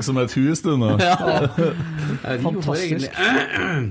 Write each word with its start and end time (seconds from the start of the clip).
Høy 0.00 0.04
som 0.06 0.16
et 0.16 0.32
hus, 0.32 0.62
du 0.64 0.78
nå. 0.80 0.94
Fantastisk. 2.46 3.04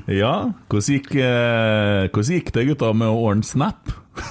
Ja, 0.10 0.32
hvordan 0.66 0.96
gikk, 0.96 1.12
eh, 1.22 2.08
hvordan 2.10 2.32
gikk 2.34 2.50
det, 2.56 2.64
gutta, 2.72 2.90
med 2.98 3.12
å 3.14 3.20
ordne 3.28 3.46
Snap? 3.46 3.92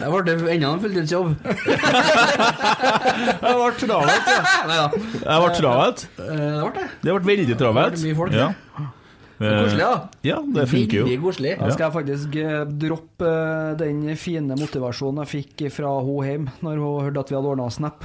Det 0.00 0.08
ble 0.10 0.34
enda 0.50 0.72
en 0.74 0.82
fulltidsjobb. 0.82 1.28
Det 1.44 1.54
ble 3.54 3.70
travelt, 3.84 4.26
ja. 4.34 4.42
Det 4.90 5.38
ble 5.44 5.52
travelt. 5.60 6.02
Eh, 6.18 6.26
Det 6.34 6.58
ble 6.58 6.74
det. 6.80 6.88
Det 7.06 7.10
ble 7.14 7.22
veldig 7.30 7.54
travelt. 7.62 7.94
Det 7.94 8.02
ble 8.02 8.10
mye 8.10 8.18
folk, 8.24 8.34
ja. 8.34 8.50
Det 9.38 9.46
er 9.50 9.54
koselig, 9.62 9.86
da. 9.86 9.94
Ja, 10.26 10.42
det 10.58 10.66
funker 10.74 10.96
jo. 10.98 11.06
Veldig 11.06 11.22
koselig. 11.22 11.54
Da 11.62 11.70
skal 11.70 11.86
jeg 11.86 11.94
faktisk 12.00 12.34
eh, 12.42 12.66
droppe 12.82 13.30
eh, 13.30 13.78
den 13.78 14.10
fine 14.18 14.58
motivasjonen 14.58 15.22
jeg 15.22 15.30
fikk 15.38 15.70
fra 15.78 15.94
hun 16.02 16.18
hjemme 16.26 16.50
når 16.66 16.74
hun 16.82 16.98
hørte 17.06 17.22
at 17.28 17.30
vi 17.30 17.38
hadde 17.38 17.46
ordna 17.54 17.70
Snap. 17.78 18.02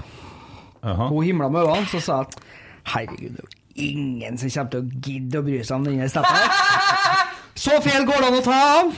Jaha. 0.84 1.08
Hun 1.12 1.26
himla 1.28 1.50
med 1.54 1.66
øynene, 1.68 1.88
og 1.96 2.04
sa 2.06 2.22
at 2.26 2.36
herregud, 2.94 3.36
det 3.36 3.44
er 3.44 3.50
jo 3.50 3.90
ingen 3.90 4.38
som 4.40 4.50
kommer 4.54 4.72
til 4.74 4.80
å 4.80 5.04
gidde 5.10 5.40
å 5.42 5.46
bry 5.46 5.60
seg 5.64 5.76
om 5.80 5.88
denne 5.88 6.10
snappen. 6.12 6.42
Så 7.60 7.76
feil 7.84 8.06
går 8.08 8.22
det 8.24 8.28
an 8.30 8.36
å 8.38 8.44
ta 8.46 8.58
av! 8.80 8.92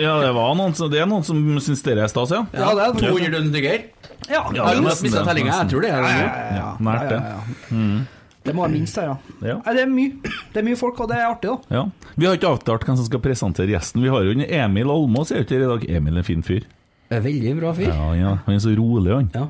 Ja, 0.00 0.16
det, 0.18 0.30
var 0.34 0.54
noen 0.58 0.72
som, 0.74 0.88
det 0.90 0.98
er 0.98 1.06
noen 1.06 1.22
som 1.22 1.38
syns 1.62 1.84
dere 1.86 2.02
er 2.02 2.10
stas, 2.10 2.32
ja. 2.34 2.40
Ja, 2.58 2.72
det 2.74 2.88
er 2.88 2.96
200 2.98 3.28
000 3.36 3.52
stykker. 3.52 3.84
Ja, 4.26 4.40
Ja, 4.50 4.64
Har 4.66 4.74
du 4.74 4.82
nesten 4.82 5.06
mista 5.06 5.20
det, 5.20 5.28
tellinga? 5.28 5.52
Jeg 5.60 5.70
tror 5.70 5.84
det 5.86 5.92
er 5.94 6.02
det. 6.08 6.16
Ja, 6.56 6.72
nært 6.82 7.06
det. 7.12 7.20
ja, 7.20 7.38
ja. 7.70 8.00
Det 8.40 8.54
må 8.56 8.64
være 8.64 8.72
minst 8.72 8.96
her, 8.96 9.10
ja. 9.12 9.16
Ja. 9.44 9.56
Nei, 9.62 9.74
det 9.76 9.82
er 9.84 9.90
mye. 9.92 10.34
Det 10.50 10.62
er 10.62 10.64
mye 10.66 10.78
folk, 10.80 10.98
og 11.04 11.10
det 11.12 11.18
er 11.20 11.26
artig, 11.28 11.52
da. 11.52 11.76
Ja. 11.76 12.10
Vi 12.16 12.26
har 12.26 12.38
ikke 12.38 12.50
avtalt 12.56 12.86
hvem 12.88 12.96
som 12.98 13.06
skal 13.06 13.20
presentere 13.22 13.74
gjesten. 13.76 14.02
Vi 14.02 14.10
har 14.10 14.24
jo 14.26 14.32
en 14.34 14.42
Emil 14.46 14.90
Almås 14.90 15.30
er 15.30 15.42
jo 15.42 15.46
ikke 15.46 15.58
her 15.58 15.66
i 15.66 15.70
dag. 15.74 15.84
Emil 16.00 16.16
er 16.16 16.24
en 16.24 16.28
fin 16.32 16.44
fyr. 16.46 16.64
Veldig 17.12 17.52
bra 17.60 17.72
fyr. 17.76 17.90
Ja, 17.92 18.08
ja. 18.16 18.32
Han 18.46 18.56
er 18.56 18.62
så 18.64 18.72
rolig, 18.78 19.12
han. 19.12 19.28
Ja. 19.36 19.46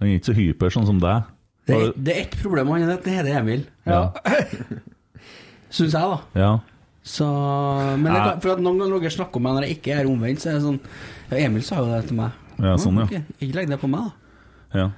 Han 0.00 0.08
er 0.08 0.16
ikke 0.18 0.30
så 0.30 0.36
hyper 0.36 0.72
sånn 0.74 0.88
som 0.88 1.00
deg. 1.02 1.28
Det, 1.68 1.76
er, 1.76 1.92
det 1.94 2.12
er 2.14 2.20
ett 2.24 2.36
problem 2.40 2.70
med 2.70 2.82
han, 2.82 2.98
det 3.04 3.14
heter 3.14 3.36
Emil. 3.38 3.64
Ja. 3.86 4.00
Syns 5.76 5.94
jeg, 5.94 6.00
da. 6.00 6.18
ja. 6.40 6.52
Så, 7.10 7.26
men 7.96 8.10
det 8.12 8.18
kan, 8.20 8.40
for 8.44 8.52
at 8.52 8.60
noen 8.60 8.80
ganger 8.82 9.00
dere 9.00 9.12
snakker 9.14 9.40
om 9.40 9.46
meg 9.46 9.54
når 9.56 9.66
jeg 9.66 9.76
ikke 9.78 9.94
er 9.96 10.08
omvendt, 10.10 10.42
så 10.42 10.50
er 10.50 10.58
det 10.58 10.64
sånn 10.66 10.80
ja, 11.30 11.38
Emil 11.46 11.62
sa 11.64 11.78
jo 11.80 11.86
det 11.88 12.00
til 12.10 12.18
meg. 12.18 12.34
Ja, 12.60 12.74
sånn, 12.80 12.98
ja. 13.00 13.06
ok, 13.08 13.38
Ikke 13.40 13.56
legg 13.56 13.70
det 13.70 13.78
på 13.80 13.88
meg, 13.90 14.10
da. 14.10 14.82
ja. 14.82 14.90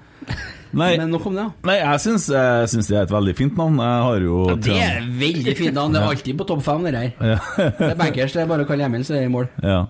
Nei, 0.72 0.88
Men 1.00 1.10
nok 1.12 1.28
om 1.30 1.36
det, 1.38 1.44
da. 1.44 1.68
nei 1.68 1.76
jeg 1.78 2.02
syns, 2.06 2.26
jeg 2.32 2.68
syns 2.72 2.90
det 2.90 2.98
er 2.98 3.06
et 3.06 3.14
veldig 3.14 3.34
fint 3.38 3.58
navn. 3.58 3.78
Jeg 3.82 4.04
har 4.08 4.26
jo 4.26 4.42
Det 4.66 4.76
er 4.82 5.08
veldig 5.22 5.56
fint 5.58 5.76
navn. 5.78 5.94
Det 5.94 6.02
er 6.02 6.12
alltid 6.14 6.38
på 6.40 6.46
topp 6.50 6.62
fem, 6.66 6.86
det 6.88 6.94
her. 6.96 7.40
Det 7.58 7.90
er 7.90 7.98
bankers. 7.98 8.34
Det 8.34 8.42
er 8.44 8.50
bare 8.50 8.66
å 8.66 8.70
kalle 8.70 8.86
Emil, 8.88 9.04
så 9.06 9.16
er 9.18 9.24
det 9.24 9.30
i 9.30 9.34
mål. 9.34 9.50
Ja. 9.62 9.80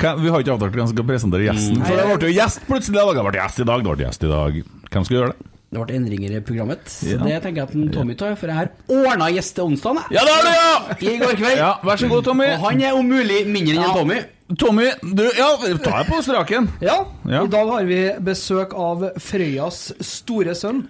Hvem- 0.00 0.20
Vi 0.24 0.28
har 0.32 0.40
ikke 0.42 0.54
avtalt 0.56 0.72
hvem 0.74 0.86
som 0.88 0.96
skal 0.96 1.06
presentere 1.06 1.46
gjesten. 1.50 1.84
For 1.84 1.96
det 1.96 2.04
ble 2.08 2.28
jo 2.30 2.34
gjest 2.40 2.60
plutselig. 2.66 3.04
Det 3.14 3.24
ble 3.30 3.40
gjest 3.40 3.60
i 3.60 3.64
dag. 3.70 3.84
Det 3.84 3.96
ble 3.96 4.04
gjest 4.06 4.24
i 4.24 4.30
dag. 4.34 4.60
Hvem 4.90 5.04
skal 5.04 5.16
gjøre 5.20 5.32
det? 5.34 5.46
det 5.70 5.78
ble 5.86 5.94
endringer 5.94 6.32
i 6.34 6.40
programmet. 6.42 6.80
Så 6.90 7.12
Ja. 7.12 7.18
det 7.22 7.42
tenker 7.44 7.62
jeg 7.62 7.68
at 7.86 7.92
Tommy 7.94 8.14
tar, 8.18 8.34
for 8.34 8.46
jeg 8.48 8.56
har 8.56 8.70
ordna 8.88 9.28
gjest 9.30 9.54
til 9.54 9.64
onsdag. 9.64 10.00
Ja, 10.10 10.24
det 10.26 10.32
har 10.34 10.42
du, 10.42 10.50
ja! 10.50 11.12
I 11.14 11.18
går 11.20 11.36
kveld. 11.38 11.56
Ja, 11.56 11.74
Vær 11.84 11.96
så 11.96 12.08
god, 12.08 12.24
Tommy. 12.24 12.46
Og 12.56 12.58
han 12.72 12.80
er 12.82 12.92
om 12.98 13.06
mulig 13.06 13.46
mindre 13.46 13.76
enn 13.76 13.82
ja. 13.86 13.92
Tommy. 13.94 14.18
Tommy, 14.58 14.88
du, 15.14 15.22
ja, 15.38 15.56
ta 15.78 16.02
deg 16.02 16.06
på 16.10 16.18
straken. 16.26 16.68
Ja, 16.82 17.04
Ja. 17.24 17.44
i 17.44 17.46
dag 17.46 17.68
har 17.70 17.84
vi 17.84 18.00
besøk 18.18 18.74
av 18.74 19.12
Frøyas 19.22 19.92
store 20.02 20.56
sønn. 20.58 20.88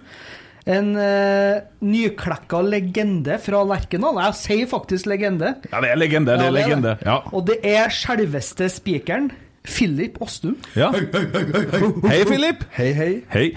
En 0.69 0.91
uh, 0.93 1.61
nyklekka 1.81 2.59
legende 2.61 3.37
fra 3.41 3.63
Lerkendal. 3.65 4.19
Jeg 4.27 4.37
sier 4.37 4.67
faktisk 4.69 5.07
legende. 5.09 5.55
Ja, 5.71 5.79
det 5.81 5.89
er 5.93 5.97
legende. 5.97 6.35
Det 6.37 6.45
Ja, 6.45 6.49
er 6.49 6.51
det 6.51 6.61
er 6.61 6.67
legende. 6.69 6.91
det. 6.99 7.07
Ja. 7.07 7.15
Og 7.33 7.47
det 7.47 7.59
er 7.65 7.89
selveste 7.89 8.69
spikeren. 8.69 9.31
Philip 9.61 10.15
Åstum. 10.21 10.55
ja. 10.75 10.91
Hei, 10.91 12.23
Filip. 12.25 12.63
Hei, 12.73 12.91
hei. 12.97 13.09
Hei. 13.29 13.47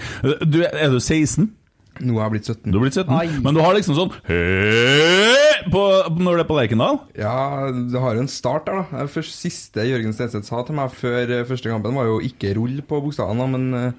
Du, 0.45 0.59
er 0.61 0.89
du 0.93 0.99
16? 1.01 1.47
Nå 2.05 2.17
er 2.19 2.25
jeg 2.25 2.31
blitt 2.35 2.49
17. 2.51 2.71
Du 2.73 2.77
er 2.77 2.83
blitt 2.83 2.97
17? 2.99 3.41
Men 3.45 3.55
du 3.55 3.61
har 3.63 3.73
liksom 3.77 3.95
sånn 3.97 4.11
Hei 4.27 5.69
på, 5.71 5.81
når 6.19 6.35
du 6.37 6.41
er 6.43 6.47
på 6.49 6.57
Lerkendal? 6.59 6.99
Ja, 7.17 7.71
det 7.73 8.01
har 8.03 8.17
jo 8.17 8.25
en 8.25 8.29
start 8.29 8.67
der, 8.67 8.83
da. 8.91 9.05
Det 9.07 9.23
siste 9.29 9.85
Jørgen 9.87 10.13
Stenseth 10.13 10.45
sa 10.49 10.61
til 10.67 10.75
meg 10.77 10.93
før 10.93 11.31
eh, 11.39 11.45
første 11.47 11.71
kampen, 11.71 11.95
var 11.97 12.09
jo 12.09 12.19
ikke 12.27 12.51
rull 12.57 12.81
på 12.85 12.99
bokstavene, 13.05 13.47
men 13.55 13.65
eh, 13.79 13.95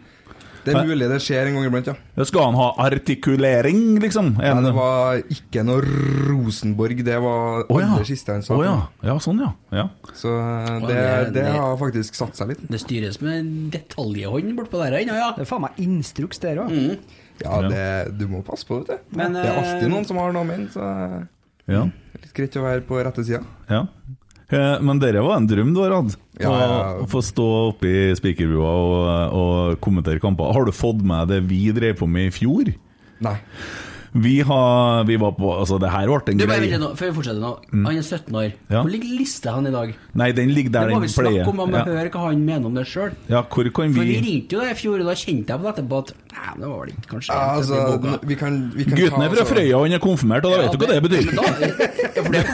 det 0.67 0.75
er 0.77 0.89
mulig 0.89 1.09
det 1.11 1.19
skjer 1.25 1.49
en 1.49 1.57
gang 1.57 1.67
iblant, 1.69 1.89
ja. 1.91 2.25
Skal 2.29 2.49
han 2.49 2.57
ha 2.59 2.69
artikulering, 2.87 3.83
liksom? 4.03 4.33
En... 4.37 4.59
Nei, 4.59 4.65
det 4.67 4.73
var 4.77 5.21
ikke 5.37 5.65
noe 5.67 5.85
Rosenborg, 6.27 7.03
det 7.07 7.19
var 7.23 7.65
oh, 7.65 7.79
ja. 7.81 7.91
aller 7.95 8.09
siste 8.09 8.35
han 8.35 8.45
sa. 8.47 8.57
Oh, 8.57 8.65
ja. 8.67 8.75
ja, 9.07 9.17
sånn 9.23 9.43
ja. 9.45 9.53
ja. 9.79 9.87
Så 10.17 10.33
eh, 10.35 10.73
det, 10.87 10.97
det- 10.97 11.31
det 11.37 11.45
det- 11.45 11.55
har 11.57 11.79
faktisk 11.81 12.19
satt 12.19 12.39
seg 12.39 12.53
litt. 12.55 12.67
Det 12.73 12.83
styres 12.83 13.21
med 13.25 13.53
detaljhånd 13.75 14.53
bortpå 14.59 14.83
der 14.85 14.99
ennå, 15.01 15.17
ja. 15.19 15.31
Det 15.39 15.47
er 15.47 15.51
faen 15.53 15.65
meg 15.69 15.81
instruks, 15.87 16.43
der 16.43 16.63
òg. 16.65 16.75
Mm. 16.75 17.23
Ja, 17.45 17.57
det, 17.69 17.87
du 18.17 18.29
må 18.33 18.43
passe 18.45 18.65
på, 18.69 18.81
vet 18.81 18.95
du. 18.95 19.17
Men, 19.19 19.37
det 19.37 19.45
er 19.45 19.59
alltid 19.61 19.89
eh, 19.89 19.93
noen 19.93 20.07
som 20.09 20.21
har 20.23 20.33
noe 20.33 20.47
å 20.47 20.49
mene, 20.49 20.71
så 20.73 20.87
ja. 21.69 21.83
det 22.15 22.23
litt 22.25 22.37
greit 22.37 22.57
å 22.57 22.65
være 22.65 22.87
på 22.89 23.03
rette 23.03 23.27
sida. 23.27 23.45
ja. 23.71 23.87
Eh, 24.53 24.77
Men 24.81 25.01
dere 25.03 25.25
var 25.27 25.41
en 25.41 25.49
drøm 25.51 25.73
du 25.75 25.81
har 25.83 25.95
hatt? 25.97 26.17
Ja, 26.39 26.53
ja. 26.61 26.77
Å 27.03 27.07
få 27.11 27.23
stå 27.25 27.47
oppe 27.73 27.89
i 27.91 28.15
spikerbua 28.19 28.71
og, 28.71 29.09
og 29.41 29.81
kommentere 29.83 30.23
kamper. 30.23 30.53
Har 30.55 30.69
du 30.69 30.73
fått 30.77 31.03
med 31.03 31.33
det 31.33 31.41
vi 31.49 31.65
drev 31.75 31.97
på 32.03 32.07
med 32.11 32.29
i 32.29 32.35
fjor? 32.35 32.71
Nei. 33.25 33.39
Vi, 34.23 34.35
har, 34.49 35.05
vi 35.09 35.17
var 35.21 35.33
på 35.37 35.47
Altså, 35.59 35.77
det 35.83 35.91
her 35.93 36.07
ble 36.09 36.33
en 36.33 36.39
greie. 36.41 36.79
nå, 36.81 36.89
før 36.97 37.07
vi 37.11 37.15
fortsetter 37.19 37.43
nå. 37.43 37.51
Han 37.73 37.97
er 37.97 38.03
17 38.07 38.35
år. 38.41 38.51
Ja. 38.73 38.81
Hvor 38.83 38.91
ligger 38.93 39.11
lista 39.19 39.49
han 39.57 39.67
i 39.69 39.71
dag? 39.75 39.89
Nei, 40.17 40.31
den 40.37 40.49
ligger 40.57 40.71
der 40.77 40.85
det 40.91 40.95
må 40.97 41.01
den 41.01 41.07
vi 41.09 41.13
snakke 41.13 41.31
pleier. 41.35 41.47
om, 41.53 41.57
og 41.61 41.67
vi 41.73 41.77
Ja. 41.77 41.85
høre 41.85 42.11
hva 42.15 42.21
han 42.31 42.41
mener 42.47 42.67
om 42.71 42.75
det 42.79 42.87
sjøl. 42.89 43.13
ja, 43.29 43.41
hvor 43.43 43.65
kan 43.77 43.93
For 43.95 44.01
vi 44.03 44.07
vi 44.17 44.21
ringte 44.27 44.53
jo 44.57 44.61
deg 44.65 44.71
i 44.73 44.75
fjor, 44.81 44.97
og 45.01 45.07
da 45.11 45.15
kjente 45.15 45.49
jeg 45.53 45.59
på 45.61 45.65
det 45.67 45.73
etterpå 45.77 45.97
at 46.05 46.09
Nei, 46.37 46.53
det 46.61 46.67
var 46.69 46.79
vel 46.85 46.91
ikke 46.93 47.09
kanskje 47.15 47.31
Ja, 47.33 47.37
altså, 47.57 47.77
vi 48.29 48.35
kan, 48.37 48.53
vi 48.77 48.85
kan 48.85 48.95
Gutten 48.99 49.23
er 49.23 49.29
fra 49.33 49.45
Frøya 49.45 49.55
Frøya, 49.57 49.77
han 49.83 49.93
er 49.93 49.99
konfirmert, 50.05 50.45
og 50.45 50.51
da 50.53 50.57
vet 50.62 50.73
du 50.73 50.77
hva 50.79 50.87
det 50.93 51.03
betyr. 51.03 51.23
Ja, 52.17 52.23
for 52.23 52.33
det 52.33 52.41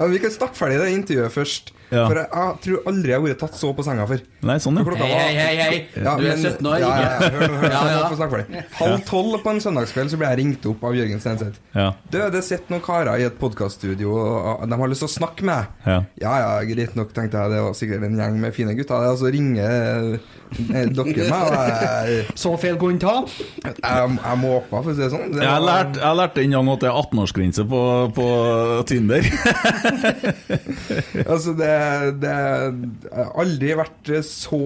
Ja, 0.00 0.06
vi 0.06 0.18
kan 0.22 0.30
snakke 0.32 0.54
ferdig 0.56 0.78
det 0.80 0.88
intervjuet 0.94 1.32
først. 1.34 1.70
Ja. 1.90 2.04
For 2.08 2.14
jeg, 2.16 2.26
jeg 2.30 2.54
tror 2.64 2.76
aldri 2.90 3.08
jeg 3.10 3.18
har 3.18 3.24
vært 3.26 3.40
tatt 3.42 3.54
så 3.58 3.68
på 3.76 3.82
senga 3.84 4.04
før. 4.08 4.20
Nei, 4.48 4.56
sånn, 4.62 4.76
ja. 4.80 4.84
Hei, 4.96 5.08
hei, 5.10 5.34
hei, 5.36 5.56
hei. 5.60 5.78
Ja, 6.04 6.12
Du 6.16 6.24
er 6.30 6.36
17 6.38 6.66
år, 6.70 6.76
ja, 6.80 6.88
ja, 6.88 6.92
ja, 7.02 7.06
hør, 7.18 7.30
hør 7.34 7.40
hør, 7.40 7.46
hør 7.60 7.66
Ja, 7.66 7.70
ja. 7.70 7.74
jeg 7.90 7.96
må 8.00 8.04
få 8.14 8.18
snakke 8.20 8.34
ferdig. 8.38 8.62
Halv 8.78 8.98
tolv 9.10 9.32
på 9.44 9.48
en 9.60 9.64
søndagskveld 9.68 10.10
så 10.14 10.18
ble 10.20 10.30
jeg 10.32 10.40
ringt 10.40 10.66
opp 10.72 10.82
av 10.88 10.96
Jørgen 10.96 11.20
Stenseth. 11.22 11.60
Ja. 11.76 11.90
Du, 12.10 12.18
det 12.32 12.40
sitter 12.46 12.72
noen 12.74 12.82
karer 12.84 13.20
i 13.20 13.26
et 13.28 13.36
podkaststudio, 13.40 14.10
og 14.16 14.64
de 14.66 14.80
har 14.80 14.90
lyst 14.90 15.04
til 15.04 15.10
å 15.10 15.14
snakke 15.18 15.44
med 15.46 15.60
deg. 15.60 15.86
Ja. 15.92 15.98
Ja 16.24 16.34
ja, 16.40 16.50
greit 16.72 16.96
nok, 16.98 17.12
tenkte 17.16 17.38
jeg. 17.44 17.52
Det 17.54 17.62
var 17.68 17.76
sikkert 17.78 18.06
en 18.08 18.16
gjeng 18.20 18.40
med 18.42 18.56
fine 18.56 18.74
gutter. 18.78 19.06
Og 19.12 19.20
så 19.20 19.30
ringer 19.34 20.16
eh, 20.16 20.88
dere 20.90 21.28
meg, 21.28 21.44
og 21.44 21.54
jeg, 21.60 22.24
Så 22.42 22.54
feil 22.62 22.78
kunne 22.80 22.98
ta. 23.02 23.14
jeg, 23.28 23.76
jeg 23.84 24.40
måpa, 24.40 24.80
for 24.80 24.90
å 24.90 24.96
si 24.96 25.04
det 25.04 25.10
sånn. 25.12 25.28
Det 25.36 25.44
Jeg 25.44 25.50
har 25.52 25.60
var- 25.60 25.68
lært, 25.70 26.00
jeg 26.00 26.20
lærte 26.22 26.44
en 26.46 26.56
gang 26.56 26.72
at 26.74 26.84
det 26.86 26.90
er 26.90 27.00
18-årsgrense 27.04 27.66
på, 27.70 27.82
på 28.16 28.28
Tinder. 28.90 29.30
Altså, 31.30 31.52
det, 31.58 31.70
det 32.22 32.30
har 32.32 33.30
aldri 33.40 33.72
vært 33.78 34.10
så 34.26 34.58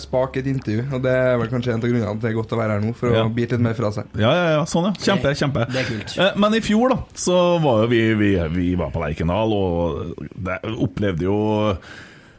spak 0.00 0.36
et 0.40 0.48
intervju, 0.50 0.82
og 0.96 1.02
det 1.04 1.12
er 1.14 1.38
vel 1.40 1.50
kanskje 1.52 1.72
en 1.74 1.80
av 1.80 1.86
grunnene 1.86 2.06
til 2.10 2.16
at 2.18 2.22
det 2.24 2.30
er 2.30 2.36
godt 2.36 2.54
å 2.54 2.58
være 2.60 2.76
her 2.76 2.84
nå, 2.84 2.92
for 2.98 3.14
Ja. 3.14 3.22
å 3.26 3.32
bite 3.34 3.56
litt 3.56 3.64
mer 3.64 3.76
fra 3.78 3.90
seg. 3.94 4.10
Ja, 4.20 4.30
ja, 4.56 4.60
sånn 4.68 4.88
ja. 4.90 4.92
Kjempe, 5.06 5.32
kjempe. 5.38 5.64
Det 5.70 5.82
er 5.82 5.88
kult. 5.88 6.14
Eh, 6.18 6.38
Men 6.40 6.56
i 6.58 6.62
fjor 6.64 6.94
da, 6.94 7.00
så 7.18 7.40
var 7.62 7.84
jo 7.84 7.90
vi, 7.92 8.02
vi, 8.18 8.30
vi 8.54 8.68
var 8.80 8.92
på 8.94 9.02
Lerkendal, 9.02 9.52
og 9.56 10.24
det 10.36 10.60
opplevde 10.76 11.28
jo 11.28 11.38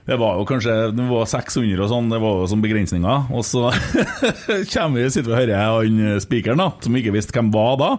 det 0.09 0.17
var 0.17 0.39
jo 0.39 0.45
kanskje 0.49 0.75
det 0.97 1.03
var 1.07 1.27
600 1.29 1.83
og 1.85 1.89
sånn, 1.91 2.09
det 2.11 2.17
var 2.19 2.39
jo 2.41 2.47
som 2.49 2.61
begrensninger. 2.63 3.27
Og 3.37 3.45
så 3.47 3.67
kommer 4.73 4.97
vi, 4.97 5.09
sitter 5.13 5.29
vi 5.29 5.35
og 5.35 5.39
hører 5.39 5.61
han 5.61 6.21
spikeren, 6.23 6.59
da, 6.63 6.71
som 6.83 6.97
ikke 6.97 7.13
visste 7.15 7.35
hvem 7.37 7.51
var 7.53 7.77
da. 7.79 7.91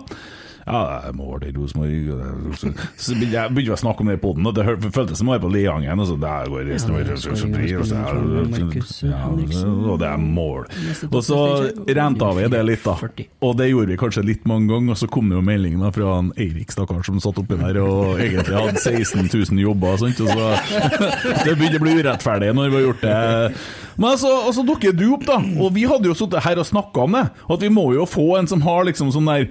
Ja, 0.63 0.81
jeg 1.09 1.17
må 1.19 1.33
mål 1.33 1.41
til 1.43 1.57
Rosenborg 1.59 2.55
Så 3.01 3.17
begynte 3.17 3.63
jeg 3.63 3.73
å 3.75 3.79
snakke 3.81 4.05
om 4.05 4.11
det 4.11 4.19
i 4.19 4.23
poden, 4.23 4.47
og 4.47 4.55
det 4.57 4.67
føltes 4.95 5.19
som 5.21 5.31
å 5.31 5.35
være 5.35 5.45
på 5.47 5.51
Leangen. 5.55 6.03
Og 6.03 6.09
så 6.11 6.17
der 6.21 6.51
går 6.53 6.71
og 9.93 9.99
det 10.03 10.09
er 10.09 10.23
mål. 10.23 10.69
Og 11.11 11.21
så 11.27 11.41
renta 11.89 12.31
vi 12.39 12.49
det 12.53 12.63
litt, 12.69 12.87
da. 12.87 12.97
Og 13.43 13.57
det 13.59 13.71
gjorde 13.71 13.93
vi 13.93 14.01
kanskje 14.01 14.27
litt 14.27 14.47
mange 14.49 14.71
ganger. 14.73 14.95
Og 14.95 15.03
så 15.03 15.11
kom 15.13 15.31
det 15.31 15.39
jo 15.39 15.45
melding 15.47 15.79
da 15.83 15.93
fra 15.95 16.17
han 16.19 16.33
Eirik, 16.37 16.73
stakkar, 16.75 17.03
som 17.07 17.21
satt 17.23 17.41
oppi 17.43 17.59
der 17.61 17.81
og 17.83 18.21
egentlig 18.23 18.57
hadde 18.59 18.83
16 18.83 19.29
000 19.33 19.63
jobber. 19.63 19.97
og 19.97 20.03
sånt, 20.05 20.23
og 20.23 20.29
så 20.33 20.47
Det 21.47 21.57
begynte 21.59 21.81
å 21.81 21.85
bli 21.85 21.97
urettferdig 22.01 22.53
når 22.57 22.71
vi 22.71 22.79
har 22.79 22.87
gjort 22.89 23.07
det. 23.07 23.19
Men 23.99 24.13
altså, 24.15 24.31
altså 24.49 24.65
dukker 24.67 24.95
du 24.97 25.07
opp, 25.17 25.27
da. 25.29 25.39
Og 25.61 25.73
vi 25.77 25.85
hadde 25.89 26.09
jo 26.11 26.17
sittet 26.17 26.45
her 26.45 26.61
og 26.63 26.69
snakka 26.69 27.07
om 27.07 27.19
det. 27.19 27.27
At 27.53 27.63
vi 27.65 27.71
må 27.73 27.89
jo 27.97 28.07
få 28.09 28.27
en 28.39 28.49
som 28.51 28.63
har 28.65 28.87
liksom 28.89 29.13
sånn 29.15 29.29
der 29.29 29.49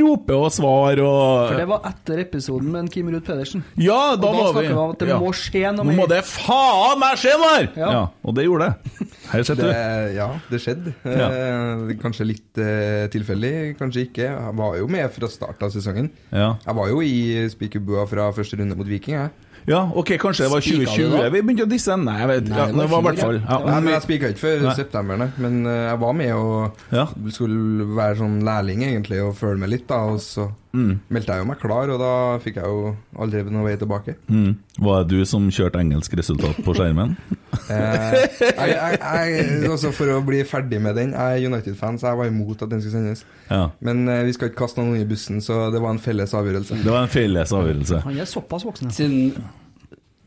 rope 0.00 0.34
og 0.34 0.48
svar 0.50 0.98
og 0.98 1.50
For 1.50 1.60
det 1.60 1.66
var 1.70 1.84
etter 1.86 2.22
episoden 2.24 2.72
med 2.74 2.88
Kim 2.90 3.10
Ruud 3.12 3.22
Pedersen. 3.26 3.62
Ja, 3.78 4.16
Og 4.16 4.22
da, 4.24 4.32
da 4.32 4.46
var 4.48 4.64
vi 4.64 4.72
om 4.72 4.94
at 4.96 5.04
det 5.04 5.10
ja. 5.12 5.18
må 5.22 5.30
skje 5.36 5.62
noe 5.76 5.86
Nå 5.86 5.94
må 6.00 6.08
det 6.10 6.22
faen 6.26 6.98
meg 7.02 7.20
skje 7.20 7.36
noe 7.38 7.52
her! 7.52 7.68
Ja. 7.78 7.90
Ja. 7.96 8.02
og 8.26 8.36
det 8.36 8.46
gjorde 8.48 8.66
det. 8.70 9.06
Her 9.30 9.46
sitter 9.46 9.62
du. 9.62 9.70
ja, 10.16 10.26
det 10.50 10.60
skjedde. 10.62 10.92
Ja. 11.06 11.28
Eh, 11.30 11.94
kanskje 12.02 12.28
litt 12.28 12.60
eh, 12.62 13.06
tilfeldig, 13.12 13.54
kanskje 13.78 14.06
ikke. 14.08 14.26
Jeg 14.26 14.56
var 14.58 14.76
jo 14.80 14.90
med 14.90 15.06
fra 15.14 15.30
start 15.30 15.62
av 15.66 15.74
sesongen. 15.74 16.10
Ja. 16.30 16.54
Jeg 16.66 16.78
var 16.78 16.90
jo 16.92 17.02
i 17.04 17.46
spikerbua 17.52 18.06
fra 18.10 18.28
første 18.36 18.58
runde 18.60 18.78
mot 18.78 18.88
Viking, 18.88 19.18
jeg. 19.18 19.34
Ja, 19.66 19.80
ok, 19.94 20.12
kanskje 20.22 20.44
det 20.46 20.50
var 20.52 20.60
Spika 20.62 20.84
2020 20.90 21.16
da? 21.16 21.28
vi 21.34 21.40
begynte 21.42 21.64
å 21.66 21.70
disse? 21.70 21.96
Nei, 21.98 22.16
jeg 22.20 22.28
vet 22.30 22.48
Nei, 22.50 22.58
ja, 22.58 22.66
det 22.66 22.76
Det 22.76 22.78
var 22.78 22.88
var 22.92 23.00
i 23.00 23.06
hvert 23.08 23.22
fall 23.24 23.38
ja. 23.40 23.58
Nei, 23.66 23.80
men 23.80 23.92
jeg 23.96 24.02
spika 24.06 24.30
ikke 24.30 24.42
før 24.44 24.68
september. 24.78 25.24
Men 25.42 25.58
eh, 25.66 25.80
jeg 25.90 25.98
var 26.04 26.12
med 26.20 26.34
og 26.34 26.84
Ja. 26.94 27.06
skulle 27.34 27.88
være 27.96 28.20
sånn 28.22 28.38
lærling, 28.46 28.84
egentlig, 28.86 29.22
og 29.26 29.34
følge 29.38 29.58
med 29.64 29.70
litt, 29.74 29.86
da. 29.90 30.04
Og 30.12 30.20
så 30.22 30.50
Mm. 30.76 30.98
meldte 31.08 31.32
jeg 31.32 31.40
jo 31.40 31.44
meg 31.48 31.56
klar, 31.58 31.88
og 31.88 31.98
da 32.02 32.08
fikk 32.44 32.56
jeg 32.60 32.64
jo 32.68 32.90
aldri 33.18 33.40
noe 33.48 33.64
vei 33.64 33.76
tilbake. 33.80 34.12
Mm. 34.28 34.58
Var 34.84 35.04
det 35.04 35.08
du 35.16 35.24
som 35.24 35.46
kjørte 35.48 35.80
engelsk 35.80 36.12
resultat 36.18 36.58
på 36.66 36.74
skjermen? 36.76 37.16
Eh, 37.70 38.12
jeg, 38.12 38.52
jeg, 38.76 38.98
jeg, 39.00 39.70
også 39.72 39.88
for 39.96 40.10
å 40.12 40.18
bli 40.22 40.42
ferdig 40.44 40.76
med 40.84 40.94
den, 40.98 41.14
jeg 41.16 41.40
er 41.40 41.46
United-fan, 41.48 41.96
så 41.98 42.10
jeg 42.12 42.18
var 42.20 42.28
imot 42.28 42.60
at 42.62 42.68
den 42.70 42.82
skulle 42.84 42.92
sendes. 42.98 43.24
Ja. 43.48 43.70
Men 43.80 44.04
eh, 44.12 44.20
vi 44.28 44.34
skal 44.36 44.50
ikke 44.50 44.60
kaste 44.66 44.84
noen 44.84 45.00
i 45.00 45.06
bussen, 45.08 45.40
så 45.42 45.70
det 45.72 45.80
var 45.82 45.94
en 45.96 46.02
felles 46.02 46.34
avgjørelse. 46.36 46.82
Det 46.84 46.92
var 46.92 47.06
en 47.06 47.10
felles 47.14 47.54
avgjørelse. 47.56 48.02
Han 48.04 48.20
er 48.20 48.28
såpass 48.28 48.66
voksen. 48.68 48.92
Siden, 48.92 49.32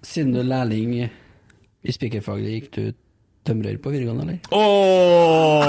siden 0.05 0.33
du 0.35 0.41
er 0.41 0.49
lærling 0.49 0.95
i 0.99 1.93
spikerfaget, 1.95 2.49
gikk 2.55 2.71
du 2.75 2.83
tømrer 3.47 3.77
på 3.81 3.91
videregående, 3.93 4.23
eller? 4.25 4.39
Oh! 4.51 5.65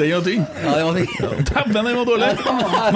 Den 0.00 0.12
var 0.14 0.22
tynn. 0.24 0.44
Ja, 0.64 0.74
det 0.76 0.84
var 0.84 0.94
tynn. 0.96 1.44
Dæven, 1.50 1.72
den 1.74 1.96
var 1.98 2.04
dårlig! 2.08 2.28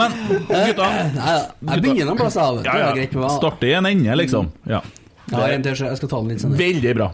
Men 0.00 0.18
gutta 0.48 0.90
jeg 0.94 1.82
begynner 1.84 2.10
noen 2.10 2.20
plass 2.20 2.38
av. 2.40 2.60
Ja, 2.64 2.76
ja. 2.80 2.92
Starter 2.94 3.34
Starte 3.38 3.68
i 3.68 3.74
en 3.76 3.90
ende, 3.90 4.16
liksom. 4.20 4.52
Ja. 4.70 4.80
Jeg 5.32 5.76
så 5.76 5.88
jeg 5.88 5.98
skal 5.98 6.10
ta 6.10 6.20
den 6.20 6.32
litt 6.32 6.42
senere. 6.44 6.60
Veldig 6.60 6.94
bra. 7.00 7.10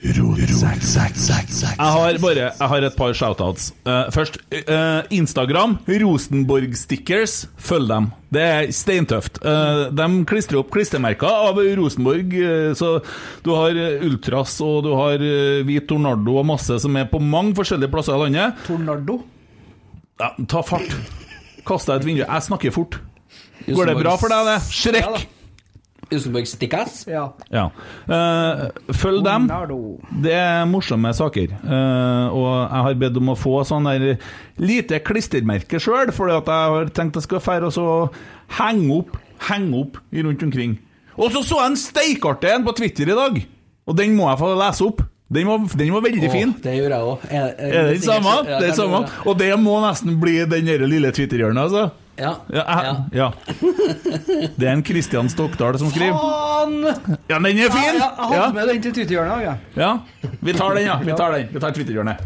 Jeg 0.00 1.76
har 1.76 2.18
bare 2.22 2.36
jeg 2.40 2.68
har 2.72 2.84
et 2.86 2.94
par 2.96 3.12
shoutouts. 3.12 3.66
Uh, 3.84 4.06
først, 4.14 4.38
uh, 4.64 5.02
Instagram. 5.12 5.74
Rosenborg 6.00 6.72
Stickers. 6.78 7.34
Følg 7.60 7.88
dem. 7.90 8.06
Det 8.32 8.40
er 8.46 8.70
steintøft. 8.72 9.40
Uh, 9.44 9.90
de 9.92 10.06
klistrer 10.30 10.62
opp 10.62 10.70
klistremerker 10.72 11.28
av 11.50 11.60
Rosenborg. 11.76 12.32
eh, 12.32 12.72
så 12.78 13.02
du 13.44 13.50
har 13.52 13.76
eh, 13.76 14.00
Ultras 14.06 14.54
og 14.64 14.84
du 14.86 14.94
har 14.96 15.20
eh, 15.20 15.60
Hvit 15.68 15.88
Tornado 15.90 16.38
og 16.40 16.46
masse 16.48 16.78
som 16.80 16.96
er 16.96 17.04
på 17.10 17.20
mange 17.20 17.52
forskjellige 17.58 17.92
plasser 17.92 18.16
i 18.16 18.22
landet. 18.24 18.62
Tornado. 18.66 19.18
Ja, 20.20 20.30
ta 20.48 20.62
fart. 20.64 20.94
Kast 21.66 21.90
deg 21.90 22.00
et 22.00 22.08
vindu. 22.08 22.24
Jeg 22.24 22.46
snakker 22.48 22.72
fort. 22.74 22.96
Går 23.68 23.92
det 23.92 23.98
bra 24.00 24.16
for 24.20 24.32
deg, 24.32 24.48
det? 24.48 24.58
Shrek! 24.72 25.28
Rosenborg 26.10 26.48
Stickass. 26.50 27.04
Ja. 27.10 27.28
Ja. 27.54 27.68
Uh, 28.10 28.66
følg 28.96 29.22
dem. 29.26 29.48
Det 30.24 30.34
er 30.34 30.68
morsomme 30.70 31.12
saker. 31.16 31.54
Uh, 31.64 32.34
og 32.34 32.50
jeg 32.50 32.84
har 32.86 33.00
bedt 33.04 33.20
om 33.22 33.32
å 33.32 33.38
få 33.38 33.60
sånn 33.68 33.88
der 33.88 34.16
lite 34.60 35.00
klistremerke 35.06 35.80
sjøl, 35.82 36.12
for 36.14 36.32
jeg 36.32 36.44
har 36.46 36.92
tenkt 36.96 37.18
jeg 37.20 37.28
skal 37.28 37.44
fære 37.44 37.70
og 37.70 37.76
så 37.76 37.88
henge 38.60 39.02
opp 39.02 39.18
Henge 39.48 39.72
opp 39.78 39.94
rundt 40.12 40.42
omkring. 40.44 40.74
Og 41.16 41.30
så 41.32 41.40
så 41.40 41.62
jeg 41.62 41.70
en 41.70 41.78
steikartig 41.80 42.50
en 42.52 42.66
på 42.66 42.74
Twitter 42.76 43.08
i 43.08 43.16
dag, 43.16 43.38
og 43.88 43.96
den 43.96 44.12
må 44.18 44.26
jeg 44.28 44.40
få 44.42 44.50
lese 44.52 44.84
opp. 44.84 45.00
Den 45.30 45.46
var, 45.46 45.62
den 45.78 45.92
var 45.94 46.02
veldig 46.02 46.26
Åh, 46.26 46.32
fin. 46.34 46.52
Det 46.58 46.72
gjør 46.74 46.90
jeg 46.90 47.06
òg. 47.06 47.24
Er, 47.30 47.52
Er 47.54 47.72
det 47.86 47.94
den 47.94 48.02
samme? 48.02 48.32
Ja, 48.48 48.58
Det 48.58 48.68
er 48.72 48.76
samme. 48.80 49.00
Og 49.30 49.36
det 49.38 49.50
må 49.62 49.76
nesten 49.84 50.16
bli 50.20 50.40
den 50.50 50.70
lille 50.90 51.12
Twitter-hjørnet, 51.14 51.68
altså. 51.70 51.84
Ja. 52.20 52.32
Ja, 52.52 52.62
jeg- 52.80 52.96
ja. 53.12 53.30
Det 54.56 54.68
er 54.68 54.72
en 54.72 54.82
Kristian 54.82 55.28
Stokdal 55.32 55.78
som 55.78 55.90
skriver. 55.90 56.18
Faen! 56.20 56.84
Ja, 57.30 57.38
den 57.38 57.46
er 57.46 57.52
fin! 57.52 57.64
Ja, 57.64 57.92
jeg 57.94 58.10
hadde 58.18 58.36
Ja. 58.36 58.52
med 58.52 58.68
den 58.68 58.82
til 58.82 58.92
Twitter-hjørnet. 58.94 59.42
Ja. 59.42 59.54
Ja, 59.76 59.96
vi 60.40 60.52
tar 60.52 60.74
den, 60.74 60.84
ja. 60.86 60.98
Vi 61.04 61.12
tar 61.16 61.32
den. 61.32 61.48
Vi 61.52 61.60
tar 61.60 61.70
Twitter-hjørnet. 61.70 62.16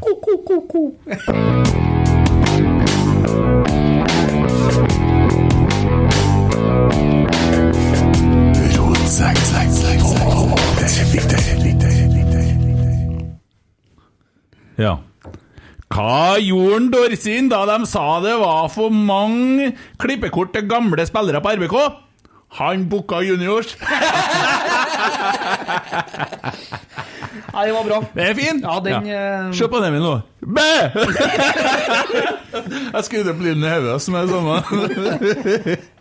Ja. 14.77 14.99
Hva 15.95 16.41
gjorde 16.43 16.91
Dorsin 16.91 17.47
da 17.53 17.61
de 17.71 17.85
sa 17.87 18.19
det 18.25 18.35
var 18.41 18.67
for 18.73 18.91
mange 18.91 19.69
klippekort 20.03 20.51
til 20.57 20.67
gamle 20.67 21.05
spillere 21.07 21.43
på 21.45 21.53
RBK? 21.55 21.77
Han 22.59 22.85
booka 22.91 23.21
juniors. 23.23 23.77
Nei, 27.55 27.67
det 27.67 27.75
var 27.75 27.85
bra. 27.87 27.99
Det 28.15 28.25
er 28.27 28.35
fin! 28.39 28.61
Ja, 28.63 28.75
den 28.83 29.07
eh, 29.11 29.53
Se 29.55 29.67
på 29.71 29.81
den 29.83 29.95
min 29.95 30.03
nå. 30.03 30.15
Bæ! 30.43 30.67
Jeg 32.95 33.05
skrudde 33.07 33.31
opp 33.35 33.43
lyden 33.43 33.63
i 33.63 33.71
hodet 33.71 33.97
som 34.03 34.19
er 34.19 34.31
samme. 34.31 34.57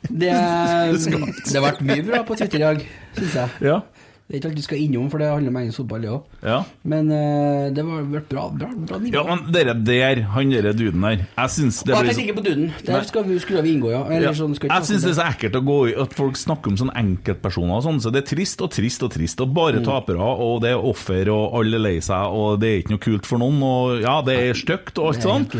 Det, 0.09 0.33
det 0.33 1.57
har 1.57 1.65
vært 1.67 1.81
mye 1.85 2.03
bra 2.05 2.21
på 2.27 2.37
Twitter 2.37 2.59
i 2.59 2.65
dag, 2.65 2.81
syns 3.17 3.37
jeg. 3.39 3.47
Ja. 3.69 3.77
Det 4.23 4.37
er 4.37 4.39
ikke 4.39 4.49
alt 4.53 4.55
du 4.57 4.63
skal 4.63 4.79
innom, 4.79 5.09
for 5.11 5.19
det 5.19 5.27
handler 5.27 5.51
om 5.51 5.57
engelsk 5.59 5.77
fotball, 5.81 6.01
det 6.01 6.09
òg. 6.09 6.37
Ja. 6.47 6.59
Men 6.87 7.09
uh, 7.11 7.65
det 7.75 7.83
har 7.85 8.05
vært 8.13 8.29
bra, 8.31 8.45
bra, 8.55 8.69
bra 8.73 8.99
nivå. 9.03 9.11
ja, 9.17 9.23
men 9.27 9.41
dere 9.51 9.73
der, 9.83 10.21
han 10.31 10.49
derre 10.53 10.71
duden 10.73 11.03
der 11.03 11.25
Jeg 11.25 11.51
syns 11.57 11.81
det 11.83 11.91
blir 11.91 12.07
tenkte 12.07 12.23
ikke 12.23 12.35
på 12.37 12.43
duden. 12.47 12.69
Der 12.87 13.03
skal 13.09 13.27
vi, 13.27 13.37
skulle 13.43 13.61
vi 13.67 13.73
inngå, 13.75 13.91
ja. 13.91 13.99
Eller 14.07 14.29
Ja. 14.29 14.33
sånn, 14.39 14.55
Jeg 14.55 14.87
syns 14.87 15.03
det 15.03 15.11
er 15.11 15.17
så 15.19 15.27
ekkelt 15.27 15.59
å 15.59 15.63
gå 15.67 15.77
i 15.91 15.95
at 16.01 16.15
folk 16.15 16.39
snakker 16.39 16.71
om 16.71 16.77
sånne 16.79 16.95
enkeltpersoner 17.03 17.75
og 17.77 17.83
sånn, 17.83 17.99
så 18.01 18.13
det 18.15 18.23
er 18.23 18.29
trist 18.35 18.63
og 18.63 18.71
trist 18.71 19.03
og 19.03 19.11
trist, 19.11 19.41
og 19.43 19.53
bare 19.53 19.81
Mm. 19.83 19.85
tapere, 19.91 20.17
og 20.47 20.61
det 20.63 20.71
er 20.71 20.79
offer, 20.79 21.27
og 21.29 21.59
alle 21.59 21.75
er 21.75 21.83
lei 21.83 21.99
seg, 21.99 22.23
og 22.31 22.59
det 22.63 22.69
er 22.71 22.81
ikke 22.81 22.95
noe 22.95 23.03
kult 23.03 23.25
for 23.27 23.37
noen, 23.43 23.59
og 23.61 24.01
ja, 24.01 24.21
det 24.21 24.39
er 24.39 24.53
stygt 24.53 24.97
og 25.03 25.13
alt 25.13 25.21
sånt. 25.21 25.53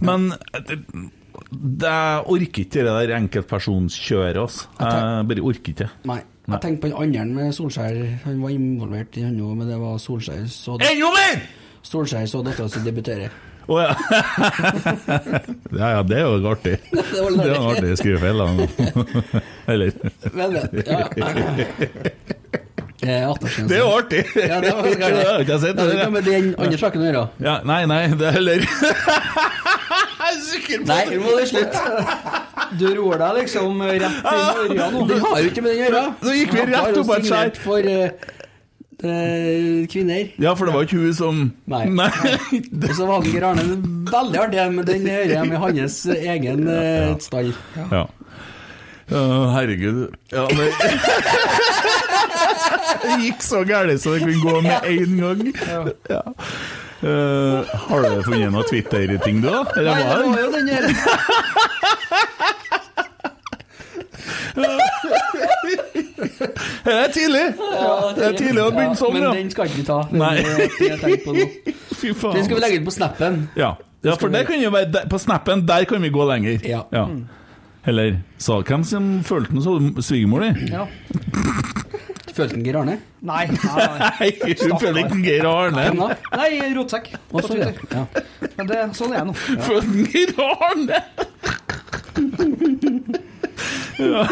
men 0.00 0.32
det 1.50 1.88
jeg 1.88 2.24
orker 2.26 2.62
ikke 2.64 2.84
det 2.84 3.08
der 3.08 3.16
enkeltpersonskjøret, 3.16 4.36
altså. 4.36 4.66
Jeg 4.80 5.26
bare 5.30 5.42
orker 5.46 5.72
ikke. 5.74 5.90
Nei. 6.10 6.20
Jeg 6.50 6.60
tenkte 6.64 6.80
på 6.82 6.88
den 6.90 6.96
andre 7.02 7.24
med 7.34 7.52
Solskjær. 7.56 8.00
Han 8.24 8.40
var 8.42 8.50
involvert 8.54 9.16
i 9.20 9.22
han 9.26 9.38
òg, 9.40 9.54
men 9.60 9.68
det 9.70 9.78
var 9.80 9.98
Solskjær 10.02 10.44
så 10.50 10.76
Enda 10.80 11.12
mer! 11.14 11.40
Solskjær 11.86 12.26
så 12.28 12.42
dette 12.44 12.66
som 12.68 12.84
debuterer. 12.84 13.30
Å 13.70 13.76
ja. 13.78 13.92
ja, 15.80 15.88
ja, 15.94 16.00
det 16.02 16.16
er 16.18 16.24
jo 16.26 16.48
artig. 16.50 16.72
Det 16.90 17.20
var 17.22 17.30
litt 17.30 17.42
Det 17.44 17.50
er 17.50 17.54
artig. 17.54 17.70
artig 17.76 17.92
å 17.92 17.98
skrive 18.00 18.18
feil, 18.24 18.38
da. 18.40 18.46
Eller 19.70 19.88
Men, 20.34 20.56
ja. 20.56 20.62
Eh, 23.00 23.34
Det 23.68 23.76
er 23.76 23.78
jo 23.80 23.90
artig! 23.94 24.24
Ja, 24.36 24.58
det 24.60 24.72
var 24.74 24.82
Det 24.90 25.06
har 25.06 25.40
ikke 25.44 25.52
jeg 25.54 25.60
sett. 25.62 25.76
Det 25.78 25.98
har 26.02 26.10
med 26.12 26.26
den 26.26 26.50
andre 26.58 26.78
saken 26.82 27.00
å 27.00 27.06
gjøre. 27.08 27.22
Ja, 27.46 27.54
nei, 27.64 27.78
nei, 27.88 28.00
det 28.20 28.26
er 28.28 28.34
heller 28.36 28.60
Jeg 28.60 28.68
er 30.26 30.40
sikker 30.50 30.82
på 30.82 30.90
Nei, 30.90 31.04
nå 31.14 31.22
må 31.24 31.36
det 31.38 31.46
slutte. 31.52 31.80
Du 32.78 32.86
roer 32.94 33.18
deg 33.18 33.38
liksom 33.42 33.80
rett 33.82 34.02
i 34.02 34.34
morgen 34.34 34.76
nå. 34.94 35.06
Det 35.10 35.18
har 35.24 35.38
jo 35.42 35.48
ikke 35.50 35.62
med 35.64 35.72
den 35.72 35.80
å 35.80 35.84
gjøre. 35.84 36.02
Nå 36.22 36.30
gikk 36.36 36.52
vi 36.54 36.60
Han 36.60 36.68
rett 36.68 36.76
har 36.76 36.92
bare 36.92 37.00
opp 37.00 37.10
et 37.16 37.24
skjær. 37.24 37.26
signert 37.30 37.56
for 37.64 37.80
eh, 37.90 39.86
kvinner. 39.90 40.24
Ja, 40.44 40.52
for 40.54 40.64
det 40.68 40.74
var 40.76 40.82
ikke 40.86 41.00
hun 41.00 41.14
som 41.16 41.42
Nei. 41.72 41.84
Nei. 41.88 42.10
Og 42.84 42.94
så 42.96 43.08
var 43.08 43.24
Geir 43.26 43.46
Arne 43.48 43.64
veldig 44.10 44.38
artig, 44.44 44.66
men 44.76 44.84
den 44.88 45.06
hører 45.08 45.34
jeg 45.38 45.48
med 45.50 45.58
hans 45.64 45.96
egen 46.14 46.66
uh, 46.68 47.16
stall. 47.24 47.50
Ja. 47.90 48.04
Ja, 49.10 49.22
herregud. 49.56 50.12
Ja, 50.30 50.44
men 50.54 50.68
Det 53.00 53.16
gikk 53.24 53.42
så 53.42 53.64
galt 53.66 54.02
så 54.02 54.12
det 54.14 54.20
kunne 54.22 54.42
gå 54.44 54.60
med 54.62 54.86
én 54.86 55.16
gang. 55.18 55.40
Ja. 56.10 56.22
Uh, 57.00 57.64
har 57.88 58.04
du 58.04 58.22
funnet 58.26 58.52
noe 58.52 58.62
Twitter-ting, 58.68 59.40
du, 59.40 59.48
da? 59.48 59.62
Eller 59.80 59.96
Nei, 59.96 60.02
det? 60.04 60.28
var 60.28 60.40
jo 60.44 60.50
den 60.52 60.68
her 60.68 60.84
Det 66.84 66.94
er 66.94 67.12
tidlig! 67.12 67.44
Det 68.16 68.24
er 68.26 68.36
tidlig 68.38 68.62
å 68.62 68.70
begynne 68.74 68.96
sånn, 68.98 69.14
Men 69.16 69.26
den 69.36 69.50
skal 69.52 69.68
ikke 69.70 69.80
vi 69.80 69.86
ta. 69.88 69.98
Den, 70.10 70.22
Nei. 70.22 70.34
jeg 70.40 70.98
tenkte 71.00 71.20
på 71.26 71.34
nå. 71.36 71.46
Fy 72.00 72.12
faen. 72.16 72.36
Den 72.38 72.46
skal 72.46 72.56
vi 72.56 72.62
legge 72.64 72.80
ut 72.80 72.86
på 72.88 72.94
snappen. 72.96 73.42
Ja, 73.58 73.74
ja 74.06 74.16
for 74.20 74.32
det 74.32 74.46
kan 74.48 74.62
jo 74.62 74.72
være 74.72 74.88
der, 74.94 75.10
På 75.10 75.20
snappen, 75.20 75.66
der 75.68 75.84
kan 75.88 76.02
vi 76.02 76.12
gå 76.12 76.26
lenger. 76.30 76.64
Ja. 76.64 77.06
Eller 77.88 78.20
sa 78.40 78.60
hvem 78.60 78.84
som 78.84 79.12
følte 79.24 79.54
den 79.54 79.64
så 79.64 79.76
svigermor 80.04 80.44
di? 80.44 80.50
Ja. 80.72 80.86
Følte 82.34 82.54
den 82.54 82.64
Geir 82.64 82.76
Arne? 82.80 82.98
Nei, 83.20 83.46
nei, 83.52 83.56
nei. 83.76 84.10
Nei, 84.20 84.54
hun 84.62 84.76
følte 84.80 85.00
ikke 85.04 85.22
Geir 85.24 85.48
Arne. 85.48 85.88
Da? 86.00 86.06
nei 86.36 86.50
rotsekk 86.76 87.10
på 87.30 87.40
Også, 87.40 87.56
ja. 87.58 87.72
Twitter. 87.72 87.96
Ja. 87.96 88.04
Men 88.56 88.70
det, 88.70 88.78
sånn 88.96 89.12
er 89.16 89.24
det 89.24 89.28
nå. 89.32 89.34
Følte 89.66 89.90
Geir 90.12 90.30
Arne! 90.46 90.98
ja. 93.98 94.26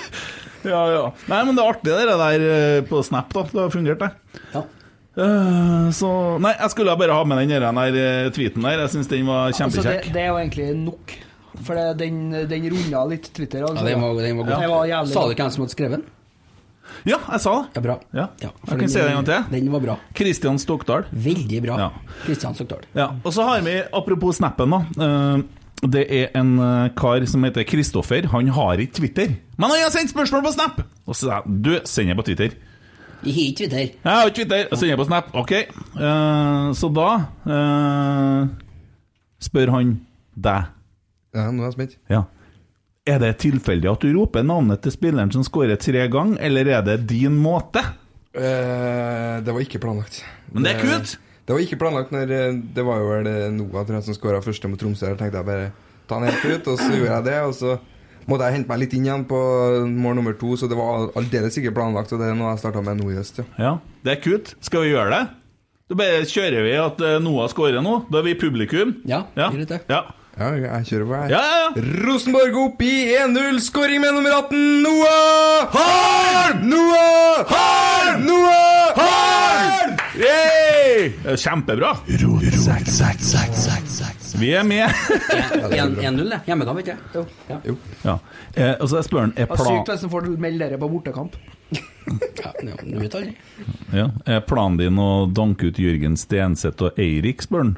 ja, 0.72 0.82
ja. 0.92 1.02
Nei, 1.30 1.40
men 1.48 1.58
det 1.58 1.64
er 1.64 1.72
artig 1.72 1.96
det 1.96 2.20
der 2.22 2.46
eh, 2.52 2.78
på 2.88 3.02
Snap, 3.06 3.32
da. 3.34 3.44
Det 3.50 3.60
har 3.64 3.74
fungert, 3.74 4.04
det. 4.04 4.40
Ja. 4.54 4.64
Eh, 5.12 5.90
så 5.92 6.08
Nei, 6.40 6.54
jeg 6.56 6.72
skulle 6.72 6.94
bare 6.96 7.18
ha 7.18 7.26
med 7.28 7.42
den 7.42 7.52
der, 7.52 7.68
der 7.68 8.00
eh, 8.00 8.30
tweeten 8.32 8.64
der. 8.64 8.86
Jeg 8.86 8.94
syns 8.94 9.12
den 9.12 9.28
var 9.28 9.50
Altså, 9.50 9.68
det, 9.68 9.74
kjempekjekk. 9.76 10.10
det 10.14 10.24
er 10.24 10.32
jo 10.32 10.40
egentlig 10.40 10.70
nok. 10.86 11.14
For 11.62 11.76
det, 11.76 11.86
den, 12.00 12.24
den 12.48 12.66
runda 12.72 13.04
litt 13.10 13.28
Twitter. 13.36 13.66
Altså. 13.68 13.84
Ja, 13.84 13.92
den 13.92 14.02
var, 14.02 14.18
den 14.24 14.40
var 14.40 14.48
god. 14.48 14.88
Ja. 14.88 15.02
var 15.02 15.12
Sa 15.12 15.26
du 15.28 15.34
ikke 15.34 15.46
hvem 15.46 15.54
som 15.56 15.66
hadde 15.66 15.76
skrevet 15.76 15.98
den? 16.00 16.10
Ja, 17.08 17.18
jeg 17.18 17.40
sa 17.42 17.52
det. 17.56 17.70
Ja, 17.74 17.82
bra. 17.82 17.94
Ja. 18.14 18.26
Ja, 18.42 18.50
Jeg 18.68 18.78
kan 18.78 18.90
si 18.90 18.98
det 19.00 19.08
en 19.08 19.16
gang 19.20 19.26
til. 19.26 19.46
Den 19.52 19.70
var 19.72 19.82
bra. 19.82 19.96
Kristian 20.16 20.58
Stokdal. 20.60 21.06
Veldig 21.10 21.60
bra. 21.64 21.78
Ja. 21.80 22.16
Kristian 22.26 22.54
Stokdal. 22.56 22.84
Ja, 22.96 23.08
og 23.22 23.34
så 23.34 23.46
har 23.48 23.64
vi, 23.66 23.80
apropos 23.92 24.38
snappen 24.38 24.74
da 24.76 24.80
eh, 25.06 25.44
Det 25.82 26.02
er 26.06 26.28
en 26.38 26.52
eh, 26.62 26.90
kar 26.94 27.24
som 27.26 27.42
heter 27.42 27.64
Kristoffer 27.66 28.28
Han 28.30 28.50
har 28.54 28.78
ikke 28.78 29.00
Twitter. 29.00 29.32
Men 29.58 29.72
han 29.72 29.80
har 29.82 29.90
sendt 29.90 30.12
spørsmål 30.12 30.44
på 30.46 30.52
Snap! 30.54 30.84
Og 31.06 31.16
så 31.16 31.24
sa 31.24 31.40
jeg, 31.40 31.56
du, 31.64 31.72
sender 31.84 32.14
det 32.14 32.20
på 32.20 32.26
Twitter. 32.28 32.54
I 33.22 33.32
ikke 33.32 33.56
Twitter. 33.58 33.88
Jeg 34.04 34.12
har 34.12 34.28
ikke 34.28 34.36
Twitter, 34.36 34.62
jeg 34.70 34.78
sender 34.78 35.00
på 35.00 35.08
Snap. 35.08 35.32
Ok, 35.34 35.52
Uh, 35.92 36.70
så 36.72 36.88
da 36.88 37.08
uh, 37.44 38.46
Spør 39.42 39.74
han 39.74 39.90
deg. 40.32 40.70
Ja, 41.34 41.50
nå 41.50 41.64
er 41.64 41.68
jeg 41.68 41.74
spent. 41.76 41.98
Ja. 42.10 42.22
Er 43.06 43.18
det 43.18 43.32
tilfeldig 43.42 43.90
at 43.90 44.06
du 44.06 44.14
roper 44.14 44.46
navnet 44.46 44.80
til 44.84 44.94
spilleren 44.94 45.32
som 45.34 45.42
skårer 45.42 45.74
tre 45.82 46.04
gang 46.06 46.36
Eller 46.38 46.68
er 46.70 46.84
det 46.86 47.00
din 47.10 47.34
måte? 47.42 47.82
Uh, 48.32 49.42
det 49.42 49.50
var 49.50 49.60
ikke 49.66 49.82
planlagt. 49.82 50.22
Men 50.54 50.64
det 50.64 50.76
er 50.76 50.84
kult 50.86 51.16
Det 51.46 51.54
var 51.56 51.62
ikke 51.64 51.78
planlagt 51.80 52.12
når 52.14 52.30
eh, 52.30 52.52
Det 52.76 52.84
var 52.86 53.00
jo 53.02 53.08
vel 53.10 53.26
eh, 53.30 53.48
Noah 53.50 53.82
tror 53.86 53.98
jeg, 53.98 54.06
som 54.06 54.14
skåra 54.18 54.42
første 54.44 54.68
mot 54.70 54.78
Tromsø. 54.80 55.08
Der 55.10 55.18
tenkte 55.18 55.40
jeg 55.40 55.48
bare 55.48 55.72
ta 56.08 56.18
han 56.20 56.28
helt 56.28 56.44
ut, 56.46 56.70
og 56.72 56.78
så 56.78 56.90
gjorde 56.92 57.16
jeg 57.16 57.26
det. 57.26 57.36
Og 57.48 57.54
så 57.58 57.76
måtte 58.30 58.46
jeg 58.46 58.56
hente 58.60 58.70
meg 58.70 58.82
litt 58.84 58.94
inn 58.94 59.06
igjen 59.08 59.24
på 59.26 59.38
mål 59.90 60.18
nummer 60.20 60.36
to, 60.38 60.54
så 60.60 60.68
det 60.70 60.78
var 60.78 61.08
aldeles 61.18 61.58
ikke 61.58 61.74
planlagt. 61.74 62.14
Og 62.14 62.22
det 62.22 62.30
er 62.30 62.38
noe 62.38 62.52
jeg 62.54 62.62
starta 62.62 62.82
med 62.86 63.00
nå 63.02 63.10
i 63.10 63.18
høst. 63.18 63.42
Ja. 63.42 63.46
Ja, 63.58 63.72
det 64.06 64.16
er 64.16 64.22
kult. 64.24 64.54
Skal 64.62 64.86
vi 64.86 64.92
gjøre 64.94 65.10
det? 65.16 65.22
Da 65.90 65.98
bare 65.98 66.22
kjører 66.30 66.62
vi 66.64 66.74
at 66.78 67.02
eh, 67.04 67.18
Noah 67.26 67.50
skårer 67.52 67.82
nå. 67.84 67.98
Da 68.12 68.22
er 68.22 68.28
vi 68.30 68.36
publikum. 68.38 68.96
Ja, 69.10 69.24
Ja. 69.36 69.50
det. 69.50 69.82
ja. 69.90 70.04
Ja, 70.32 70.46
jeg 70.56 70.86
kjører 70.88 71.04
på, 71.10 71.16
jeg. 71.26 71.34
Ja, 71.34 71.40
ja, 71.44 71.56
ja. 71.76 71.82
Rosenborg 72.06 72.54
opp 72.62 72.80
i 72.86 72.94
1-0, 73.20 73.58
skåring 73.66 74.00
med 74.00 74.14
nummer 74.16 74.38
18, 74.38 74.80
Noah! 74.80 75.68
Harm! 75.76 76.64
Noah! 76.70 77.44
Harm! 77.52 78.24
Noah! 78.24 78.96
Harm! 78.96 79.41
Det 80.12 80.28
er 80.30 81.36
Kjempebra. 81.40 81.92
Vi 84.38 84.50
er 84.54 84.66
med. 84.66 84.88
1-0, 85.72 86.30
det. 86.30 86.40
Hjemmekamp, 86.46 86.82
ikke 86.82 86.96
Jo. 87.14 87.24
Ja. 87.48 87.58
ja. 88.04 88.14
eh, 88.54 88.74
og 88.78 88.88
så 88.90 89.00
jeg 89.00 89.08
spør 89.08 89.24
han 89.26 89.34
er, 89.36 89.48
plan... 89.50 89.68
sykt 89.68 89.92
hvis 89.92 90.04
han 90.06 90.12
får 90.12 90.28
melde 90.42 90.66
dere 90.66 90.80
på 90.80 90.90
bortekamp. 90.92 91.38
Ja, 91.72 92.50
ja, 92.66 92.76
du 92.82 92.98
vet 92.98 93.14
aldri. 93.14 93.32
ja, 93.94 94.08
er 94.26 94.42
planen 94.44 94.80
din 94.80 94.98
å 95.00 95.26
danke 95.30 95.70
ut 95.70 95.78
Jørgen 95.80 96.18
Stenseth 96.20 96.84
og 96.84 97.00
Eirik, 97.00 97.44
spør 97.46 97.66
han. 97.66 97.74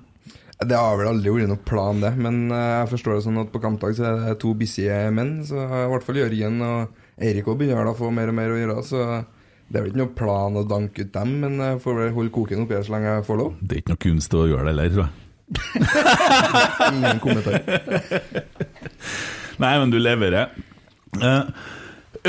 Det 0.64 0.78
har 0.78 0.96
vel 0.96 1.11
aldri 1.11 1.32
vært 1.34 1.50
noen 1.50 1.64
plan, 1.66 2.00
det. 2.02 2.14
Men 2.18 2.44
eh, 2.49 2.70
jeg 2.80 2.90
forstår 2.94 3.18
det 3.18 3.26
sånn 3.28 3.42
at 3.44 3.52
på 3.54 3.62
kampdag 3.62 3.96
så 3.99 4.08
er 4.11 4.20
det 4.23 4.37
to 4.42 4.54
busy 4.58 4.88
menn. 5.14 5.38
Så 5.46 5.61
i 5.61 5.87
hvert 5.92 6.06
fall 6.06 6.20
Jørgen 6.20 6.61
og 6.64 7.00
Eirik 7.23 7.49
òg 7.49 7.61
begynner 7.62 7.90
å 7.90 7.96
få 7.99 8.11
mer 8.14 8.32
og 8.32 8.38
mer 8.38 8.54
å 8.54 8.61
gjøre. 8.61 8.82
Så 8.87 9.04
det 9.75 9.81
er 9.81 9.85
vel 9.88 9.90
ikke 9.90 9.99
noen 10.04 10.14
plan 10.14 10.54
å 10.54 10.61
danke 10.71 11.02
ut 11.02 11.09
dem, 11.16 11.31
men 11.43 11.57
jeg 11.59 11.81
får 11.83 11.97
vel 11.99 12.12
holde 12.14 12.31
koken 12.37 12.61
oppi 12.62 12.76
her 12.76 12.85
så 12.87 12.93
lenge 12.95 13.09
jeg 13.11 13.25
får 13.26 13.38
lov. 13.40 13.57
Det 13.59 13.75
er 13.75 13.81
ikke 13.81 13.90
noe 13.90 14.02
kunst 14.04 14.37
å 14.38 14.45
gjøre 14.47 14.62
det 14.62 14.71
heller, 14.71 14.87
tror 14.95 15.02
jeg. 15.02 15.12
Ingen 16.95 17.19
kommentar. 17.25 17.59
Nei, 19.64 19.73
men 19.83 19.90
du 19.90 19.99
leverer. 19.99 20.54
Uh, 21.19 21.50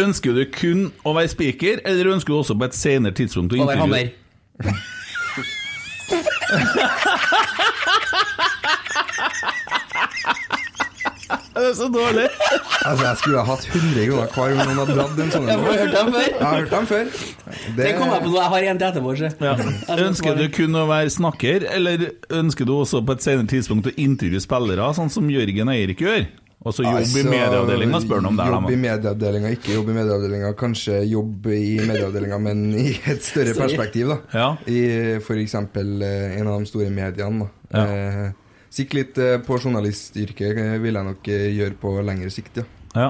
ønsker 0.02 0.34
du 0.34 0.42
kun 0.58 0.88
å 1.06 1.14
være 1.14 1.30
speaker, 1.36 1.86
eller 1.86 2.10
ønsker 2.16 2.34
du 2.34 2.40
også 2.40 2.58
på 2.58 2.66
et 2.66 2.80
senere 2.80 3.14
tidspunkt 3.22 3.54
å 3.54 3.62
Og 3.62 3.70
være 3.70 3.86
intervjue 3.86 4.10
hammer. 4.66 4.82
Det 11.56 11.64
er 11.70 11.74
så 11.78 11.88
dårlig. 11.92 12.26
Altså, 12.86 13.04
jeg 13.08 13.18
skulle 13.22 13.42
ha 13.42 13.46
hatt 13.56 13.66
100 13.72 14.08
kroner 14.10 14.34
hver 14.36 14.56
gang 14.56 14.70
noen 14.70 14.80
hadde 14.82 14.96
dratt 15.00 15.20
en 15.24 15.32
sånn. 15.34 15.48
Jeg 15.50 15.60
har 15.64 15.78
hørt 15.82 15.96
dem 15.96 16.12
før. 16.14 16.26
Jeg 16.30 16.46
har 16.46 16.56
hørt 16.60 16.74
dem 16.76 16.88
før. 16.92 17.12
Det 17.80 17.92
kom 17.98 18.12
jeg 18.12 18.24
på 18.26 18.30
nå. 18.32 18.38
Jeg 18.42 18.52
har 18.56 18.70
en 18.72 18.82
til 18.82 18.88
etterpå. 18.92 19.14
Ja. 19.46 19.54
Ønsker 20.06 20.40
du 20.40 20.46
kun 20.60 20.76
å 20.82 20.86
være 20.92 21.14
snakker, 21.16 21.68
eller 21.78 22.08
ønsker 22.44 22.68
du 22.68 22.74
også 22.76 23.02
på 23.08 23.16
et 23.16 23.24
senere 23.26 23.48
tidspunkt 23.56 23.88
å 23.92 23.96
intervjue 23.96 24.44
spillere, 24.44 24.90
sånn 24.98 25.12
som 25.14 25.30
Jørgen 25.32 25.72
Eirik 25.72 26.04
gjør? 26.04 26.28
Og 26.66 26.74
så 26.74 26.82
jobbe 26.82 26.98
i 26.98 27.06
Altså, 27.06 27.24
medieavdelinga, 27.30 28.00
spør 28.02 28.22
han 28.24 28.28
om 28.32 28.38
det. 28.40 28.46
Jobb 28.50 28.70
i 28.74 28.78
medieavdelinga, 28.82 29.50
ikke 29.54 29.74
jobb 29.76 29.90
i 29.92 29.98
medieavdelinga. 30.00 30.54
Kanskje 30.58 30.96
jobb 31.06 31.46
i 31.54 31.76
medieavdelinga, 31.86 32.40
men 32.42 32.64
i 32.74 32.88
et 33.06 33.22
større 33.22 33.54
Sorry. 33.54 33.68
perspektiv, 33.68 34.10
da. 34.10 34.18
Ja. 34.34 34.48
I 34.66 34.80
f.eks. 35.20 35.54
en 35.60 36.50
av 36.50 36.58
de 36.64 36.66
store 36.72 36.90
mediene. 36.90 37.46
da. 37.46 37.52
Ja. 37.78 37.86
Eh, 37.86 38.34
Sikk 38.76 38.96
litt 38.98 39.18
eh, 39.22 39.38
på 39.46 39.56
journalistyrket 39.62 40.58
eh, 40.60 40.74
vil 40.84 40.98
jeg 41.00 41.08
nok 41.08 41.28
eh, 41.32 41.46
gjøre 41.56 41.78
på 41.80 41.94
lengre 42.04 42.32
sikt, 42.34 42.60
ja. 42.60 42.66
Ja. 42.96 43.10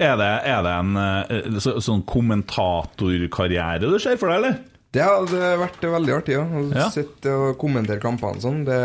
Er, 0.00 0.14
det, 0.16 0.28
er 0.48 0.62
det 0.64 0.72
en 0.72 1.58
så, 1.60 1.74
sånn 1.84 2.02
kommentatorkarriere 2.08 3.90
du 3.90 3.98
ser 4.00 4.16
for 4.20 4.32
deg, 4.32 4.38
eller? 4.40 4.54
Det 4.96 5.02
hadde 5.04 5.50
vært 5.60 5.82
veldig 5.92 6.14
artig, 6.16 6.36
ja. 6.38 6.44
Å 6.46 6.62
Ja. 6.72 6.86
sitte 6.92 7.32
og 7.36 7.58
kommentere 7.60 8.00
kampene 8.00 8.40
sånn. 8.40 8.62
Det 8.64 8.78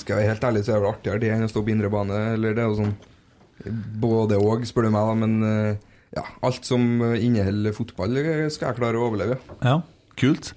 skal 0.00 0.14
jeg 0.14 0.20
være 0.22 0.30
helt 0.32 0.46
ærlig, 0.48 0.62
så 0.64 0.76
er 0.76 0.80
det 0.80 0.92
artigere 0.94 1.20
det 1.20 1.32
enn 1.34 1.44
å 1.44 1.50
stå 1.52 1.62
på 1.66 1.72
indre 1.74 1.90
bane. 1.92 2.20
Eller 2.36 2.56
det 2.56 2.62
er 2.64 2.70
jo 2.72 2.78
sånn 2.80 2.94
både 4.00 4.38
og, 4.40 4.64
spør 4.68 4.88
du 4.88 4.92
meg, 4.94 5.10
da. 5.10 5.18
Men 5.26 5.76
ja, 6.16 6.24
alt 6.46 6.64
som 6.64 6.86
inneholder 7.20 7.76
fotball, 7.76 8.16
skal 8.52 8.70
jeg 8.70 8.78
klare 8.80 8.96
å 8.96 9.10
overleve. 9.10 9.36
Ja, 9.60 9.82
kult. 10.20 10.54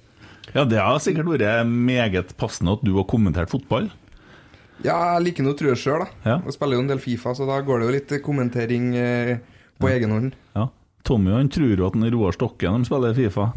Ja, 0.54 0.64
det 0.64 0.80
har 0.80 0.96
sikkert 1.02 1.28
vært 1.34 1.68
meget 1.68 2.32
passende 2.40 2.78
at 2.78 2.84
du 2.86 2.94
har 2.96 3.04
kommentert 3.10 3.52
fotball. 3.52 3.90
Ja, 4.82 4.96
jeg 5.14 5.28
liker 5.28 5.46
nå 5.46 5.52
å 5.54 5.58
true 5.58 5.76
sjøl, 5.78 6.02
da. 6.02 6.22
Ja. 6.24 6.38
Jeg 6.48 6.56
spiller 6.56 6.78
jo 6.78 6.84
en 6.84 6.90
del 6.90 7.02
Fifa, 7.02 7.34
så 7.36 7.46
da 7.48 7.60
går 7.62 7.80
det 7.80 7.86
jo 7.86 7.94
litt 7.94 8.16
kommentering 8.24 8.88
eh, 8.98 9.36
på 9.78 9.92
egen 9.92 10.14
hånd. 10.14 10.34
Ja. 10.56 10.68
Tommy 11.06 11.34
han 11.36 11.52
tror 11.52 11.76
jo 11.76 11.86
at 11.86 11.94
han 11.94 12.06
er 12.08 12.14
Roar 12.16 12.34
Stokke 12.34 12.70
når 12.72 12.82
de 12.82 12.88
spiller 12.90 13.16
Fifa. 13.16 13.52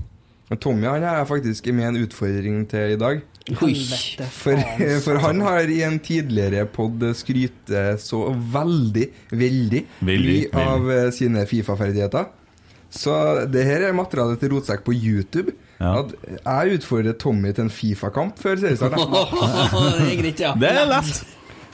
Men 0.48 0.62
Tommy 0.64 0.88
han 0.88 1.04
er 1.04 1.26
faktisk 1.28 1.68
med 1.76 1.90
en 1.90 2.00
utfordring 2.06 2.62
til 2.72 2.94
i 2.94 3.00
dag. 3.00 3.24
Helvete, 3.48 4.28
For, 4.32 4.60
for 5.06 5.20
han 5.24 5.42
har 5.44 5.72
i 5.72 5.82
en 5.88 5.98
tidligere 6.04 6.66
pod 6.72 7.04
skrytt 7.16 7.72
så 8.04 8.26
veldig, 8.32 9.08
veldig, 9.32 9.84
Veldig, 10.08 10.34
mye 10.34 10.66
av 10.68 10.92
eh, 10.92 11.08
sine 11.16 11.46
Fifa-ferdigheter. 11.48 12.28
Så 12.92 13.14
det 13.52 13.66
her 13.68 13.90
er 13.90 13.96
materialet 13.96 14.40
til 14.40 14.54
Rotsekk 14.56 14.86
på 14.88 14.96
YouTube. 14.96 15.56
Ja. 15.78 15.94
At 16.02 16.14
jeg 16.42 16.80
utfordrer 16.80 17.18
Tommy 17.22 17.54
til 17.54 17.68
en 17.68 17.74
Fifa-kamp 17.74 18.40
før 18.42 18.58
seriestart. 18.62 18.98
det 18.98 20.12
er 20.12 20.22
greit, 20.22 20.40
ja. 20.42 20.54
Det 20.58 20.72
er 20.74 20.88
lett. 20.90 21.26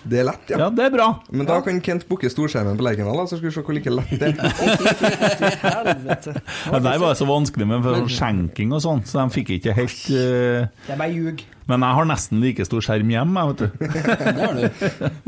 Det 0.04 0.20
er 0.20 0.26
lett, 0.28 0.50
ja. 0.52 0.58
Ja, 0.60 0.68
det 0.76 0.84
er 0.84 0.92
bra. 0.92 1.06
Men 1.32 1.48
da 1.48 1.62
kan 1.64 1.78
Kent 1.84 2.04
booke 2.10 2.28
storskjermen 2.32 2.76
på 2.80 2.84
Lerkendal, 2.84 3.22
så 3.30 3.38
skal 3.40 3.48
vi 3.48 3.54
se 3.56 3.64
hvor 3.64 3.78
like 3.78 3.94
lett 3.94 4.12
det 4.20 4.34
er. 4.34 4.36
det 5.88 6.82
der 6.90 7.00
var 7.00 7.16
så 7.16 7.28
vanskelig 7.30 7.68
med 7.70 7.88
skjenking 8.12 8.76
og 8.76 8.84
sånn, 8.84 9.06
så 9.08 9.22
de 9.22 9.36
fikk 9.38 9.54
ikke 9.60 9.76
helt 9.78 10.02
uh... 10.12 10.68
Det 10.68 10.96
er 10.98 11.00
bare 11.00 11.14
ljug. 11.16 11.46
Men 11.72 11.86
jeg 11.88 12.00
har 12.00 12.10
nesten 12.10 12.44
like 12.44 12.68
stor 12.68 12.84
skjerm 12.84 13.14
hjemme, 13.14 13.40
jeg, 13.40 13.48
vet 13.54 13.60
du. 13.64 13.68
Det 13.80 14.42
har 14.42 14.60
du. 14.60 14.66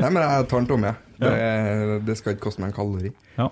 Nei, 0.02 0.10
men 0.10 0.20
jeg 0.20 0.48
tar 0.50 0.58
den 0.60 0.68
tomme, 0.68 0.92
jeg. 0.92 0.96
Det, 1.16 2.00
det 2.04 2.18
skal 2.20 2.36
ikke 2.36 2.50
koste 2.50 2.60
meg 2.60 2.74
en 2.74 2.76
kalori. 2.76 3.14
Ja. 3.38 3.48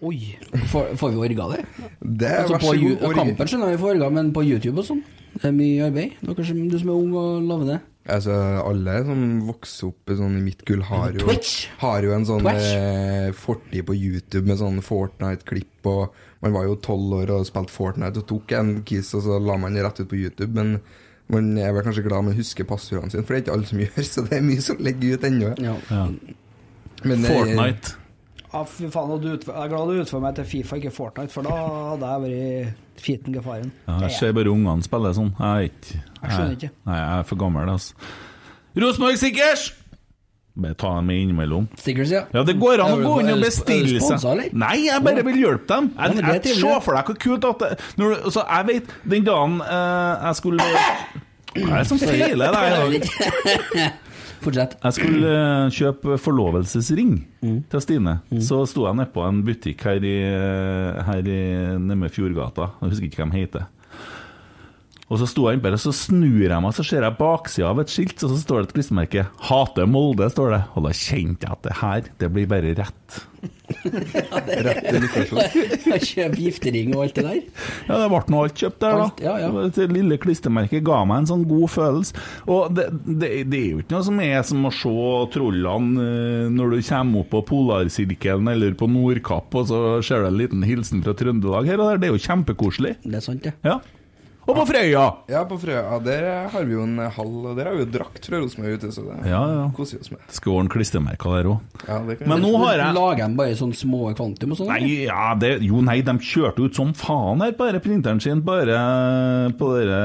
Oi. 0.00 0.38
Får, 0.70 0.92
får 0.96 1.10
vi 1.10 1.16
orga 1.26 1.46
det? 1.56 1.62
Det, 2.00 2.28
Altså 2.44 2.54
vær 2.54 2.60
på 2.62 2.72
så 2.72 2.80
god. 2.82 3.00
orga. 3.08 3.22
Kampen 3.24 3.48
skjønner 3.50 3.72
vi 3.72 3.78
får 3.82 3.94
orga, 3.96 4.10
men 4.14 4.28
på 4.36 4.44
YouTube 4.46 4.78
og 4.82 4.86
sånn? 4.86 5.00
Det 5.38 5.48
er 5.48 5.54
mye 5.56 5.86
arbeid. 5.88 6.12
Dere 6.22 6.44
som, 6.46 6.60
du 6.70 6.76
som 6.78 6.92
er 6.92 7.00
ung 7.00 7.16
og 7.18 7.42
lovende. 7.48 7.80
Altså, 8.08 8.32
alle 8.64 8.94
som 9.04 9.24
vokser 9.44 9.90
opp 9.90 10.12
sånn 10.16 10.38
i 10.38 10.44
mitt 10.46 10.62
gull, 10.64 10.80
har 10.88 11.12
jo, 11.12 11.26
Twitch. 11.26 11.66
har 11.82 12.06
jo 12.06 12.14
en 12.16 12.24
sånn 12.24 12.46
eh, 12.48 13.26
fortid 13.36 13.84
på 13.90 13.96
YouTube 13.98 14.46
med 14.48 14.56
sånn 14.62 14.78
Fortnite-klipp. 14.86 15.84
og 15.90 16.14
Man 16.46 16.54
var 16.56 16.64
jo 16.70 16.78
tolv 16.80 17.18
år 17.18 17.34
og 17.36 17.44
spilte 17.50 17.74
Fortnite 17.74 18.22
og 18.22 18.26
tok 18.30 18.54
en 18.56 18.72
kiss, 18.88 19.12
og 19.18 19.26
så 19.26 19.36
la 19.42 19.58
man 19.60 19.76
det 19.76 19.84
rett 19.84 20.00
ut 20.00 20.08
på 20.08 20.16
YouTube. 20.22 20.54
Men 20.56 20.78
man 21.28 21.50
er 21.60 21.74
vel 21.76 21.84
kanskje 21.84 22.06
glad 22.06 22.24
med 22.24 22.32
å 22.32 22.40
huske 22.40 22.64
passordene 22.64 23.12
sine, 23.12 23.26
for 23.28 23.34
det 23.36 23.42
er 23.42 23.44
ikke 23.44 23.56
alle 23.58 23.68
som 23.74 23.82
gjør, 23.84 24.08
så 24.14 24.24
det 24.30 24.38
er 24.38 24.46
mye 24.48 24.64
som 24.70 24.80
ligger 24.88 25.18
ut 25.18 25.28
ennå. 25.28 25.52
Ja. 25.60 25.76
Ja. 25.92 26.04
Men 27.04 27.26
det- 27.26 27.34
Fortnite. 27.34 27.98
Ja, 28.48 28.62
fy 28.64 28.88
faen, 28.92 29.10
du 29.20 29.26
utfor, 29.34 29.52
jeg 29.52 29.66
er 29.66 29.72
glad 29.72 29.90
du 29.92 30.02
utfører 30.02 30.22
meg 30.24 30.38
til 30.38 30.46
Fifa, 30.48 30.78
ikke 30.80 30.92
Fortnite, 30.94 31.32
for 31.34 31.44
da 31.44 31.56
hadde 31.92 32.12
jeg 32.12 32.22
vært 32.22 33.02
fiten 33.04 33.34
gefaren. 33.36 33.68
Ja, 33.86 33.98
jeg 34.06 34.16
ser 34.16 34.32
bare 34.38 34.52
ungene 34.52 34.86
spille 34.86 35.12
sånn. 35.16 35.34
Jeg 35.36 35.68
ikke 35.72 35.98
Jeg 35.98 36.32
skjønner 36.32 36.56
ikke. 36.56 36.70
Nei, 36.88 36.96
jeg 37.02 37.18
er 37.18 37.28
for 37.28 37.42
gammel, 37.44 37.74
altså. 37.74 38.08
Rosenborg 38.78 39.20
Sikkers! 39.20 39.68
Bare 40.58 40.74
ta 40.74 40.88
dem 40.96 41.10
innimellom. 41.14 41.68
Stickers, 41.78 42.10
ja. 42.10 42.24
Ja, 42.34 42.42
det 42.42 42.56
går 42.58 42.80
an 42.82 42.96
å 42.96 42.98
gå 43.04 43.12
inn 43.22 43.30
og 43.30 43.44
bestille 43.44 44.00
seg? 44.02 44.48
Nei, 44.58 44.74
jeg 44.88 45.04
bare 45.06 45.22
vil 45.28 45.38
hjelpe 45.38 45.68
dem. 45.70 45.92
Jeg, 45.94 46.18
jeg. 46.18 46.56
Se 46.58 46.72
for 46.82 46.98
deg 46.98 47.12
hvor 47.12 47.20
kult 47.22 47.46
at 47.46 47.62
det, 47.62 47.70
når, 48.00 48.16
altså, 48.24 48.42
Jeg 48.48 48.66
vet 48.72 48.90
den 49.12 49.28
dagen 49.28 49.60
uh, 49.62 50.26
jeg 50.26 50.40
skulle 50.40 50.66
Hva 51.58 51.68
er 51.68 51.78
det 51.78 51.86
som 51.92 52.02
feiler 52.02 52.58
deg 52.58 52.98
i 52.98 53.00
dag? 53.04 53.94
Fortsett. 54.40 54.76
Jeg 54.84 54.92
skulle 54.98 55.30
eh, 55.34 55.70
kjøpe 55.74 56.18
forlovelsesring 56.22 57.16
Mm. 57.42 57.58
til 57.70 57.80
Stine. 57.80 58.16
Så 58.42 58.64
sto 58.66 58.86
jeg 58.88 58.96
nede 58.98 59.12
på 59.14 59.22
en 59.28 59.42
butikk 59.46 59.82
her 59.86 60.02
i, 60.02 60.14
her 61.06 61.28
i 61.30 61.40
nede 61.78 62.08
Fjordgata. 62.10 62.72
Jeg 62.82 62.90
husker 62.90 63.06
ikke 63.06 63.22
hva 63.22 63.28
de 63.30 63.38
heter. 63.44 63.66
Og 65.08 65.16
så 65.22 65.28
sto 65.30 65.46
jeg 65.48 65.56
innpå 65.56 65.70
der, 65.70 65.78
og 65.78 65.80
så 65.80 65.94
snur 65.96 66.42
jeg 66.44 66.60
meg, 66.60 66.74
så 66.76 66.84
ser 66.84 67.06
jeg 67.06 67.16
baksida 67.16 67.70
av 67.70 67.80
et 67.80 67.92
skilt, 67.92 68.20
og 68.26 68.34
så 68.34 68.42
står 68.42 68.60
det 68.60 68.68
et 68.68 68.74
klistremerke. 68.76 69.24
'Hater 69.48 69.88
Molde', 69.88 70.28
står 70.34 70.52
det. 70.52 70.62
Og 70.76 70.84
da 70.84 70.92
kjente 70.92 71.48
jeg 71.48 71.56
at 71.56 71.64
det 71.64 71.76
her, 71.80 72.10
det 72.20 72.28
blir 72.34 72.50
bare 72.50 72.74
rett. 72.76 73.18
Ja, 73.38 74.40
Rett 74.66 74.86
invitasjon. 74.90 75.40
Kjøp 76.10 76.34
giftering 76.36 76.92
og 76.96 77.04
alt 77.06 77.18
det 77.18 77.24
der. 77.24 77.40
Ja, 77.86 77.98
det 78.02 78.08
ble 78.12 78.20
nå 78.34 78.42
alt 78.44 78.60
kjøpt 78.60 78.80
der, 78.82 78.96
da. 78.98 79.06
Alt, 79.06 79.22
ja, 79.24 79.34
ja. 79.44 79.66
Det 79.78 79.86
lille 79.94 80.18
klistremerket 80.20 80.84
ga 80.84 81.00
meg 81.08 81.22
en 81.22 81.30
sånn 81.30 81.44
god 81.48 81.68
følelse. 81.72 82.24
Og 82.50 82.74
det, 82.76 82.88
det, 83.06 83.30
det 83.52 83.60
er 83.60 83.68
jo 83.70 83.82
ikke 83.84 83.96
noe 83.96 84.06
som 84.10 84.22
er 84.24 84.42
som 84.48 84.66
å 84.68 84.74
se 84.74 84.94
trollene 85.34 86.08
eh, 86.08 86.48
når 86.52 86.74
du 86.74 86.78
kommer 86.88 87.22
opp 87.24 87.30
på 87.32 87.44
Polarsirkelen 87.52 88.50
eller 88.52 88.76
på 88.76 88.90
Nordkapp, 88.90 89.54
og 89.56 89.70
så 89.70 89.84
ser 90.04 90.24
du 90.26 90.32
en 90.32 90.40
liten 90.42 90.66
hilsen 90.66 91.04
fra 91.06 91.16
Trøndelag 91.16 91.70
her 91.70 91.80
og 91.80 91.92
der. 91.94 92.02
Det 92.02 92.10
er 92.10 92.16
jo 92.18 92.26
kjempekoselig. 92.28 92.98
Det 93.06 93.22
er 93.22 93.24
sant, 93.24 93.46
det. 93.46 93.54
Ja. 93.64 93.78
Og 94.48 94.56
på 94.56 94.62
Frøya! 94.70 95.02
Ja, 95.28 95.42
på 95.44 95.58
Frøya 95.60 95.98
der 96.00 96.24
har 96.48 96.64
vi 96.64 96.72
jo 96.72 96.82
en 96.86 96.96
hall, 97.12 97.34
der 97.58 97.68
har 97.68 97.74
vi 97.76 97.82
jo 97.84 97.88
drakt 97.98 98.24
fra 98.30 98.38
Rosenborg 98.40 98.78
ute, 98.80 98.88
så 98.94 99.02
det 99.04 99.18
Ja, 99.28 99.42
ja. 99.52 99.64
koser 99.76 99.98
vi 99.98 100.06
oss 100.06 100.10
med. 100.14 100.22
Skal 100.32 100.54
ordne 100.54 100.72
klistremerker 100.72 101.34
der 101.36 101.50
òg. 101.52 101.58
Ja, 101.84 101.98
det 102.08 102.16
kan 102.18 102.32
Men 102.32 102.40
nå 102.46 102.52
har 102.64 102.78
jeg 102.80 102.96
Lager 102.96 103.28
de 103.28 103.36
bare 103.42 103.58
sånne 103.60 103.76
små 103.76 104.08
kvantum 104.16 104.54
og 104.54 104.60
sånn? 104.62 104.70
Nei, 104.72 105.04
ja, 105.04 105.34
det, 105.36 105.58
jo 105.68 105.82
nei, 105.84 105.98
de 106.06 106.14
kjørte 106.30 106.64
ut 106.64 106.78
som 106.80 106.94
faen 106.96 107.44
her, 107.44 107.52
bare 107.60 107.82
printeren 107.84 108.22
sin, 108.24 108.40
bare 108.46 108.78
på 109.58 109.68
dere 109.76 110.00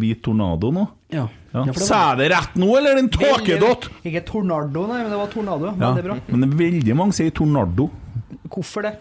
hvit 0.00 0.22
tornado 0.24 0.72
nå. 0.72 0.86
Ja. 1.12 1.26
Ja. 1.52 1.62
Ja, 1.64 1.72
det 1.72 1.84
Sa 1.86 2.00
jeg 2.10 2.18
det 2.18 2.30
rett 2.34 2.56
nå, 2.60 2.66
eller 2.76 2.98
den 2.98 3.06
tåkedott? 3.12 3.86
Ikke 4.04 4.20
tornado, 4.28 4.82
nei, 4.90 4.98
men 5.04 5.12
det 5.12 5.20
var 5.20 5.30
tornado. 5.32 5.70
Ja, 5.80 5.92
er 5.96 6.04
bra. 6.04 6.16
men 6.28 6.42
det 6.42 6.48
er 6.50 6.58
veldig 6.64 6.96
mange 6.98 7.16
sier 7.16 7.32
tornado. 7.32 7.86
Hvorfor 8.52 8.84
det? 8.88 8.96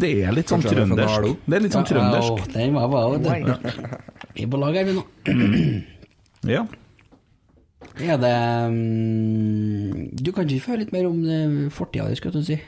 Det 0.00 0.10
er 0.24 0.34
litt 0.36 0.50
sånn 0.50 0.64
er 0.64 0.74
trøndersk. 0.74 1.44
Det 1.44 1.58
er 1.58 1.64
litt 1.64 1.76
sånn 1.76 1.88
trøndersk. 1.88 2.42
Ja, 2.42 2.50
den 2.56 2.76
var 2.76 2.88
bra. 2.92 3.02
Vi 4.34 4.44
er 4.46 4.50
på 4.52 4.60
lag 4.60 4.78
her, 4.78 4.88
vi 4.88 4.96
nå. 4.96 5.04
Ja. 6.48 6.64
Er 7.98 8.18
det 8.22 8.34
mm, 8.70 10.02
Du 10.22 10.30
kan 10.34 10.46
ikke 10.46 10.70
høre 10.72 10.82
litt 10.84 10.92
mer 10.94 11.08
om 11.08 11.22
fortida 11.74 12.06
di, 12.10 12.18
skal 12.18 12.34
du 12.34 12.42
si? 12.46 12.58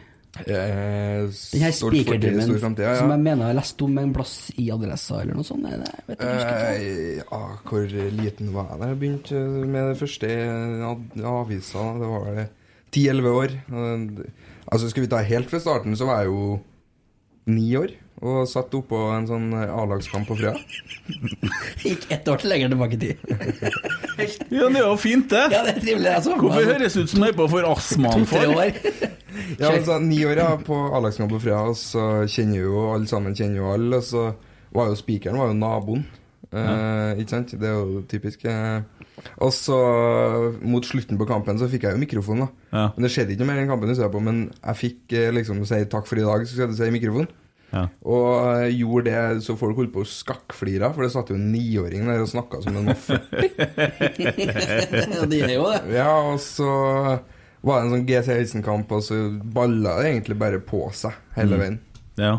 Eh, 0.46 1.26
Den 1.26 1.64
her 1.64 1.72
spikerdrømmen 1.74 2.76
ja, 2.78 2.92
som 3.00 3.10
jeg 3.10 3.22
mener 3.22 3.50
jeg 3.50 3.56
lest 3.58 3.82
om 3.82 3.96
en 3.98 4.12
plass 4.14 4.34
i 4.62 4.68
adressa, 4.72 5.18
eller 5.24 5.36
noe 5.40 5.46
sånt? 5.46 5.66
Det 5.66 5.80
vet 6.06 6.22
jeg 6.22 6.38
ikke. 6.38 6.58
Eh, 6.70 7.18
ja, 7.18 7.40
hvor 7.66 7.96
liten 8.20 8.52
var 8.54 8.70
jeg 8.70 8.80
da 8.82 8.90
jeg 8.92 9.00
begynte 9.02 9.42
med 9.74 9.90
det 9.90 9.98
første 10.00 10.30
avisa? 11.34 11.86
Det 12.00 12.10
var 12.14 12.26
vel 12.28 12.42
10-11 12.90 13.38
år. 13.42 13.56
Altså, 14.70 14.90
Skal 14.90 15.04
vi 15.04 15.10
ta 15.10 15.22
helt 15.26 15.50
fra 15.50 15.62
starten, 15.62 15.98
så 15.98 16.08
var 16.08 16.22
jeg 16.22 16.30
jo 16.30 16.60
ni 17.50 17.68
år 17.78 17.96
og 18.20 18.44
satt 18.48 18.74
oppå 18.76 18.98
en 19.14 19.24
sånn 19.28 19.46
A-lagskamp 19.56 20.28
på 20.28 20.36
Frøya. 20.36 20.52
Gikk 21.86 22.04
ett 22.12 22.28
år 22.28 22.42
til 22.42 22.52
lenger 22.52 22.74
tilbake 22.74 22.98
i 22.98 23.00
tid. 23.00 23.22
ja, 24.52 24.66
det 24.68 24.82
er 24.82 24.84
jo 24.84 24.98
fint, 25.00 25.24
det. 25.32 25.46
Ja, 25.54 25.62
det 25.64 25.78
er 25.78 25.80
trivelig. 25.80 26.10
altså. 26.18 26.36
Hvorfor 26.36 26.68
høres 26.68 26.98
det 26.98 27.06
ut 27.06 27.14
som 27.14 27.24
jeg 27.24 27.32
er 27.32 27.38
på 27.38 27.48
for 27.54 27.70
astmaen 27.72 28.28
for? 28.28 28.54
år. 28.58 28.76
Ja, 29.60 29.70
altså, 29.70 29.96
Ni 30.02 30.18
år 30.28 30.38
ja, 30.38 30.50
på 30.62 30.76
A-lagskamp 30.94 31.32
på 31.32 31.40
Frøya, 31.40 31.62
og 31.72 31.78
så 31.80 32.26
kjenner 32.28 32.60
jo 32.60 32.84
alle 32.92 33.08
sammen 33.08 33.34
kjenner 33.34 33.62
jo 33.62 33.72
alle. 33.72 34.02
Og 34.02 34.04
så 34.04 34.26
var 34.76 34.90
jo 34.90 34.98
spikeren 35.00 35.40
var 35.40 35.54
jo 35.54 35.56
naboen. 35.56 36.04
Uh, 36.50 37.14
ikke 37.14 37.30
sant? 37.30 37.54
Det 37.56 37.68
er 37.70 37.78
jo 37.78 38.02
typisk. 38.10 38.44
Eh. 38.44 38.82
Og 39.40 39.52
så, 39.54 39.76
mot 40.60 40.86
slutten 40.86 41.18
på 41.20 41.28
kampen, 41.28 41.58
så 41.60 41.68
fikk 41.70 41.86
jeg 41.86 41.96
jo 41.96 42.02
mikrofon. 42.02 42.44
da 42.44 42.48
Ja. 42.72 42.86
Men 42.96 43.06
Det 43.06 43.12
skjedde 43.14 43.32
ikke 43.34 43.44
noe 43.44 43.50
mer 43.52 43.60
i 43.60 43.64
den 43.64 43.70
kampen, 43.70 43.94
jeg 43.94 44.12
på, 44.12 44.22
men 44.22 44.50
jeg 44.52 44.80
fikk 44.82 45.12
eh, 45.16 45.30
liksom 45.34 45.64
si 45.64 45.84
takk 45.84 46.06
for 46.10 46.20
i 46.20 46.26
dag, 46.26 46.46
så 46.46 46.54
skal 46.54 46.68
du 46.68 46.76
si 46.76 46.88
i 46.88 46.94
mikrofon. 46.94 47.28
Ja. 47.70 47.84
Og 48.02 48.26
eh, 48.56 48.72
gjorde 48.80 49.06
det 49.10 49.42
så 49.46 49.54
folk 49.58 49.76
holdt 49.78 49.92
på 49.94 50.02
å 50.02 50.08
skakkflire, 50.10 50.88
for 50.94 51.00
det 51.06 51.12
satt 51.14 51.30
jo 51.30 51.36
en 51.38 51.52
niåring 51.52 52.08
der 52.10 52.24
og 52.24 52.30
snakka 52.32 52.62
som 52.64 52.74
en 52.80 52.88
var 52.90 52.98
40. 53.06 53.46
Ja, 55.14 55.22
de 55.30 55.38
er 55.44 55.54
jo 55.54 55.68
det. 55.70 55.80
Ja, 55.94 56.10
og 56.32 56.38
så 56.42 56.66
var 57.62 57.74
det 57.76 57.82
en 57.84 57.92
sånn 57.94 58.06
GC-Heisen-kamp, 58.08 58.90
og 58.96 59.02
så 59.04 59.16
balla 59.54 59.98
det 60.00 60.06
egentlig 60.14 60.36
bare 60.40 60.58
på 60.64 60.80
seg 60.96 61.12
hele 61.36 61.54
Mm. 61.56 61.60
veien. 61.62 61.78
Ja. 62.20 62.34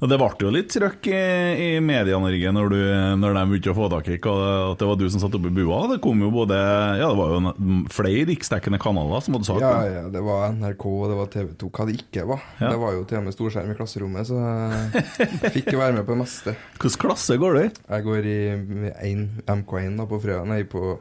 Og 0.00 0.08
det 0.08 0.16
ble 0.16 0.28
jo 0.40 0.50
litt 0.54 0.70
trøkk 0.72 1.08
i, 1.12 1.16
i 1.60 1.66
Media-Norge 1.84 2.52
når, 2.56 2.74
når 3.20 3.34
de 3.36 3.40
begynte 3.50 3.72
å 3.72 3.76
få 3.76 3.88
tak 3.92 4.06
i 4.08 4.14
at 4.16 4.80
det 4.80 4.86
var 4.88 4.96
du 4.96 5.04
som 5.12 5.20
satt 5.20 5.34
oppe 5.36 5.50
i 5.50 5.52
bua. 5.58 5.82
Det 5.90 5.98
kom 6.00 6.22
jo 6.24 6.30
både 6.32 6.56
Ja, 6.56 7.10
det 7.10 7.18
var 7.18 7.34
jo 7.34 7.40
en- 7.42 7.82
flere 7.92 8.22
riksdekkende 8.30 8.80
kanaler 8.80 9.20
som 9.20 9.36
hadde 9.36 9.48
sak. 9.50 9.60
Ja, 9.60 9.74
ja, 9.84 10.04
det 10.08 10.22
var 10.24 10.54
NRK, 10.56 10.86
det 11.10 11.18
var 11.20 11.28
TV 11.34 11.52
2, 11.60 11.68
hva 11.76 11.86
det 11.90 11.98
ikke 12.00 12.24
var. 12.30 12.40
Ja. 12.62 12.70
Det 12.72 12.80
var 12.80 12.96
jo 12.96 13.04
til 13.10 13.18
og 13.20 13.26
med 13.28 13.36
storskjerm 13.36 13.74
i 13.74 13.76
klasserommet, 13.76 14.30
så 14.30 14.40
jeg 15.20 15.52
fikk 15.58 15.70
jo 15.76 15.82
være 15.82 15.98
med 15.98 16.08
på 16.08 16.16
det 16.16 16.20
meste. 16.22 16.56
Hvilken 16.80 17.02
klasse 17.04 17.36
går 17.44 17.52
du 17.58 17.60
i? 17.66 17.68
Jeg 17.68 18.06
går 18.08 18.30
i 18.32 18.38
1, 19.10 19.28
MK1 19.52 20.00
da, 20.00 20.08
på 20.08 20.22
fredag, 20.24 20.48
nei, 20.48 20.62
på 20.64 20.94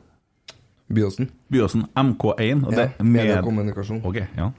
Byåsen. 0.91 1.29
Byåsen 1.53 1.87
MK1? 1.95 2.65
Og 2.65 2.73
Ja, 2.73 2.77
det 2.83 2.85
er 2.99 3.03
media 3.15 3.39
og 3.39 3.47
kommunikasjon. 3.47 4.03
Ok, 4.03 4.19
ja. 4.35 4.51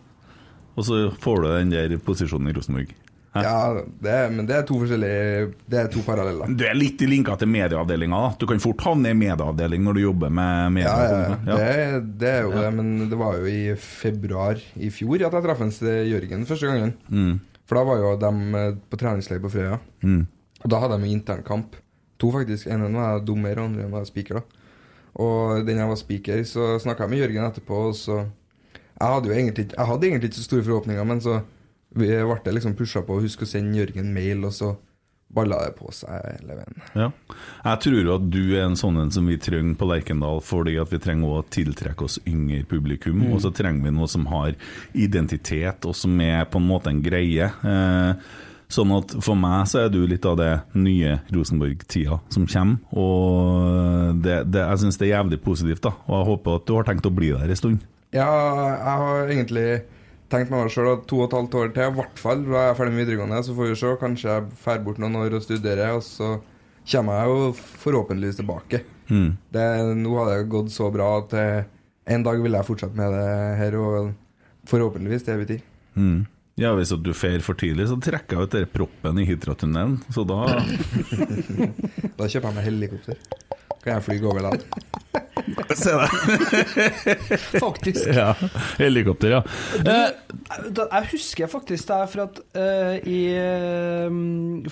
Og 0.78 0.84
så 0.86 1.04
får 1.20 1.40
du 1.44 1.48
den 1.58 1.72
der 1.76 1.96
posisjonen 2.00 2.48
i 2.48 2.56
Rosenborg. 2.56 2.92
Ja, 3.30 3.82
det 4.02 4.10
er, 4.10 4.30
men 4.34 4.46
det 4.48 4.56
er 4.56 4.64
to 4.66 4.74
forskjellige 4.80 5.52
Det 5.70 5.78
er 5.78 5.90
to 5.92 6.00
paralleller. 6.02 6.50
Du 6.50 6.64
er 6.66 6.74
litt 6.74 7.02
i 7.04 7.06
linka 7.06 7.36
til 7.38 7.46
medieavdelinga. 7.52 8.22
Du 8.40 8.46
kan 8.50 8.62
fort 8.62 8.82
havne 8.82 9.12
i 9.12 9.18
medieavdeling 9.18 9.84
når 9.86 9.98
du 9.98 10.00
jobber 10.02 10.32
med 10.34 10.74
media. 10.80 10.94
Ja, 10.96 11.12
ja, 11.12 11.36
Ja. 11.46 11.58
Det, 11.60 12.00
det 12.24 12.32
er 12.32 12.42
jo 12.48 12.56
det, 12.56 12.72
men 12.74 12.90
det 13.12 13.20
var 13.20 13.38
jo 13.38 13.46
i 13.46 13.76
februar 13.78 14.58
i 14.74 14.90
fjor 14.90 15.22
at 15.28 15.36
jeg 15.38 15.46
traff 15.46 15.62
en 15.62 15.70
Jørgen 16.10 16.42
første 16.48 16.66
gangen. 16.66 16.96
Mm. 17.06 17.38
For 17.70 17.78
da 17.78 17.86
var 17.86 18.02
jo 18.02 18.16
de 18.18 18.32
eh, 18.58 18.74
på 18.90 18.98
treningsleir 18.98 19.42
på 19.44 19.52
Frøya. 19.52 19.78
Mm. 20.02 20.24
Og 20.64 20.72
da 20.74 20.80
hadde 20.82 20.98
de 20.98 21.12
internkamp. 21.14 21.78
To, 22.20 22.32
faktisk. 22.34 22.66
En 22.66 22.82
var 22.90 23.14
jeg 23.14 23.26
dommer, 23.28 23.54
og 23.60 23.70
andre 23.70 23.86
var 23.92 24.02
jeg 24.02 24.10
spiker. 24.10 24.42
Og 25.22 25.62
den 25.66 25.78
jeg 25.78 25.90
var 25.90 25.98
spiker, 25.98 26.42
så 26.46 26.74
snakka 26.82 27.06
jeg 27.06 27.14
med 27.14 27.22
Jørgen 27.22 27.46
etterpå, 27.46 27.86
og 27.90 27.96
så 27.98 28.24
Jeg 29.00 29.08
hadde 29.08 29.28
jo 29.30 29.32
egentlig, 29.32 29.64
jeg 29.72 29.86
hadde 29.86 30.06
egentlig 30.06 30.28
ikke 30.28 30.36
så 30.36 30.42
store 30.44 30.64
forhåpninger, 30.66 31.04
men 31.08 31.20
så 31.24 31.38
vi 31.96 32.12
ble 32.14 32.54
liksom 32.54 32.76
pusha 32.78 33.02
på 33.06 33.16
å 33.16 33.24
huske 33.24 33.46
å 33.46 33.50
sende 33.50 33.80
Jørgen 33.80 34.12
mail, 34.14 34.44
og 34.46 34.54
så 34.54 34.74
balla 35.34 35.60
det 35.62 35.74
på 35.78 35.92
seg 35.94 36.10
hele 36.26 36.58
veien. 36.58 36.84
Ja. 36.98 37.08
Jeg 37.62 37.82
tror 37.84 38.10
at 38.16 38.26
du 38.34 38.40
er 38.48 38.64
en 38.64 38.78
sånn 38.78 38.98
en 38.98 39.12
som 39.14 39.28
vi 39.30 39.38
trenger 39.40 39.76
på 39.78 39.86
Lerkendal, 39.86 40.42
fordi 40.42 40.76
at 40.82 40.90
vi 40.90 41.00
trenger 41.02 41.36
å 41.38 41.44
tiltrekke 41.46 42.06
oss 42.06 42.18
yngre 42.26 42.64
publikum. 42.70 43.20
Mm. 43.22 43.34
Og 43.36 43.44
så 43.44 43.52
trenger 43.54 43.86
vi 43.86 43.94
noe 43.94 44.10
som 44.10 44.26
har 44.30 44.56
identitet, 44.92 45.86
og 45.86 45.94
som 45.98 46.18
er 46.24 46.48
på 46.50 46.58
en 46.58 46.70
måte 46.70 46.90
en 46.90 47.02
greie. 47.04 47.46
Eh, 47.46 48.40
sånn 48.70 48.94
at 48.94 49.14
for 49.22 49.38
meg 49.38 49.70
så 49.70 49.84
er 49.84 49.94
du 49.94 50.00
litt 50.06 50.26
av 50.26 50.36
det 50.40 50.50
nye 50.78 51.16
Rosenborg-tida 51.34 52.20
som 52.30 52.50
kommer. 52.50 52.82
Og 52.90 54.20
det, 54.24 54.42
det, 54.50 54.66
jeg 54.66 54.82
syns 54.84 54.98
det 54.98 55.08
er 55.08 55.16
jævlig 55.16 55.40
positivt, 55.46 55.84
da. 55.86 55.94
Og 56.08 56.18
jeg 56.18 56.30
håper 56.32 56.58
at 56.58 56.66
du 56.66 56.76
har 56.78 56.90
tenkt 56.90 57.10
å 57.10 57.14
bli 57.14 57.32
der 57.36 57.50
en 57.50 57.62
stund. 57.62 57.88
Ja, 58.10 58.26
jeg 58.74 59.00
har 59.04 59.30
egentlig 59.30 59.66
tenkt 60.30 60.52
meg 60.52 60.70
sjøl 60.72 60.92
at 60.94 61.04
to 61.10 61.20
og 61.20 61.28
et 61.28 61.36
halvt 61.36 61.58
år 61.60 61.74
til, 61.74 61.90
i 61.90 61.98
hvert 61.98 62.22
fall, 62.22 62.44
da 62.46 62.64
jeg 62.64 62.72
er 62.72 62.78
ferdig 62.78 62.94
med 62.94 63.02
videregående, 63.04 63.42
så 63.46 63.56
får 63.56 63.70
vi 63.70 63.76
se. 63.80 63.92
Kanskje 64.00 64.30
jeg 64.30 64.48
drar 64.62 64.82
bort 64.86 65.02
noen 65.02 65.20
år 65.20 65.36
og 65.38 65.44
studerer, 65.44 65.94
og 65.98 66.04
så 66.06 66.32
kommer 66.90 67.20
jeg 67.20 67.30
jo 67.34 67.52
forhåpentligvis 67.84 68.40
tilbake. 68.40 68.82
Mm. 69.10 69.30
Det, 69.52 69.68
nå 69.98 70.16
har 70.18 70.30
det 70.30 70.50
gått 70.52 70.72
så 70.74 70.90
bra 70.94 71.12
at 71.20 71.34
eh, 71.38 71.70
en 72.14 72.26
dag 72.26 72.42
vil 72.42 72.56
jeg 72.56 72.68
fortsette 72.68 72.98
med 72.98 73.14
det 73.14 73.30
her, 73.60 73.78
og 73.80 74.12
forhåpentligvis 74.70 75.26
til 75.26 75.36
evig 75.36 75.48
tid. 75.54 75.66
Mm. 75.98 76.20
Ja, 76.60 76.74
Hvis 76.76 76.92
du 76.92 77.12
fer 77.16 77.40
for 77.40 77.56
tidlig, 77.56 77.86
så 77.88 77.96
trekker 78.02 78.36
jeg 78.36 78.46
ut 78.48 78.54
den 78.54 78.72
proppen 78.74 79.20
i 79.22 79.24
Hitra-tunnelen. 79.24 79.96
Så 80.12 80.26
da 80.28 80.42
Da 82.18 82.28
kjøper 82.28 82.50
jeg 82.50 82.56
meg 82.58 82.66
helikopter. 82.66 83.22
Kan 83.80 83.94
jeg 83.96 84.04
fly 84.04 84.16
over 84.28 84.42
land? 84.44 84.64
Se 85.80 85.92
det. 85.96 86.08
Faktisk. 87.62 88.10
Ja, 88.12 88.34
helikopter, 88.78 89.32
ja. 89.38 89.40
Du, 89.80 90.68
da- 90.76 90.88
jeg 90.98 91.08
husker 91.14 91.48
faktisk 91.50 91.88
det 91.88 92.00
for 92.12 92.24
at 92.26 92.40
uh, 92.60 92.96
i, 93.08 93.20
eh, 93.40 94.10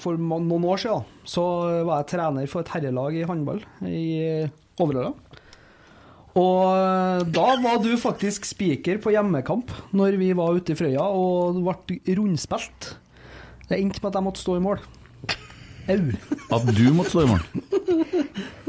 For 0.03 0.21
noen 0.21 0.67
år 0.69 0.83
siden 0.85 1.07
så 1.29 1.45
var 1.89 2.03
jeg 2.03 2.11
trener 2.13 2.51
for 2.53 2.65
et 2.65 2.73
herrelag 2.75 3.17
i 3.17 3.25
håndball 3.29 3.63
i 3.89 4.05
Overhalla. 4.79 5.15
Og 6.39 6.61
eh, 6.71 7.25
da 7.35 7.47
var 7.65 7.81
du 7.83 7.91
faktisk 7.99 8.45
spiker 8.47 9.01
på 9.03 9.11
hjemmekamp 9.17 9.73
når 9.97 10.19
vi 10.21 10.31
var 10.39 10.55
ute 10.55 10.77
i 10.77 10.79
Frøya 10.79 11.03
og 11.09 11.59
ble 11.65 11.99
rundspilt. 12.21 12.93
Det 13.69 13.81
endte 13.81 14.01
med 14.05 14.13
at 14.13 14.21
jeg 14.21 14.27
måtte 14.29 14.45
stå 14.45 14.55
i 14.61 14.63
mål. 14.65 14.85
Au. 15.89 16.03
At 16.57 16.69
du 16.77 16.85
måtte 16.93 17.15
stå 17.15 17.25
i 17.25 17.31
mål? 17.31 17.43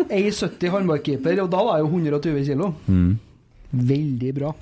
1,70 0.10 0.72
håndballkeeper, 0.74 1.44
og 1.44 1.52
da 1.52 1.62
var 1.68 1.78
jeg 1.78 1.86
jo 1.86 1.92
120 1.92 2.46
kilo. 2.48 2.72
Mm. 2.88 3.12
Veldig 3.92 4.34
bra. 4.40 4.54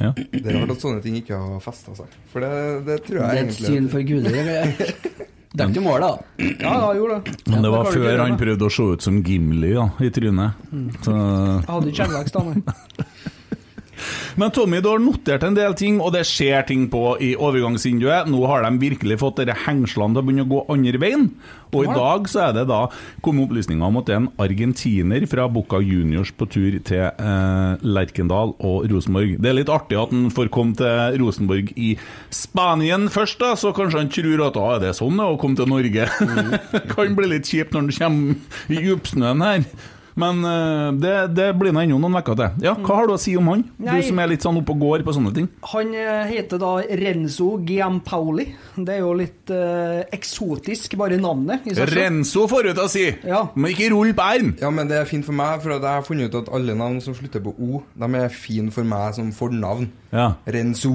Ja. 0.00 0.10
Det 0.12 0.42
er 0.42 0.58
rart 0.58 0.74
at 0.74 0.82
sånne 0.82 1.00
ting 1.04 1.16
ikke 1.22 1.38
har 1.40 1.60
festa 1.64 1.94
seg. 1.96 2.16
For 2.32 2.44
det, 2.44 2.52
det 2.88 2.98
tror 3.06 3.22
jeg 3.22 3.24
egentlig 3.24 3.30
Det 3.30 3.30
er 3.32 3.38
et 3.38 3.46
egentlig 3.46 3.72
syn 3.72 3.88
for 3.92 4.02
guder. 4.10 5.24
Dekket 5.56 5.80
målet, 5.80 6.04
da. 6.04 6.48
Ja, 6.60 6.92
gjorde 6.98 7.20
det. 7.24 7.36
Men 7.48 7.62
det 7.64 7.70
var 7.72 7.88
før 7.88 8.20
han 8.20 8.34
prøvde 8.40 8.66
å 8.66 8.72
se 8.72 8.88
ut 8.92 9.06
som 9.06 9.22
Gimli 9.24 9.70
ja, 9.72 9.86
i 10.04 10.10
trynet. 10.12 10.66
Mm. 10.68 10.88
Så 11.00 11.14
Jeg 11.14 11.70
hadde 11.70 11.92
ikke 11.92 12.00
skjeggvekst 12.02 12.36
da, 12.36 12.42
nei. 12.50 13.06
Men 14.36 14.52
Tommy, 14.54 14.80
du 14.84 14.90
har 14.90 15.02
notert 15.02 15.44
en 15.46 15.56
del 15.56 15.76
ting, 15.78 16.00
og 16.02 16.12
det 16.16 16.26
skjer 16.28 16.66
ting 16.68 16.86
på 16.92 17.16
i 17.22 17.32
overgangsvinduet. 17.34 18.30
Nå 18.30 18.42
har 18.50 18.66
de 18.66 18.82
virkelig 18.82 19.20
fått 19.22 19.40
dere 19.40 19.56
hengslene 19.66 20.16
til 20.16 20.22
å 20.22 20.26
begynne 20.26 20.46
å 20.46 20.52
gå 20.52 20.64
andre 20.74 21.00
veien. 21.02 21.30
Og 21.74 21.82
i 21.84 21.92
dag 21.92 22.28
så 22.30 22.44
er 22.46 22.52
det 22.56 22.66
da 22.70 22.82
kommet 23.24 23.48
opplysninger 23.48 23.84
om 23.84 23.98
at 24.00 24.06
det 24.08 24.14
er 24.14 24.20
en 24.22 24.28
argentiner 24.42 25.26
fra 25.28 25.48
Boca 25.52 25.80
Juniors 25.82 26.30
på 26.36 26.48
tur 26.52 26.76
til 26.86 27.02
eh, 27.02 27.82
Lerkendal 27.82 28.54
og 28.56 28.86
Rosenborg. 28.92 29.36
Det 29.42 29.50
er 29.50 29.58
litt 29.58 29.72
artig 29.72 29.98
at 30.00 30.14
han 30.14 30.30
får 30.34 30.52
komme 30.54 30.78
til 30.78 31.18
Rosenborg 31.22 31.72
i 31.74 31.94
Spanien 32.34 33.10
først, 33.12 33.40
da, 33.42 33.54
så 33.58 33.74
kanskje 33.76 34.04
han 34.04 34.12
tror 34.12 34.46
at 34.46 34.60
ah, 34.60 34.70
er 34.76 34.86
det 34.86 34.94
sånn 34.98 35.18
det 35.18 35.26
er 35.26 35.34
å 35.34 35.40
komme 35.40 35.58
til 35.58 35.70
Norge. 35.70 36.08
kan 36.94 37.18
bli 37.18 37.34
litt 37.34 37.50
kjipt 37.50 37.74
når 37.74 37.90
han 37.90 37.92
kommer 37.98 38.72
i 38.72 38.82
djupsnøen 38.86 39.44
her. 39.44 39.68
Men 40.16 40.40
eh, 40.48 40.90
det, 41.02 41.14
det 41.36 41.50
blir 41.60 41.74
nå 41.76 41.82
ennå 41.84 41.98
noen 42.00 42.18
uker 42.20 42.38
til. 42.38 42.62
Ja, 42.64 42.74
Hva 42.80 43.00
har 43.00 43.08
du 43.08 43.14
å 43.16 43.20
si 43.20 43.36
om 43.36 43.50
han? 43.52 43.66
Nei. 43.76 43.98
Du 44.00 44.08
som 44.08 44.20
er 44.22 44.30
litt 44.32 44.44
sånn 44.44 44.60
oppe 44.62 44.72
og 44.72 44.84
går 44.84 45.04
på 45.06 45.14
sånne 45.16 45.32
ting. 45.36 45.48
Han 45.72 45.92
eh, 45.96 46.24
heter 46.32 46.60
da 46.62 46.72
Renzo 47.02 47.50
Giampaoli. 47.66 48.48
Det 48.76 48.96
er 48.96 49.02
jo 49.02 49.12
litt 49.16 49.52
uh, 49.52 50.02
eksotisk, 50.12 50.96
bare 51.00 51.16
navnet. 51.20 51.64
i. 51.68 51.76
Renzo 51.88 52.44
får 52.50 52.68
du 52.68 52.70
til 52.72 52.82
å 52.82 52.90
si, 52.92 53.04
ja. 53.24 53.42
men 53.56 53.72
ikke 53.72 53.88
rull 53.92 54.12
på 54.16 54.26
r-en. 54.36 54.52
Ja, 54.60 54.72
men 54.74 54.90
det 54.90 54.98
er 55.00 55.08
fint 55.08 55.24
for 55.26 55.36
meg, 55.36 55.62
for 55.64 55.76
jeg 55.76 55.84
har 55.84 56.04
funnet 56.06 56.32
ut 56.32 56.40
at 56.42 56.50
alle 56.56 56.76
navn 56.76 56.98
som 57.04 57.16
slutter 57.16 57.44
på 57.44 57.54
O, 57.56 57.82
de 57.96 58.10
er 58.20 58.32
fine 58.32 58.72
for 58.74 58.88
meg 58.88 59.16
som 59.16 59.32
fornavn. 59.36 59.88
Ja. 60.16 60.26
Renzo. 60.48 60.92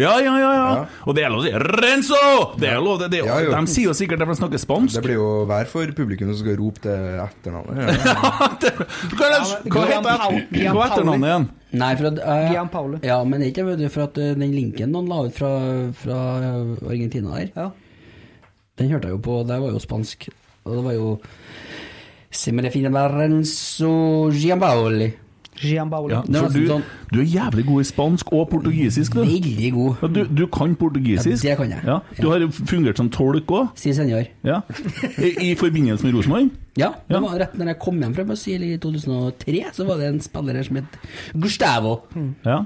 Ja, 0.00 0.14
ja, 0.24 0.34
ja, 0.40 0.52
ja. 0.56 0.84
Og 1.04 1.16
det 1.16 1.24
er 1.26 1.32
lov 1.32 1.42
å 1.42 1.44
si 1.44 1.52
'Renzo'! 1.52 2.56
Det 2.56 2.70
er 2.70 2.80
lov, 2.80 2.96
det, 3.02 3.10
det, 3.12 3.20
Ja, 3.26 3.38
jo. 3.44 3.52
De 3.52 3.72
sier 3.74 3.90
jo 3.90 3.96
sikkert 3.96 4.22
det 4.22 4.28
for 4.28 4.34
de 4.34 4.40
snakker 4.40 4.62
spansk. 4.62 4.96
Det 4.96 5.04
blir 5.04 5.18
jo 5.18 5.28
hver 5.50 5.68
for 5.68 5.92
publikum 5.96 6.32
som 6.32 6.40
skal 6.40 6.56
rope 6.60 6.80
det 6.86 6.96
etternavnet. 7.26 7.92
Ja. 8.08 8.16
Hva, 9.12 9.28
hva 9.68 9.84
heter 9.92 10.72
hva 10.72 10.88
heter 10.88 11.12
igjen? 11.18 11.48
Nei, 11.78 11.92
for 12.00 12.08
at 12.08 12.22
uh, 12.24 12.48
Gian 12.48 12.72
Paolo. 12.72 13.02
Ja, 13.04 13.20
men 13.28 13.44
ikke 13.44 13.66
for 13.92 14.06
at 14.06 14.16
uh, 14.16 14.32
den 14.32 14.56
linken 14.56 14.94
noen 14.94 15.10
la 15.12 15.20
ut 15.28 15.36
fra, 15.36 15.52
fra 16.00 16.18
Argentina 16.88 17.36
der, 17.36 17.72
den 18.78 18.92
hørte 18.94 19.10
jeg 19.10 19.18
jo 19.18 19.22
på, 19.26 19.40
det 19.44 19.58
var 19.60 19.74
jo 19.74 19.82
spansk. 19.82 20.28
Og 20.64 20.76
det 20.78 20.84
var 20.86 20.96
jo 20.96 21.14
Simmerefine 22.30 22.92
Renzo 23.12 24.28
Gianpaoli. 24.32 25.08
Ja, 25.62 25.84
for 25.88 26.08
du, 26.54 26.60
sånn- 26.68 26.84
du 27.12 27.18
er 27.20 27.24
jævlig 27.26 27.64
god 27.66 27.80
i 27.80 27.86
spansk 27.88 28.32
og 28.32 28.48
portugisisk. 28.50 29.14
Du. 29.14 29.20
Veldig 29.24 29.72
god. 29.74 29.96
Ja, 30.02 30.08
du, 30.14 30.20
du 30.40 30.46
kan 30.46 30.74
portugisisk? 30.78 31.44
Ja, 31.44 31.50
det 31.50 31.58
kan 31.58 31.70
jeg. 31.74 31.82
Ja. 31.84 31.98
Du 32.20 32.28
har 32.30 32.44
fungert 32.52 32.96
som 33.00 33.10
tolk 33.10 33.46
òg? 33.50 33.68
Si 33.78 33.92
senor. 33.96 34.26
Ja. 34.46 34.60
I, 35.18 35.50
I 35.50 35.54
forbindelse 35.58 36.04
med 36.06 36.14
Rosenborg? 36.14 36.50
Ja, 36.78 36.92
det 37.10 37.20
var 37.24 37.38
rett 37.42 37.54
når 37.58 37.72
jeg 37.72 37.78
kom 37.82 37.98
hjem 38.04 38.14
fra 38.14 38.24
Brasil 38.28 38.62
i 38.68 38.74
2003, 38.78 39.64
så 39.74 39.86
var 39.88 39.98
det 39.98 40.12
en 40.12 40.20
spiller 40.22 40.54
her 40.60 40.68
som 40.68 40.76
het 40.78 40.98
Gustavo. 41.34 41.96
Ja. 42.46 42.60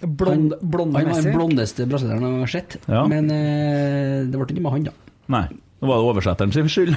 Blond, 0.00 0.54
Han 0.62 0.92
var 0.94 1.18
den 1.20 1.34
blondeste 1.34 1.84
brasilianeren 1.84 2.38
jeg 2.38 2.46
har 2.46 2.52
sett, 2.54 2.76
Ja. 2.88 3.02
men 3.10 3.26
eh, 3.28 4.22
det 4.24 4.32
ble 4.38 4.46
ikke 4.48 4.62
med 4.64 4.72
han, 4.72 4.86
da. 4.88 4.94
Nei. 5.28 5.42
da 5.80 5.86
var 5.90 5.98
det 6.00 6.06
oversetteren 6.08 6.52
sin 6.56 6.68
skyld. 6.72 6.96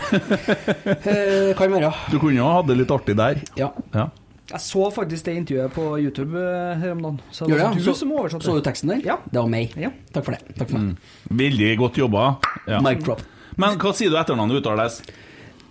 Eh, 1.03 1.51
kan 1.59 1.71
være. 1.71 1.91
Du 2.11 2.17
kunne 2.21 2.37
jo 2.39 2.47
hatt 2.47 2.67
det 2.69 2.77
litt 2.79 2.91
artig 2.95 3.15
der. 3.19 3.41
Ja. 3.59 3.69
ja. 3.93 4.07
Jeg 4.51 4.59
så 4.59 4.89
faktisk 4.91 5.25
det 5.25 5.35
intervjuet 5.39 5.73
på 5.73 5.85
YouTube 6.03 6.39
eh, 6.39 6.79
her 6.81 6.95
om 6.95 7.03
dagen. 7.05 7.19
Så 7.31 7.47
det 7.47 7.59
var 7.61 7.77
du 7.77 7.83
Så, 7.83 7.93
som 7.95 8.11
oversatte. 8.11 8.45
så 8.45 8.55
du 8.57 8.63
teksten 8.65 8.91
der? 8.91 9.03
Ja. 9.05 9.17
Det 9.23 9.39
var 9.39 9.51
meg. 9.51 9.75
Takk 10.11 10.27
for 10.27 10.35
det. 10.35 10.55
Takk 10.57 10.69
for 10.69 10.79
mm. 10.83 10.95
Veldig 11.43 11.69
godt 11.79 11.99
jobba. 12.01 12.25
Ja. 12.67 12.81
Microp. 12.83 13.23
Men 13.55 13.79
hva 13.79 13.93
sier 13.95 14.11
du 14.11 14.17
etternavnet 14.19 14.59
uttales? 14.59 14.99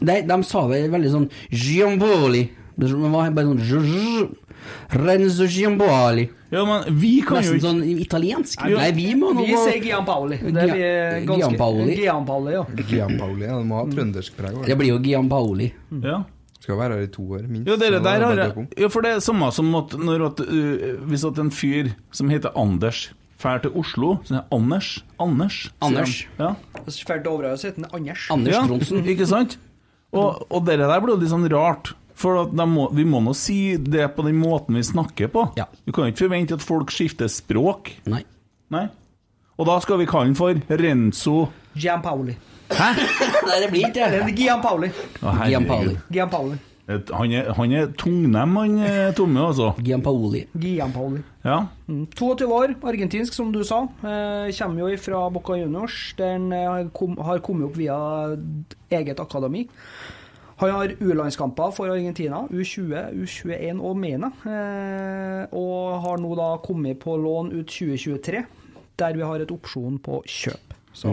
De, 0.02 0.22
de 0.26 0.38
sa 0.46 0.64
det 0.70 0.86
veldig 0.90 1.12
sånn 1.12 1.28
Giamboli. 1.50 2.46
Det 2.80 2.88
var 2.96 3.34
bare 3.36 3.52
sånn 3.52 4.32
Renzo 4.88 5.46
Giamboli. 5.50 6.30
Ja, 6.52 6.64
men 6.68 6.98
vi 7.00 7.22
kan 7.24 7.40
jo 7.40 7.54
Nesten 7.54 7.56
ikke 7.56 7.68
sånn 7.68 8.00
italiensk. 8.02 8.60
Nei, 8.60 8.74
Nei, 8.76 8.90
vi 8.92 9.06
må 9.16 9.30
nå 9.32 9.44
Vi 9.46 9.54
sier 9.56 9.78
Giampaoli. 9.80 10.36
Det 10.44 10.66
er 10.68 11.22
ganske 11.24 11.38
Gianpaoli. 11.38 11.94
Gianpaoli, 11.96 12.52
ja. 12.52 12.64
Giampaoli, 12.90 13.46
ja, 13.46 13.56
det 13.56 13.68
må 13.70 13.78
ha 13.80 13.86
trøndersk 13.88 14.36
preg. 14.36 14.58
Det 14.68 14.76
blir 14.76 14.92
jo 14.92 14.98
Giampaoli. 15.06 15.70
Ja. 16.04 16.18
Skal 16.62 16.78
være 16.78 16.98
her 16.98 17.08
i 17.08 17.10
to 17.10 17.24
år, 17.26 17.48
minst. 17.50 17.66
Ja, 17.66 17.74
dere 17.80 17.98
der 18.02 18.20
er 18.20 18.28
har 18.28 18.38
jeg. 18.38 18.68
Ja, 18.78 18.90
for 18.92 19.02
det 19.02 19.16
er 19.16 19.24
samme 19.24 19.48
som 19.54 19.72
at 19.74 19.96
når 19.98 20.28
at, 20.28 20.44
uh, 20.46 21.00
Hvis 21.10 21.24
at 21.26 21.40
en 21.42 21.50
fyr 21.50 21.90
som 22.14 22.30
heter 22.30 22.54
Anders 22.58 23.08
drar 23.42 23.58
til 23.58 23.74
Oslo, 23.74 24.16
så 24.22 24.38
er 24.38 24.44
Anders 24.54 25.00
Anders. 25.18 25.72
Anders. 25.82 26.20
Ja. 26.38 26.54
Anders. 26.78 26.98
de. 27.00 27.06
drar 27.08 27.22
til 27.24 27.32
Overhaug, 27.32 27.58
så 27.58 27.66
heter 27.66 27.82
han 27.82 27.90
Anders. 27.98 28.28
Anders 28.30 28.54
ja, 28.54 28.62
Tronsen. 28.68 29.02
Ikke 29.12 29.26
sant? 29.26 29.58
Og, 30.12 30.46
og 30.52 30.62
dere 30.68 30.86
der 30.86 31.02
blir 31.02 31.16
jo 31.16 31.22
litt 31.24 31.32
sånn 31.32 31.48
rart. 31.50 31.94
For 32.22 32.44
at 32.44 32.52
de 32.54 32.66
må, 32.68 32.86
vi 32.94 33.04
må 33.08 33.22
nå 33.24 33.32
si 33.34 33.74
det 33.80 34.04
på 34.14 34.22
den 34.22 34.38
måten 34.38 34.76
vi 34.78 34.84
snakker 34.86 35.32
på. 35.32 35.48
Ja. 35.58 35.66
Vi 35.82 35.94
kan 35.96 36.06
jo 36.06 36.12
ikke 36.12 36.26
forvente 36.28 36.58
at 36.58 36.62
folk 36.62 36.92
skifter 36.94 37.30
språk. 37.32 37.90
Nei. 38.06 38.22
Nei. 38.70 38.86
Og 39.58 39.66
da 39.66 39.80
skal 39.82 39.98
vi 39.98 40.06
kalle 40.06 40.30
han 40.30 40.38
for 40.38 40.78
Renzo 40.78 41.48
Gianpaoli. 41.74 42.36
Hæ? 42.78 42.90
Nei, 43.48 43.56
det 43.62 43.70
blir 43.72 43.88
ikke 43.88 44.10
Det 44.12 44.34
Gian 44.38 44.60
Pauli. 44.64 44.90
Gianpaoli. 44.92 44.92
Å, 45.22 45.32
herregud. 45.38 45.50
Giampaoli. 45.52 45.96
Gianpaoli. 46.18 46.60
Et- 46.92 47.10
Han 47.14 47.30
er, 47.32 47.46
han 47.54 47.72
er 47.78 47.86
tungnem, 47.96 48.56
han 48.58 48.72
eh, 48.82 49.12
Tomme, 49.14 49.38
altså. 49.46 49.68
Giampaoli. 49.86 50.40
Gianpaoli. 50.58 51.20
Ja. 51.46 51.60
Mm. 51.86 52.06
22 52.18 52.48
år, 52.52 52.74
argentinsk, 52.82 53.32
som 53.36 53.52
du 53.54 53.62
sa. 53.64 53.84
Eh, 54.02 54.50
kommer 54.58 54.82
jo 54.90 54.96
fra 54.98 55.28
Boca 55.30 55.54
Juniors, 55.56 56.14
Den 56.18 56.50
eh, 56.52 56.88
kom, 56.92 57.14
har 57.22 57.38
kommet 57.38 57.70
opp 57.70 57.76
via 57.78 57.96
eget 58.90 59.20
akademi. 59.22 59.68
Han 60.62 60.70
har 60.70 60.92
U-landskamper 61.00 61.72
for 61.74 61.90
Argentina, 61.90 62.42
U20, 62.50 63.14
U21 63.24 63.80
og 63.82 63.96
MENA. 63.98 64.28
Eh, 64.46 65.46
og 65.58 66.02
har 66.04 66.20
nå 66.22 66.34
da 66.38 66.50
kommet 66.66 67.00
på 67.02 67.16
lån 67.18 67.54
ut 67.56 67.66
2023, 67.72 68.44
der 68.98 69.16
vi 69.18 69.22
har 69.26 69.42
et 69.42 69.50
opsjon 69.54 69.98
på 70.02 70.20
kjøp. 70.26 70.76
Så 70.92 71.08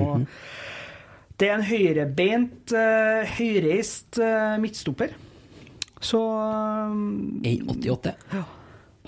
det 1.40 1.48
er 1.48 1.56
en 1.56 1.64
høyrebeint, 1.64 2.74
uh, 2.76 3.24
høyreist 3.38 4.20
uh, 4.20 4.58
midtstopper. 4.60 5.14
Så 6.00 6.20
eh, 7.44 7.56
A88. 7.60 8.14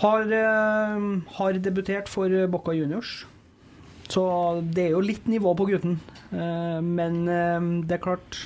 har, 0.03 0.31
uh, 0.31 1.03
har 1.37 1.59
debutert 1.59 2.11
for 2.11 2.31
Boca 2.51 2.75
Juniors. 2.75 3.25
Så 4.11 4.23
det 4.63 4.87
er 4.87 4.95
jo 4.95 5.03
litt 5.03 5.27
nivå 5.31 5.53
på 5.55 5.69
gutten. 5.69 5.99
Men 6.31 7.15
det 7.87 7.95
er 7.95 7.99
klart 8.03 8.37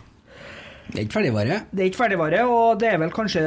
Det 0.89 0.99
er 0.99 1.03
ikke 1.05 1.15
ferdigvare. 1.15 1.57
Det 1.69 1.81
er 1.81 1.89
ikke 1.89 1.99
ferdigvare, 1.99 2.43
og 2.49 2.79
det 2.81 2.89
er 2.91 2.99
vel 3.01 3.13
kanskje 3.13 3.41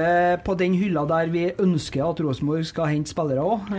på 0.47 0.57
den 0.59 0.75
hylla 0.79 1.05
der 1.11 1.31
vi 1.31 1.45
ønsker 1.63 2.03
at 2.07 2.23
Rosenborg 2.23 2.67
skal 2.67 2.91
hente 2.91 3.15
spillere 3.15 3.43
òg. 3.43 3.71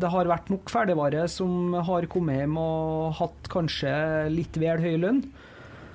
Det 0.00 0.10
har 0.16 0.28
vært 0.28 0.52
nok 0.52 0.72
ferdigvare 0.72 1.24
som 1.32 1.72
har 1.88 2.08
kommet 2.12 2.42
hjem 2.42 2.60
og 2.60 3.16
hatt 3.20 3.48
kanskje 3.52 3.94
litt 4.36 4.60
vel 4.60 4.84
høy 4.84 5.00
lønn. 5.00 5.24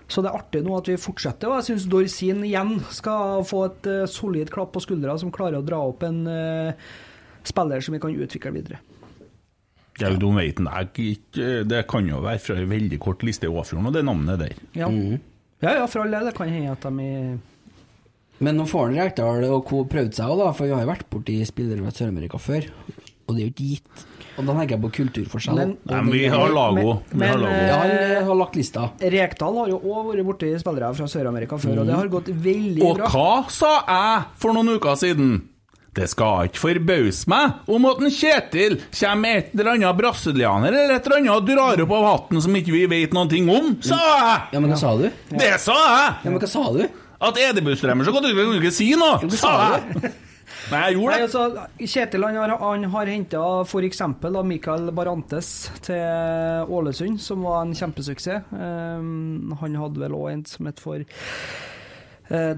Så 0.08 0.24
det 0.24 0.32
er 0.32 0.40
artig 0.40 0.64
nå 0.64 0.76
at 0.78 0.88
vi 0.88 0.96
fortsetter, 1.00 1.50
og 1.52 1.60
jeg 1.60 1.74
syns 1.74 1.88
Dorsin 1.92 2.46
igjen 2.48 2.78
skal 2.96 3.44
få 3.48 3.66
et 3.68 3.90
uh, 3.92 4.04
solid 4.08 4.52
klapp 4.54 4.72
på 4.76 4.84
skuldra 4.86 5.18
som 5.20 5.34
klarer 5.36 5.60
å 5.60 5.66
dra 5.68 5.82
opp 5.84 6.06
en 6.08 6.22
uh, 6.32 6.88
spiller 7.48 7.84
som 7.84 7.98
vi 7.98 8.00
kan 8.04 8.16
utvikle 8.16 8.54
videre. 8.56 8.80
Ja, 9.98 10.12
du 10.14 10.30
vet 10.36 10.60
Det 11.34 11.80
kan 11.90 12.08
jo 12.08 12.22
være 12.22 12.40
fra 12.40 12.56
en 12.62 12.70
veldig 12.70 13.00
kort 13.02 13.24
liste 13.26 13.48
i 13.48 13.50
Åfjorden, 13.50 13.90
og 13.90 13.96
det 13.96 14.06
navnet 14.06 14.40
der. 14.44 14.58
Ja, 14.78 14.90
ja, 15.64 15.72
ja 15.82 15.88
for 15.90 16.04
all 16.04 16.14
del. 16.14 16.30
Det 16.30 16.36
kan 16.38 16.52
hende 16.54 16.76
at 16.76 16.86
de 16.86 17.08
er 17.08 17.38
Men 18.38 18.60
nå 18.60 18.68
får 18.70 18.92
han 18.92 19.00
Rekdal 19.02 19.48
og 19.50 19.64
co. 19.66 19.82
prøvd 19.90 20.14
seg 20.14 20.30
òg, 20.30 20.44
da, 20.44 20.52
for 20.54 20.70
vi 20.70 20.76
har 20.76 20.84
jo 20.86 20.92
vært 20.92 21.08
borti 21.10 21.40
spillere 21.50 21.82
fra 21.82 21.96
Sør-Amerika 21.96 22.38
før. 22.38 22.70
Og 23.28 23.36
det 23.36 23.42
er 23.44 23.48
jo 23.50 23.54
ikke 23.54 23.70
gitt. 23.74 24.06
Og 24.38 24.46
da 24.46 24.54
tenker 24.54 24.76
jeg 24.78 24.82
på 24.86 24.92
kulturforskjell. 24.96 25.56
Men- 25.58 25.78
Nei, 25.90 26.02
men 26.02 26.12
vi 26.14 26.26
har 26.32 26.50
Lago. 26.54 27.02
Vi 27.12 27.26
har 27.28 27.38
Lago. 27.42 27.66
Ja, 27.68 27.78
han 27.82 27.92
eh, 27.92 28.24
har 28.24 28.36
lagt 28.40 28.56
lista. 28.56 28.86
Rekdal 29.02 29.58
har 29.58 29.68
jo 29.74 29.80
òg 29.82 30.12
vært 30.14 30.26
borti 30.30 30.52
spillere 30.62 30.94
fra 30.96 31.08
Sør-Amerika 31.12 31.58
før, 31.60 31.80
og 31.82 31.86
det 31.90 31.96
har 31.98 32.08
gått 32.14 32.30
veldig 32.32 32.84
Og 32.86 32.98
bra. 33.02 33.08
hva 33.12 33.50
sa 33.52 33.72
jeg 33.88 34.26
for 34.38 34.54
noen 34.54 34.76
uker 34.78 34.96
siden? 34.96 35.32
Det 35.98 36.06
skal 36.12 36.46
ikke 36.46 36.62
forbause 36.62 37.26
meg 37.28 37.54
om 37.74 37.86
at 37.90 37.98
en 38.06 38.12
Kjetil 38.14 38.76
kommer 38.94 39.18
med 39.24 39.38
et 39.40 39.56
eller 39.58 39.72
annet 39.74 39.98
brasilianer 39.98 40.68
eller 40.70 40.94
et 41.00 41.08
eller 41.10 41.18
annet 41.24 41.34
og 41.34 41.48
drar 41.50 41.82
opp 41.82 41.92
av 41.98 42.06
hatten 42.12 42.42
som 42.46 42.54
ikke 42.60 42.72
vi 42.76 42.84
vet 42.86 43.16
noen 43.18 43.32
ting 43.32 43.50
om, 43.50 43.72
sa 43.82 43.98
jeg! 43.98 44.42
Ja, 44.54 44.60
men 44.62 44.70
hva 44.70 44.78
sa 44.78 44.94
du? 44.96 45.08
Det 45.34 45.50
sa 45.60 45.74
jeg! 45.74 46.14
Ja, 46.24 46.30
men 46.30 46.38
hva 46.40 46.48
sa 46.54 46.68
du? 46.72 46.84
At 47.20 47.40
Edebustremmer 47.42 48.06
så 48.06 48.14
kan 48.14 48.22
du 48.22 48.30
ikke 48.60 48.72
si 48.72 48.92
noe, 48.94 49.18
sa 49.34 49.56
jeg! 49.80 50.14
Nei, 50.72 50.82
jeg 50.90 50.98
gjorde 50.98 51.14
det. 51.16 51.28
altså, 51.28 51.68
Kjetil 51.94 52.28
han 52.28 52.40
har, 52.42 52.56
han 52.60 52.90
har 52.92 53.12
henta 53.14 53.44
f.eks. 53.64 54.02
Mikael 54.48 54.92
Barantes 54.96 55.54
til 55.86 56.68
Ålesund, 56.80 57.22
som 57.24 57.48
var 57.48 57.64
en 57.64 57.74
kjempesuksess. 57.78 58.52
Um, 58.52 59.56
han 59.62 59.80
hadde 59.80 60.04
vel 60.04 60.18
òg 60.18 60.30
en 60.34 60.46
som 60.50 60.68
het 60.70 60.84
for 60.84 61.06
uh, 62.34 62.54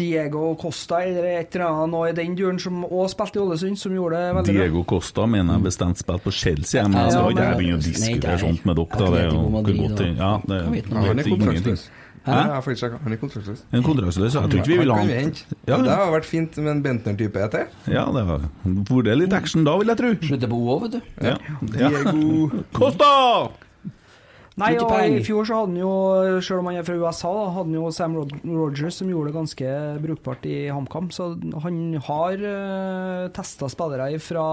Diego 0.00 0.54
Costa, 0.60 1.02
eller 1.04 1.24
et 1.34 1.54
eller 1.54 1.66
annet 1.66 1.92
noe 1.92 2.10
i 2.10 2.16
den 2.16 2.34
duren, 2.38 2.58
som 2.62 2.82
òg 2.86 3.08
spilte 3.12 3.40
i 3.40 3.42
Ålesund, 3.44 3.78
som 3.78 3.94
gjorde 3.94 4.18
det 4.18 4.34
veldig 4.36 4.54
bra. 4.54 4.66
Diego 4.66 4.84
Costa 4.94 5.26
mener 5.30 5.58
jeg 5.58 5.66
bestemt 5.66 6.02
spilt 6.02 6.26
på 6.26 6.34
Chelsea, 6.34 6.84
men 6.88 7.02
jeg 7.04 7.16
skal 7.16 7.34
ikke 7.34 7.48
begynne 7.58 7.78
å 7.80 7.86
diskutere 7.86 8.36
sånt 8.42 8.68
med 8.70 8.78
dere. 8.80 9.00
da, 9.00 9.10
Det 9.10 9.24
er 9.24 9.32
jo 9.32 9.40
godt 9.80 10.04
Ja, 10.06 10.30
det 10.46 10.60
det, 10.60 10.60
det, 10.60 10.84
det, 10.84 10.94
han 10.94 11.10
er 11.10 11.22
det, 11.22 11.26
ingenting. 11.34 11.82
Hæ? 12.20 12.32
Ja, 12.36 12.40
jeg 12.54 12.64
faktisk. 12.66 12.96
Han 13.02 13.14
er 13.14 13.20
kontraktsløs. 13.20 13.62
En 13.72 13.84
kontraktsløs, 13.84 14.34
jeg 14.36 14.42
tror 14.52 14.60
ikke 14.60 14.68
vi 14.74 14.76
vil 14.82 14.92
ha 14.92 14.98
Han. 15.00 15.32
Ja, 15.66 15.78
Det 15.78 15.78
hadde 15.78 15.96
har 15.96 16.12
vært 16.12 16.28
fint 16.28 16.58
med 16.60 16.72
en 16.74 16.82
Bentner-type 16.84 17.40
etter. 17.46 17.72
Ja, 17.88 18.04
det 18.12 18.26
var 18.28 18.44
vært 18.66 19.10
litt 19.22 19.32
action 19.32 19.64
da, 19.64 19.78
vil 19.80 19.88
jeg 19.88 20.00
tro. 20.02 20.12
Slutter 20.28 20.52
på 20.52 20.60
O, 20.60 20.76
vet 20.84 20.98
du. 20.98 21.00
Ja. 21.24 21.38
ja. 21.80 21.90
Costa! 22.76 23.10
Nei, 24.60 24.74
og 24.76 24.92
i 24.92 25.20
fjor 25.24 25.46
så 25.48 25.62
hadde 25.62 25.72
han 25.72 25.80
jo, 25.80 25.92
selv 26.44 26.60
om 26.60 26.68
han 26.68 26.80
er 26.80 26.84
fra 26.84 26.98
USA, 26.98 27.30
da, 27.32 27.44
hadde 27.54 27.70
han 27.70 27.76
jo 27.78 27.90
Sam 27.96 28.16
Rod 28.18 28.34
Rogers 28.44 28.98
som 29.00 29.08
gjorde 29.08 29.30
det 29.30 29.36
ganske 29.38 29.76
brukbart 30.04 30.48
i 30.50 30.56
HamKam. 30.68 31.08
Så 31.14 31.30
han 31.64 31.78
har 32.04 32.44
uh, 32.44 33.30
testa 33.32 33.70
spillere 33.72 34.10
fra 34.20 34.48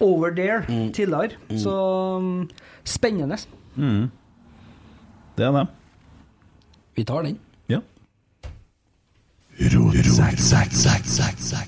over 0.00 0.32
there 0.32 0.62
tidligere. 0.96 1.36
Så 1.60 1.74
um, 2.16 2.46
spennende. 2.88 3.36
Mm. 3.76 4.06
Det 5.36 5.44
er 5.44 5.58
det. 5.58 5.66
Vi 6.96 7.04
tar 7.04 7.22
den. 7.22 7.36
Ja. 7.68 7.80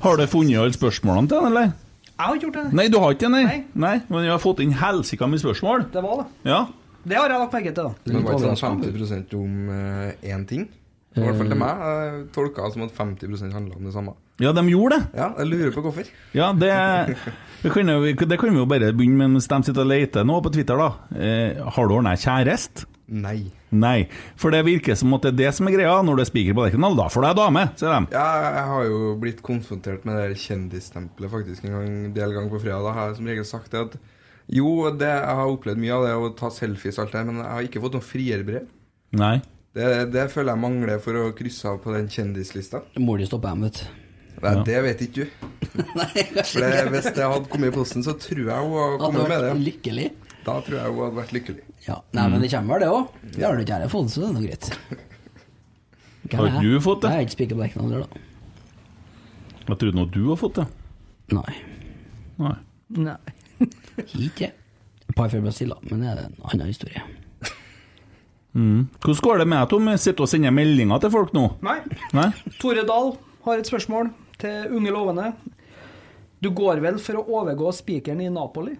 Har 0.00 0.16
du 0.16 0.26
funnet 0.26 0.58
alle 0.58 0.72
spørsmålene 0.72 1.28
til 1.28 1.36
den, 1.36 1.46
eller? 1.52 1.70
Jeg 2.18 2.24
har 2.26 2.34
ikke 2.34 2.46
gjort 2.48 2.56
det. 2.58 2.72
Nei, 2.74 2.88
du 2.90 2.98
har 2.98 3.14
ikke 3.14 3.26
det, 3.26 3.30
nei? 3.34 3.44
Nei. 3.46 3.58
nei 3.84 3.94
men 4.08 4.24
vi 4.24 4.30
har 4.32 4.40
fått 4.42 4.62
inn 4.64 4.72
helsika 4.74 5.28
med 5.30 5.42
spørsmål. 5.44 5.86
Det 5.92 6.02
var 6.02 6.22
det. 6.22 6.26
Ja. 6.50 6.64
Det 7.08 7.16
har 7.16 7.30
jeg 7.30 7.42
lagt 7.44 7.54
merke 7.54 7.74
til, 7.76 7.84
da. 7.84 7.92
Det 8.08 8.14
var 8.16 8.38
ikke 8.40 8.56
sånn 8.58 8.82
50% 8.82 9.36
om 9.38 9.70
eh, 9.76 10.32
én 10.34 10.48
ting? 10.48 10.66
I 11.16 11.24
hvert 11.24 11.38
fall 11.40 11.48
til 11.50 11.58
meg. 11.58 11.84
Jeg 11.88 12.24
tolka 12.36 12.68
som 12.74 12.84
at 12.84 12.92
50 12.94 13.54
handla 13.54 13.78
om 13.78 13.86
det 13.88 13.94
samme. 13.94 14.12
ja, 14.38 14.52
de 14.52 14.62
gjorde 14.70 14.98
det. 14.98 15.06
Ja, 15.18 15.32
jeg 15.38 15.46
lurer 15.50 15.72
på 15.74 15.82
hvorfor. 15.86 16.10
Ja, 16.36 16.52
det, 16.52 16.70
det, 17.62 17.72
kan 17.72 17.90
vi, 18.04 18.12
det 18.12 18.38
kan 18.38 18.52
vi 18.52 18.60
jo 18.60 18.68
bare 18.70 18.92
begynne 18.92 19.18
med 19.18 19.34
mens 19.38 19.48
de 19.50 19.58
sitter 19.66 19.82
og 19.82 19.90
leter 19.90 20.28
nå 20.28 20.38
på 20.44 20.52
Twitter, 20.54 20.78
da. 20.78 20.90
Eh, 21.16 21.58
har 21.64 21.88
du 21.88 21.96
ordna 21.96 22.14
kjæreste? 22.14 22.86
Nei. 23.08 23.48
Nei. 23.72 24.02
For 24.36 24.52
det 24.52 24.60
virker 24.66 24.96
som 25.00 25.14
at 25.16 25.24
det 25.24 25.30
er 25.32 25.38
det 25.38 25.52
som 25.56 25.68
er 25.68 25.74
greia. 25.78 25.96
Når 26.04 26.18
du 26.18 26.22
er 26.22 26.28
spiker 26.28 26.56
på 26.56 26.66
Lerkendal, 26.66 26.96
da 26.98 27.08
får 27.08 27.24
du 27.24 27.28
ei 27.30 27.34
dame, 27.40 27.64
sier 27.80 27.94
de. 27.94 28.12
Ja, 28.12 28.26
jeg 28.58 28.64
har 28.68 28.84
jo 28.84 29.00
blitt 29.22 29.42
konfrontert 29.44 30.04
med 30.04 30.20
det 30.20 30.38
kjendisstempelet 30.44 31.32
faktisk 31.32 31.64
en 31.64 31.76
gang, 31.78 31.88
en 31.88 32.14
del 32.16 32.36
ganger 32.36 32.52
på 32.52 32.60
fredag. 32.66 32.84
Da 32.84 32.94
har 32.98 33.10
jeg 33.10 33.18
som 33.18 33.30
regel 33.32 33.48
sagt 33.48 33.72
det 33.72 33.84
at 33.86 33.98
jo, 34.48 34.68
det, 34.96 35.08
jeg 35.08 35.36
har 35.40 35.50
opplevd 35.52 35.80
mye 35.80 35.96
av 35.96 36.04
det 36.06 36.12
å 36.16 36.28
ta 36.36 36.48
selfies 36.52 36.96
og 37.00 37.06
alt 37.06 37.16
det, 37.16 37.24
men 37.28 37.40
jeg 37.42 37.52
har 37.52 37.66
ikke 37.66 37.82
fått 37.84 37.96
noe 37.98 38.04
frierbrev. 38.04 38.68
Nei. 39.18 39.38
Det, 39.78 39.88
det 40.10 40.24
føler 40.32 40.52
jeg 40.56 40.60
mangler 40.64 40.98
for 41.02 41.14
å 41.20 41.24
krysse 41.38 41.68
av 41.70 41.76
på 41.84 41.92
den 41.94 42.08
kjendislista. 42.10 42.80
Mor 42.98 43.20
di 43.22 43.26
stopper 43.28 43.54
dem, 43.54 43.66
vet 43.68 43.82
du. 43.84 44.04
Nei, 44.42 44.52
Ja. 44.54 44.62
Det 44.66 44.78
vet 44.84 45.00
ikke 45.06 45.24
du. 45.26 45.46
Nei, 45.98 46.24
For 46.46 46.62
det, 46.62 46.70
Hvis 46.94 47.06
det 47.14 47.24
hadde 47.26 47.50
kommet 47.50 47.72
i 47.72 47.74
posten, 47.74 48.04
så 48.06 48.14
tror 48.18 48.42
jeg 48.44 48.46
hun 48.46 48.74
hadde 48.74 48.88
Hadde 48.88 49.02
kommet 49.04 49.20
med 49.22 49.32
vært 49.32 49.46
det. 49.48 49.64
lykkelig. 49.68 50.06
Da 50.46 50.54
tror 50.66 50.76
jeg 50.78 50.92
hun 50.94 51.00
hadde 51.04 51.18
vært 51.20 51.34
lykkelig. 51.36 51.64
Ja. 51.88 51.96
Nei, 52.18 52.26
men 52.32 52.42
det 52.44 52.50
kommer 52.52 52.78
vel, 52.78 52.84
det 52.84 52.90
òg. 52.94 53.32
Det 53.36 53.44
har 53.46 53.58
du 53.58 53.64
ikke 53.64 53.78
jeg 53.82 53.92
fått, 53.94 54.10
så 54.14 54.22
det 54.22 54.28
er 54.28 54.36
nå 54.36 54.44
greit. 54.46 54.70
Hva 56.28 56.48
Har 56.54 56.62
du 56.68 56.80
fått 56.86 57.02
det? 57.04 57.10
Jeg 57.14 57.18
er 57.22 57.26
ikke 57.28 57.36
spiker 57.38 57.58
black 57.62 57.76
noen, 57.78 57.94
da. 57.98 58.24
Jeg 59.68 59.80
trodde 59.82 59.98
nå 59.98 60.06
du 60.14 60.20
har 60.30 60.38
fått 60.40 60.58
det. 60.62 60.66
Nei. 61.36 61.54
Nei. 62.40 62.54
Nei. 63.04 63.16
Ikke. 64.28 64.52
Et 65.08 65.14
par 65.18 65.28
fra 65.32 65.40
Brasil, 65.44 65.74
da, 65.74 65.78
men 65.90 66.02
det 66.06 66.12
er 66.14 66.22
en 66.28 66.38
annen 66.46 66.70
historie. 66.70 67.02
Mm. 68.58 68.88
Hvordan 68.98 69.22
går 69.24 69.42
det 69.42 69.46
med 69.48 69.60
deg, 69.60 69.68
Tom? 69.70 69.90
Sitter 70.02 70.26
og 70.26 70.30
sender 70.30 70.54
meldinger 70.54 71.02
til 71.04 71.12
folk 71.14 71.34
nå? 71.36 71.44
Nei. 71.66 71.78
Nei? 72.16 72.30
Tore 72.58 72.82
Dahl 72.88 73.12
har 73.46 73.60
et 73.60 73.70
spørsmål 73.70 74.10
til 74.42 74.74
unge 74.78 74.94
lovende. 74.94 75.28
Du 76.42 76.50
går 76.54 76.82
vel 76.82 76.98
for 77.02 77.20
å 77.20 77.26
overgå 77.40 77.70
spikeren 77.74 78.22
i 78.22 78.30
Napoli? 78.32 78.74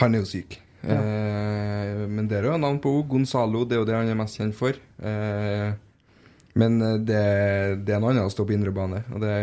Han 0.00 0.16
er 0.16 0.24
jo 0.24 0.30
syk. 0.30 0.58
Eh, 0.84 2.02
men 2.08 2.28
det 2.30 2.38
er 2.38 2.48
jo 2.48 2.56
navn 2.60 2.80
på 2.80 2.92
henne. 2.94 3.08
Gonzalo, 3.12 3.64
det 3.68 3.76
er 3.76 3.82
jo 3.82 3.88
det 3.88 3.96
han 3.98 4.10
er 4.12 4.18
mest 4.18 4.40
kjent 4.40 4.56
for. 4.56 4.76
Eh, 4.76 5.70
men 6.58 6.78
det, 7.06 7.22
det 7.86 7.94
er 7.94 8.02
noe 8.02 8.12
annet 8.14 8.28
å 8.28 8.32
stå 8.32 8.46
på 8.48 8.56
indre 8.56 8.74
bane. 8.74 9.04
Og 9.12 9.24
det 9.24 9.34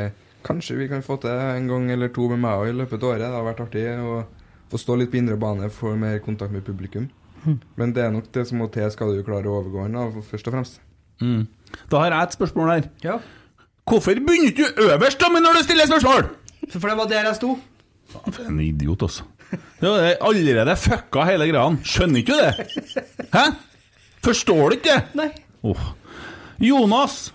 Kanskje 0.46 0.76
vi 0.78 0.86
kan 0.86 1.02
få 1.02 1.16
til 1.18 1.34
en 1.34 1.66
gang 1.66 1.88
eller 1.90 2.12
to 2.14 2.28
med 2.30 2.38
meg 2.44 2.60
òg 2.62 2.68
i 2.70 2.74
løpet 2.78 3.02
av 3.02 3.16
året. 3.16 3.24
Det 3.24 3.34
har 3.34 3.46
vært 3.48 3.62
artig 3.64 3.86
å 3.98 4.20
få 4.70 4.78
stå 4.78 4.98
litt 5.00 5.10
på 5.10 5.18
indre 5.18 5.40
bane, 5.42 5.72
få 5.74 5.96
mer 5.98 6.20
kontakt 6.22 6.54
med 6.54 6.62
publikum. 6.68 7.08
Men 7.78 7.94
det 7.96 8.04
er 8.04 8.12
nok 8.14 8.32
det 8.34 8.48
som 8.50 8.60
må 8.62 8.68
til, 8.74 8.88
skal 8.94 9.14
du 9.14 9.24
klare 9.28 9.50
å 9.50 9.60
overgå 9.60 9.86
den, 9.88 10.24
først 10.30 10.50
og 10.50 10.56
fremst. 10.58 10.82
Mm. 11.22 11.46
Da 11.92 12.02
har 12.02 12.12
jeg 12.14 12.30
et 12.30 12.38
spørsmål 12.38 12.72
her. 12.74 12.90
Ja. 13.04 13.20
Hvorfor 13.86 14.18
begynner 14.18 14.56
du 14.58 14.84
øverst 14.88 15.22
da, 15.22 15.30
men 15.34 15.46
når 15.46 15.60
du 15.60 15.64
stiller 15.68 15.90
spørsmål? 15.90 16.28
For 16.74 16.90
det 16.90 16.98
var 16.98 17.10
der 17.12 17.30
jeg 17.30 17.38
sto. 17.38 17.56
For 18.10 18.42
en 18.48 18.60
idiot, 18.60 19.06
altså. 19.06 19.24
Det 19.82 19.90
er 19.90 20.18
allerede 20.26 20.76
fucka 20.76 21.26
hele 21.30 21.48
greia. 21.52 21.70
Skjønner 21.86 22.24
ikke 22.24 22.34
du 22.34 22.40
det? 22.42 23.00
Hæ? 23.34 23.46
Forstår 24.26 24.70
du 24.70 24.76
ikke 24.80 24.90
det? 24.90 25.04
Nei. 25.16 25.30
Oh. 25.66 25.82
Jonas 26.60 27.34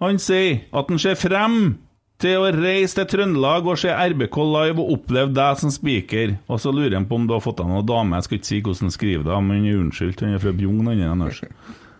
Han 0.00 0.18
sier 0.22 0.62
at 0.72 0.88
han 0.88 1.00
ser 1.02 1.16
frem 1.18 1.78
til 2.18 2.40
å 2.42 2.48
reise 2.50 2.96
til 2.98 3.06
Trøndelag 3.12 3.68
og 3.70 3.78
se 3.78 3.92
RBK 3.94 4.38
live 4.42 4.82
og 4.82 4.94
oppleve 4.96 5.30
deg 5.36 5.60
som 5.60 5.70
speaker. 5.70 6.34
Og 6.50 6.58
så 6.62 6.72
lurer 6.74 6.96
han 6.96 7.06
på 7.06 7.18
om 7.18 7.28
du 7.28 7.36
har 7.36 7.44
fått 7.44 7.60
deg 7.60 7.70
noen 7.70 7.86
dame. 7.86 8.18
Jeg 8.18 8.26
skal 8.26 8.40
ikke 8.40 8.50
si 8.50 8.58
hvordan 8.64 8.88
han 8.88 8.96
skriver 8.96 9.28
det, 9.28 9.36
men 9.46 9.68
unnskyldt. 9.74 10.24
Han 10.26 10.34
er 10.34 10.42
fra 10.42 10.54
Bjugn, 10.58 10.88
han 10.90 11.04
er 11.04 11.12
Anders. 11.12 11.44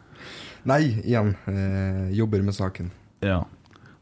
Nei, 0.70 0.82
igjen. 1.04 1.36
Eh, 1.46 2.10
jobber 2.18 2.42
med 2.44 2.56
saken. 2.56 2.90
Ja. 3.24 3.44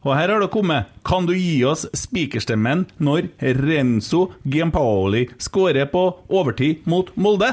Og 0.07 0.13
her 0.15 0.33
har 0.33 0.41
det 0.41 0.49
kommet. 0.55 0.89
Kan 1.07 1.29
du 1.29 1.35
gi 1.35 1.61
oss 1.69 1.85
spikerstemmen 1.99 2.87
når 3.03 3.29
Renzo 3.59 4.29
Giampaoli 4.47 5.27
skårer 5.43 5.89
på 5.93 6.09
overtid 6.33 6.87
mot 6.89 7.11
Molde? 7.19 7.51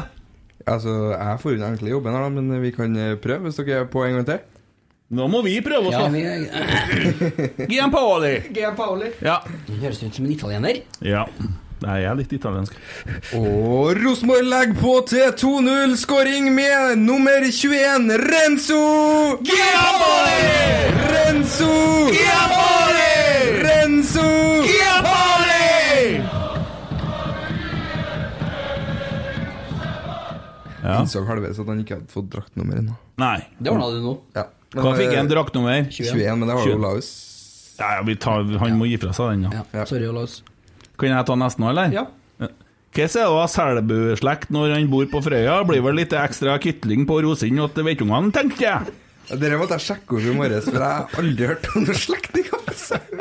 Altså, 0.63 1.11
jeg 1.11 1.39
får 1.41 1.57
unna 1.57 1.73
egentlig 1.73 1.91
jobben 1.91 2.15
her, 2.15 2.23
da, 2.23 2.31
men 2.31 2.63
vi 2.63 2.71
kan 2.71 2.95
eh, 2.95 3.17
prøve 3.19 3.49
hvis 3.49 3.59
dere 3.59 3.83
er 3.83 3.89
på 3.91 4.05
en 4.05 4.21
gang 4.21 4.27
til. 4.29 4.43
Nå 5.13 5.27
må 5.29 5.41
vi 5.45 5.57
prøve 5.61 5.87
oss, 5.91 5.97
da. 5.97 6.07
vi, 6.09 6.21
Giampaoli. 7.75 8.31
Gian 8.55 8.75
Paoli. 8.77 9.11
Ja. 9.21 9.41
det 9.67 9.75
høres 9.83 9.99
ut 10.03 10.15
som 10.15 10.25
en 10.25 10.31
italiener. 10.37 10.81
ja. 11.01 11.25
Nei, 11.83 11.97
jeg 11.99 12.07
er 12.07 12.15
litt 12.15 12.31
italiensk. 12.31 12.75
Og 13.35 13.97
Rosenborg 13.99 14.45
legger 14.47 14.77
på 14.79 14.91
til 15.09 15.33
2-0. 15.41 15.97
Skåring 15.99 16.45
med 16.55 16.93
nummer 17.01 17.43
21, 17.43 18.07
Renzo 18.23 18.77
Giampoli! 19.43 20.53
Renzo 21.11 21.67
Giampoli! 22.15 23.09
Renzo 23.65 24.23
Giampoli! 24.63 26.23
Ja. 30.83 30.97
Innså 31.01 31.25
halvveis 31.27 31.59
at 31.59 31.67
han 31.71 31.83
ikke 31.83 31.97
hadde 31.99 32.11
fått 32.11 32.31
draktnummer 32.33 32.79
ennå. 32.79 32.95
Nei. 33.19 33.37
Det 33.59 33.71
ordna 33.71 33.91
du 33.91 33.99
nå. 34.03 34.15
Ja. 34.39 34.47
Hva 34.73 34.95
fikk 34.97 35.13
en 35.13 35.27
eh, 35.27 35.29
draktnummer? 35.31 35.85
21, 35.93 36.39
men 36.39 36.49
det 36.49 36.57
har 36.57 36.67
jo 36.67 36.79
Olaus. 36.79 37.11
Ja, 37.77 37.95
ja, 37.97 38.01
vi 38.05 38.15
tar, 38.21 38.45
han 38.61 38.75
må 38.77 38.87
gi 38.89 38.99
fra 39.01 39.13
seg 39.17 39.35
den, 39.35 39.47
ja. 39.49 39.63
Ja, 39.73 39.85
sorry, 39.89 40.09
Olaus. 40.09 40.41
Kan 40.99 41.13
jeg 41.13 41.25
ta 41.29 41.37
nesten 41.37 41.65
nå, 41.65 41.71
eller? 41.73 41.93
Ja. 41.93 42.07
Hvordan 42.93 43.09
er 43.09 43.13
det 43.17 43.29
å 43.33 43.37
ha 43.39 43.45
Selbu-slekt 43.49 44.51
når 44.53 44.75
han 44.75 44.89
bor 44.91 45.07
på 45.09 45.21
Frøya? 45.25 45.55
Blir 45.65 45.81
vel 45.81 45.97
litt 45.97 46.13
ekstra 46.13 46.59
kitling 46.61 47.07
på 47.09 47.23
Rosinn 47.25 47.57
til 47.73 47.87
veitungene, 47.87 48.29
tenkte 48.35 48.67
jeg. 48.67 48.93
Ja, 49.29 49.35
Dere 49.39 49.57
måtte 49.61 49.77
jeg 49.79 49.85
sjekke 49.87 50.17
opp 50.17 50.25
i 50.27 50.33
morges, 50.35 50.65
for 50.67 50.79
jeg 50.83 50.83
har 50.83 51.07
aldri 51.21 51.47
hørt 51.47 51.69
om 51.75 51.85
noen 51.87 51.95
slektninger. 52.05 52.49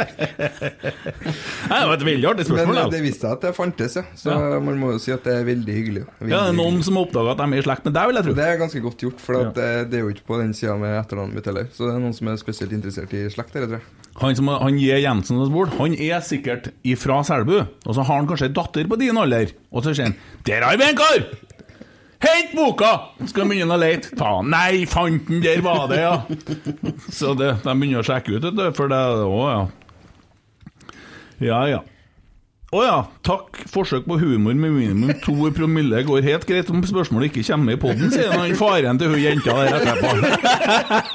Nei, 0.42 1.78
Det 1.78 1.86
var 1.88 1.94
et 1.94 2.04
veldig 2.06 2.28
artig 2.32 2.44
spørsmål. 2.48 2.70
Men 2.72 2.78
eh, 2.78 2.82
da. 2.82 2.90
det 2.92 3.00
viste 3.04 3.22
seg 3.22 3.34
at 3.36 3.44
det 3.46 3.52
fantes, 3.56 3.94
ja. 3.98 4.02
Så 4.18 4.32
Ja. 4.32 4.58
man 4.64 4.78
må 4.80 4.92
jo 4.94 4.98
si 5.02 5.12
at 5.14 5.22
det 5.26 5.34
er 5.38 5.44
veldig 5.46 5.74
hyggelig. 5.76 6.02
Veldig 6.18 6.32
Ja, 6.32 6.40
det 6.42 6.50
er 6.50 6.56
noen 6.58 6.72
hyggelig. 6.72 6.84
som 6.88 6.98
har 6.98 7.06
oppdaga 7.06 7.30
at 7.34 7.38
de 7.42 7.46
er 7.46 7.62
i 7.62 7.66
slekt 7.66 7.84
med 7.86 7.94
deg, 7.94 8.06
vil 8.10 8.16
jeg 8.18 8.24
tro. 8.26 8.34
Det 8.38 8.46
er 8.48 8.58
ganske 8.62 8.82
godt 8.82 9.04
gjort, 9.06 9.20
for 9.22 9.40
at 9.40 9.54
det, 9.54 9.68
det 9.92 9.98
er 10.00 10.02
jo 10.02 10.12
ikke 10.14 10.26
på 10.32 10.38
den 10.42 10.52
sida 10.58 10.76
med 10.80 10.96
etternavnet 10.98 11.34
mitt 11.38 11.46
heller. 11.46 11.68
Så 11.72 11.86
det 11.86 11.94
er 11.94 12.02
noen 12.02 12.16
som 12.16 12.28
er 12.32 12.40
spesielt 12.42 12.72
interessert 12.72 13.14
i 13.14 13.22
slekt, 13.30 13.52
dere, 13.54 13.68
tror 13.70 13.78
jeg. 13.78 13.86
Han 14.20 14.36
som 14.36 14.48
han 14.52 14.76
J. 14.78 14.98
Jensen 15.00 15.38
som 15.40 15.52
bord, 15.54 15.70
han 15.78 15.94
er 15.96 16.20
sikkert 16.20 16.68
ifra 16.84 17.22
Selbu, 17.24 17.54
og 17.86 17.94
så 17.96 18.02
har 18.04 18.18
han 18.20 18.26
kanskje 18.28 18.50
ei 18.50 18.56
datter 18.58 18.84
på 18.90 18.98
din 19.00 19.16
alder, 19.16 19.54
og 19.72 19.84
så 19.86 19.94
sier 19.94 20.10
han 20.10 20.16
'Der 20.44 20.62
har 20.66 20.76
vi 20.76 20.84
en 20.84 20.96
kar!' 20.96 21.24
Hent 22.22 22.52
boka! 22.54 22.90
Skal 23.26 23.48
begynne 23.50 23.74
å 23.74 23.80
lete. 23.82 24.12
Ta 24.18 24.36
Nei, 24.46 24.84
fant 24.90 25.26
den, 25.28 25.40
der 25.42 25.62
var 25.64 25.88
det, 25.90 26.02
ja. 26.04 26.20
Så 27.10 27.34
det, 27.38 27.56
de 27.64 27.74
begynner 27.74 28.02
å 28.02 28.06
sjekke 28.06 28.36
ut, 28.36 28.46
du, 28.54 28.66
for 28.76 28.92
det 28.92 29.00
òg, 29.26 29.46
ja. 29.50 29.62
Ja, 31.42 31.62
ja. 31.66 31.80
Å 32.72 32.80
ja, 32.80 33.00
takk. 33.20 33.58
Forsøk 33.68 34.06
på 34.08 34.16
humor 34.16 34.54
med 34.56 34.72
minimum 34.72 35.10
to 35.20 35.34
promille 35.52 35.98
går 36.08 36.24
helt 36.24 36.46
greit 36.48 36.70
om 36.72 36.78
spørsmålet 36.88 37.28
ikke 37.28 37.42
kommer 37.50 37.74
i 37.76 37.80
poden, 37.82 38.08
sier 38.14 38.30
han 38.32 38.54
faren 38.56 38.96
til 39.00 39.10
hun 39.12 39.20
jenta 39.20 39.52
der 39.58 39.74
etterpå. 39.76 40.08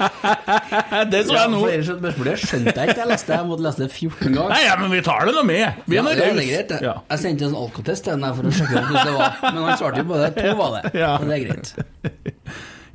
det 1.10 1.24
så 1.26 1.34
jeg 1.34 1.50
nå. 1.50 1.62
Ellers 1.66 1.88
så 1.90 1.96
spørsmålet 1.96 2.44
skjønte 2.44 2.74
jeg 2.76 2.92
ikke. 2.92 3.00
Jeg 3.02 3.10
leste 3.10 3.34
jeg 3.34 3.48
måtte 3.48 3.64
lese 3.66 3.82
det 3.82 3.88
14 3.90 4.36
ganger. 4.36 4.52
Nei, 4.54 4.60
ja, 4.68 4.76
men 4.78 4.94
vi 4.94 5.00
tar 5.08 5.26
det 5.26 5.34
nå 5.34 5.42
med. 5.48 5.80
Vi 5.90 5.98
er 5.98 5.98
Ja, 5.98 6.04
det 6.14 6.28
er 6.28 6.38
greit. 6.38 6.74
Ja. 6.86 6.92
Jeg 7.10 7.22
sendte 7.24 7.48
en 7.50 7.56
alkotest 7.58 8.06
til 8.06 8.14
ham 8.22 8.38
for 8.38 8.46
å 8.46 8.52
sjekke 8.54 8.84
hvordan 8.84 9.10
det 9.10 9.16
var, 9.18 9.40
men 9.48 9.58
han 9.66 9.80
svarte 9.82 10.04
jo 10.04 10.08
på 10.12 10.20
det. 10.22 10.30
To 10.38 10.54
var 10.62 10.76
det. 10.78 10.84
Ja. 11.02 11.10
Men 11.18 11.32
det 11.32 11.40
er 11.40 11.44
greit. 11.48 11.74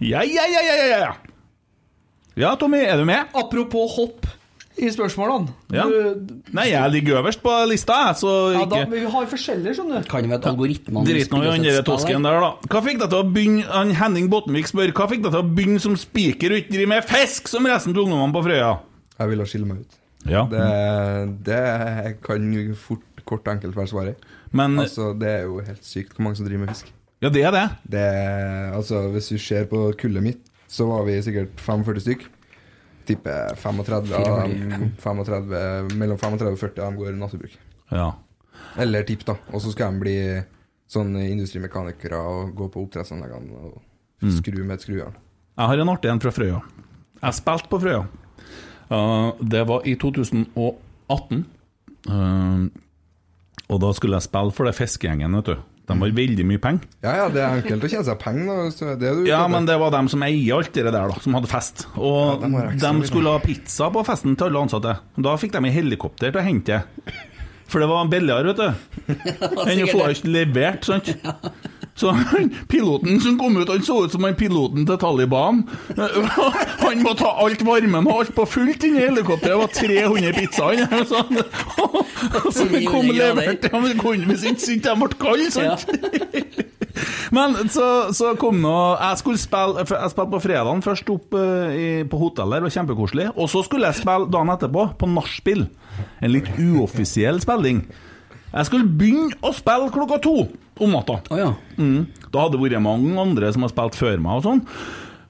Ja, 0.03 0.23
ja, 0.23 0.47
ja, 0.53 0.63
ja, 0.69 0.77
ja, 0.79 1.01
ja. 1.03 1.11
Ja, 2.39 2.55
Tommy, 2.55 2.79
er 2.87 2.95
du 2.95 3.03
med? 3.11 3.27
Apropos 3.35 3.99
hopp 3.99 4.23
i 4.77 4.89
spørsmålene. 4.89 5.53
Ja. 5.75 5.83
Du, 5.85 6.29
Nei, 6.55 6.65
jeg 6.71 6.91
ligger 6.95 7.19
øverst 7.19 7.41
på 7.43 7.53
lista, 7.69 7.97
jeg, 8.07 8.17
så 8.23 8.31
ja, 8.55 8.63
da, 8.69 8.79
vi 8.89 9.03
har 9.15 9.27
forskjellige, 9.29 9.75
skjønner 9.77 10.01
du. 10.01 10.09
Kan 10.09 10.25
jo 10.25 10.31
være 10.33 10.41
at 10.41 10.47
algoritmene 10.49 11.05
Drit 11.07 11.33
nå 11.33 11.41
i 11.43 11.49
han 11.51 11.65
der 11.67 11.85
tosken 11.85 12.25
der, 12.25 12.39
da. 12.41 12.51
Hva 12.71 12.81
fikk 12.85 13.01
deg 13.03 13.11
til 13.13 13.19
å 13.21 13.27
begynne 13.35 13.65
Han 13.69 13.93
Henning 13.99 14.29
Bottenvik 14.33 14.71
spør 14.71 14.93
Hva 14.97 15.07
fikk 15.11 15.25
deg 15.25 15.35
til 15.35 15.43
å 15.43 15.49
begynne 15.59 15.83
som 15.83 15.97
spiker 15.99 16.55
og 16.55 16.63
ikke 16.63 16.73
drive 16.73 16.91
med 16.95 17.07
fisk 17.09 17.51
som 17.51 17.69
resten 17.69 17.93
av 17.93 18.01
ungdommene 18.05 18.33
på 18.35 18.43
Frøya? 18.47 18.71
Jeg 19.19 19.31
ville 19.33 19.47
skille 19.49 19.69
meg 19.69 19.83
ut. 19.83 19.99
Ja. 20.29 20.45
Det, 20.49 20.67
det 21.45 21.61
kan 22.25 22.49
fort, 22.79 23.05
kort 23.29 23.45
og 23.45 23.53
enkelt 23.57 23.77
være 23.77 23.91
svaret. 23.91 24.29
Men 24.53 24.79
Altså, 24.81 25.11
det 25.17 25.29
er 25.29 25.45
jo 25.47 25.59
helt 25.65 25.85
sykt 25.85 26.15
hvor 26.15 26.27
mange 26.27 26.39
som 26.39 26.47
driver 26.47 26.65
med 26.65 26.73
fisk. 26.73 26.89
Ja, 27.23 27.29
det 27.31 27.43
er 27.47 27.53
det. 27.55 27.67
Det, 27.93 28.07
altså, 28.75 29.05
hvis 29.13 29.29
du 29.31 29.37
ser 29.39 29.67
på 29.71 29.85
kullet 29.99 30.23
mitt, 30.25 30.41
så 30.67 30.87
var 30.89 31.05
vi 31.07 31.19
sikkert 31.23 31.53
45 31.61 32.03
stykk. 32.03 32.25
Tipper 33.05 33.55
35 33.59 34.13
av 34.15 34.43
dem 34.47 34.91
35, 34.99 35.95
Mellom 35.99 36.17
35 36.17 36.51
og 36.53 36.59
40 36.61 36.79
av 36.79 36.91
dem 36.91 36.99
går 37.01 37.17
naturbruk. 37.19 37.57
Ja. 37.91 38.11
Eller 38.79 39.03
tipp, 39.07 39.25
da. 39.27 39.35
Og 39.51 39.61
så 39.61 39.71
skal 39.73 39.93
de 39.93 39.99
bli 40.05 40.15
sånn 40.93 41.15
industrimekanikere 41.19 42.17
og 42.19 42.53
gå 42.57 42.67
på 42.73 42.83
oppdrettsanleggene 42.87 43.57
og 43.67 43.81
Mm. 44.23 44.31
skru 44.37 44.63
med 44.63 44.75
et 44.77 44.81
skrujern. 44.85 45.15
Jeg 45.57 45.67
har 45.67 45.77
en 45.81 45.89
artig 45.89 46.09
en 46.09 46.19
fra 46.23 46.31
Frøya. 46.31 46.61
Jeg 47.21 47.33
spilte 47.35 47.67
på 47.67 47.79
Frøya. 47.81 48.05
Uh, 48.89 49.33
det 49.43 49.65
var 49.67 49.81
i 49.83 49.95
2018. 49.99 51.43
Uh, 52.07 52.69
og 53.67 53.81
da 53.81 53.91
skulle 53.91 54.15
jeg 54.15 54.27
spille 54.29 54.53
for 54.55 54.63
det 54.69 54.75
fiskegjengen, 54.77 55.35
vet 55.35 55.45
du. 55.51 55.57
De 55.83 55.97
har 55.99 56.13
veldig 56.15 56.45
mye 56.47 56.61
penger. 56.63 56.85
Ja, 57.03 57.13
ja, 57.17 57.25
det 57.33 57.41
er 57.43 57.57
enkelt 57.57 57.83
å 57.83 57.89
tjene 57.91 58.05
seg 58.07 58.19
penger. 58.21 58.69
er 59.03 59.17
Ja, 59.27 59.41
men 59.51 59.65
det 59.67 59.75
var 59.81 59.91
dem 59.91 60.07
som 60.11 60.23
eier 60.23 60.55
alt 60.61 60.71
det 60.71 60.85
der, 60.87 60.95
da, 61.11 61.17
som 61.19 61.35
hadde 61.35 61.51
fest. 61.51 61.87
Og 61.97 62.45
Ja, 62.45 62.69
de 62.71 62.79
de 62.79 63.09
skulle 63.09 63.33
ha 63.35 63.43
pizza 63.43 63.89
på 63.91 64.05
festen 64.07 64.37
til 64.39 64.47
alle 64.47 64.63
ansatte. 64.63 64.95
Da 65.19 65.35
fikk 65.41 65.57
de 65.57 65.73
helikopter 65.75 66.31
til 66.31 66.39
å 66.39 66.45
hente. 66.45 66.83
For 67.73 67.81
det 67.81 67.89
var 67.89 68.09
billigere, 68.11 68.53
vet 68.53 68.59
du. 68.61 69.13
Enn 69.69 69.79
å 69.81 69.89
få 69.89 70.03
det 70.05 70.29
levert, 70.29 70.85
sant. 70.85 71.09
Så 71.97 72.09
han, 72.13 72.49
piloten 72.69 73.19
som 73.21 73.35
kom 73.37 73.57
ut, 73.57 73.69
han 73.69 73.83
så 73.85 73.99
ut 74.05 74.13
som 74.13 74.25
han 74.25 74.37
piloten 74.37 74.85
til 74.89 74.97
Taliban. 75.01 75.63
Han 75.97 77.03
må 77.05 77.13
ta 77.17 77.33
alt 77.43 77.61
varmen 77.65 78.09
og 78.09 78.23
alt 78.23 78.33
på 78.37 78.45
fullt 78.49 78.85
inni 78.87 79.03
helikopteret. 79.03 79.53
Det 79.53 79.59
var 79.61 79.73
300 79.73 80.33
pizzaer. 80.37 80.85
Så, 82.23 82.51
så 82.55 82.65
det 82.71 82.85
kom 82.87 83.03
900 83.03 83.17
grader. 83.17 83.41
levert. 83.41 83.65
Ja, 83.67 83.79
men 83.79 83.91
det 83.91 83.97
kunne 83.99 84.29
hvis 84.29 84.45
ikke 84.47 84.63
sint 84.63 84.85
de 84.85 84.93
ble 85.01 85.17
kalde, 85.19 85.49
sant. 85.51 86.69
Men 87.33 87.55
så, 87.73 88.13
så 88.13 88.35
kom 88.37 88.59
nå 88.61 88.73
Jeg 89.01 89.17
skulle 89.17 89.41
spille 89.41 89.81
Jeg 89.81 90.11
spilte 90.13 90.29
på 90.29 90.41
fredagen 90.43 90.83
først 90.85 91.07
opp 91.09 91.33
eh, 91.39 91.71
i, 91.73 91.87
på 92.05 92.19
hotellet, 92.21 92.61
det 92.61 92.67
var 92.67 92.75
kjempekoselig. 92.75 93.25
Og 93.33 93.49
så 93.49 93.63
skulle 93.65 93.89
jeg 93.89 94.03
spille 94.03 94.29
dagen 94.31 94.53
etterpå, 94.53 94.85
på 95.01 95.09
nachspiel. 95.09 95.65
En 96.21 96.33
litt 96.33 96.49
uoffisiell 96.59 97.39
spilling. 97.43 97.83
Jeg 98.53 98.69
skulle 98.69 98.85
begynne 98.85 99.33
å 99.41 99.53
spille 99.55 99.89
klokka 99.93 100.19
to 100.21 100.35
om 100.83 100.93
natta. 100.93 101.19
Oh, 101.33 101.39
ja. 101.39 101.53
Mm. 101.77 102.05
Da 102.29 102.45
hadde 102.45 102.57
det 102.57 102.65
vært 102.65 102.85
mange 102.85 103.15
andre 103.21 103.49
som 103.53 103.65
har 103.65 103.71
spilt 103.73 103.97
før 103.97 104.21
meg 104.21 104.41
og 104.41 104.45
sånn. 104.45 104.61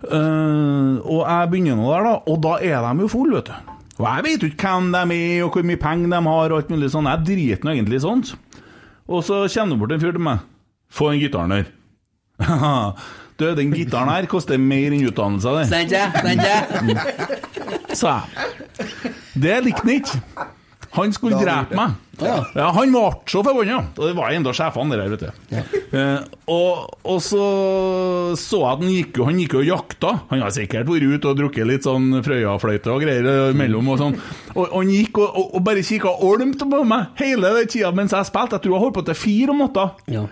Uh, 0.03 0.99
og 1.07 1.21
jeg 1.23 1.51
begynner 1.53 1.77
nå 1.79 1.87
der, 1.87 2.09
da, 2.09 2.15
og 2.27 2.41
da 2.43 2.57
er 2.59 2.83
de 2.83 3.05
jo 3.05 3.11
fulle, 3.11 3.39
vet 3.39 3.51
du. 3.51 3.71
Og 4.01 4.07
jeg 4.09 4.25
vet 4.25 4.43
jo 4.43 4.49
ikke 4.49 4.71
hvem 4.73 4.89
de 4.91 5.17
er, 5.19 5.43
og 5.45 5.55
hvor 5.55 5.67
mye 5.69 5.79
penger 5.79 6.11
de 6.11 6.19
har, 6.27 6.51
og 6.51 6.57
alt 6.57 6.73
mulig 6.73 6.89
sånn. 6.91 7.07
Jeg 7.11 7.25
driter 7.29 7.67
nå 7.67 7.75
egentlig 7.75 7.99
i 7.99 8.03
sånt. 8.03 8.33
Og 9.07 9.23
så 9.23 9.43
kommer 9.53 9.75
det 9.75 9.79
bort 9.83 9.95
en 9.95 10.03
fyr 10.03 10.15
til 10.15 10.25
meg. 10.25 10.47
Få 10.93 11.11
den 11.11 11.21
gitaren 11.21 11.53
der. 11.53 11.69
du, 13.39 13.45
den 13.55 13.71
gitaren 13.75 14.11
her 14.11 14.27
koster 14.31 14.59
mer 14.59 14.95
enn 14.95 15.05
utdannelsen 15.07 15.61
din. 15.61 15.71
Sant 15.71 15.93
det? 15.93 16.03
Sant 16.25 16.89
det? 16.91 17.97
Sa 17.99 18.17
jeg. 18.17 19.13
Det 19.37 19.57
likte 19.65 19.85
han 19.85 19.95
ikke. 19.95 20.49
Han 20.93 21.13
skulle 21.15 21.39
drepe 21.41 21.77
meg. 21.77 21.95
Ja. 22.21 22.35
Ja, 22.53 22.67
Han 22.75 22.91
ble 22.93 23.07
så 23.29 23.41
forbanna. 23.41 23.79
Og 23.97 24.03
det 24.05 24.13
var 24.17 24.33
enda 24.35 24.53
sjefene 24.53 24.97
der, 24.99 25.09
vet 25.13 25.23
du. 25.23 25.55
Eh, 25.93 26.19
og, 26.51 26.93
og 27.09 27.19
så 27.21 27.47
så 28.37 28.59
jeg 28.59 28.69
at 28.69 28.83
han 28.83 28.91
gikk 28.91 29.17
Han 29.25 29.39
gikk 29.41 29.55
og 29.59 29.65
jakta. 29.67 30.11
Han 30.29 30.43
har 30.45 30.53
sikkert 30.53 30.89
vært 30.89 31.07
ute 31.09 31.31
og 31.31 31.41
drukket 31.41 31.69
litt 31.69 31.87
sånn 31.87 32.21
Frøya-fløyte 32.25 32.93
og 32.93 33.01
greier 33.05 33.29
eh, 33.29 33.49
imellom. 33.55 33.89
Og 33.93 33.99
sånn 34.01 34.19
Og, 34.53 34.63
og 34.67 34.77
han 34.79 34.93
gikk 34.93 35.19
og, 35.23 35.41
og, 35.49 35.59
bare 35.65 35.85
kikka 35.85 36.13
olmt 36.25 36.61
på 36.61 36.85
meg 36.85 37.19
hele 37.21 37.55
den 37.57 37.73
tida 37.73 37.91
mens 37.95 38.13
jeg 38.13 38.29
spilte. 38.29 38.59
Jeg 38.59 38.67
tror 38.67 38.77
jeg 38.77 38.85
holdt 38.85 38.97
på 38.99 39.05
til 39.09 39.19
fire 39.19 39.53
om 39.55 39.65
natta. 39.65 39.89
Ja. 40.13 40.27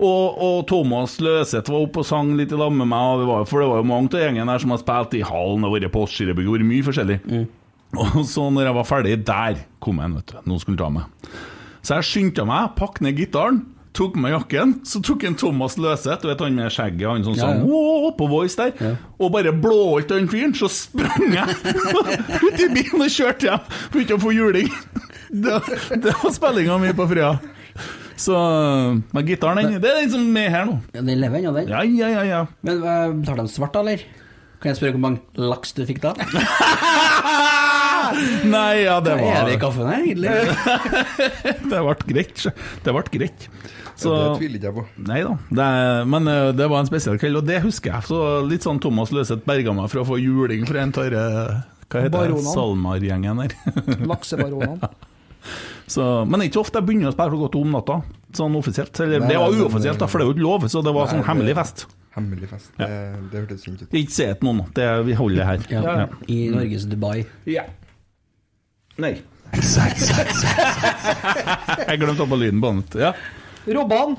Og, 0.00 0.38
og 0.40 0.60
Thomas 0.70 1.18
Løseth 1.20 1.68
var 1.68 1.82
oppe 1.84 2.00
og 2.00 2.08
sang 2.08 2.32
litt 2.38 2.54
i 2.54 2.58
lag 2.58 2.72
med 2.72 2.88
meg, 2.88 3.20
det 3.20 3.26
var, 3.28 3.42
for 3.48 3.60
det 3.60 3.66
var 3.68 3.82
jo 3.82 3.88
mange 3.90 4.08
av 4.16 4.22
gjengen 4.24 4.48
der 4.48 4.62
som 4.62 4.72
har 4.72 4.80
spilt 4.80 5.16
i 5.18 5.26
hallen 5.28 5.66
og 5.68 5.74
vært 5.74 5.92
på 5.92 6.06
Skirrebygg, 6.08 6.48
vært 6.54 6.70
mye 6.70 6.86
forskjellig. 6.86 7.18
Og 7.98 8.22
så 8.28 8.46
når 8.54 8.68
jeg 8.68 8.76
var 8.76 8.86
ferdig, 8.86 9.16
der 9.26 9.60
kom 9.82 9.98
jeg 9.98 10.10
inn, 10.10 10.16
vet 10.20 10.30
du. 10.34 10.40
Nå 10.46 10.58
skulle 10.62 10.78
han 10.78 10.82
ta 10.84 10.90
meg. 11.00 11.34
Så 11.80 11.96
jeg 11.98 12.06
skyndte 12.10 12.44
meg, 12.46 12.74
pakket 12.78 13.06
ned 13.06 13.16
gitaren, 13.18 13.62
tok 13.96 14.14
meg 14.20 14.34
jakken, 14.36 14.76
så 14.86 15.00
tok 15.02 15.24
en 15.26 15.34
Thomas 15.40 15.74
Løseth, 15.80 16.26
vet 16.28 16.42
han 16.44 16.54
med 16.54 16.70
skjegget, 16.70 17.06
han 17.08 17.24
som 17.26 17.34
Ja, 17.34 17.48
sang 17.48 17.64
ja. 17.66 18.10
På 18.18 18.28
voice 18.30 18.54
der, 18.60 18.98
og 19.18 19.32
bare 19.34 19.50
blåholdt 19.56 20.12
den 20.12 20.28
fyren, 20.30 20.54
så 20.54 20.68
sprang 20.70 21.32
jeg 21.34 21.56
ut 22.46 22.60
i 22.62 22.68
bilen 22.76 23.02
og 23.02 23.10
kjørte 23.10 23.48
hjem, 23.48 23.64
begynte 23.94 24.18
å 24.18 24.22
få 24.22 24.34
juling. 24.36 24.70
Det, 25.30 25.60
det 26.02 26.10
var 26.10 26.32
spillinga 26.34 26.74
mi 26.82 26.88
på 26.98 27.04
Frøya. 27.06 27.36
Så 28.18 28.34
Men 29.14 29.28
gitaren, 29.28 29.60
den, 29.62 29.76
det 29.78 29.92
er 29.92 30.00
den 30.00 30.10
som 30.10 30.24
er 30.40 30.48
her 30.50 30.64
nå. 30.66 30.74
Ja, 30.90 31.04
Den 31.06 31.20
lever 31.22 31.38
ennå, 31.38 31.52
den. 31.54 31.70
Ja, 31.70 31.84
ja, 31.86 32.08
ja, 32.16 32.24
ja. 32.26 32.40
Men 32.66 32.82
uh, 32.82 33.14
betalte 33.14 33.46
de 33.46 33.52
svart, 33.54 33.70
da, 33.76 33.84
eller? 33.86 34.02
Kan 34.60 34.72
jeg 34.72 34.80
spørre 34.80 34.96
hvor 34.98 35.04
mange 35.06 35.22
laks 35.38 35.70
du 35.78 35.84
fikk 35.88 36.02
da? 36.02 36.16
Nei, 38.54 38.82
ja, 38.84 38.96
det 39.04 39.16
Hva 39.18 39.26
var 39.26 39.36
er 39.40 39.48
det 39.50 39.56
i 39.56 39.60
kaffen 39.62 39.90
her, 39.90 40.04
egentlig? 40.04 40.34
Det 41.70 41.82
ble 41.84 41.94
greit. 42.12 42.46
Det 42.84 42.94
ble 42.96 43.04
greit. 43.14 43.46
Så, 44.00 44.14
Det 44.16 44.38
tviler 44.40 44.56
ikke 44.56 44.68
jeg 44.70 44.76
på. 44.78 44.84
Nei 45.10 45.18
da. 45.26 45.34
Det, 45.60 45.66
men 46.08 46.30
eh, 46.32 46.46
det 46.56 46.68
var 46.72 46.80
en 46.80 46.88
spesiell 46.88 47.18
kveld, 47.20 47.42
og 47.42 47.48
det 47.50 47.58
husker 47.66 47.92
jeg. 47.92 48.08
Så 48.08 48.20
litt 48.48 48.64
sånn 48.64 48.80
Thomas 48.80 49.12
Løseth 49.12 49.44
berga 49.48 49.74
meg 49.76 49.90
fra 49.92 50.04
å 50.04 50.08
få 50.08 50.16
juling 50.22 50.64
fra 50.68 50.86
en 50.86 50.94
tørre 50.96 51.24
Hva 51.90 52.04
heter 52.06 52.32
det? 52.32 52.40
SalMar-gjengen 52.48 53.42
der. 53.44 53.56
Laksebaronene. 54.10 54.88
Så, 55.90 56.04
men 56.24 56.38
det 56.38 56.46
er 56.46 56.50
ikke 56.52 56.62
ofte 56.62 56.78
jeg 56.80 56.86
begynner 56.88 57.10
å 57.10 57.14
spille 57.16 57.32
klokka 57.34 57.52
to 57.56 57.62
om 57.66 57.72
natta, 57.74 57.96
sånn 58.38 58.56
offisielt. 58.60 59.00
Eller, 59.02 59.24
Nei, 59.24 59.32
det 59.34 59.40
var 59.42 59.56
uoffisielt, 59.58 59.98
da, 60.00 60.06
for 60.08 60.20
det 60.20 60.26
er 60.26 60.30
jo 60.30 60.36
ikke 60.36 60.46
lov, 60.46 60.66
så 60.70 60.82
det 60.86 60.92
var 60.94 61.08
Nei, 61.08 61.14
sånn 61.16 61.26
hemmelig 61.26 61.56
fest. 61.58 61.84
Hemmelig 62.14 62.48
fest. 62.50 62.70
Det, 62.78 62.88
det 63.32 63.42
hørtes 63.42 63.64
fint 63.66 63.82
ut. 63.82 63.92
Ikke 64.00 64.14
si 64.14 64.24
det 64.26 64.36
til 64.40 64.48
noen, 64.48 64.64
det, 64.76 64.86
vi 65.06 65.16
holder 65.18 65.42
det 65.42 65.48
her. 65.50 65.66
Ja. 65.74 65.82
Ja. 66.04 66.06
I 66.30 66.38
Norges 66.54 66.86
Dubai. 66.90 67.16
Ja. 67.50 67.66
Nei. 69.00 69.14
jeg 71.90 71.98
glemte 71.98 72.22
å 72.22 72.30
på 72.30 72.38
lyden 72.38 72.60
på 72.62 72.70
annet. 72.70 72.96
Ja. 73.00 73.10
Robban, 73.66 74.14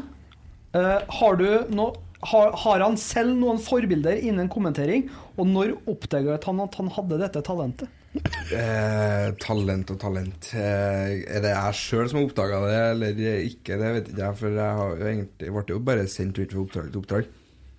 eh, 0.76 1.00
har 1.20 1.40
du 1.40 1.48
no, 1.72 1.92
har, 2.32 2.52
har 2.64 2.84
han 2.84 2.98
selv 3.00 3.34
noen 3.40 3.62
forbilder 3.62 4.20
innen 4.22 4.50
kommentering? 4.52 5.08
Og 5.40 5.48
når 5.50 5.74
oppdaget 5.90 6.46
han 6.50 6.62
at 6.66 6.78
han 6.78 6.92
hadde 6.98 7.22
dette 7.24 7.42
talentet? 7.48 7.90
Eh, 8.12 9.28
talent 9.40 9.94
og 9.94 10.00
talent. 10.02 10.52
Eh, 10.60 11.22
er 11.24 11.46
det 11.46 11.54
jeg 11.54 11.80
sjøl 11.80 12.10
som 12.12 12.20
har 12.20 12.28
oppdaga 12.28 12.60
det, 12.66 12.82
eller 12.92 13.22
ikke? 13.48 13.80
Det 13.80 13.94
vet 13.96 14.12
ikke 14.12 14.26
jeg, 14.26 14.40
for 14.42 14.60
jeg 14.60 14.80
har 14.82 14.92
jo 14.92 15.12
egentlig 15.14 15.56
ble 15.56 15.64
jo 15.72 15.86
bare 15.88 16.10
sendt 16.12 16.42
ut 16.42 16.52
fra 16.52 16.64
oppdrag 16.66 16.92
til 16.92 17.02
oppdrag. 17.02 17.32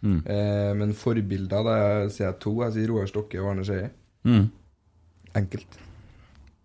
Mm. 0.03 0.19
Eh, 0.35 0.73
men 0.81 0.97
forbilder, 0.99 1.69
da 1.69 1.77
sier 2.11 2.31
jeg 2.31 2.41
to. 2.43 2.57
Jeg 2.65 2.77
sier 2.79 2.91
Roar 2.91 3.11
Stokke 3.11 3.43
og 3.43 3.53
Arne 3.53 3.67
Skeie. 3.69 3.93
Mm. 4.27 4.47
Enkelt. 5.39 5.83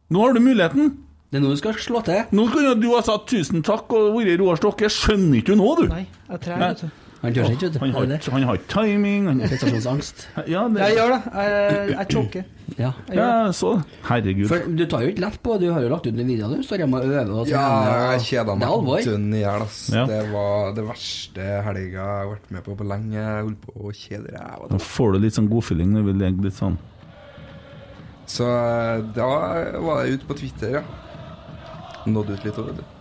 Nå 0.10 0.22
har 0.24 0.34
du 0.34 0.40
muligheten. 0.40 0.94
Det 1.32 1.42
er 1.42 1.44
nå 1.44 1.50
du 1.52 1.58
skal 1.60 1.74
slå 1.84 2.00
til. 2.08 2.22
Nå 2.32 2.46
kunne 2.54 2.78
du 2.80 2.88
ha 2.96 3.02
sagt 3.04 3.28
tusen 3.34 3.60
takk 3.68 3.92
og 3.92 4.14
vært 4.16 4.40
Roar 4.40 4.56
Stokke. 4.62 4.88
Skjønner 4.88 5.42
ikke 5.42 5.52
du 5.52 5.60
nå, 5.60 5.74
du? 5.82 5.88
Nei, 5.92 6.06
jeg 6.30 6.40
trenger 6.46 6.70
vet 6.72 6.86
du. 6.86 7.04
Han 7.18 7.34
tør 7.34 7.48
ikke, 7.50 7.66
vet 7.66 7.74
du. 7.74 7.80
Han 7.82 7.92
har, 7.96 8.04
ikke- 8.14 8.32
han 8.32 8.44
har 8.46 8.56
ikke 8.60 8.68
timing. 8.72 9.24
Han, 9.28 9.40
Prestasjonsangst. 9.42 10.28
ja, 10.48 10.68
det, 10.70 10.80
Jeg 10.86 10.96
gjør 10.96 11.10
det. 11.16 11.20
Jeg, 11.34 11.90
jeg 11.98 12.08
choker. 12.14 12.44
Ja. 12.78 12.92
Jeg 13.10 13.18
ja, 13.18 13.52
så 13.52 13.72
Herregud. 14.08 14.48
For 14.48 14.60
du 14.70 14.86
tar 14.86 15.02
jo 15.02 15.08
ikke 15.12 15.24
lett 15.24 15.38
på 15.42 15.56
Du 15.60 15.72
har 15.72 15.82
jo 15.82 15.90
lagt 15.90 16.06
ut 16.06 16.14
en 16.20 16.28
video 16.28 16.50
du 16.52 16.62
står 16.68 16.82
hjemme 16.84 17.00
og 17.00 17.06
øver 17.08 17.30
og 17.32 17.48
Ja, 17.48 18.12
jeg 18.12 18.22
kjeda 18.28 18.52
Det 18.54 18.58
meg 18.60 18.68
alvor. 18.70 19.02
dønn 19.08 19.34
i 19.34 19.40
hjel. 19.40 19.62
ass. 19.64 19.80
Ja. 19.96 20.06
Det 20.06 20.20
var 20.32 20.74
det 20.76 20.84
verste 20.86 21.48
helga 21.64 21.90
jeg 21.90 21.98
har 22.06 22.28
vært 22.36 22.52
med 22.52 22.64
på 22.64 22.76
på 22.78 22.88
lenge. 22.88 23.16
Jeg 23.18 23.44
holdt 23.44 23.62
på 23.66 23.72
å 23.82 23.92
kjede 23.96 24.32
ræva. 24.38 24.70
Nå 24.72 24.80
får 24.80 25.14
du 25.14 25.20
litt 25.26 25.34
sånn 25.34 25.50
godfylling 25.50 25.90
når 25.98 26.06
vi 26.12 26.14
legger 26.22 26.44
litt 26.44 26.54
sånn 26.60 26.78
Så 28.28 28.44
eh, 28.52 29.02
da 29.16 29.28
var 29.80 30.04
jeg 30.04 30.20
ute 30.20 30.28
på 30.30 30.36
Twitter, 30.42 30.80
ja. 30.82 30.86
Nådde 32.08 32.36
ut 32.38 32.46
litt 32.48 32.60
òg, 32.62 32.70
vet 32.72 32.78
du. 32.84 32.94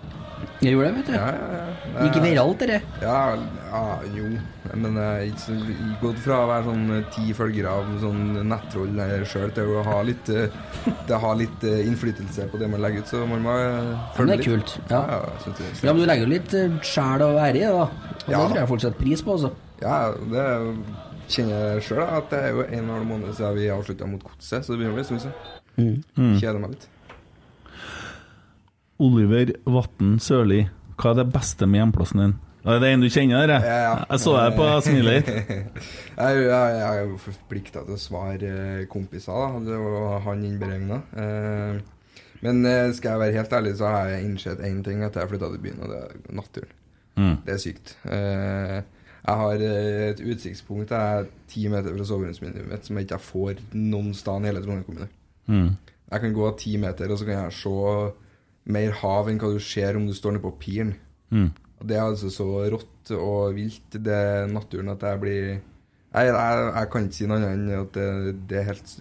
Jeg 0.60 0.72
gjorde 0.72 0.88
det, 0.88 0.96
vet 0.98 1.08
du. 1.08 1.14
Ja, 1.16 1.26
ja, 1.32 1.46
ja. 1.56 2.04
Gikk 2.06 2.16
viralt, 2.22 2.60
dere. 2.62 2.76
Ja, 3.02 3.18
ja, 3.70 3.80
jo. 4.14 4.28
Men 4.76 4.96
jeg 5.00 5.32
har 5.40 5.98
gått 6.02 6.18
fra 6.24 6.38
å 6.44 6.48
være 6.50 6.66
sånn 6.68 6.84
eh, 6.96 7.02
ti 7.14 7.26
følgere 7.36 7.72
av 7.80 7.90
sånn 8.02 8.22
nettroll 8.50 9.00
sjøl 9.30 9.52
til 9.56 9.72
å 9.78 9.84
ha 9.86 9.98
litt 10.06 10.30
eh, 10.32 10.56
Det 11.08 11.20
har 11.22 11.38
litt 11.40 11.64
eh, 11.66 11.82
innflytelse 11.88 12.48
på 12.52 12.60
det 12.60 12.68
man 12.72 12.82
legger 12.84 13.04
ut, 13.04 13.12
så 13.12 13.22
man 13.28 13.44
må 13.46 13.54
eh, 13.56 13.78
Men 13.92 14.16
følge 14.18 14.28
det 14.30 14.36
er 14.36 14.42
litt. 14.42 14.48
kult. 14.52 14.76
Ja. 14.92 15.02
Jeg 15.46 15.54
er 15.56 15.88
Ja, 15.88 15.92
men 15.92 16.02
du 16.02 16.08
legger 16.12 16.26
jo 16.26 16.32
litt 16.34 16.56
sjel 16.92 17.26
og 17.26 17.40
ære 17.42 17.56
i 17.56 17.64
det, 17.64 17.72
da. 17.74 17.86
Og 17.86 18.32
Ja, 18.32 18.38
det 18.38 18.46
tror 18.52 18.60
jeg 18.62 18.70
folk 18.74 18.86
setter 18.86 19.02
pris 19.04 19.24
på, 19.26 19.36
altså. 19.38 19.52
Ja, 19.82 19.98
det 20.32 20.46
kjenner 21.32 21.76
jeg 21.76 21.86
sjøl, 21.88 22.02
at 22.04 22.30
det 22.32 22.40
er 22.42 22.54
jo 22.54 22.64
en 22.64 22.72
og 22.74 22.82
en 22.82 22.92
halv 22.94 23.08
måned 23.10 23.36
siden 23.36 23.58
vi 23.58 23.68
avslutta 23.72 24.08
mot 24.10 24.22
Godset, 24.24 24.64
så 24.64 24.72
det 24.72 24.80
begynner 24.80 24.94
å 24.94 24.98
bli 24.98 25.04
en 25.04 25.08
stund 25.10 25.24
siden. 25.26 26.02
Mm. 26.16 26.34
Kjeder 26.40 26.60
meg 26.62 26.76
litt. 26.76 26.88
Oliver 29.02 29.52
Vatn 29.68 30.16
Sørli, 30.22 30.62
hva 30.96 31.12
er 31.12 31.18
det 31.20 31.26
beste 31.34 31.68
med 31.68 31.82
hjemplassen 31.82 32.22
din? 32.22 32.36
Er 32.66 32.80
det 32.82 32.88
en 32.90 33.02
du 33.04 33.06
kjenner, 33.06 33.44
dere? 33.46 33.58
Ja, 33.62 33.74
ja. 33.84 33.90
Jeg 34.10 34.22
så 34.24 34.32
deg 34.34 34.56
på 34.58 34.70
smilet 34.82 35.28
ditt. 35.28 35.50
jeg, 36.22 36.40
jeg, 36.48 36.78
jeg 36.80 37.02
er 37.02 37.12
forplikta 37.22 37.84
til 37.86 37.94
å 37.94 38.00
svare 38.00 38.54
eh, 38.62 38.86
kompiser, 38.90 39.36
da. 39.36 39.60
Det 39.68 39.76
var 39.84 40.24
han 40.24 40.42
innberegna. 40.48 40.98
Eh, 41.22 41.84
men 42.42 42.66
eh, 42.66 42.88
skal 42.96 43.14
jeg 43.14 43.22
være 43.22 43.38
helt 43.38 43.54
ærlig, 43.60 43.76
så 43.78 43.92
har 43.92 44.10
jeg 44.10 44.26
innsett 44.26 44.64
én 44.66 44.82
ting 44.86 45.04
etter 45.06 45.22
jeg 45.22 45.30
flytta 45.30 45.52
til 45.52 45.62
byen, 45.62 45.84
og 45.84 45.92
det 45.92 46.00
er 46.02 46.36
naturen. 46.40 46.74
Mm. 47.16 47.36
Det 47.46 47.54
er 47.54 47.62
sykt. 47.62 47.94
Eh, 48.12 48.80
jeg 49.26 49.40
har 49.40 49.62
eh, 49.66 50.04
et 50.12 50.22
utsiktspunkt 50.22 50.92
jeg 50.94 51.20
er 51.20 51.28
ti 51.50 51.66
meter 51.70 51.94
fra 51.96 52.06
soveromsvinduet 52.06 52.68
mitt 52.70 52.86
som 52.86 52.98
jeg 52.98 53.08
ikke 53.08 53.22
får 53.26 53.62
noen 53.74 54.12
sted 54.14 54.44
i 54.44 54.50
hele 54.50 54.62
Trondheim 54.62 54.86
kommune. 54.86 55.08
Mm. 55.50 55.70
Jeg 56.06 56.22
kan 56.22 56.36
gå 56.36 56.50
ti 56.60 56.76
meter, 56.78 57.10
og 57.10 57.18
så 57.18 57.26
kan 57.26 57.40
jeg 57.40 57.56
se 57.58 57.72
mer 58.76 58.94
hav 59.00 59.30
enn 59.30 59.40
hva 59.42 59.50
du 59.54 59.62
ser 59.62 59.98
om 59.98 60.06
du 60.06 60.14
står 60.14 60.36
nede 60.36 60.46
på 60.46 60.54
piren. 60.62 60.92
Mm. 61.34 61.48
Det 61.82 61.96
er 61.96 62.04
altså 62.04 62.30
så 62.32 62.46
rått 62.72 63.10
og 63.16 63.56
vilt, 63.56 63.98
det 63.98 64.14
er 64.14 64.46
naturen, 64.50 64.94
at 64.94 65.02
jeg 65.02 65.22
blir 65.22 65.40
Jeg, 66.16 66.30
jeg, 66.32 66.60
jeg 66.72 66.88
kan 66.88 67.04
ikke 67.04 67.16
si 67.16 67.26
noe 67.28 67.36
annet 67.36 67.50
enn 67.52 67.80
at 67.82 67.90
det, 67.92 68.34
det 68.48 68.56
er 68.56 68.68
helt 68.70 68.92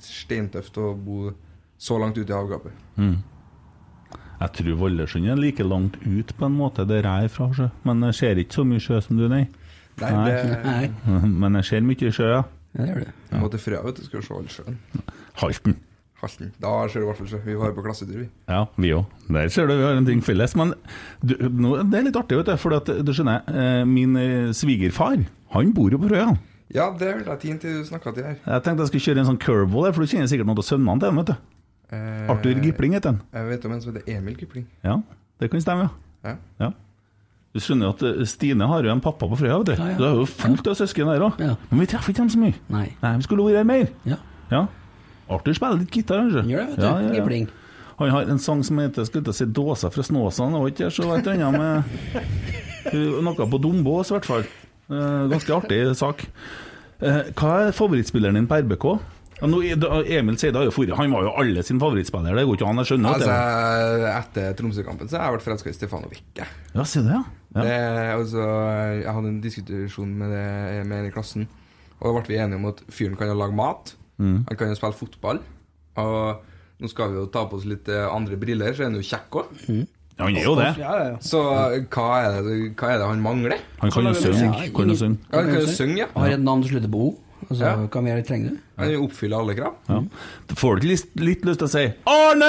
steintøft 0.00 0.78
å 0.80 0.94
bo 0.96 1.32
så 1.76 1.98
langt 2.00 2.16
ute 2.16 2.32
i 2.32 2.36
havgapet. 2.36 2.72
Mm. 2.96 3.18
Jeg 4.42 4.54
tror 4.56 4.78
Valdresund 4.80 5.28
er 5.28 5.36
like 5.36 5.66
langt 5.66 5.98
ut 6.06 6.32
på 6.38 6.46
en 6.46 6.56
måte 6.56 6.86
der 6.88 7.04
jeg 7.04 7.28
er 7.28 7.34
fra, 7.34 7.68
men 7.84 8.06
jeg 8.08 8.18
ser 8.18 8.40
ikke 8.40 8.56
så 8.56 8.64
mye 8.64 8.80
sjø 8.80 9.02
som 9.04 9.20
du, 9.20 9.26
nei. 9.28 9.44
Nei, 10.00 10.10
det 10.26 10.58
Nei, 10.64 10.90
Men 11.44 11.60
jeg 11.60 11.68
ser 11.68 11.86
mye 11.86 12.12
sjø, 12.16 12.28
ja. 12.32 12.42
ja, 12.78 12.84
det 12.84 12.92
gjør. 12.92 13.08
Du 13.30 13.34
må 13.42 13.50
til 13.52 13.64
Frøya, 13.64 13.80
vet 13.86 13.98
du, 14.00 14.04
skal 14.08 14.22
du 14.22 14.26
se 14.26 14.36
all 14.36 14.52
sjøen. 14.52 14.78
Halten. 15.42 15.76
Halten. 16.22 16.52
Da 16.62 16.70
ser 16.86 17.02
du 17.02 17.06
i 17.06 17.10
hvert 17.10 17.20
fall 17.20 17.30
sjø. 17.32 17.42
Vi 17.44 17.58
var 17.58 17.74
på 17.76 17.84
klassetur, 17.84 18.20
vi. 18.22 18.28
Ja, 18.48 18.62
vi 18.78 18.92
òg. 18.94 19.18
Der 19.32 19.50
ser 19.52 19.66
du 19.68 19.74
vi 19.74 19.84
har 19.84 19.98
en 19.98 20.06
ting 20.06 20.22
felles. 20.24 20.54
Men 20.58 20.72
du, 21.20 21.34
nå, 21.50 21.74
det 21.90 21.98
er 21.98 22.06
litt 22.08 22.18
artig, 22.20 22.38
vet 22.40 22.52
du. 22.52 22.54
For 22.62 22.78
at, 22.78 22.88
du 23.02 23.12
skjønner, 23.12 23.42
eh, 23.50 23.82
min 23.88 24.16
eh, 24.20 24.52
svigerfar, 24.56 25.18
han 25.56 25.74
bor 25.76 25.92
jo 25.92 26.00
på 26.02 26.12
Frøya. 26.12 26.30
Ja, 26.72 26.86
det 26.96 27.10
hørte 27.10 27.34
jeg 27.34 27.40
tiden 27.42 27.58
til 27.60 27.80
du 27.82 27.88
snakka 27.88 28.14
til 28.16 28.24
her. 28.24 28.38
Jeg 28.40 28.64
tenkte 28.64 28.86
jeg 28.86 28.92
skulle 28.92 29.06
kjøre 29.10 29.24
en 29.24 29.28
sånn 29.28 29.42
curveball 29.42 29.90
der, 29.90 29.96
for 29.96 30.04
du 30.06 30.12
kjenner 30.14 30.30
sikkert 30.30 30.48
noen 30.48 30.62
av 30.62 30.64
sønnene 30.64 31.02
til 31.02 31.10
han, 31.10 31.18
vet 31.20 31.32
du. 31.32 31.50
Eh, 31.92 32.30
Arthur 32.32 32.62
Gipling 32.64 32.96
heter 32.96 33.12
han. 33.12 33.18
Jeg 33.36 33.50
vet 33.50 33.66
om 33.68 33.74
en 33.74 33.82
som 33.84 33.92
heter 33.92 34.14
Emil 34.14 34.38
Gipling. 34.40 34.64
Ja, 34.86 34.96
det 35.42 35.50
kan 35.52 35.64
stemme, 35.64 35.90
ja. 35.90 36.30
Ja. 36.30 36.38
ja. 36.62 36.70
Du 37.52 37.60
skjønner 37.60 37.90
at 37.92 38.02
eh, 38.08 38.22
Stine 38.28 38.66
har 38.68 38.82
jo 38.86 38.92
en 38.94 39.00
pappa 39.04 39.26
på 39.28 39.36
Frøya, 39.36 39.58
vet 39.60 39.66
du. 39.66 39.74
Ja, 39.76 39.88
ja. 39.92 39.96
Du 39.98 40.04
har 40.06 40.14
jo 40.22 40.26
fullt 40.26 40.66
av 40.72 40.76
søsken 40.78 41.10
der 41.12 41.24
òg. 41.26 41.40
Ja. 41.42 41.56
Men 41.70 41.82
vi 41.84 41.86
treffer 41.92 42.14
ikke 42.14 42.22
dem 42.24 42.30
så 42.32 42.40
mye. 42.40 42.54
Nei. 42.72 42.86
Nei, 43.02 43.10
vi 43.20 43.26
skulle 43.26 43.44
vært 43.48 43.60
her 43.60 43.68
mer. 43.68 43.90
Ja. 44.08 44.16
Ja. 44.52 44.62
Arthur 45.32 45.54
spiller 45.56 45.78
litt 45.82 45.92
gitar, 45.92 46.22
kanskje. 46.24 46.46
Gjør 46.48 46.64
det, 46.64 46.70
vet 46.70 46.80
du. 46.80 46.86
Ja, 46.86 46.94
ja, 47.00 47.12
ja. 47.20 47.58
Han 48.00 48.10
har 48.10 48.30
en 48.32 48.40
sang 48.40 48.62
som 48.66 48.78
heter 48.80 49.04
skulle 49.06 49.24
til 49.28 49.34
å 49.34 49.36
si 49.36 49.44
'Dåsa 49.46 49.90
fra 49.92 50.02
Snåsan'. 50.02 50.56
Og 50.58 50.70
ikke 50.72 50.88
så 50.90 51.12
et 51.16 51.26
eller 51.28 51.44
annet 51.46 51.60
med 51.60 53.22
Noe 53.22 53.46
på 53.46 53.60
Dombås, 53.62 54.10
i 54.10 54.14
hvert 54.16 54.26
fall. 54.26 54.44
Eh, 54.90 55.28
Ganske 55.30 55.54
artig 55.54 55.82
sak. 55.96 56.24
Eh, 57.00 57.30
Hva 57.36 57.68
er 57.68 57.72
favorittspilleren 57.76 58.34
din 58.34 58.46
på 58.48 58.58
RBK? 58.64 58.98
Det- 59.42 60.10
Emil 60.18 60.36
sier 60.38 60.52
det 60.52 60.56
har 60.60 60.64
jo 60.64 60.70
forrige, 60.70 60.96
Han 60.96 61.10
var 61.12 61.22
jo 61.22 61.30
alle 61.36 61.62
sin 61.62 61.78
favorittspiller, 61.80 62.34
det 62.34 62.46
går 62.46 62.56
ikke 62.56 62.68
an, 62.68 62.76
jeg 62.76 62.86
skjønner 62.86 63.14
Altså, 63.14 63.26
det 63.98 64.12
etter 64.16 64.54
Tromsø-kampen 64.54 65.08
så 65.08 65.18
har 65.18 65.24
jeg 65.32 65.38
vært 65.38 65.46
forelska 65.48 65.68
i 65.68 65.72
Stefano 65.72 66.08
Wicke. 66.08 66.46
Ja, 66.74 66.82
sier 66.84 67.02
du 67.02 67.08
det, 67.08 67.14
ja? 67.16 67.22
Ja. 67.54 67.64
Det, 67.64 67.74
altså, 68.16 68.44
jeg 69.02 69.16
hadde 69.16 69.32
en 69.32 69.42
diskusjon 69.44 70.14
med, 70.18 70.32
det, 70.32 70.86
med 70.88 71.02
en 71.02 71.10
i 71.10 71.14
klassen, 71.14 71.48
og 71.98 72.06
da 72.08 72.12
ble 72.16 72.32
vi 72.32 72.38
enige 72.40 72.60
om 72.60 72.70
at 72.70 72.80
fyren 72.90 73.18
kan 73.18 73.28
jo 73.30 73.36
lage 73.38 73.56
mat. 73.56 73.94
Mm. 74.18 74.38
Han 74.48 74.58
kan 74.58 74.72
jo 74.72 74.78
spille 74.78 74.96
fotball. 74.98 75.42
Og 76.02 76.42
nå 76.82 76.90
skal 76.90 77.12
vi 77.12 77.20
jo 77.20 77.26
ta 77.30 77.44
på 77.46 77.58
oss 77.60 77.66
litt 77.68 77.88
eh, 77.92 78.06
andre 78.08 78.38
briller, 78.40 78.72
så 78.74 78.86
er 78.86 78.90
han 78.90 78.98
jo 78.98 79.04
kjekk 79.06 79.42
òg. 79.42 79.50
Ja, 79.68 80.26
han 80.26 80.36
er 80.36 80.46
jo 80.46 80.54
det. 80.58 80.70
Så 81.24 81.40
hva 81.42 82.08
er, 82.20 82.40
det, 82.44 82.56
hva 82.78 82.90
er 82.92 82.98
det 83.00 83.06
han 83.08 83.22
mangler? 83.24 83.60
Han 83.80 83.92
kan 83.94 84.08
jo 84.10 84.14
synge. 84.18 84.70
Kan 84.74 84.92
jo 84.92 84.98
synge. 84.98 85.20
Ja, 85.28 85.36
han 85.38 85.52
kan 85.52 85.60
jo 85.60 85.76
synge, 85.76 85.98
ja. 86.02 86.08
Har 86.16 86.34
et 86.34 86.42
navn 86.42 86.64
som 86.64 86.74
slutter 86.74 86.92
på 86.92 87.04
O. 87.06 87.12
Altså, 87.50 87.64
Ja. 87.64 87.76
Hva 87.90 88.00
mer 88.02 88.22
trenger 88.22 88.50
du? 88.50 88.56
Vi 88.82 88.96
oppfyller 88.96 89.38
alle 89.38 89.54
krav. 89.54 89.74
Ja. 89.88 90.00
Du 90.48 90.54
får 90.58 90.76
ikke 90.80 90.88
litt, 90.88 91.06
litt 91.20 91.44
lyst 91.46 91.58
til 91.60 91.68
å 91.68 91.70
si 91.70 91.82
Arne! 92.06 92.48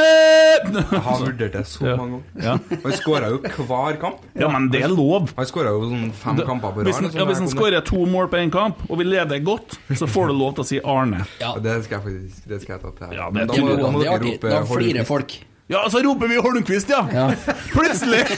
Jeg 0.73 1.01
har 1.05 1.19
vurdert 1.21 1.51
det 1.57 1.63
så 1.67 1.85
Ja. 1.85 1.95
mange 1.97 2.21
ganger. 2.35 2.43
Ja. 2.43 2.57
Han 2.83 2.91
skåra 2.97 3.29
jo 3.29 3.37
hver 3.67 3.99
kamp. 4.01 4.17
Ja, 4.39 4.47
men 4.49 4.69
det 4.69 4.81
er 4.83 4.87
lov. 4.89 5.33
Han 5.35 5.45
skåra 5.45 5.69
jo 5.75 5.81
sånn 5.89 6.11
fem 6.13 6.35
Da- 6.37 6.45
kamper 6.45 6.71
på 6.73 6.83
Hvis 6.85 6.95
rad. 7.01 7.11
han, 7.11 7.19
ja, 7.19 7.25
hvis 7.25 7.37
han 7.39 7.47
skårer 7.49 7.81
to 7.85 8.05
mål 8.05 8.27
på 8.29 8.37
én 8.41 8.51
kamp, 8.51 8.75
og 8.89 8.97
vi 8.97 9.03
leder 9.03 9.39
godt, 9.43 9.77
så 9.93 10.07
får 10.07 10.27
du 10.27 10.33
lov 10.33 10.53
til 10.55 10.63
å 10.63 10.67
si 10.67 10.79
Arne. 10.83 11.25
Ja. 11.41 11.53
Det 11.59 11.83
skal 11.85 11.99
jeg 11.99 12.07
faktisk 12.07 12.47
Det 12.47 12.61
skal 12.61 12.79
jeg 12.79 12.81
ta 12.81 12.91
til. 13.07 13.15
Ja, 13.17 13.29
det 13.29 13.47
da 13.47 13.53
må, 13.53 13.69
jeg. 13.69 13.77
da 13.79 13.91
må 13.91 13.99
Det 13.99 14.07
er 14.07 14.19
dere 14.19 14.31
rope 14.33 14.49
Da 14.49 14.63
flirer 14.63 15.05
folk. 15.05 15.39
Ja, 15.69 15.87
så 15.89 16.03
roper 16.03 16.27
vi 16.27 16.35
Holmquist, 16.35 16.89
ja! 16.89 17.07
Ja. 17.11 17.31
Plutselig! 17.73 18.25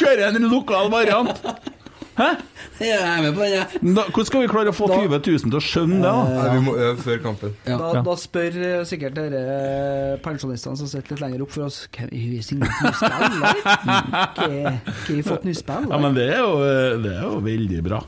Kjører 0.00 0.36
en 0.36 0.48
lokal 0.50 0.90
variant. 0.90 1.40
Hæ? 2.20 2.28
Jeg 2.84 2.98
er 3.00 3.22
med 3.24 3.32
på 3.32 3.44
den, 3.46 3.54
jeg. 3.54 3.80
Da, 3.96 4.04
hvordan 4.10 4.28
skal 4.28 4.42
vi 4.44 4.50
klare 4.52 4.72
å 4.72 4.76
få 4.76 4.88
20 4.90 5.08
000 5.16 5.46
til 5.46 5.56
å 5.56 5.62
skjønne 5.64 6.00
det? 6.02 6.04
da? 6.04 6.12
Nei, 6.36 6.46
vi 6.52 6.62
må 6.66 6.76
øve 6.76 7.06
før 7.06 7.22
kampen. 7.24 7.56
Ja. 7.64 7.78
Da, 7.80 8.04
da 8.04 8.16
spør 8.20 8.60
eh, 8.60 8.76
sikkert 8.88 9.16
dere 9.16 9.42
eh, 9.56 10.14
pensjonistene 10.24 10.76
som 10.80 10.90
sitter 10.90 11.16
litt 11.16 11.24
lenger 11.24 11.46
opp 11.46 11.54
for 11.54 11.68
oss 11.70 11.82
Har 11.96 12.12
vi 12.12 12.42
signert 12.44 12.76
nytt 12.84 13.00
spill? 13.00 13.42
Har 13.80 14.56
har 14.84 15.12
vi 15.16 15.26
fått 15.26 15.48
nytt 15.48 15.62
spill? 15.62 15.88
Ja, 15.88 16.00
men 16.04 16.16
det 16.18 16.28
er 16.34 16.42
jo, 16.44 16.56
det 17.00 17.14
er 17.16 17.24
jo 17.24 17.40
veldig 17.48 17.84
bra. 17.88 18.04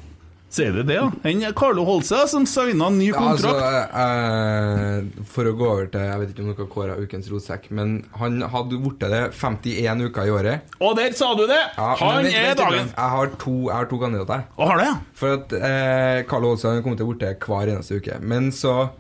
Sier 0.53 0.75
du 0.77 0.83
det, 0.85 0.99
da? 1.01 1.07
Enn 1.25 1.41
Carlo 1.57 1.85
Holse, 1.89 2.19
som 2.29 2.45
signa 2.45 2.91
ny 2.93 3.07
Ja, 3.09 3.23
altså, 3.31 3.55
kontrakt. 3.55 3.95
eh, 4.03 5.23
for 5.33 5.49
å 5.49 5.55
gå 5.57 5.65
over 5.71 5.87
til 5.89 6.01
Jeg 6.05 6.21
vet 6.21 6.33
ikke 6.35 6.45
om 6.45 6.51
dere 6.53 6.67
kåra 6.75 6.97
ukens 7.01 7.31
rotsekk, 7.33 7.71
men 7.73 7.95
han 8.21 8.41
hadde 8.53 8.77
blitt 8.83 9.01
det 9.01 9.23
51 9.33 10.05
uker 10.11 10.29
i 10.29 10.35
året. 10.37 10.61
Og 10.81 10.95
der 10.99 11.13
sa 11.17 11.33
du 11.39 11.47
det! 11.49 11.61
Ja, 11.79 11.95
Han 11.97 12.25
vent, 12.25 12.35
er 12.37 12.55
dagen. 12.61 12.91
Jeg 12.93 13.11
har 13.17 13.27
to, 13.41 13.55
jeg 13.71 13.77
har 13.79 13.87
to 13.89 13.99
kandidater. 14.05 14.45
Og 14.59 14.69
har 14.75 14.83
det? 14.85 14.91
For 15.15 15.39
at 15.41 15.53
eh, 15.57 16.23
Carlo 16.29 16.53
Olsen 16.53 16.75
har 16.77 16.83
kommet 16.85 17.01
til 17.01 17.09
borte 17.09 17.33
hver 17.47 17.73
eneste 17.73 17.97
uke. 18.03 18.21
Men 18.21 18.53
så, 18.53 18.91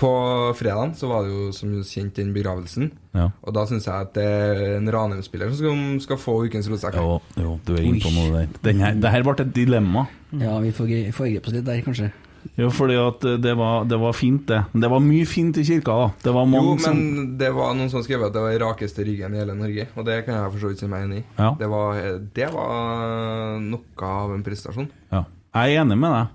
på 0.00 0.10
fredagen, 0.56 0.94
så 0.96 1.08
var 1.08 1.24
det 1.24 1.32
jo 1.32 1.52
som 1.56 1.70
kjent 1.84 2.16
den 2.18 2.32
begravelsen. 2.36 2.90
Ja. 3.16 3.30
Og 3.44 3.52
da 3.56 3.62
syns 3.68 3.86
jeg 3.88 3.94
at 3.96 4.12
det 4.16 4.24
er 4.26 4.76
en 4.76 4.88
Ranheim-spiller 4.92 5.48
som 5.52 5.56
skal, 5.60 6.00
skal 6.04 6.18
få 6.20 6.34
ukens 6.48 6.68
rotsekk. 6.68 6.98
Jo, 7.00 7.20
jo, 7.40 7.54
du 7.64 7.72
er 7.76 7.84
inne 7.88 8.00
på 8.04 8.12
noe 8.12 8.44
der. 8.64 8.92
Det 8.96 9.12
her 9.12 9.24
ble 9.24 9.36
et 9.40 9.54
dilemma. 9.56 10.06
Ja, 10.40 10.58
vi 10.62 10.72
får 10.76 10.86
gre- 10.90 11.12
foregripe 11.16 11.48
oss 11.50 11.54
litt 11.58 11.64
der, 11.68 11.82
kanskje. 11.86 12.12
Jo, 12.56 12.68
fordi 12.70 12.94
at 12.94 13.24
det 13.42 13.56
var, 13.58 13.84
det 13.90 13.96
var 13.98 14.12
fint, 14.14 14.44
det. 14.46 14.60
Men 14.72 14.80
det 14.84 14.90
var 14.92 15.00
mye 15.02 15.26
fint 15.26 15.56
i 15.58 15.64
kirka, 15.66 15.96
da. 15.98 16.10
Det 16.22 16.32
var 16.36 16.46
Jo, 16.46 16.60
men 16.76 16.78
som 16.84 17.00
det 17.40 17.48
var 17.56 17.74
noen 17.74 17.90
som 17.90 18.04
skrev 18.06 18.22
at 18.28 18.32
det 18.36 18.44
var 18.44 18.54
rakeste 18.62 19.02
ryggen 19.04 19.34
i 19.34 19.40
hele 19.42 19.56
Norge. 19.58 19.88
Og 19.96 20.06
det 20.06 20.20
kan 20.28 20.36
jeg 20.38 20.52
for 20.52 20.62
så 20.62 20.70
vidt 20.70 20.78
si 20.84 20.86
meg 20.92 21.08
enig 21.08 21.18
i. 21.18 21.24
Ja. 21.40 21.50
Det, 21.58 21.68
var, 21.72 21.98
det 22.38 22.48
var 22.54 23.58
noe 23.66 24.10
av 24.12 24.34
en 24.36 24.44
prestasjon. 24.46 24.86
Ja. 25.10 25.24
Jeg 25.56 25.74
er 25.74 25.82
enig 25.82 25.98
med 25.98 26.14
deg. 26.14 26.32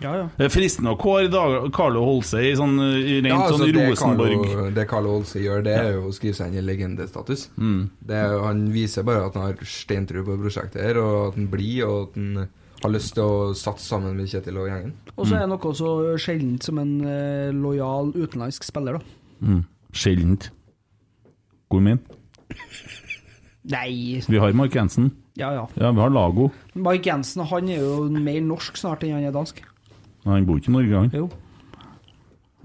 Ja, 0.00 0.12
ja. 0.16 0.28
Det 0.38 0.46
er 0.46 0.52
fristende 0.54 0.94
å 0.94 0.96
kåre 0.96 1.26
Dag- 1.28 1.66
Carlo 1.76 2.00
Holse 2.06 2.40
i 2.40 2.54
sånn 2.56 2.78
i 2.80 3.18
rent 3.18 3.26
Ja, 3.28 3.40
altså, 3.50 3.58
sånn 3.66 3.74
det 3.76 3.88
Rosenborg. 3.90 4.46
Carlo, 4.46 4.70
det 4.78 4.86
Carlo 4.88 5.10
Holse 5.18 5.42
gjør, 5.42 5.64
det 5.66 5.74
er 5.76 5.90
jo 5.98 6.06
å 6.08 6.12
skrive 6.16 6.38
seg 6.38 6.54
inn 6.54 6.62
i 6.62 6.64
legendestatus. 6.64 7.48
Mm. 7.60 7.82
Det 8.00 8.16
er, 8.16 8.38
han 8.46 8.62
viser 8.72 9.04
bare 9.04 9.26
at 9.28 9.34
han 9.36 9.50
har 9.50 9.58
steintro 9.68 10.22
på 10.24 10.38
prosjektet 10.40 10.80
her, 10.86 11.02
og 11.02 11.18
at 11.26 11.36
han 11.36 11.50
blir, 11.52 11.82
og 11.84 12.06
at 12.06 12.16
han 12.16 12.48
har 12.82 12.92
lyst 12.92 13.14
til 13.16 13.24
å 13.24 13.54
satse 13.58 13.86
sammen 13.88 14.14
med 14.18 14.28
Kjetil 14.30 14.58
og 14.60 14.68
gjengen. 14.70 14.92
Og 15.16 15.26
så 15.26 15.38
er 15.38 15.46
det 15.46 15.56
også 15.58 15.72
så 15.78 16.12
sjeldent 16.22 16.66
som 16.68 16.78
en 16.82 16.92
eh, 17.02 17.48
lojal 17.54 18.12
utenlandsk 18.14 18.66
spiller, 18.68 18.98
da. 18.98 19.16
Mm. 19.42 19.64
Sjeldent. 19.94 20.50
Hvor 21.68 21.82
min? 21.84 21.98
Nei 23.68 24.22
Vi 24.24 24.38
har 24.40 24.54
Mark 24.56 24.76
Jensen. 24.76 25.10
Ja, 25.38 25.50
ja. 25.54 25.66
Ja, 25.76 25.90
vi 25.92 26.00
har 26.00 26.10
Lago. 26.10 26.48
Mark 26.74 27.06
Jensen 27.06 27.44
han 27.46 27.68
er 27.68 27.82
jo 27.82 28.06
mer 28.10 28.40
norsk 28.46 28.78
snart 28.80 29.04
enn 29.06 29.18
han 29.18 29.28
er 29.28 29.34
dansk. 29.34 29.60
Men 30.24 30.32
Han 30.32 30.48
bor 30.48 30.58
ikke 30.58 30.72
i 30.72 30.76
Norge, 30.78 31.02
han. 31.02 31.10
Jo. 31.14 31.28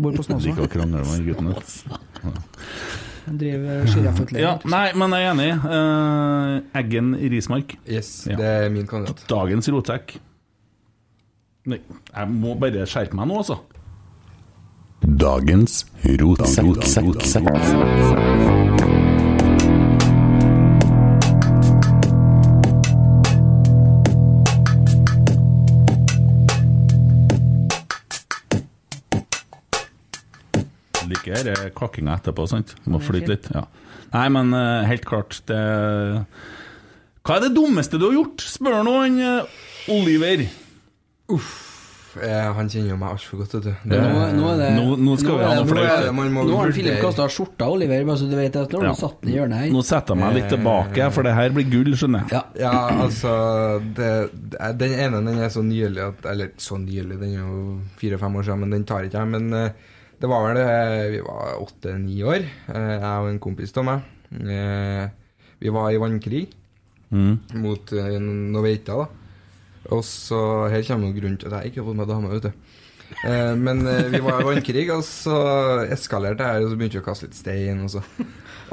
Bor 0.02 0.16
på 0.16 0.26
Snåsa. 0.26 0.50
Liker 0.50 0.66
å 0.66 0.72
krangle 0.72 1.04
med 1.06 1.20
de 1.20 1.32
guttene. 1.32 1.58
Han 2.24 3.03
driver 3.32 3.86
sjiraffutleie. 3.88 4.42
Ja, 4.44 4.54
nei, 4.70 4.88
men 5.00 5.12
jeg 5.16 5.24
er 5.26 5.32
enig. 5.34 5.52
Uh, 5.64 6.80
Eggen 6.80 7.14
Rismark. 7.34 7.76
Yes, 7.88 8.28
Ja. 8.30 8.36
det 8.40 8.46
er 8.66 8.70
min 8.74 8.88
kandidat. 8.88 9.24
Dagens 9.30 9.70
rotsekk. 9.74 10.18
Nei, 11.66 11.80
jeg 12.16 12.28
må 12.36 12.58
bare 12.60 12.86
skjerpe 12.90 13.16
meg 13.16 13.28
nå, 13.32 13.38
altså. 13.44 13.58
Dagens 15.04 15.86
rotsekk. 16.20 17.24
Denne 31.48 31.72
kakkinga 31.76 32.18
etterpå, 32.20 32.48
sant? 32.50 32.76
Må 32.86 33.00
flyte 33.04 33.28
litt. 33.36 33.50
Ja. 33.54 33.66
Nei, 34.14 34.28
men 34.30 34.54
eh, 34.54 34.86
helt 34.90 35.06
klart, 35.10 35.40
det 35.50 35.60
Hva 37.24 37.38
er 37.38 37.46
det 37.48 37.54
dummeste 37.56 37.98
du 38.00 38.10
har 38.10 38.18
gjort? 38.18 38.44
Spør 38.46 38.82
nå 38.86 38.98
han 39.02 39.20
eh, 39.20 39.60
Oliver. 39.94 40.44
Eh, 42.14 42.50
han 42.54 42.68
kjenner 42.70 42.92
jo 42.92 42.98
meg 43.02 43.16
altfor 43.16 43.40
godt, 43.42 43.54
vet 43.58 43.64
du. 43.66 43.90
Det- 43.90 44.00
Nå, 44.04 44.18
nå 44.38 44.50
er 44.52 44.58
det 44.60 44.68
Nå- 44.78 44.98
nå 45.02 45.14
skal 45.18 45.38
vi 45.40 45.44
ha 45.48 45.54
noe 45.56 45.64
nå 45.64 45.72
flaut. 45.72 46.46
Nå 46.46 46.58
har. 46.60 46.72
Filip 46.72 47.00
kasta 47.02 47.26
skjorta, 47.28 47.66
Oliver, 47.74 48.04
bare 48.06 48.18
så 48.22 48.30
du 48.30 48.36
vet 48.38 48.56
at 48.56 48.70
nå 48.70 48.78
har 48.78 48.86
Ja. 48.86 48.92
du 48.94 49.00
satt 49.02 49.22
den 49.22 49.32
i 49.32 49.38
hjørnet 49.38 49.58
her. 49.64 49.70
Nå 49.72 49.82
setter 49.84 50.14
jeg 50.14 50.18
meg 50.24 50.34
litt 50.36 50.50
tilbake, 50.54 51.12
for 51.12 51.24
det 51.24 51.34
her 51.34 51.50
blir 51.50 51.72
gull, 51.72 51.96
skjønner 51.98 52.30
jeg. 52.30 52.30
Ja. 52.32 52.44
Ja, 52.60 52.90
altså 53.02 53.82
det, 53.96 54.30
Den 54.78 54.92
ene 54.94 55.26
den 55.26 55.40
er 55.40 55.50
så 55.50 55.64
nylig 55.64 55.98
at 56.08 56.26
Eller 56.30 56.52
så 56.58 56.78
nylig, 56.78 57.20
den 57.20 57.34
er 57.34 57.40
jo 57.40 57.80
fire-fem 57.98 58.36
år 58.36 58.44
siden, 58.44 58.60
men 58.60 58.70
den 58.70 58.84
tar 58.86 59.04
ikke 59.06 59.18
jeg. 59.18 59.28
Men 59.28 59.54
eh, 59.54 59.70
det 60.24 60.30
var 60.32 60.46
vel 60.48 60.60
eh, 60.64 61.10
Vi 61.18 61.22
var 61.26 61.58
åtte-ni 61.60 62.22
år, 62.24 62.46
eh, 62.72 62.94
jeg 62.96 63.18
og 63.20 63.28
en 63.30 63.42
kompis 63.44 63.74
av 63.78 63.86
meg. 63.90 64.06
Eh, 64.40 65.10
Vi 65.64 65.72
var 65.76 65.92
i 65.92 66.00
vannkrig 66.02 66.46
Mm. 67.14 67.36
mot 67.62 67.92
Noveita, 67.94 68.96
da. 68.98 69.06
Og 69.94 70.00
så 70.08 70.40
Her 70.72 70.82
kommer 70.88 71.12
jo 71.12 71.20
grunnen 71.20 71.38
til 71.38 71.52
at 71.54 71.62
jeg 71.62 71.70
ikke 71.74 71.84
har 71.84 71.90
fått 71.92 72.00
meg 72.00 72.08
dame, 72.10 72.32
vet 72.32 72.48
du. 72.48 72.52
Men 73.62 73.84
vi 74.10 74.22
var 74.26 74.40
i 74.42 74.48
vannkrig, 74.48 74.88
og 74.96 75.04
så 75.06 75.36
eskalerte 75.94 76.42
jeg, 76.42 76.64
og 76.66 76.72
så 76.72 76.80
begynte 76.80 76.98
vi 76.98 77.04
å 77.04 77.06
kaste 77.06 77.28
litt 77.28 77.38
stein. 77.38 77.84
Og 77.86 77.92
så, 77.94 78.02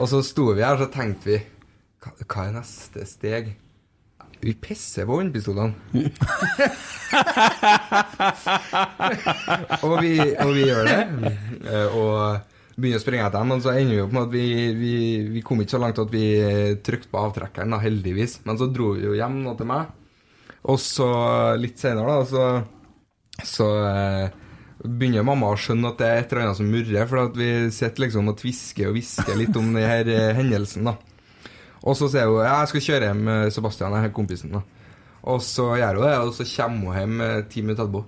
og 0.00 0.08
så 0.08 0.22
sto 0.24 0.46
vi 0.54 0.62
her, 0.64 0.72
og 0.78 0.86
så 0.86 0.88
tenkte 0.94 1.28
vi 1.28 1.36
hva 2.24 2.46
er 2.46 2.54
neste 2.56 3.04
steg? 3.10 3.50
Vi 4.40 4.54
pisser 4.56 5.04
på 5.08 5.16
vannpistolene. 5.18 5.74
og, 9.84 9.94
vi, 10.00 10.14
og 10.40 10.54
vi 10.56 10.62
gjør 10.64 10.84
det. 10.88 11.00
Eh, 11.68 11.88
og 11.92 12.40
begynner 12.80 13.00
å 13.00 13.02
springe 13.02 13.26
etter 13.26 13.38
dem, 13.38 13.50
men 13.52 13.60
så 13.60 13.74
ender 13.74 13.94
vi 13.98 14.02
opp 14.04 14.14
med 14.16 14.26
at 14.28 14.32
vi, 14.32 14.46
vi, 14.78 14.94
vi 15.36 15.42
kom 15.44 15.60
ikke 15.60 15.76
så 15.76 15.82
langt 15.82 16.00
at 16.00 16.12
vi 16.14 16.24
trykte 16.86 17.12
på 17.12 17.20
avtrekkeren, 17.20 17.72
da, 17.74 17.78
heldigvis. 17.84 18.40
Men 18.48 18.56
så 18.60 18.70
dro 18.72 18.94
vi 18.96 19.04
jo 19.08 19.16
hjem 19.18 19.36
nå 19.44 19.52
til 19.58 19.68
meg. 19.70 19.82
Og 20.70 20.78
så 20.80 21.10
litt 21.60 21.80
senere, 21.80 22.08
da, 22.08 22.24
så, 22.28 23.44
så 23.48 23.68
eh, 23.88 24.26
begynner 24.84 25.26
mamma 25.26 25.52
å 25.52 25.60
skjønne 25.60 25.92
at 25.92 26.00
det 26.00 26.08
er 26.08 26.22
et 26.22 26.32
eller 26.32 26.46
annet 26.46 26.60
som 26.60 26.72
murrer, 26.72 27.04
for 27.10 27.18
at 27.26 27.36
vi 27.36 27.50
sitter 27.74 28.06
liksom 28.06 28.32
og 28.32 28.40
tvisker 28.40 28.88
og 28.88 28.96
hvisker 28.96 29.36
litt 29.36 29.56
om 29.56 29.72
denne 29.74 30.00
eh, 30.00 30.32
hendelsen. 30.36 30.88
da. 30.88 30.96
Og 31.80 31.96
så 31.96 32.10
sier 32.12 32.28
hun 32.28 32.42
ja, 32.44 32.60
jeg 32.60 32.72
skal 32.72 32.86
kjøre 32.86 33.10
hjem 33.10 33.22
med 33.28 33.54
Sebastian, 33.54 33.96
jeg 33.96 34.10
er 34.10 34.16
kompisen. 34.16 34.52
da. 34.56 34.64
Og 35.30 35.40
så 35.44 35.74
gjør 35.80 36.00
hun 36.00 36.06
det, 36.06 36.16
og 36.18 36.34
så 36.36 36.48
kommer 36.56 36.92
hun 36.92 36.98
hjem 37.00 37.24
eh, 37.26 37.38
ti 37.52 37.64
minutter 37.64 37.86
etterpå. 37.86 38.04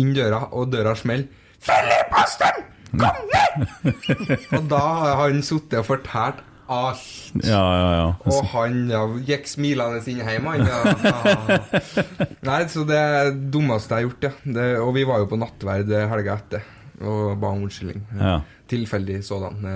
Inn 0.00 0.14
døra, 0.16 0.40
og 0.52 0.72
døra 0.72 0.94
smeller. 0.98 1.28
Philip 1.64 2.16
Aston, 2.20 2.64
Kom 2.94 3.30
ned! 3.30 3.94
og 4.56 4.66
da 4.70 4.80
har 4.80 5.22
han 5.22 5.40
sittet 5.42 5.80
og 5.80 5.86
fortalt 5.88 6.42
alt. 6.70 7.06
Ja, 7.44 7.60
ja, 7.60 7.88
ja. 7.98 8.04
Og 8.30 8.46
han 8.54 8.76
ja, 8.92 9.02
gikk 9.28 9.48
smilende 9.50 10.00
inn 10.10 10.22
hjem, 10.24 10.46
han. 10.48 10.68
Ja. 10.68 11.58
Nei, 12.48 12.60
så 12.72 12.84
det 12.88 13.00
er 13.00 13.30
det 13.30 13.50
dummeste 13.54 13.96
jeg 13.96 14.04
har 14.04 14.06
gjort, 14.08 14.28
ja. 14.28 14.54
Det, 14.58 14.68
og 14.80 14.94
vi 14.96 15.06
var 15.08 15.22
jo 15.22 15.30
på 15.32 15.40
nattverd 15.40 15.92
helga 16.12 16.38
etter 16.40 16.70
og 17.04 17.34
ba 17.42 17.50
om 17.50 17.64
unnskyldning. 17.66 18.04
Ja. 18.20 18.38
Tilfeldig 18.70 19.18
sådan. 19.26 19.66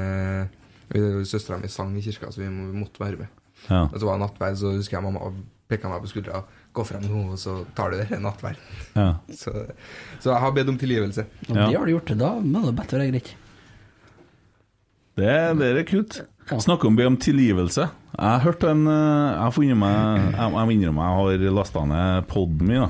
Eh, 0.94 1.20
Søstera 1.28 1.58
mi 1.60 1.68
sang 1.68 1.96
i 1.98 2.02
kirka, 2.04 2.30
så 2.32 2.40
vi 2.42 2.48
måtte 2.48 3.02
være 3.02 3.20
med. 3.24 3.44
Ja. 3.68 3.84
Og 3.88 3.96
så 3.98 4.06
var 4.06 4.16
det 4.18 4.24
nattverd, 4.24 4.58
så 4.60 4.72
husker 4.76 4.98
jeg 4.98 5.04
mamma 5.04 5.32
pekka 5.68 5.90
meg 5.90 6.00
på 6.04 6.08
skuldra. 6.12 6.44
Gå 6.72 6.84
frem 6.86 7.04
nå, 7.04 7.24
og 7.34 7.40
så 7.40 7.58
tar 7.76 7.92
du 7.92 7.98
det. 8.00 8.20
Nattverd. 8.24 8.60
Ja. 8.94 9.10
Så, 9.40 9.52
så 10.22 10.30
jeg 10.32 10.40
har 10.40 10.54
bedt 10.56 10.70
om 10.72 10.78
tilgivelse. 10.80 11.26
Og 11.48 11.54
det 11.56 11.68
har 11.74 11.84
du 11.84 11.92
gjort, 11.92 12.12
da 12.20 12.32
må 12.40 12.62
det 12.64 12.74
bedt 12.78 12.94
være 12.96 13.10
greit. 13.12 13.30
Det, 15.18 15.34
det 15.58 15.68
er 15.74 15.86
kult. 15.88 16.20
Snakke 16.48 16.88
om 16.88 16.96
be 16.96 17.04
om 17.04 17.16
tilgivelse. 17.20 17.88
Jeg 18.14 18.24
har 18.24 18.40
hørt 18.40 18.64
en 18.64 18.86
eh, 18.88 19.34
Jeg 19.34 19.42
har 19.42 19.58
innrømme 19.66 19.90
Jeg, 19.90 20.52
jeg 20.54 20.76
innrømme 20.78 21.08
jeg 21.08 21.42
har 21.42 21.56
lasta 21.58 21.82
ned 21.90 22.28
poden 22.30 22.70
min. 22.70 22.86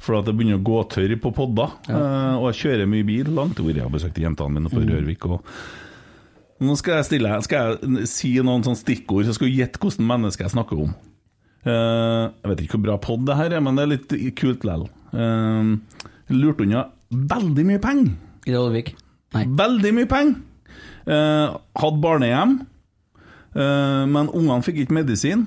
For 0.00 0.20
at 0.20 0.28
jeg 0.30 0.38
begynner 0.38 0.60
å 0.60 0.64
gå 0.64 0.78
tørr 0.94 1.12
på 1.20 1.32
podder. 1.36 1.74
Ja. 1.90 1.98
og 2.38 2.50
jeg 2.52 2.60
kjører 2.62 2.88
mye 2.88 3.06
bil 3.08 3.28
langt. 3.36 3.60
Hvor 3.60 3.72
jeg 3.74 3.84
har 3.84 3.92
besøkt 3.92 4.20
jentene 4.22 4.56
mine 4.56 4.72
på 4.72 4.80
Rørvik. 4.84 5.26
Og 5.28 5.44
Nå 6.64 6.72
skal 6.80 7.00
jeg 7.00 7.06
stille 7.10 7.38
Skal 7.44 7.74
jeg 7.84 8.08
si 8.08 8.30
noen 8.40 8.64
sånne 8.64 8.80
stikkord, 8.80 9.26
så 9.26 9.34
skal 9.36 9.50
du 9.50 9.58
gjette 9.58 9.80
hvilket 9.82 10.04
menneske 10.06 10.46
jeg 10.46 10.54
snakker 10.54 10.86
om. 10.86 10.94
Uh, 11.66 12.30
jeg 12.30 12.50
vet 12.52 12.62
ikke 12.62 12.76
hvor 12.76 12.84
bra 12.84 12.98
pod 13.02 13.24
det 13.26 13.36
her 13.36 13.56
er, 13.56 13.64
men 13.64 13.76
det 13.76 13.84
er 13.84 13.92
litt 13.96 14.12
kult 14.38 14.64
likevel. 14.64 14.86
Uh, 15.10 15.74
lurte 16.32 16.64
unna 16.64 16.86
veldig 17.10 17.66
mye 17.66 17.82
penger. 17.82 18.14
Ida 18.46 18.62
Olvik. 18.62 18.94
Nei. 19.34 19.44
Veldig 19.58 19.92
mye 19.96 20.10
penger. 20.10 20.38
Uh, 21.06 21.58
hadde 21.78 22.02
barnehjem, 22.02 22.56
eh, 23.54 24.02
men 24.10 24.26
ungene 24.34 24.64
fikk 24.66 24.80
ikke 24.82 24.96
medisin. 24.96 25.44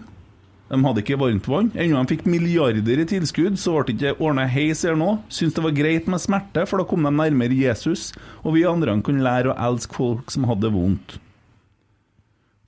De 0.70 0.78
hadde 0.86 1.02
ikke 1.02 1.18
varmtvann. 1.18 1.72
Ennå 1.74 1.98
de 1.98 2.12
fikk 2.12 2.28
milliarder 2.30 3.02
i 3.02 3.08
tilskudd, 3.10 3.58
så 3.58 3.74
ble 3.74 3.88
det 3.90 3.96
ikke 3.96 4.26
ordna 4.28 4.46
heis 4.50 4.84
her 4.86 4.98
nå. 5.00 5.16
Syntes 5.34 5.58
det 5.58 5.66
var 5.66 5.78
greit 5.78 6.10
med 6.12 6.22
smerte, 6.22 6.66
for 6.70 6.82
da 6.82 6.86
kom 6.90 7.08
de 7.08 7.14
nærmere 7.14 7.58
Jesus, 7.58 8.12
og 8.44 8.54
vi 8.58 8.68
andre 8.70 8.94
kunne 9.06 9.26
lære 9.26 9.54
å 9.54 9.58
elske 9.70 9.98
folk 9.98 10.30
som 10.34 10.46
hadde 10.50 10.70
vondt. 10.76 11.18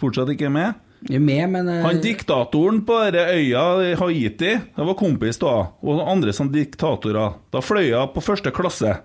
Fortsatt 0.02 0.34
ikke 0.34 0.50
med? 0.50 0.82
Er 1.10 1.22
med, 1.22 1.46
men 1.50 1.70
eh, 1.70 1.82
Han 1.82 2.02
diktatoren 2.02 2.84
på 2.86 2.98
denne 3.10 3.38
øya 3.38 3.64
i 3.86 3.94
Haiti, 3.98 4.52
det 4.76 4.90
var 4.90 4.98
kompis 4.98 5.42
da, 5.42 5.54
og 5.82 6.02
andre 6.06 6.34
som 6.34 6.50
diktatorer. 6.54 7.38
Da 7.54 7.62
fløy 7.62 7.88
jeg 7.88 8.14
på 8.14 8.26
første 8.26 8.54
klasse. 8.54 9.00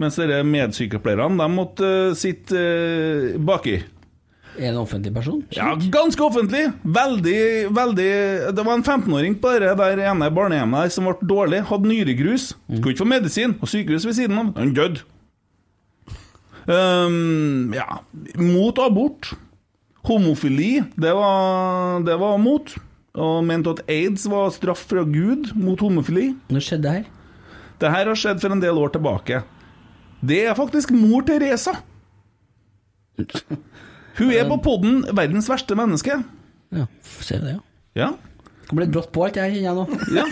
Mens 0.00 0.16
dere 0.16 0.40
medsykepleierne, 0.48 1.36
de 1.40 1.48
måtte 1.52 1.88
eh, 2.10 2.16
sitte 2.16 2.60
eh, 2.60 3.40
baki. 3.40 3.80
Er 4.58 4.72
en 4.72 4.80
offentlig 4.80 5.12
person? 5.14 5.42
Ja, 5.54 5.74
ganske 5.92 6.24
offentlig. 6.24 6.64
Veldig, 6.82 7.70
veldig 7.76 8.10
Det 8.56 8.64
var 8.66 8.74
en 8.74 8.84
15-åring 8.84 9.36
på 9.40 9.52
det 9.62 9.76
der 9.78 10.02
ene 10.10 10.30
barnehjemmet 10.34 10.88
der 10.88 10.94
som 10.94 11.06
ble 11.06 11.28
dårlig. 11.30 11.62
Hadde 11.68 11.88
nyregrus. 11.88 12.50
Skulle 12.66 12.94
ikke 12.94 13.04
få 13.04 13.08
medisin. 13.12 13.56
Og 13.60 13.70
sykehus 13.70 14.06
ved 14.08 14.18
siden 14.18 14.40
av. 14.40 14.52
Han 14.58 14.74
døde. 14.74 15.04
Um, 16.70 17.72
ja 17.74 18.02
Mot 18.38 18.78
abort. 18.82 19.32
Homofili, 20.08 20.80
det 20.96 21.10
var, 21.12 22.00
det 22.06 22.14
var 22.20 22.38
mot. 22.40 22.72
Og 23.20 23.44
mente 23.44 23.74
at 23.74 23.82
aids 23.90 24.24
var 24.30 24.48
straff 24.54 24.86
fra 24.88 25.02
Gud 25.04 25.52
mot 25.58 25.80
homofili. 25.80 26.30
Når 26.48 26.64
skjedde 26.64 26.86
det 26.86 26.94
her? 26.94 27.08
Det 27.80 27.90
her 27.92 28.08
har 28.08 28.18
skjedd 28.18 28.40
for 28.40 28.54
en 28.54 28.62
del 28.62 28.80
år 28.80 28.94
tilbake. 28.94 29.42
Det 30.24 30.40
er 30.46 30.56
faktisk 30.56 30.92
mor 30.96 31.24
Teresa. 31.28 31.76
Hun 34.18 34.32
er 34.32 34.48
på 34.48 34.58
podden 34.62 35.04
'Verdens 35.04 35.48
verste 35.48 35.76
menneske'. 35.78 36.24
Ja, 36.72 36.86
ser 37.02 37.24
se 37.24 37.38
det, 37.38 37.54
ja. 37.56 37.60
Ja. 37.94 38.10
Det 38.70 38.76
ble 38.78 38.86
brått 38.86 39.10
på 39.10 39.24
alt 39.26 39.34
jeg 39.34 39.56
kjenner 39.56 39.66
jeg 39.66 39.74
nå. 39.74 39.84
Ja, 40.14 40.24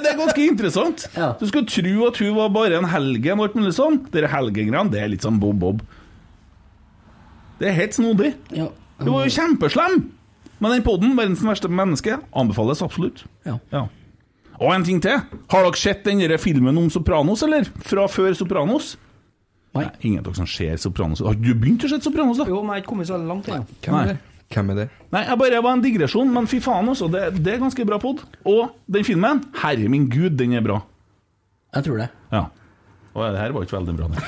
Det 0.00 0.12
er 0.12 0.16
ganske 0.16 0.46
interessant. 0.46 1.08
Ja. 1.16 1.34
Du 1.38 1.46
skulle 1.46 1.68
tro 1.68 2.06
at 2.08 2.16
hun 2.16 2.34
var 2.36 2.48
bare 2.48 2.78
en 2.78 2.88
helgen 2.88 3.38
og 3.38 3.50
alt 3.50 3.58
mulig 3.58 3.74
sånn. 3.76 3.98
Dere 4.12 4.30
helgengreiene, 4.32 4.90
det 4.90 5.02
er 5.02 5.12
litt 5.12 5.26
sånn 5.26 5.40
bob-bob. 5.40 5.82
Det 7.60 7.68
er 7.68 7.76
helt 7.76 7.94
snodig. 7.94 8.32
Ja. 8.50 8.70
Hun 8.98 9.12
var 9.12 9.26
jo 9.26 9.34
kjempeslem! 9.36 10.10
Men 10.62 10.70
den 10.76 10.84
podden, 10.86 11.16
'Verdens 11.18 11.42
verste 11.44 11.68
menneske', 11.68 12.20
anbefales 12.32 12.82
absolutt. 12.82 13.24
Ja. 13.44 13.58
Ja. 13.72 13.88
Og 14.60 14.72
en 14.74 14.84
ting 14.84 15.00
til. 15.02 15.18
Har 15.50 15.64
dere 15.66 15.76
sett 15.76 16.04
den 16.04 16.22
filmen 16.38 16.78
om 16.78 16.88
Sopranos, 16.90 17.42
eller? 17.42 17.64
Fra 17.82 18.06
før 18.06 18.32
Sopranos? 18.32 18.96
Nei. 19.74 19.86
Ingen 20.04 20.18
av 20.20 20.24
dere 20.26 20.34
som 20.36 20.46
ser 20.46 20.76
Sopranos. 20.76 21.22
Har 21.24 21.34
du 21.38 21.54
begynt 21.54 21.84
å 21.86 21.88
se 21.88 21.96
Sopranos, 22.04 22.36
da? 22.42 22.46
Jo, 22.50 22.58
men 22.60 22.74
jeg 22.74 22.82
har 22.82 22.84
ikke 22.84 22.90
kommet 22.92 23.08
så 23.08 23.16
langt 23.20 23.48
ennå. 23.48 23.64
Hvem 23.80 23.94
er 24.02 24.06
det? 24.12 24.18
Hvem 24.52 24.70
er 24.74 24.80
det? 24.82 24.88
Nei, 25.14 25.22
jeg 25.24 25.38
bare 25.40 25.62
var 25.64 25.72
en 25.78 25.84
digresjon, 25.84 26.28
men 26.34 26.46
fy 26.50 26.58
faen, 26.60 26.88
altså. 26.92 27.08
Det, 27.12 27.22
det 27.40 27.54
er 27.54 27.62
ganske 27.62 27.86
bra 27.88 27.96
pod. 28.02 28.20
Og 28.44 28.74
den 28.92 29.06
filmen, 29.08 29.40
herre 29.62 29.88
min 29.88 30.10
gud, 30.12 30.36
den 30.36 30.52
er 30.58 30.66
bra. 30.66 30.82
Jeg 31.72 31.86
tror 31.88 31.96
det. 32.02 32.10
Ja. 32.34 32.44
Og 33.12 33.24
det 33.32 33.40
her 33.40 33.52
var 33.52 33.64
ikke 33.64 33.76
veldig 33.78 33.94
bra, 33.96 34.06
det. 34.12 34.20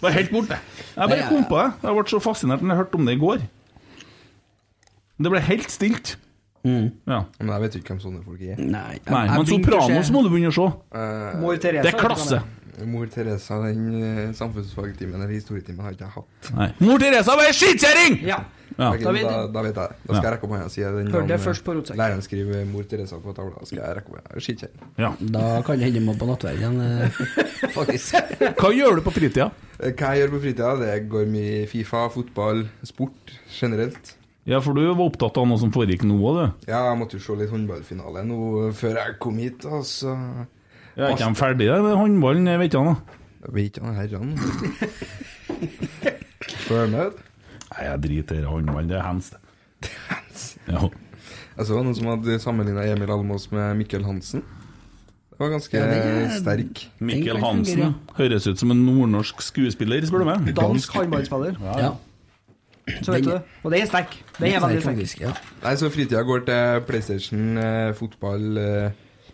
Var 0.00 0.10
helt 0.14 0.30
borte. 0.32 0.56
Jeg 0.96 1.08
bare 1.10 1.20
Nei, 1.20 1.28
kom 1.28 1.44
på 1.50 1.58
det. 1.60 1.68
Jeg 1.84 1.96
ble 1.96 2.04
så 2.08 2.20
fascinert 2.24 2.62
når 2.64 2.72
jeg 2.74 2.80
hørte 2.80 2.98
om 3.00 3.08
det 3.08 3.14
i 3.16 3.20
går. 3.20 3.42
Det 5.20 5.32
ble 5.34 5.42
helt 5.44 5.72
stilt. 5.74 6.14
Ja. 6.64 7.18
Men 7.40 7.52
jeg 7.54 7.62
vet 7.64 7.76
ikke 7.80 7.94
hvem 7.94 8.00
sånne 8.02 8.22
folk 8.24 8.40
er. 8.44 8.56
Nei, 8.60 8.94
jeg- 8.96 9.12
Nei, 9.12 9.26
men 9.36 9.46
Sopranos 9.48 10.10
må 10.14 10.22
du 10.24 10.30
begynne 10.32 10.52
å 10.52 10.56
se. 10.56 10.68
Uh, 10.92 11.56
Det 11.60 11.94
er 11.94 11.98
klasse. 11.98 12.40
Mor 12.88 13.06
Teresa, 13.12 13.58
den 13.66 14.02
eh, 14.02 14.32
samfunnsfagtimen 14.36 15.20
eller 15.20 15.34
historietimen 15.34 15.84
har 15.84 15.92
ikke 15.96 16.06
jeg 16.06 16.14
hatt. 16.16 16.50
Nei. 16.56 16.70
Mor 16.84 16.98
Teresa 17.02 17.36
var 17.36 17.50
ei 17.50 17.54
skittkjerring! 17.56 18.20
Ja. 18.28 18.40
Ja. 18.78 18.92
Da 18.96 19.10
vet 19.12 19.26
da, 19.26 19.40
da 19.50 19.62
vet 19.66 19.76
jeg 19.76 19.90
det. 19.90 19.96
Da 20.06 20.14
skal 20.14 20.24
jeg 20.24 20.32
rekke 20.36 20.46
opp 20.46 20.52
hånda 20.54 20.66
og 20.68 20.72
si 20.72 20.84
den 20.84 21.08
Hør 21.12 21.24
det 21.28 21.36
først 21.42 21.64
på 21.66 21.74
Rotsekk. 21.74 21.96
Læreren 21.98 22.22
skriver 22.24 22.60
'Mor 22.64 22.86
Teresa' 22.88 23.18
på 23.20 23.34
tavla. 23.36 23.58
Da 23.58 23.66
skal 23.66 23.80
jeg 23.82 23.96
rekke 23.98 24.12
opp 24.12 24.20
hånda. 24.20 24.42
Skittkjerring. 24.46 24.92
Ja. 25.02 25.10
Da 25.34 25.42
kan 25.66 25.78
det 25.80 25.88
hende 25.90 26.04
må 26.06 26.14
på 26.16 26.28
nattverden, 26.30 26.78
eh, 26.80 27.18
faktisk. 27.78 28.14
Hva 28.62 28.70
gjør 28.72 29.00
du 29.00 29.02
på 29.04 29.12
fritida? 29.18 29.50
Eh, 29.80 29.90
Hva 29.92 30.14
jeg 30.14 30.22
gjør 30.22 30.32
på 30.36 30.40
fritida? 30.46 30.70
Det 30.80 30.94
går 31.12 31.26
mye 31.34 31.66
Fifa, 31.68 32.06
fotball, 32.14 32.64
sport 32.86 33.34
generelt. 33.50 34.14
Ja, 34.48 34.62
for 34.64 34.72
du 34.72 34.86
var 34.86 35.04
opptatt 35.04 35.36
av 35.36 35.44
noe 35.50 35.60
som 35.60 35.70
foregikk 35.74 36.06
nå 36.08 36.16
òg, 36.16 36.38
du. 36.38 36.70
Ja, 36.72 36.86
jeg 36.88 36.98
måtte 37.02 37.18
jo 37.18 37.24
se 37.26 37.36
litt 37.36 37.52
håndballfinale 37.52 38.22
nå 38.24 38.70
før 38.72 38.96
jeg 39.02 39.18
kom 39.20 39.36
hit, 39.42 39.66
og 39.68 39.84
Ja, 41.00 41.08
er 41.08 41.16
ikke 41.16 41.28
de 41.32 41.40
ferdige 41.40 41.76
med 41.82 41.94
håndballen? 41.96 42.46
Jeg 42.50 42.60
vet 42.60 42.74
ikke, 42.74 42.84
da. 42.84 42.94
Jeg 43.46 43.54
vet 43.56 43.64
ikke, 43.70 43.84
han 43.86 43.94
herrene 43.96 44.36
Følg 46.68 46.90
med. 46.92 47.18
Nei, 47.70 47.84
jeg 47.86 48.02
driter 48.04 48.40
i 48.42 48.48
håndball. 48.48 48.88
Det 48.90 48.96
er 48.98 49.06
hens, 49.06 49.30
det. 49.32 49.40
Ja. 50.68 50.88
Jeg 51.56 51.66
så 51.68 51.76
noen 51.82 51.96
som 51.96 52.08
hadde 52.12 52.36
sammenligna 52.42 52.84
Emil 52.88 53.10
Almås 53.12 53.48
med 53.52 53.76
Mikkel 53.80 54.04
Hansen. 54.06 54.42
Det 55.30 55.40
var 55.40 55.50
ganske 55.54 55.76
Ja, 55.78 55.86
det 55.88 55.98
er- 56.04 56.36
sterk. 56.40 56.82
Mikkel 57.00 57.38
Hansen 57.40 57.94
høres 58.18 58.46
ut 58.46 58.58
som 58.60 58.70
en 58.74 58.84
nordnorsk 58.86 59.40
skuespiller, 59.42 60.04
spør 60.06 60.18
du 60.24 60.24
meg. 60.28 60.54
Dansk 60.56 60.92
håndballspiller. 60.98 61.56
Ja. 61.80 61.90
Så 63.02 63.12
vet 63.14 63.24
du 63.24 63.30
det. 63.30 63.42
Og 63.62 63.70
den 63.72 63.82
er 63.82 63.86
sterk. 63.86 64.16
Den 64.38 64.52
er 64.54 64.60
veldig 64.60 64.82
sterk. 64.82 64.94
faktisk, 64.96 65.20
ja. 65.20 65.32
Nei, 65.62 65.74
så 65.76 65.88
fritida 65.90 66.22
går 66.26 66.44
til 66.46 66.80
PlayStation, 66.88 67.58
eh, 67.58 67.92
fotball, 67.94 68.58
eh, 68.58 68.90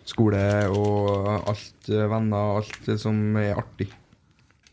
skole 0.07 0.41
og 0.73 1.27
alt 1.51 1.89
eh, 1.91 2.05
venner, 2.11 2.59
alt 2.61 2.91
som 3.01 3.17
er 3.41 3.57
artig. 3.59 3.89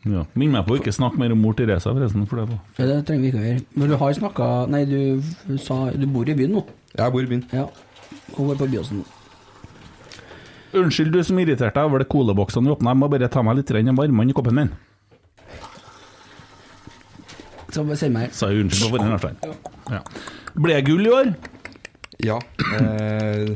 Ja. 0.04 0.26
Minn 0.36 0.52
meg 0.52 0.66
på 0.66 0.74
å 0.74 0.78
ikke 0.78 0.92
snakke 0.92 1.16
mer 1.20 1.32
om 1.32 1.40
mor 1.40 1.56
Teresa, 1.56 1.92
forresten. 1.94 2.26
For 2.28 2.42
det. 2.42 2.58
Ja, 2.76 2.86
Det 2.90 3.00
trenger 3.08 3.24
vi 3.24 3.30
ikke 3.32 3.40
å 3.40 3.44
gjøre. 3.46 3.64
Men 3.80 3.92
du 3.92 3.96
har 4.02 4.16
snakka 4.18 4.48
Nei, 4.68 4.82
du 4.84 5.56
sa 5.64 5.78
Du 5.96 6.04
bor 6.12 6.28
i 6.28 6.36
byen 6.36 6.58
nå? 6.58 6.64
Jeg 6.92 7.14
bor 7.14 7.24
i 7.24 7.30
byen. 7.30 7.44
Ja. 7.54 7.68
Hun 8.36 8.50
er 8.52 8.58
på 8.60 8.68
Byåsen. 8.68 9.04
Unnskyld, 10.74 11.14
du 11.14 11.22
som 11.24 11.38
irriterte 11.38 11.78
deg 11.78 11.88
over 11.88 12.02
det 12.02 12.08
colaboksene 12.12 12.68
vi 12.68 12.74
åpna. 12.74 12.92
Jeg 12.92 13.00
må 13.00 13.08
bare 13.12 13.30
ta 13.32 13.42
meg 13.46 13.60
litt 13.60 13.70
varmvann 13.72 14.30
i 14.30 14.36
koppen 14.36 14.58
min. 14.58 14.72
Så 17.74 17.82
bare 17.82 17.98
send 17.98 18.14
meg 18.14 18.34
Sa 18.36 18.50
jeg 18.52 18.66
unnskyld 18.66 18.92
på 18.92 18.98
forhånd, 18.98 19.16
Arstein. 19.16 19.38
Ja. 19.90 20.02
Ble 20.54 20.76
jeg 20.76 20.86
gull 20.86 21.06
i 21.08 21.14
år? 21.14 21.32
Ja. 22.22 22.36
Eh, 22.78 23.54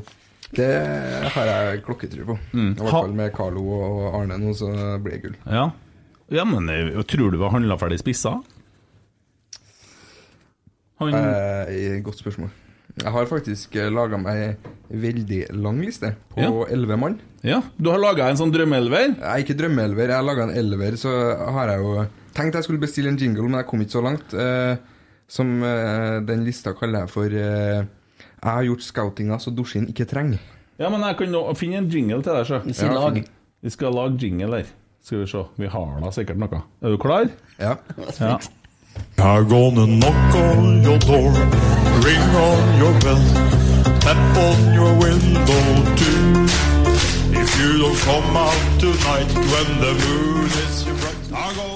det 0.57 0.69
har 1.35 1.47
jeg 1.53 1.83
klokketro 1.85 2.25
på. 2.31 2.39
Mm. 2.53 2.71
I 2.73 2.79
hvert 2.81 2.91
fall 2.95 3.13
med 3.19 3.33
Carlo 3.37 3.65
og 3.77 4.15
Arne 4.23 4.39
nå, 4.41 4.55
så 4.57 4.71
blir 5.03 5.19
det 5.19 5.23
gull. 5.27 5.37
Ja. 5.47 5.67
Ja, 6.33 6.45
men 6.45 6.69
eh, 6.69 6.93
tror 7.09 7.31
du 7.33 7.39
vi 7.39 7.45
har 7.45 7.55
handla 7.57 7.77
ferdig 7.81 7.99
spissa? 8.01 8.39
Han 10.99 11.15
Eh, 11.15 12.01
godt 12.03 12.19
spørsmål. 12.19 12.51
Jeg 12.99 13.13
har 13.15 13.29
faktisk 13.31 13.77
laga 13.95 14.19
meg 14.19 14.57
veldig 14.91 15.45
lang 15.55 15.79
liste 15.85 16.15
på 16.35 16.41
Ja. 16.43 16.51
elleve 16.75 16.97
mann. 16.99 17.21
Ja, 17.45 17.61
du 17.79 17.91
har 17.91 17.99
laga 18.03 18.27
en 18.29 18.37
sånn 18.37 18.51
drømmeelver? 18.53 19.15
Er 19.23 19.39
ikke 19.45 19.55
drømmeelver, 19.55 20.09
jeg 20.09 20.17
har 20.17 20.25
laga 20.27 20.43
en 20.49 20.57
elver. 20.59 20.97
Så 20.97 21.09
har 21.53 21.69
jeg 21.69 21.79
jo 21.79 22.07
tenkt 22.35 22.55
jeg 22.55 22.65
skulle 22.65 22.81
bestille 22.81 23.09
en 23.09 23.17
jingle, 23.17 23.43
men 23.49 23.61
jeg 23.61 23.67
kom 23.67 23.81
ikke 23.81 23.95
så 23.99 24.03
langt. 24.03 24.35
Eh, 24.35 24.77
som 25.29 25.63
eh, 25.63 26.21
den 26.27 26.45
lista 26.45 26.73
kaller 26.75 27.05
jeg 27.05 27.11
for 27.11 27.27
eh, 27.27 27.85
Jeg 28.43 28.51
har 28.53 28.63
gjort 28.69 28.83
scoutinga 28.87 29.39
så 29.43 29.51
Dorsin 29.55 29.89
ikke 29.91 30.07
trenger. 30.07 30.39
Ja, 30.79 30.89
men 30.93 31.03
jeg 31.03 31.17
kan 31.19 31.33
nå 31.35 31.41
finne 31.59 31.81
en 31.83 31.89
jingle 31.91 32.23
til 32.23 32.33
deg, 32.37 32.47
sjø. 32.47 32.61
Si 32.71 32.87
lag. 32.87 33.19
Vi 33.63 33.71
skal 33.75 33.97
lage 33.97 34.19
jingle 34.23 34.61
her. 34.61 34.69
Skal 35.03 35.25
vi 35.25 35.27
se. 35.31 35.43
Vi 35.59 35.67
har 35.73 35.99
da 36.03 36.11
sikkert 36.15 36.39
noe. 36.39 36.61
Er 36.83 36.95
du 36.95 36.99
klar? 37.03 37.27
Ja. 37.59 37.77
Ja. 38.21 38.39
I'm 39.19 39.49
gonna 39.49 39.87
knock 39.87 40.35
on 40.35 40.83
your 40.83 40.99
door, 40.99 41.31
ring 42.03 42.31
on 42.35 42.79
your 42.81 42.95
bell, 43.05 43.23
tap 44.01 44.19
on 44.37 44.75
your 44.75 44.93
window 44.99 45.65
too. 45.95 46.47
If 47.31 47.49
you 47.61 47.79
don't 47.79 47.99
come 48.07 48.37
out 48.37 48.59
tonight 48.81 49.31
when 49.53 49.69
the 49.83 49.93
moon 50.03 50.47
is 50.47 50.85
bright, 50.85 51.31
I'm 51.31 51.55
gonna 51.55 51.67
knock 51.67 51.68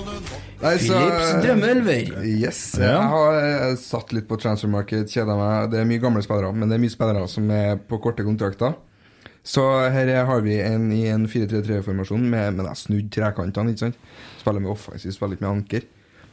Nei, 0.63 0.77
så- 0.79 0.95
Philips 0.95 1.33
drømmeelver. 1.45 2.23
Yes. 2.25 2.61
Ja. 2.79 2.93
Jeg 2.93 3.09
har 3.13 3.39
eh, 3.43 3.75
satt 3.83 4.13
litt 4.15 4.29
på 4.29 4.39
transfer 4.41 4.71
market, 4.71 5.11
kjeda 5.11 5.35
meg. 5.39 5.71
Det 5.73 5.81
er 5.81 5.89
mye 5.91 6.03
gamle 6.03 6.23
spillere, 6.23 6.53
men 6.55 6.69
det 6.71 6.77
er 6.79 6.83
mye 6.85 6.95
spillere 6.95 7.27
som 7.29 7.51
er 7.51 7.77
på 7.89 7.99
korte 8.03 8.25
kontrakter. 8.27 8.77
Så 9.43 9.63
her 9.91 10.07
har 10.25 10.41
vi 10.45 10.61
en 10.63 10.85
i 10.95 11.01
en 11.11 11.27
4-3-3-formasjon 11.27 12.23
med, 12.31 12.55
med 12.61 12.69
snudd 12.79 13.09
trekantene. 13.11 13.73
ikke 13.75 13.89
sant? 13.89 13.97
Spiller 14.39 14.63
med 14.63 14.71
offensiv, 14.71 15.11
spiller 15.17 15.35
ikke 15.35 15.47
med 15.49 15.57
anker. 15.57 15.89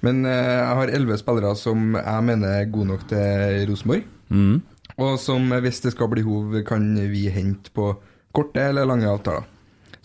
Men 0.05 0.21
eh, 0.29 0.51
jeg 0.61 0.75
har 0.79 0.93
elleve 0.93 1.17
spillere 1.19 1.55
som 1.57 1.95
jeg 1.97 2.23
mener 2.29 2.59
er 2.61 2.69
gode 2.71 2.87
nok 2.93 3.07
til 3.09 3.65
Rosenborg. 3.71 4.05
Mm. 4.29 4.59
Og 4.99 5.17
som, 5.19 5.49
eh, 5.51 5.63
hvis 5.65 5.81
det 5.81 5.95
skal 5.95 6.11
bli 6.13 6.21
hov, 6.27 6.53
kan 6.69 6.85
vi 7.09 7.25
hente 7.33 7.73
på 7.73 7.95
korte 8.35 8.61
eller 8.69 8.85
lange 8.85 9.09
avtaler. 9.09 9.47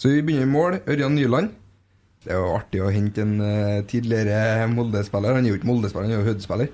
Så 0.01 0.09
vi 0.11 0.23
begynner 0.25 0.49
i 0.49 0.51
mål. 0.51 0.81
Ørjan 0.89 1.15
Nyland. 1.15 1.53
Det 2.25 2.33
er 2.33 2.41
jo 2.41 2.55
artig 2.57 2.81
å 2.81 2.89
hente 2.95 3.21
en 3.25 3.35
uh, 3.43 3.83
tidligere 3.91 4.65
Molde-spiller. 4.73 5.37
Han 5.37 5.45
er 5.45 5.53
jo 5.55 5.59
ikke 5.61 5.69
Molde-spiller, 5.69 6.09
han 6.09 6.17
er 6.17 6.23
jo 6.23 6.31
Hødd-spiller. 6.33 6.73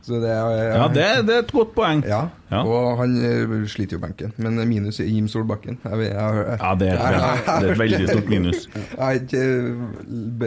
Så 0.00 0.16
det 0.16 0.30
er 0.32 0.54
Ja, 0.72 0.84
det, 0.88 1.06
det 1.28 1.34
er 1.34 1.42
et 1.44 1.50
godt 1.52 1.74
poeng. 1.76 2.00
Ja, 2.08 2.22
Ja. 2.50 2.62
og 2.64 2.96
han 3.02 3.12
eh, 3.20 3.50
sliter 3.68 3.98
jo 3.98 4.00
benken. 4.02 4.32
Men 4.40 4.56
minus 4.66 4.96
er 5.00 5.04
Jim 5.12 5.26
Solbakken. 5.28 5.76
Jeg, 5.84 5.98
vet- 6.00 6.14
jeg, 6.14 6.38
jeg, 6.40 6.56
Ja, 6.62 6.70
det 6.80 6.88
er 6.88 6.96
det 7.60 7.68
er 7.68 7.72
et 7.74 7.78
veldig 7.82 8.08
stort 8.08 8.28
minus. 8.32 8.62
Jeg 8.96 8.98
har 8.98 9.18
ikke 9.20 9.42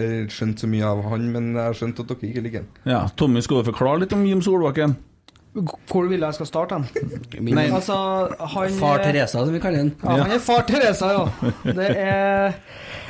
eh, 0.01 0.27
skjønt 0.33 0.59
så 0.65 0.69
mye 0.73 0.89
av 0.89 1.03
han, 1.13 1.27
men 1.35 1.51
jeg 1.53 1.63
har 1.69 1.77
skjønt 1.77 2.01
at 2.01 2.09
dere 2.15 2.29
ikke 2.31 2.43
liker 2.47 2.63
han. 2.65 2.69
Ja, 2.89 3.01
Tommy, 3.15 3.43
skal 3.45 3.61
du 3.61 3.69
forklare 3.69 4.01
litt 4.03 4.17
om 4.17 4.25
Jim 4.25 4.41
Solbakken? 4.45 4.97
Hvor 5.53 6.07
vil 6.09 6.25
jeg 6.25 6.33
skal 6.33 6.49
starte 6.49 6.79
han? 6.79 6.87
Nei. 7.53 7.67
Altså, 7.69 7.95
han 8.55 8.73
Far 8.81 9.03
Teresa, 9.05 9.43
som 9.45 9.53
vi 9.53 9.61
kaller 9.61 9.83
den. 9.85 9.91
Ja, 10.01 10.17
han 10.25 10.33
er 10.33 10.41
far 10.41 10.65
Teresa, 10.65 11.11
ja. 11.13 11.53
Det 11.77 11.91
er 11.93 12.57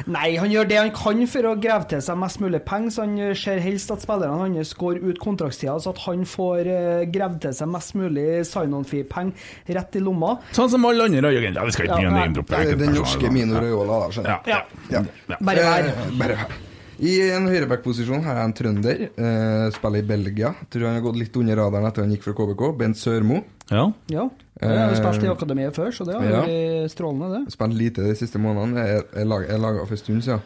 Nei, 0.10 0.36
han 0.40 0.52
gjør 0.52 0.70
det 0.70 0.80
han 0.80 0.92
kan 0.96 1.22
for 1.30 1.50
å 1.50 1.54
grave 1.62 1.88
til 1.92 2.02
seg 2.04 2.20
mest 2.20 2.42
mulig 2.44 2.64
penger. 2.68 2.96
Så 2.96 3.06
han 3.06 3.38
ser 3.40 3.62
helst 3.64 3.94
at 3.94 4.04
spillerne 4.04 4.42
hans 4.42 4.74
går 4.80 5.02
ut 5.04 5.22
kontraktstida, 5.22 5.78
så 5.84 5.94
at 5.94 6.04
han 6.08 6.26
får 6.30 6.70
uh, 6.70 7.06
gravd 7.14 7.40
til 7.48 7.56
seg 7.60 7.72
mest 7.74 7.96
mulig 8.00 8.28
sign-on-fee-penger 8.50 9.78
rett 9.78 9.98
i 10.00 10.04
lomma. 10.04 10.36
Sånn 10.56 10.72
som 10.74 10.90
alle 10.90 11.08
andre 11.10 11.32
agenter. 11.32 11.64
Vi 11.70 11.78
skal 11.78 11.90
ikke 11.90 12.02
begynne 12.02 12.12
ja, 12.12 12.18
å 12.18 12.28
name-droppe 12.28 12.66
Det 12.70 12.78
Den 12.84 12.94
norske 12.98 13.34
Mino 13.34 13.64
Raiola, 13.64 14.04
da, 14.04 14.12
skjønner 14.14 14.52
Ja. 14.54 14.62
Ja. 14.92 15.02
Ja. 15.30 15.40
Bare 15.40 15.66
vær. 15.66 15.90
Eh, 15.90 16.14
bare 16.20 16.38
vær. 16.42 16.62
I 17.04 17.14
en 17.34 17.50
høyreback-posisjon 17.50 18.22
har 18.24 18.38
jeg 18.38 18.48
en 18.48 18.56
trønder. 18.56 19.02
Eh, 19.12 19.66
spiller 19.76 20.04
i 20.04 20.08
Belgia. 20.08 20.54
Tror 20.72 20.88
han 20.88 21.00
har 21.00 21.06
gått 21.08 21.18
litt 21.20 21.36
under 21.40 21.58
radaren 21.60 21.90
etter 21.90 22.06
han 22.06 22.14
gikk 22.14 22.28
fra 22.28 22.36
KBK. 22.38 22.64
Bent 22.80 23.00
Sørmo. 23.00 23.42
Ja. 23.74 23.86
Ja. 24.14 24.28
Jeg 24.62 24.78
har 24.80 24.92
jo 24.94 25.00
spilt 25.02 25.26
i 25.26 25.32
akademiet 25.32 25.76
før, 25.76 25.90
så 25.92 26.06
det 26.08 26.16
har 26.16 26.24
Ja. 26.48 26.88
strålende, 26.88 27.30
det. 27.34 27.54
Spilt 27.56 27.74
lite 27.80 28.04
de 28.06 28.16
siste 28.16 28.40
månedene. 28.40 28.86
Jeg 29.16 29.26
lag- 29.28 29.48
jeg 29.50 29.60
laga 29.60 29.86
for 29.86 29.92
en 29.98 29.98
stund 30.04 30.22
siden. 30.24 30.42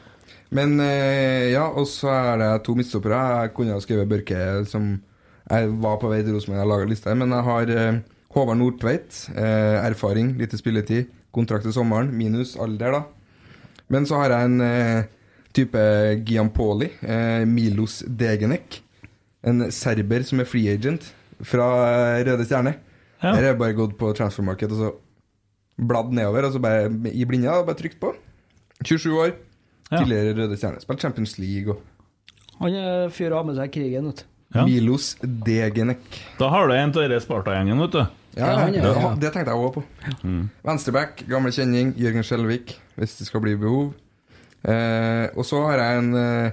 Men 0.50 0.80
eh, 0.80 1.52
ja, 1.52 1.66
og 1.68 1.86
så 1.92 2.08
er 2.08 2.38
det 2.40 2.64
to 2.64 2.74
midtstoppere. 2.76 3.20
Jeg 3.44 3.54
kunne 3.54 3.74
ha 3.76 3.80
skrevet 3.84 4.08
Børke 4.10 4.66
som 4.66 5.02
Jeg 5.50 5.70
var 5.80 5.96
på 6.02 6.10
vei 6.12 6.22
til 6.24 6.34
Rosenborg, 6.36 6.60
jeg 6.60 6.68
laga 6.68 6.86
lista, 6.90 7.14
men 7.16 7.30
jeg 7.32 7.44
har 7.44 7.70
eh, 7.70 8.00
Håvard 8.36 8.58
Nordtveit. 8.58 9.30
Eh, 9.36 9.86
erfaring, 9.88 10.34
lite 10.38 10.58
spilletid. 10.58 11.06
Kontrakt 11.34 11.64
til 11.64 11.72
sommeren, 11.74 12.10
minus 12.12 12.58
alder, 12.60 12.92
da. 12.92 13.04
Men 13.90 14.04
så 14.06 14.16
har 14.20 14.30
jeg 14.34 14.46
en 14.46 14.62
eh, 14.62 15.04
type 15.54 15.78
Giampoli. 16.28 16.90
Eh, 17.02 17.46
Milos 17.46 18.04
Degenek. 18.08 18.82
En 19.44 19.70
serber 19.72 20.24
som 20.28 20.40
er 20.42 20.46
free 20.50 20.68
agent 20.74 21.14
fra 21.44 21.70
eh, 22.18 22.26
Røde 22.28 22.44
Stjerne. 22.46 22.76
Ja. 23.22 23.32
er 23.32 23.36
har 23.42 23.48
jeg 23.52 23.60
bare 23.60 23.74
gått 23.78 23.98
på 23.98 24.14
transfermarked 24.18 24.72
og 24.76 24.82
så 24.82 24.92
bladd 25.78 26.14
nedover, 26.14 26.48
og 26.48 26.54
så 26.56 26.62
bare 26.62 26.88
i 27.14 27.26
blinda 27.30 27.60
og 27.60 27.68
bare 27.70 27.80
trykt 27.80 28.00
på. 28.02 28.14
27 28.86 29.14
år. 29.18 29.32
Ja. 29.92 30.02
Tidligere 30.02 30.34
Røde 30.38 30.58
Stjerne. 30.60 30.82
Spilt 30.84 31.02
Champions 31.02 31.38
League 31.40 31.72
og 31.74 31.82
Han 32.60 32.74
er 32.74 33.10
fyr 33.14 33.32
av 33.38 33.46
med 33.46 33.56
seg 33.56 33.70
krigen, 33.72 34.10
vet 34.10 34.24
du. 34.24 34.30
Ja. 34.56 34.64
Milos 34.66 35.12
Degenek. 35.22 36.00
Da 36.40 36.48
har 36.50 36.68
du 36.68 36.74
en 36.74 36.90
av 36.90 36.98
denne 37.04 37.20
Sparta-gjengen, 37.22 37.82
vet 37.86 37.94
du. 37.94 38.00
Ja, 38.38 38.48
Ja, 38.48 38.58
han 38.62 38.74
det, 38.74 38.82
ja. 38.82 39.12
det 39.18 39.32
tenkte 39.34 39.54
jeg 39.54 39.62
òg 39.66 39.74
på. 39.78 39.84
Venstreback, 40.66 41.24
gammel 41.30 41.54
kjenning, 41.54 41.94
Jørgen 41.98 42.26
Skjelvik, 42.26 42.76
hvis 42.98 43.16
det 43.20 43.28
skal 43.30 43.42
bli 43.42 43.56
behov. 43.58 43.92
Eh, 44.68 45.28
og 45.38 45.46
så 45.46 45.62
har 45.68 45.82
jeg 45.82 46.02
en 46.04 46.10
eh, 46.22 46.52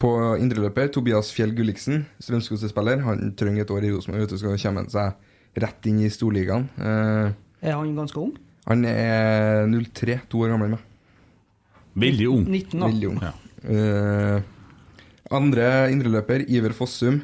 på 0.00 0.10
indreløper, 0.40 0.88
Tobias 0.92 1.32
Fjell 1.32 1.52
Gulliksen, 1.56 2.04
Strømsgodset-spiller. 2.20 3.00
Han 3.04 3.32
trenger 3.36 3.64
et 3.64 3.72
år 3.72 3.84
i 3.88 3.92
Rosenborg, 3.94 4.26
vet 4.26 4.34
du, 4.34 4.40
skal 4.40 4.56
komme 4.60 4.86
seg 4.92 5.14
rett 5.56 5.88
inn 5.90 6.02
i 6.04 6.10
storligaen. 6.12 6.68
Eh, 6.78 7.30
Er 7.66 7.78
han 7.78 7.94
ganske 7.96 8.20
ung? 8.20 8.34
han 8.66 8.82
er 8.84 9.66
03, 9.70 10.20
to 10.28 10.42
år 10.42 10.50
gammel 10.52 10.72
enn 10.72 10.74
meg. 10.74 10.84
Veldig 11.96 12.26
ung. 12.28 12.44
19, 12.50 12.80
da. 12.80 12.88
Veldig 12.90 13.08
ung. 13.12 13.20
Ja. 13.22 13.32
Uh, 13.66 14.40
andre 15.36 15.68
indreløper, 15.94 16.44
Iver 16.50 16.74
Fossum. 16.76 17.22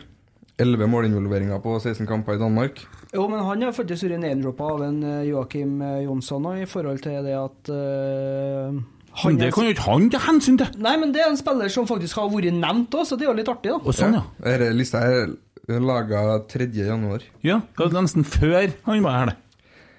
11 0.63 0.87
målinvolveringer 0.87 1.59
på 1.65 1.75
16 1.81 2.07
kamper 2.07 2.37
i 2.37 2.41
Danmark. 2.41 2.81
Jo, 3.13 3.27
men 3.29 3.43
han 3.45 3.63
har 3.67 3.75
faktisk 3.75 4.07
vært 4.07 4.21
name-droppa 4.23 4.69
av 4.77 4.83
en 4.87 4.99
eh, 5.03 5.23
Joakim 5.31 5.81
Jonsson 6.05 6.47
i 6.61 6.67
forhold 6.69 7.01
til 7.03 7.25
det 7.25 7.35
at 7.37 7.71
uh, 7.73 8.77
Men 9.25 9.41
det 9.41 9.49
kan 9.53 9.67
jo 9.67 9.75
ikke 9.75 9.87
han 9.89 10.07
ta 10.13 10.21
hensyn 10.29 10.61
til! 10.61 10.71
Nei, 10.81 10.95
men 11.01 11.13
det 11.13 11.25
er 11.25 11.33
en 11.33 11.41
spiller 11.41 11.73
som 11.73 11.89
faktisk 11.89 12.21
har 12.21 12.31
vært 12.33 12.55
nevnt 12.55 12.95
òg, 12.95 13.09
så 13.09 13.19
det 13.19 13.27
er 13.27 13.33
jo 13.33 13.39
litt 13.41 13.51
artig, 13.53 13.73
da. 13.75 13.81
Og 13.83 13.97
sånn, 13.97 14.17
ja. 14.21 14.23
Denne 14.45 14.71
lista 14.79 15.03
er 15.09 15.35
laga 15.69 16.39
3. 16.51 16.67
januar. 16.75 17.23
Ja, 17.43 17.61
det 17.79 17.93
var 17.93 18.03
nesten 18.03 18.25
før 18.27 18.73
han 18.87 19.03
var 19.05 19.19
her, 19.19 19.27
det. 19.33 19.37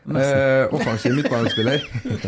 Eh, 0.03 0.68
offensiv 0.76 1.14
midtbanespiller. 1.16 1.80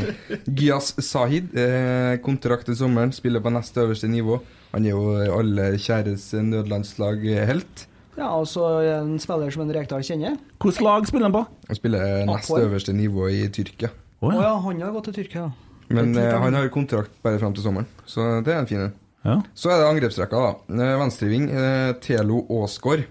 Gyas 0.59 0.93
Sahid. 1.03 1.49
Eh, 1.59 2.15
kontrakt 2.23 2.65
til 2.69 2.77
sommeren. 2.79 3.11
Spiller 3.11 3.43
på 3.43 3.51
nest 3.51 3.75
øverste 3.77 4.07
nivå. 4.07 4.37
Han 4.71 4.85
er 4.87 4.93
jo 4.93 5.09
alle 5.35 5.73
kjæres 5.77 6.29
nødlandslag-helt. 6.39 7.87
Ja, 8.15 8.29
altså 8.31 8.63
en 9.03 9.17
spiller 9.19 9.51
som 9.51 9.65
en 9.65 9.73
Rekdal 9.75 10.03
kjenner. 10.07 10.37
Hvilket 10.63 10.81
lag 10.87 11.07
spiller 11.09 11.27
han 11.27 11.35
på? 11.35 11.41
Han 11.67 11.75
spiller 11.75 12.05
nest 12.29 12.47
Apoel. 12.47 12.63
øverste 12.69 12.93
nivå 12.95 13.27
i 13.27 13.41
Tyrkia. 13.51 13.89
Å 14.23 14.29
oh, 14.29 14.31
ja. 14.31 14.45
ja, 14.47 14.53
han 14.63 14.79
har 14.85 14.93
gått 14.95 15.09
til 15.09 15.17
Tyrkia. 15.19 15.49
Men 15.91 16.15
eh, 16.17 16.31
han- 16.31 16.47
han 16.47 16.53
har 16.61 16.69
kontrakt 16.71 17.11
bare 17.21 17.37
fram 17.43 17.53
til 17.53 17.63
sommeren, 17.67 17.85
så 18.07 18.39
det 18.41 18.53
er 18.55 18.59
en 18.63 18.67
fin 18.71 18.79
en. 18.87 18.93
ja. 19.27 19.35
Så 19.53 19.69
er 19.69 19.83
det 19.83 19.89
angrepsrekka, 19.91 20.39
da. 20.47 20.79
Eh, 20.79 20.95
Venstreving, 21.03 21.49
eh, 21.51 21.91
Telo 22.01 22.45
Aasgaard. 22.61 23.03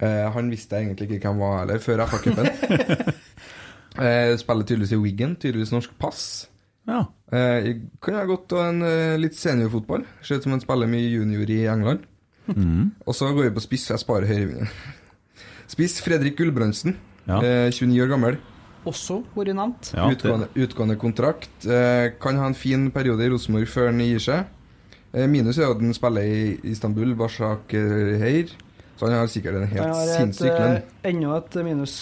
Eh, 0.00 0.26
han 0.34 0.50
visste 0.52 0.76
jeg 0.76 0.88
egentlig 0.90 1.08
ikke 1.16 1.30
hvem 1.30 1.38
var 1.40 1.58
heller, 1.62 1.78
før 1.80 2.02
FA-cupen. 2.06 2.50
eh, 4.02 4.34
spiller 4.40 4.66
tydeligvis 4.68 4.92
i 4.92 5.00
Wiggen, 5.00 5.36
tydeligvis 5.40 5.72
norsk 5.74 5.94
pass. 6.00 6.24
ja. 6.88 7.04
Eh, 7.34 7.72
kunne 8.00 8.20
ha 8.20 8.26
gått 8.28 8.52
en 8.54 8.82
eh, 8.86 9.16
litt 9.18 9.34
seniorfotball. 9.34 10.04
Ser 10.22 10.38
ut 10.38 10.44
som 10.46 10.52
han 10.54 10.60
spiller 10.62 10.86
mye 10.86 11.08
junior 11.10 11.48
i 11.50 11.64
England. 11.66 12.04
Mm. 12.46 12.92
Og 13.02 13.16
så 13.18 13.32
går 13.34 13.48
vi 13.48 13.54
på 13.56 13.64
spiss, 13.64 13.88
for 13.88 13.96
jeg 13.96 14.04
sparer 14.04 14.28
høyrevingen. 14.30 14.68
Spiss 15.72 15.96
Fredrik 16.04 16.36
Gulbrandsen, 16.38 16.94
Ja. 17.26 17.40
eh, 17.42 17.72
29 17.74 18.04
år 18.04 18.12
gammel. 18.12 18.36
Også 18.86 19.16
vært 19.34 19.56
nevnt. 19.58 19.88
Ja, 19.96 20.04
utgående, 20.14 20.46
utgående 20.62 20.94
kontrakt. 21.02 21.66
Eh, 21.66 22.12
kan 22.22 22.38
ha 22.38 22.46
en 22.46 22.54
fin 22.54 22.86
periode 22.94 23.26
i 23.26 23.32
Rosenborg 23.32 23.66
før 23.72 23.88
han 23.90 23.98
gir 24.04 24.22
seg. 24.22 24.44
Eh, 25.10 25.26
minus 25.26 25.58
er 25.58 25.72
at 25.72 25.82
han 25.82 25.96
spiller 25.96 26.22
i 26.22 26.54
Istanbul, 26.70 27.16
Barsak 27.18 27.74
Heir. 27.74 28.54
Så 28.96 29.06
han 29.06 29.18
har 29.18 29.26
sikkert 29.28 29.58
en 29.60 29.66
helt 29.68 29.96
sinnssyk 30.14 30.52
lønn. 30.52 30.76
eh, 30.80 31.10
enda 31.10 31.36
et 31.36 31.56
minus. 31.64 31.96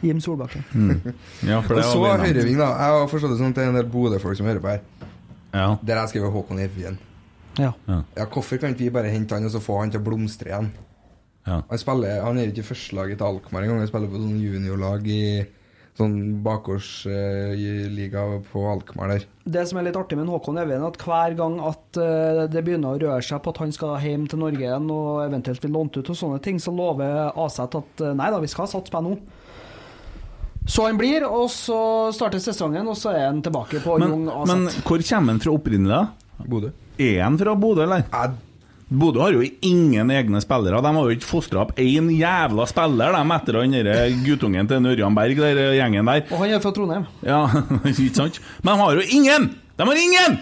Jim 0.00 0.20
Solbakken. 0.20 0.64
ja, 1.50 1.60
for 1.60 1.76
Og 1.76 1.84
så 1.84 2.12
høyreving, 2.22 2.56
da. 2.56 2.70
Jeg 2.72 2.94
har 2.96 3.08
forstått 3.12 3.34
det 3.34 3.38
sånn 3.42 3.52
at 3.52 3.58
det 3.58 3.64
er 3.66 3.72
en 3.74 3.76
del 3.76 3.88
Bodø-folk 3.92 4.38
som 4.38 4.48
hører 4.48 4.62
på 4.64 4.70
her. 4.72 4.80
Ja. 5.52 5.66
Der 5.84 5.98
har 5.98 6.06
jeg 6.06 6.14
skrevet 6.14 6.32
Håkon 6.32 6.62
Evjen. 6.62 6.96
Ja. 7.58 7.72
Ja, 7.90 8.24
Hvorfor 8.24 8.56
kan 8.62 8.72
ikke 8.72 8.86
vi 8.86 8.94
bare 8.94 9.10
hente 9.12 9.34
han 9.36 9.44
og 9.44 9.52
så 9.52 9.60
få 9.60 9.76
han 9.82 9.90
til 9.92 10.00
å 10.00 10.06
blomstre 10.06 10.48
igjen? 10.54 10.70
Ja. 11.46 11.60
Han, 11.68 11.80
spiller, 11.82 12.22
han 12.24 12.38
er 12.38 12.46
jo 12.46 12.52
ikke 12.54 12.64
i 12.64 12.68
førstelaget 12.70 13.18
til 13.20 13.26
Alkmaar 13.26 13.66
engang. 13.66 13.82
Han 13.82 13.90
spiller 13.90 14.12
på 14.12 14.20
sånn 14.22 14.40
juniorlag 14.40 15.06
i 15.10 15.20
sånn 15.98 16.16
bakgårdsliga 16.44 18.22
på 18.50 18.62
Alkmaar 18.70 19.14
der. 19.14 19.26
Det 19.44 19.64
som 19.68 19.80
er 19.80 19.88
litt 19.88 19.98
artig 19.98 20.18
med 20.18 20.30
Håkon 20.30 20.60
Even, 20.62 20.84
er 20.84 20.92
at 20.92 21.02
hver 21.02 21.36
gang 21.38 21.58
at 21.64 22.00
eh, 22.00 22.44
det 22.52 22.62
begynner 22.66 22.94
å 22.94 23.02
røre 23.02 23.24
seg 23.24 23.42
på 23.42 23.52
at 23.54 23.60
han 23.64 23.74
skal 23.74 23.96
hjem 24.04 24.28
til 24.30 24.42
Norge 24.42 24.62
igjen 24.62 24.90
og 24.94 25.24
eventuelt 25.26 25.64
bli 25.64 25.72
lånt 25.74 25.98
ut 25.98 26.12
og 26.12 26.18
sånne 26.18 26.40
ting, 26.44 26.60
så 26.62 26.74
lover 26.74 27.32
Aset 27.34 27.78
at 27.80 28.04
eh, 28.04 28.16
nei 28.16 28.30
da, 28.32 28.42
vi 28.42 28.50
skal 28.52 28.70
satse 28.70 28.92
på 28.92 29.02
nå. 29.04 29.16
Så 30.70 30.84
han 30.86 30.98
blir, 31.00 31.24
og 31.26 31.48
så 31.50 31.80
starter 32.14 32.42
sesongen, 32.42 32.86
og 32.86 32.98
så 32.98 33.14
er 33.16 33.26
han 33.30 33.40
tilbake 33.42 33.80
på 33.82 33.96
Men, 33.98 34.12
Jung 34.12 34.28
men 34.46 34.68
hvor 34.84 35.02
kommer 35.02 35.34
han 35.34 35.42
fra 35.42 35.56
opprinnelig, 35.56 35.96
da? 35.96 36.46
Bodø. 36.50 36.70
Er 37.00 37.22
han 37.24 37.38
fra 37.40 37.56
Bodø, 37.58 37.82
eller? 37.88 38.04
Bodø 38.90 39.20
har 39.22 39.36
jo 39.36 39.44
ingen 39.62 40.10
egne 40.10 40.40
spillere. 40.42 40.80
De 40.82 40.90
har 40.96 41.06
jo 41.06 41.14
ikke 41.14 41.28
fostra 41.28 41.62
opp 41.62 41.76
én 41.78 42.08
jævla 42.10 42.66
spiller 42.66 43.14
de 43.14 43.34
etter 43.36 43.58
han 43.60 43.74
derre 43.76 43.98
guttungen 44.26 44.66
til 44.70 44.88
Ørjan 44.92 45.14
Berg, 45.14 45.36
der 45.38 45.60
gjengen 45.78 46.10
der. 46.10 46.24
Og 46.30 46.42
han 46.42 46.54
er 46.56 46.62
fra 46.64 46.72
Trondheim. 46.74 47.04
Ja, 47.22 47.44
ikke 47.90 48.08
sant? 48.18 48.40
Men 48.64 48.74
de 48.74 48.80
har 48.82 48.98
jo 48.98 49.04
ingen! 49.18 49.52
De 49.78 49.86
har 49.86 50.00
ingen! 50.06 50.40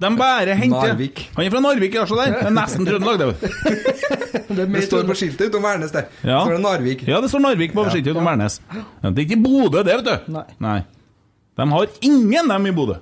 De 0.00 0.08
bare 0.16 0.54
henter 0.56 0.94
Narvik. 0.94 1.26
Han 1.36 1.44
er 1.44 1.52
fra 1.52 1.60
Narvik, 1.60 1.94
ja, 1.98 2.06
se 2.08 2.16
der. 2.16 2.38
Det 2.38 2.46
er 2.48 2.54
nesten 2.56 2.86
Trøndelag, 2.88 3.20
det. 3.20 3.34
Det 4.70 4.82
står 4.86 5.04
på 5.06 5.14
skiltet 5.14 5.50
utom 5.52 5.62
Værnes 5.62 5.92
der. 5.94 6.08
Ja. 6.24 6.40
Står 6.40 6.56
det 6.56 6.62
Narvik. 6.64 7.04
Ja, 7.06 7.20
det 7.22 7.28
står 7.30 7.42
Narvik 7.44 7.74
på 7.76 7.84
skiltet 7.92 8.16
utom 8.16 8.26
Værnes. 8.26 8.56
Det 9.04 9.12
er 9.12 9.22
ikke 9.26 9.38
Bodø, 9.44 9.84
det, 9.84 10.00
vet 10.00 10.08
du. 10.08 10.40
Nei. 10.64 10.78
De 11.60 11.68
har 11.74 11.92
ingen, 12.00 12.48
dem 12.48 12.66
i 12.66 12.72
Bodø. 12.74 12.96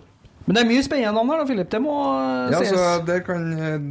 Men 0.48 0.56
det 0.56 0.62
er 0.64 0.68
mye 0.70 0.82
spennende 0.86 1.12
navn 1.12 1.28
her, 1.34 1.42
da, 1.42 1.46
Filip. 1.50 1.68
Det 1.70 1.80
må 1.84 1.94
eh, 2.18 2.52
Ja, 2.54 2.60
sies. 2.64 2.70
så 2.72 3.06
der 3.06 3.20
kan, 3.26 3.42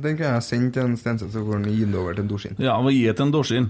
Den 0.01 0.18
kan 0.18 0.34
jeg 0.34 0.43
sende 0.47 0.72
til 0.74 0.88
en 0.89 0.95
Stenseth, 0.97 1.30
så 1.36 1.43
får 1.45 1.60
han 1.60 1.68
gi 1.70 1.84
den 1.86 1.93
over 1.95 2.18
til 2.18 2.26
en 2.26 2.32
Dorsin. 2.32 2.58
Ja, 2.58 2.80
må 2.82 2.89
gi 2.95 3.03
det 3.05 3.14
til 3.20 3.28
en 3.30 3.36
Dorsin. 3.36 3.68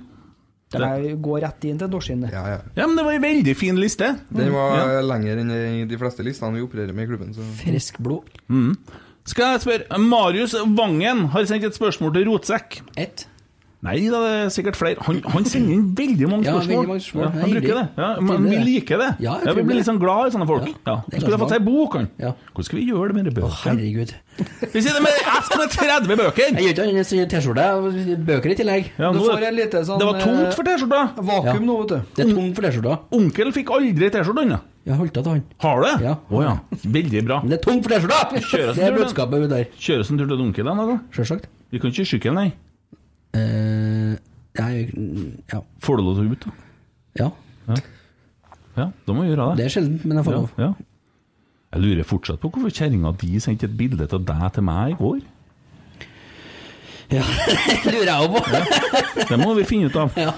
Det 0.72 0.82
her 0.84 1.04
går 1.24 1.42
rett 1.46 1.64
inn 1.68 1.78
til 1.80 1.88
Dorsin. 1.92 2.24
Ja, 2.32 2.42
ja. 2.56 2.58
Ja, 2.76 2.88
men 2.88 2.98
det 3.00 3.04
var 3.08 3.14
en 3.16 3.22
veldig 3.24 3.54
fin 3.56 3.78
liste. 3.80 4.10
Den 4.36 4.50
var 4.56 4.76
Ja. 4.80 5.02
lenger 5.02 5.38
enn 5.40 5.88
de 5.88 5.98
fleste 6.00 6.24
listene 6.28 6.56
vi 6.58 6.64
opererer 6.66 6.94
med 6.96 7.06
i 7.06 7.12
klubben. 7.12 7.34
Så. 7.36 7.44
Frisk 7.62 8.00
blod. 8.04 8.24
Mm. 8.50 8.74
Skal 9.28 9.54
jeg 9.54 9.62
spørre 9.64 10.00
Marius 10.00 10.56
Vangen 10.76 11.26
har 11.34 11.46
sendt 11.48 11.64
et 11.68 11.76
spørsmål 11.76 12.14
til 12.16 12.28
Rotsekk. 12.32 12.82
Ett. 12.98 13.26
Nei 13.86 14.00
da, 14.10 14.20
det 14.26 14.30
er 14.42 14.48
sikkert 14.50 14.76
flere. 14.80 14.98
Han, 15.06 15.20
han 15.22 15.44
sender 15.46 15.74
inn 15.76 15.84
veldig 15.96 16.28
mange 16.32 16.48
Ja, 16.48 16.56
spørsmål. 16.58 16.80
veldig 16.82 16.88
mange 16.90 17.04
spørsmål. 17.06 17.26
Ja, 17.28 17.42
han 17.44 17.52
bruker 17.54 17.76
det. 17.78 17.84
det- 17.86 18.02
Ja, 18.02 18.08
men 18.26 18.48
vi 18.50 18.56
er 18.58 18.64
liker 18.66 18.98
det. 18.98 19.10
Ja, 19.22 19.34
vi 19.38 19.54
blir 19.54 19.68
det. 19.68 19.76
litt 19.78 19.86
sånn 19.86 20.00
glad 20.02 20.28
i 20.28 20.32
sånne 20.34 20.48
folk. 20.50 20.66
Ja, 20.66 20.74
Ja, 20.88 21.20
Skulle 21.20 21.38
ha 21.38 21.42
fått 21.44 21.54
seg 21.54 21.64
bok, 21.66 21.94
han. 21.94 22.08
Ja. 22.18 22.32
Hvordan 22.56 22.66
skal 22.66 22.80
vi 22.80 22.86
gjøre 22.90 23.08
det 23.08 23.16
med 23.20 23.26
de 23.30 23.34
bøkene? 23.38 23.60
herregud. 23.68 24.14
Vi 24.74 24.82
sitter 24.82 25.02
med 25.02 25.14
esk 25.38 25.58
med 25.58 25.70
30 25.70 26.18
bøker! 26.18 26.50
Jeg 26.58 26.58
gjør 26.58 26.74
ikke 26.74 26.88
annet 26.90 27.14
enn 27.14 27.30
T-skjorte 27.30 27.68
og 27.78 27.94
bøker 28.26 28.50
i 28.50 28.56
tillegg. 28.58 28.90
Ja, 28.98 29.12
nå, 29.12 29.54
lite 29.54 29.86
sånn 29.86 30.00
det 30.02 30.06
var 30.10 30.20
tomt 30.26 30.54
for 30.58 30.64
T-skjorta. 30.64 31.02
eh, 31.18 31.22
Vakuum 31.30 31.66
nå, 31.66 31.78
vet 31.82 31.88
du. 31.90 32.02
Det 32.18 32.26
er 32.26 32.34
tomt 32.34 32.56
for 32.56 32.62
T-skjorta. 32.68 33.00
Onkel 33.14 33.52
fikk 33.54 33.70
aldri 33.78 34.10
T-skjorte, 34.10 34.42
han. 34.50 34.60
Jeg 34.88 34.94
har 34.96 35.00
holdt 35.06 35.18
av 35.18 35.24
til 35.24 35.32
han. 35.34 35.44
Har 35.60 35.82
du 35.82 35.86
det? 35.86 36.02
Ja. 36.06 36.16
Oh, 36.32 36.42
ja. 36.42 36.58
Veldig 36.86 37.26
bra. 37.26 37.42
Men 37.42 37.50
det 37.54 37.60
er 37.60 37.64
tomt 37.72 37.84
for 37.84 37.90
T-skjorta! 37.94 38.30
Det 38.34 38.42
er 38.50 38.74
sånn 38.74 38.98
budskapet 38.98 39.50
der. 39.50 39.66
Kjøres 39.78 40.10
en 40.12 40.18
tur 40.18 40.26
til 40.28 40.42
onkel 40.42 40.66
en 40.70 40.78
dag, 40.78 40.88
da? 40.88 41.00
Sjølsagt. 41.14 41.46
Vi 41.72 41.80
kan 41.80 41.92
ikke 41.92 42.06
sykle, 42.08 42.34
nei. 42.34 42.54
Eh, 43.36 44.14
jeg, 44.58 44.88
ja. 45.52 45.60
Får 45.84 45.98
du 46.00 46.04
lov 46.08 46.16
til 46.20 46.28
å 46.28 46.32
ut, 46.36 46.46
da? 46.48 46.52
ja. 47.24 47.32
Ja, 48.78 48.92
da 49.08 49.14
må 49.14 49.24
vi 49.26 49.32
gjøre 49.32 49.46
det. 49.52 49.58
Det 49.58 49.66
er 49.66 49.74
sjeldent, 49.74 50.04
men 50.06 50.20
jeg 50.20 50.26
får 50.28 50.36
Ja, 50.36 50.40
lov. 50.44 50.52
ja. 50.62 50.68
Jeg 51.74 51.82
lurer 51.84 52.06
fortsatt 52.08 52.40
på 52.44 52.50
hvorfor 52.54 52.70
kjerringa 52.78 53.10
di 53.20 53.40
sendte 53.42 53.66
et 53.68 53.74
bilde 53.78 54.06
av 54.14 54.22
deg 54.28 54.44
til 54.54 54.64
meg 54.68 54.92
i 54.94 54.98
går. 55.00 55.18
Ja, 57.12 57.24
det 57.84 57.94
lurer 57.96 58.12
jeg 58.12 58.28
òg 58.28 58.36
på. 58.38 59.26
Det 59.32 59.40
må 59.42 59.54
vi 59.58 59.66
finne 59.68 59.90
ut 59.90 59.98
av. 60.00 60.14
Ja. 60.20 60.34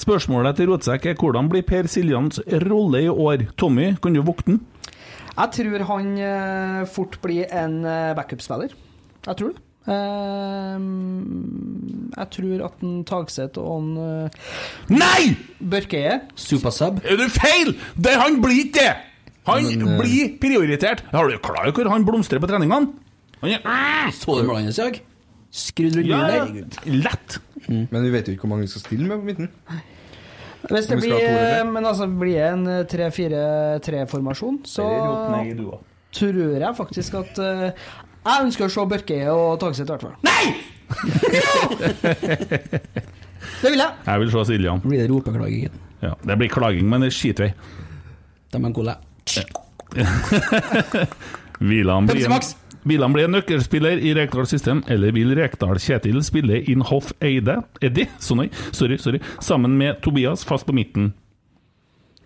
Spørsmålet 0.00 0.58
til 0.58 0.72
Rotsekk 0.72 1.06
er 1.12 1.18
hvordan 1.20 1.48
blir 1.52 1.62
Per 1.68 1.86
Siljans 1.90 2.40
rolle 2.66 3.04
i 3.06 3.10
år? 3.12 3.46
Tommy, 3.60 3.92
kan 4.02 4.16
du 4.16 4.22
vokte 4.26 4.50
den? 4.50 4.60
Jeg 5.34 5.50
tror 5.56 5.86
han 5.92 6.10
eh, 6.18 6.80
fort 6.90 7.16
blir 7.22 7.46
en 7.54 7.80
eh, 7.86 8.10
backup-spiller. 8.18 8.74
Jeg 9.24 9.38
tror 9.40 9.54
det. 9.54 9.63
Ehm, 9.84 11.24
jeg 12.14 12.28
tror 12.38 12.62
at 12.70 12.84
en 12.86 13.00
Tagseth 13.04 13.60
og 13.60 13.82
en 13.82 13.90
eh, 14.00 14.28
Nei! 14.94 15.34
Børkeie 15.60 16.22
Supersub. 16.40 17.02
Er 17.04 17.18
du 17.20 17.26
feil?! 17.32 17.74
Det, 17.96 18.14
han 18.20 18.40
blir 18.44 18.64
ikke 18.64 18.78
det! 18.80 18.92
Han 19.44 19.66
Men, 19.68 19.82
uh... 19.84 19.98
blir 20.00 20.38
prioritert. 20.40 21.04
Har 21.12 21.28
du 21.28 21.36
klar 21.44 21.66
over 21.66 21.76
hvor 21.76 21.92
han 21.92 22.06
blomstrer 22.08 22.40
på 22.40 22.48
treningene? 22.48 22.94
Han 23.42 23.50
er 23.58 24.14
Så 24.16 24.38
du 24.38 24.46
målene 24.48 24.70
hans 24.70 24.80
i 24.80 24.86
dag? 24.86 25.02
Skrudd 25.54 25.98
rundt 26.00 26.08
ja, 26.08 26.46
lett. 26.88 27.36
Mm. 27.68 27.84
Men 27.90 28.00
vi 28.06 28.14
vet 28.14 28.26
jo 28.28 28.34
ikke 28.34 28.46
hvor 28.46 28.54
mange 28.54 28.64
vi 28.64 28.72
skal 28.72 28.86
stille 28.86 29.06
med 29.06 29.20
på 29.20 29.28
midten. 29.28 29.50
Hvis 30.64 30.88
det 30.88 30.96
blir, 30.96 31.64
men 31.68 31.84
altså, 31.84 32.08
blir 32.08 32.40
det 32.40 32.46
en 32.54 32.64
3-4-3-formasjon, 32.88 34.62
så 34.64 34.86
tror 36.14 36.40
jeg 36.62 36.76
faktisk 36.78 37.16
at 37.18 37.38
eh, 37.42 37.86
Jeg 38.24 38.46
ønsker 38.46 38.64
å 38.64 38.72
se 38.72 38.84
Børke 38.88 39.18
og 39.32 39.58
Tagseth, 39.60 39.88
i 39.88 39.92
hvert 39.92 40.04
fall. 40.06 40.16
Nei! 40.24 40.44
Det 43.62 43.70
vil 43.72 43.80
jeg. 43.80 43.92
Jeg 44.06 44.20
vil 44.22 44.30
se 44.32 44.44
Siljan. 44.48 44.80
Blir 44.84 45.02
det 45.02 45.08
ropeklaging. 45.10 45.68
Ja, 46.04 46.12
det 46.24 46.36
blir 46.40 46.50
klaging, 46.52 46.88
men 46.88 47.04
det 47.04 47.12
er 47.12 47.16
skitvei. 47.16 47.50
De 48.52 48.60
er 48.60 48.64
en 48.64 48.74
Hvilan 48.74 49.00
Vilan 51.64 52.06
blir, 52.08 52.26
en, 52.26 52.40
Vilan 52.84 53.12
blir 53.14 53.28
en 53.28 53.36
nøkkelspiller 53.36 54.00
i 54.02 54.14
Rekdal 54.16 54.46
System, 54.50 54.82
eller 54.90 55.14
vil 55.14 55.34
Rekdal 55.38 55.78
Kjetil 55.80 56.18
spille 56.26 56.60
inn 56.70 56.82
Hoff 56.88 57.12
Eide, 57.24 57.60
Eddie, 57.84 58.08
sorry, 58.18 58.50
sorry, 58.72 59.20
sammen 59.40 59.78
med 59.78 60.02
Tobias 60.04 60.44
fast 60.44 60.66
på 60.66 60.74
midten? 60.76 61.12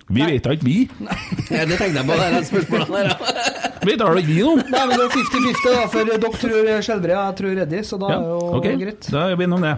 Vi 0.09 0.23
vet 0.25 0.45
da 0.47 0.55
ikke, 0.57 0.65
vi. 0.65 0.77
Nei, 1.53 1.65
det 1.69 1.77
tenkte 1.77 2.01
jeg 2.01 2.07
på, 2.09 2.15
det 2.17 2.43
spørsmålet 2.49 2.89
der. 2.95 3.09
Vet 3.89 4.01
da 4.01 4.07
ikke 4.19 4.33
vi 4.33 4.39
noe 4.43 4.63
Nei, 4.65 4.81
men 4.89 4.95
det 4.99 5.05
er 5.05 5.13
50-50, 5.15 5.67
da, 5.69 5.83
for 5.93 6.09
dere 6.09 6.31
tror 6.41 6.71
Skjelbred, 6.83 7.13
jeg 7.15 7.37
tror 7.41 7.53
Reddy, 7.61 7.83
så 7.87 7.99
da 8.01 8.09
Ja, 8.11 8.17
er 8.17 8.25
det 8.25 8.33
jo 8.33 8.49
ok, 8.59 8.69
greit. 8.81 9.09
da 9.15 9.25
er 9.31 9.37
vi 9.39 9.47
innom 9.47 9.63
det. 9.67 9.75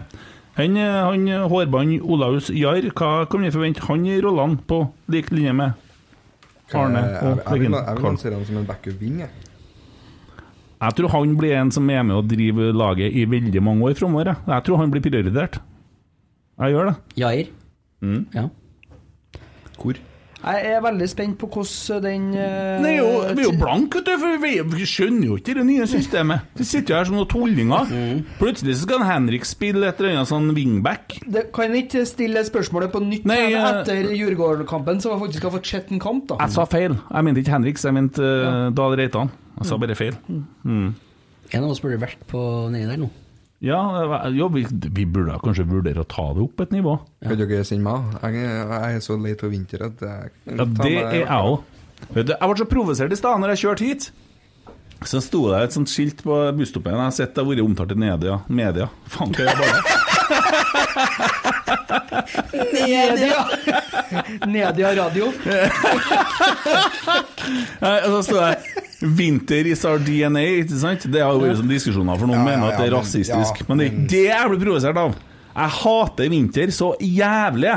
Han, 0.60 0.76
eh, 0.80 0.96
han 1.08 1.26
hårbånd 1.52 1.98
Olaus 2.02 2.48
Jahr, 2.54 2.86
hva 2.96 3.10
kan 3.30 3.44
vi 3.46 3.50
forvente 3.54 3.84
han 3.86 4.06
i 4.08 4.16
rollene 4.24 4.58
på 4.70 4.80
lik 5.12 5.30
linje 5.34 5.52
med 5.56 5.86
Arne 6.74 7.02
Jeg, 7.02 7.12
jeg, 7.12 7.20
og 7.20 7.52
Leggen? 7.52 7.76
jeg 7.76 7.96
vil 7.98 8.04
lansere 8.06 8.38
han 8.38 8.46
som 8.48 8.58
en 8.62 8.66
backup-wing. 8.70 9.20
jeg. 9.26 9.30
Jeg 10.80 10.96
tror 10.96 11.12
han 11.12 11.32
blir 11.36 11.56
en 11.58 11.70
som 11.74 11.90
er 11.92 12.04
med 12.06 12.16
og 12.16 12.28
driver 12.30 12.70
laget 12.72 13.12
i 13.20 13.26
veldig 13.28 13.62
mange 13.66 13.84
år 13.90 13.98
framover. 13.98 14.30
Jeg. 14.32 14.46
jeg 14.54 14.64
tror 14.68 14.80
han 14.80 14.92
blir 14.94 15.02
prioritert. 15.04 15.58
Jeg 16.60 16.72
gjør 16.76 16.88
det. 16.92 16.94
Jair. 17.20 17.50
Mm. 18.00 18.22
Ja. 18.36 18.46
Hvor? 19.80 19.98
Jeg 20.40 20.70
er 20.72 20.80
veldig 20.80 21.06
spent 21.10 21.36
på 21.40 21.48
hvordan 21.52 22.00
den 22.04 22.22
uh, 22.32 22.78
Nei, 22.80 22.94
jo, 22.96 23.08
vi 23.36 23.42
er 23.42 23.48
jo 23.50 23.52
blanke, 23.60 24.00
vet 24.00 24.06
du, 24.08 24.12
for 24.22 24.38
vi, 24.40 24.52
vi 24.72 24.86
skjønner 24.88 25.26
jo 25.28 25.36
ikke 25.36 25.56
det 25.58 25.64
nye 25.68 25.88
systemet. 25.90 26.46
Vi 26.56 26.64
sitter 26.64 26.94
jo 26.94 26.98
her 27.00 27.10
som 27.10 27.18
noen 27.18 27.28
tullinger. 27.28 27.92
Plutselig 28.40 28.78
så 28.78 28.86
skal 28.88 29.04
Henrik 29.04 29.44
spille 29.48 29.90
et 29.90 30.00
eller 30.00 30.16
annet 30.16 30.30
sånn 30.32 30.48
wingback. 30.56 31.18
det, 31.26 31.46
Kan 31.52 31.76
jeg 31.76 31.86
ikke 31.88 32.06
stille 32.08 32.44
spørsmålet 32.48 32.94
på 32.94 33.02
nytt 33.04 33.28
Nei, 33.28 33.38
jeg- 33.52 33.60
etter 33.84 34.10
Djurgården-kampen, 34.16 35.02
så 35.04 35.12
jeg 35.12 35.22
faktisk 35.26 35.42
har 35.50 35.56
fått 35.58 35.66
sett 35.74 35.92
en 35.92 36.00
kamp, 36.00 36.26
da? 36.32 36.40
Jeg 36.46 36.56
sa 36.56 36.64
feil. 36.64 36.96
Jeg 36.96 37.24
mente 37.28 37.44
ikke 37.44 37.56
Henriks, 37.58 37.84
jeg 37.84 37.94
mente 38.00 38.24
uh, 38.24 38.70
Dahl 38.72 38.96
Reitan. 38.96 39.30
Jeg 39.60 39.68
sa 39.68 39.76
bare 39.76 39.94
feil. 39.98 40.16
Mm. 40.64 40.94
En 41.52 41.64
av 41.66 41.70
oss 41.74 41.80
burde 41.82 42.00
vært 42.00 42.22
på 42.30 42.40
nedi 42.72 42.86
der 42.88 42.96
nå. 42.96 43.10
Ja, 43.60 43.80
jo, 44.32 44.46
vi, 44.54 44.62
vi 44.70 45.04
burde 45.04 45.36
kanskje 45.44 45.66
vurdere 45.68 46.00
å 46.00 46.08
ta 46.08 46.30
det 46.32 46.40
opp 46.46 46.62
et 46.64 46.72
nivå. 46.72 46.94
Kan 47.20 47.36
dere 47.36 47.60
sende 47.68 47.84
meg? 47.84 48.14
Jeg, 48.24 48.46
jeg 48.56 48.96
er 48.96 49.04
så 49.04 49.18
lei 49.20 49.34
av 49.36 49.52
vinter 49.52 49.84
at 49.84 50.00
jeg 50.06 50.32
Ja, 50.48 50.64
det 50.64 50.94
er 50.96 51.18
jeg 51.18 51.28
òg. 51.28 51.60
Jeg 52.16 52.24
ble 52.24 52.56
så 52.56 52.68
provosert 52.70 53.12
i 53.12 53.20
stad 53.20 53.42
når 53.42 53.52
jeg 53.54 53.62
kjørte 53.66 53.88
hit. 53.90 54.10
Så 55.04 55.20
sto 55.24 55.46
det 55.48 55.60
et 55.64 55.76
sånt 55.76 55.92
skilt 55.92 56.24
på 56.24 56.40
busstoppen. 56.56 56.96
Jeg 56.96 57.04
har 57.04 57.16
sett 57.16 57.36
det 57.36 57.44
har 57.44 57.48
vært 57.52 57.64
omtalt 57.64 57.92
i 57.92 58.00
media. 58.00 58.40
media. 58.48 58.88
Faen, 59.12 59.36
hva 59.36 59.48
det 59.48 59.58
bare? 59.60 59.99
Nedia! 62.72 63.44
Nedia 64.46 64.92
radio. 65.00 65.30
Nei, 67.80 67.96
og 68.04 68.10
Så 68.10 68.22
står 68.28 68.40
det 68.40 68.56
'Vinter 69.00 69.64
is 69.70 69.84
our 69.88 69.98
DNA'. 69.98 70.60
ikke 70.60 70.76
sant? 70.80 71.06
Det 71.12 71.22
har 71.24 71.32
vært 71.40 71.56
sånne 71.62 71.72
diskusjoner, 71.72 72.18
for 72.20 72.26
noen 72.28 72.42
Ja, 72.42 72.44
ja, 72.44 72.48
mener 72.50 72.66
at 72.74 72.78
det 72.82 72.86
er 72.90 72.96
rasistisk. 72.98 73.62
ja, 73.62 73.66
men 73.68 73.78
det 73.80 73.86
er 73.86 73.90
ikke 73.94 74.08
det 74.12 74.24
jeg 74.28 74.50
blir 74.50 74.60
provosert 74.66 74.98
av. 75.00 75.14
Jeg 75.56 75.70
hater 75.80 76.28
vinter 76.30 76.66
så 76.76 76.90
jævlig. 77.00 77.72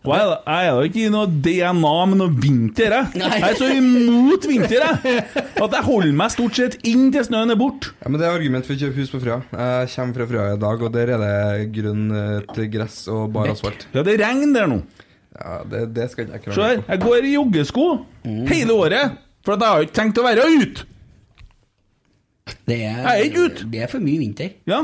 Og 0.00 0.14
jeg, 0.16 0.28
jeg 0.48 0.68
er 0.70 0.76
da 0.78 0.84
ikke 0.88 1.00
i 1.04 1.08
noe 1.12 1.28
DNA 1.44 1.90
med 2.08 2.18
noe 2.22 2.32
vinter, 2.40 2.94
jeg. 2.96 3.20
Jeg 3.20 3.42
er 3.50 3.58
så 3.58 3.66
imot 3.76 4.46
vinter, 4.48 4.80
jeg. 4.86 5.24
At 5.60 5.74
jeg 5.76 5.84
holder 5.84 6.14
meg 6.16 6.32
stort 6.32 6.56
sett 6.56 6.78
inn 6.88 7.10
til 7.12 7.26
snøen 7.26 7.52
er 7.52 7.58
borte. 7.60 7.90
Ja, 8.00 8.08
men 8.08 8.16
Det 8.22 8.24
er 8.30 8.38
argument 8.38 8.64
for 8.64 8.72
å 8.72 8.80
kjøpe 8.80 8.96
hus 8.96 9.12
på 9.12 9.20
Frøya. 9.20 9.36
Jeg 9.52 9.90
kommer 9.92 10.16
fra 10.16 10.28
Frøya 10.32 10.54
i 10.56 10.62
dag, 10.64 10.86
og 10.88 10.94
der 10.96 11.12
er 11.18 11.24
det 11.26 11.66
grønt 11.76 12.62
gress 12.72 12.96
og 13.12 13.26
bare 13.36 13.52
asfalt. 13.52 13.84
Ja, 13.92 14.06
det 14.08 14.16
regner 14.22 14.54
der 14.56 14.72
nå. 14.72 14.80
Ja, 15.36 15.58
det, 15.68 15.82
det 15.94 16.08
skal 16.14 16.32
ikke 16.32 16.48
jeg 16.50 16.56
Se 16.56 16.64
her, 16.70 16.80
jeg 16.88 17.02
går 17.04 17.28
i 17.28 17.34
joggesko 17.36 17.84
hele 18.48 18.78
året. 18.80 19.20
For 19.44 19.56
at 19.56 19.62
jeg 19.64 19.74
har 19.76 19.84
ikke 19.86 19.98
tenkt 20.00 20.18
å 20.20 20.24
være 20.26 20.48
ute. 20.64 20.88
Det 22.66 22.80
er, 22.88 22.96
Jeg 23.04 23.12
er 23.12 23.28
ikke 23.28 23.44
ute. 23.50 23.68
Det 23.72 23.84
er 23.84 23.92
for 23.92 24.02
mye 24.04 24.20
vinter. 24.24 24.56
Ja, 24.68 24.80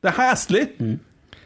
det 0.00 0.10
er 0.10 0.16
heslig. 0.22 0.64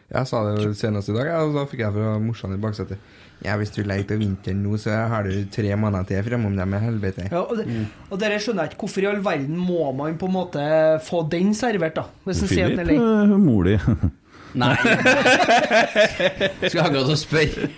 Jeg 0.08 0.24
sa 0.24 0.38
det 0.46 0.70
senest 0.78 1.10
i 1.12 1.14
dag, 1.14 1.28
og 1.44 1.56
da 1.58 1.66
fikk 1.68 1.82
jeg 1.82 1.92
fra 1.92 2.12
morsan 2.22 2.54
i 2.54 2.60
baksetet. 2.60 3.00
Ja, 3.44 3.58
hvis 3.60 3.74
du 3.74 3.82
leker 3.86 4.16
lei 4.16 4.24
vinteren 4.24 4.62
nå, 4.64 4.78
så 4.80 4.94
har 5.12 5.28
du 5.28 5.34
tre 5.52 5.74
måneder 5.78 6.08
til 6.08 6.24
fremom 6.26 6.56
dem 6.56 6.72
i 6.74 6.80
helvete. 6.80 7.26
Ja, 7.28 7.42
og, 7.44 7.60
det, 7.60 7.66
og 8.08 8.22
dere 8.22 8.38
skjønner 8.42 8.64
jeg 8.64 8.72
ikke 8.72 8.86
hvorfor 8.86 9.04
i 9.04 9.10
all 9.10 9.20
verden 9.26 9.60
må 9.60 9.92
man 9.98 10.16
på 10.18 10.30
en 10.30 10.34
måte 10.34 10.64
få 11.04 11.22
den 11.30 11.52
servert, 11.54 12.00
da? 12.00 12.08
Hvis 12.24 12.42
en 12.42 12.50
sier 12.54 12.72
at 12.72 12.80
den 12.80 12.94
er 12.96 13.28
eh, 13.28 13.36
mor 13.42 13.68
di. 13.68 13.76
Nei. 14.58 14.72
Skal 16.70 16.86
akkurat 16.86 17.04
og 17.04 17.18
spørre. 17.20 17.68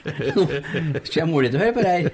Skal 1.03 1.26
mor 1.28 1.43
di 1.43 1.51
til 1.51 1.59
å 1.59 1.64
høre 1.66 1.76
på 1.76 1.83
det 1.83 1.97
her? 1.97 2.11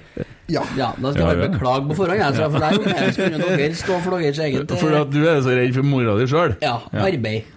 Ja. 0.49 0.65
Da 0.73 1.13
skal 1.13 1.27
jeg 1.27 1.29
jeg 1.29 1.45
ja. 1.45 1.49
beklage 1.53 1.91
på 1.91 2.01
forhånd. 2.01 2.23
Jeg, 2.25 2.53
for 2.57 2.65
der 2.65 2.79
kunne 2.81 3.57
dere 3.61 3.73
stå 3.77 4.01
for 4.01 4.17
deres 4.17 4.41
eget 4.49 4.79
For 4.81 5.03
at 5.05 5.13
du 5.13 5.21
er 5.29 5.43
så 5.45 5.59
redd 5.61 5.77
for 5.77 5.93
mora 5.93 6.17
di 6.17 6.31
sjøl? 6.31 6.57
ja, 6.65 6.79
arbeid. 7.05 7.53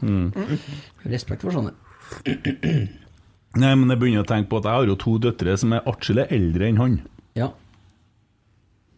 Respekt 1.07 1.47
for 1.47 1.55
sånne. 1.55 1.72
Nei, 3.60 3.72
men 3.74 3.89
jeg 3.89 3.99
begynner 4.01 4.24
å 4.24 4.30
tenke 4.30 4.49
på 4.51 4.60
at 4.62 4.68
jeg 4.70 4.78
har 4.78 4.89
jo 4.91 4.95
to 5.01 5.16
døtre 5.22 5.55
som 5.57 5.74
er 5.74 5.88
atskillig 5.89 6.28
eldre 6.36 6.68
enn 6.70 6.80
han. 6.80 6.97
Ja. 7.38 7.49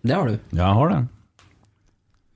Det 0.03 0.18
har 0.18 0.32
du. 0.32 0.39
Ja, 0.51 0.66
jeg 0.66 0.78
har 0.80 0.91
det. 0.91 0.99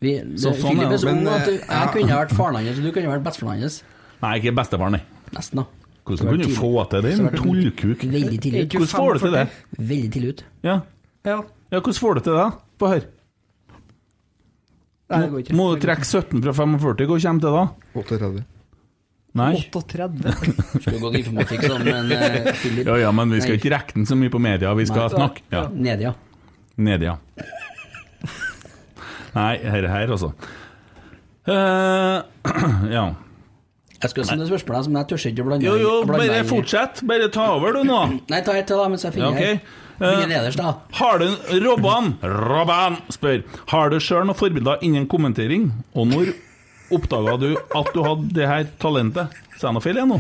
Vi, 0.06 0.14
det, 0.22 0.38
Så 0.40 0.54
sånn 0.54 0.62
Philip 0.62 0.86
er 0.86 0.94
er 0.94 1.02
det. 1.02 1.10
Men, 1.10 1.28
at 1.32 1.50
du, 1.50 1.56
eh, 1.56 1.66
jeg 1.66 1.92
kunne 1.96 2.20
vært 2.22 2.36
faren 2.38 2.60
hans, 2.60 2.80
og 2.80 2.88
du 2.88 2.92
kunne 2.96 3.12
vært 3.12 3.26
bestefaren 3.26 3.66
hans. 3.66 3.82
Nei, 4.22 4.32
ikke 4.40 4.56
bestefaren, 4.60 4.98
nei. 4.98 5.32
Nesten, 5.36 5.64
da. 5.64 5.92
Hvordan 6.06 6.30
kunne 6.30 6.46
du 6.46 6.54
få 6.54 6.72
til 6.92 7.06
det? 7.06 7.14
En 7.18 7.30
tullkuk. 7.34 8.06
Veldig 8.16 8.40
tidlig 8.44 8.66
ut. 8.66 8.78
Hvordan 8.78 8.92
får 8.94 9.14
du 9.18 9.24
til 9.26 9.36
det? 9.36 9.46
Veldig 9.80 10.10
tidlig 10.14 10.34
ut. 10.36 10.44
Ja. 10.68 10.80
Ja. 11.26 11.38
ja, 11.74 11.80
hvordan 11.80 12.02
får 12.04 12.20
du 12.20 12.26
til 12.28 12.38
det? 12.38 12.50
Få 12.82 12.92
høre. 12.94 13.08
Nei, 15.06 15.22
det 15.22 15.32
går 15.32 15.42
ikke. 15.44 15.56
Må 15.58 15.66
du 15.74 15.82
trekke 15.82 16.06
17 16.06 16.44
fra 16.46 16.54
45, 16.54 17.08
hva 17.10 17.18
kommer 17.26 17.42
til 17.42 17.58
da? 17.58 17.66
38. 18.02 18.46
Nei? 19.36 19.52
38. 19.68 20.32
Skulle 20.80 21.00
gått 21.04 21.18
informatikk 21.20 21.66
sånn, 21.68 21.84
men 21.84 22.12
uh, 22.14 22.52
Philip 22.62 22.88
Ja, 22.88 22.96
ja, 23.04 23.12
men 23.16 23.34
vi 23.36 23.42
skal 23.44 23.58
Nei. 23.58 23.60
ikke 23.60 23.72
rekke 23.74 23.98
den 23.98 24.08
så 24.08 24.16
mye 24.20 24.32
på 24.32 24.40
media, 24.40 24.72
vi 24.80 24.86
skal 24.88 25.10
Nei. 25.10 25.18
snakke. 25.18 25.44
Ja. 25.52 25.66
Nedia. 25.76 26.14
Nedia. 26.80 27.18
Nei, 29.36 29.52
her, 29.60 29.88
her 29.92 30.14
altså. 30.16 30.32
Uh, 31.46 32.24
ja. 32.96 33.06
Jeg 34.06 34.12
skal 34.12 34.28
stille 34.28 34.48
spørsmål, 34.48 34.88
men 34.92 35.02
jeg 35.02 35.10
tør 35.12 35.26
ikke 35.32 35.44
å 35.44 35.48
blande 35.50 35.66
Jo, 35.68 35.76
jo, 35.82 35.94
bare 36.08 36.44
fortsett. 36.48 37.02
Bare 37.08 37.28
ta 37.34 37.50
over, 37.58 37.76
du, 37.76 37.84
nå. 37.88 38.00
Nei, 38.32 38.40
ta 38.46 38.56
ett 38.56 38.70
til, 38.72 38.80
da, 38.80 38.88
mens 38.92 39.04
jeg 39.04 39.12
Ja, 39.12 39.18
finner 39.18 39.36
ok. 39.36 39.44
her. 39.44 39.82
Begynner 39.96 40.28
nederst, 40.32 40.60
da. 40.60 40.74
Har 41.00 41.20
du 41.20 41.28
Robban 41.64 42.10
Robban 42.52 42.98
spør 43.16 43.46
Har 43.72 43.94
du 43.94 44.00
sjøl 44.04 44.26
noen 44.28 44.36
forbilder 44.36 44.84
innen 44.84 45.06
kommentering, 45.12 45.70
og 45.96 46.10
når 46.12 46.34
oppdaga 46.92 47.38
du 47.42 47.50
at 47.58 47.90
du 47.94 48.04
hadde 48.06 48.30
det 48.34 48.48
her 48.48 48.68
talentet? 48.82 49.34
Sa 49.58 49.68
jeg 49.70 49.74
noe 49.78 49.82
feil 49.86 49.96
igjen 50.00 50.12
nå? 50.14 50.20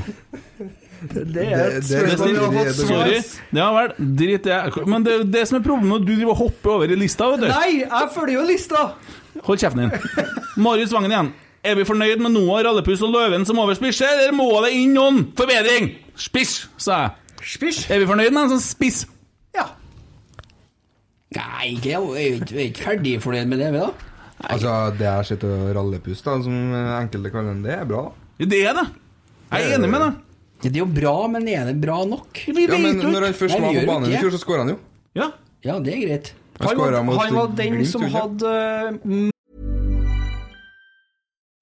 Det 1.06 1.44
er 1.44 1.76
et 1.78 1.84
Det- 1.84 1.90
det- 1.90 2.18
spørsmål 2.18 2.34
vi 2.34 2.40
har 2.40 2.66
fått 2.66 2.76
svar 2.80 2.88
Sorry. 2.88 3.18
Ja 3.54 3.68
vel, 3.76 3.92
drit 4.16 4.44
det. 4.44 4.88
Men 4.88 5.04
det 5.04 5.12
er 5.14 5.18
jo 5.20 5.24
det 5.36 5.48
som 5.48 5.58
er 5.60 5.64
problemet 5.66 5.92
når 5.92 6.06
du 6.06 6.16
driver 6.16 6.32
og 6.32 6.38
hopper 6.38 6.70
over 6.72 6.92
i 6.92 6.96
lista, 6.96 7.30
vet 7.32 7.42
du. 7.42 7.48
Nei, 7.48 7.72
jeg 7.84 8.10
følger 8.16 8.34
jo 8.40 8.46
lista! 8.48 8.86
Hold 9.44 9.60
kjeften 9.60 9.84
din. 9.90 9.92
Marius 10.58 10.92
Vangen 10.96 11.12
igjen. 11.12 11.34
Er 11.66 11.76
vi 11.76 11.84
fornøyd 11.84 12.20
med 12.22 12.32
Noah, 12.32 12.64
Rallepus 12.64 13.02
og 13.04 13.12
Løven 13.14 13.46
som 13.46 13.58
overspisser, 13.60 14.06
eller 14.08 14.32
må 14.38 14.48
det 14.64 14.72
inn 14.74 14.94
noen 14.94 15.32
forbedring? 15.36 15.92
Spiss, 16.16 16.68
sa 16.78 17.02
jeg. 17.02 17.12
Spiss? 17.44 17.90
Er 17.92 18.00
vi 18.00 18.06
fornøyd 18.06 18.32
med 18.32 18.44
en 18.46 18.50
sånn 18.56 18.62
spiss? 18.64 19.06
Ja. 19.54 19.66
Nei, 21.36 21.78
jeg 21.84 21.94
er 22.00 22.70
ikke 22.70 22.84
ferdig 22.86 23.18
fornøyd 23.22 23.48
med 23.52 23.60
det, 23.60 23.72
vi 23.74 23.80
da. 23.82 23.90
Altså, 24.44 24.72
det 25.00 25.06
jeg 25.08 25.28
ser 25.30 25.40
til 25.42 25.54
av 25.56 25.70
rallepust, 25.78 26.26
da, 26.28 26.36
som 26.44 26.56
enkelte 27.00 27.32
kaller 27.34 27.54
den, 27.54 27.64
det 27.66 27.76
er 27.78 27.86
bra. 27.90 28.02
Ja, 28.42 28.48
det 28.52 28.62
er 28.68 28.78
det. 28.78 28.86
Jeg 29.56 29.70
er 29.70 29.78
enig 29.78 29.90
med 29.94 30.04
deg. 30.04 30.22
Ja, 30.64 30.70
det 30.70 30.76
er 30.76 30.82
jo 30.82 30.90
bra, 30.92 31.16
men 31.32 31.48
er 31.52 31.70
det 31.70 31.76
bra 31.82 32.00
nok? 32.10 32.42
Ja, 32.50 32.80
men 32.82 33.00
når 33.00 33.30
han 33.30 33.38
først 33.38 33.56
Nei, 33.56 33.62
var 33.62 33.72
vi 33.72 33.78
på 33.78 33.82
gjør 33.84 33.92
banen 33.94 34.10
i 34.10 34.14
ikke. 34.16 34.24
fjor, 34.26 34.34
så 34.36 34.42
skåra 34.42 34.66
han 34.66 34.74
jo. 34.74 34.78
Ja. 35.16 35.30
Ja, 35.66 35.78
det 35.84 35.94
er 35.96 36.02
greit. 36.04 36.34
Han 36.60 36.68
Han 36.68 36.78
var, 36.80 36.98
mot 37.04 37.20
han 37.20 37.36
var 37.36 37.48
den 37.58 37.74
Glimt, 37.76 37.90
som 37.92 38.04
gjorde 38.06 38.14
han 38.16 38.22
hadde 38.22 39.00
mm, 39.04 39.32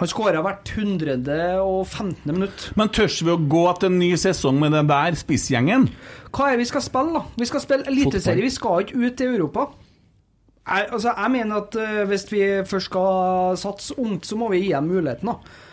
Han 0.00 0.08
skåra 0.08 0.40
hvert 0.40 0.70
115. 0.72 2.14
minutt. 2.32 2.70
Men 2.76 2.88
tør 2.88 3.10
vi 3.20 3.32
å 3.34 3.40
gå 3.52 3.64
til 3.76 3.90
en 3.90 3.98
ny 4.00 4.14
sesong 4.16 4.56
med 4.62 4.72
den 4.72 4.88
der 4.88 5.16
spissgjengen? 5.20 5.90
Hva 6.32 6.46
er 6.48 6.56
det 6.56 6.62
vi 6.62 6.68
skal 6.70 6.84
spille, 6.86 7.18
da? 7.18 7.36
Vi 7.36 7.48
skal 7.50 7.60
spille 7.60 7.88
eliteserie, 7.90 8.40
vi 8.40 8.52
skal 8.54 8.86
ikke 8.86 8.96
ut 8.96 9.18
til 9.18 9.34
Europa. 9.34 9.66
Jeg, 10.70 10.86
altså, 10.92 11.12
jeg 11.12 11.30
mener 11.34 11.56
at 11.60 11.76
uh, 11.76 11.98
hvis 12.08 12.24
vi 12.32 12.40
først 12.70 12.88
skal 12.88 13.58
satse 13.60 13.98
ungt, 14.00 14.24
så 14.26 14.38
må 14.40 14.48
vi 14.54 14.62
gi 14.62 14.70
dem 14.72 14.88
muligheten, 14.88 15.28
da. 15.28 15.66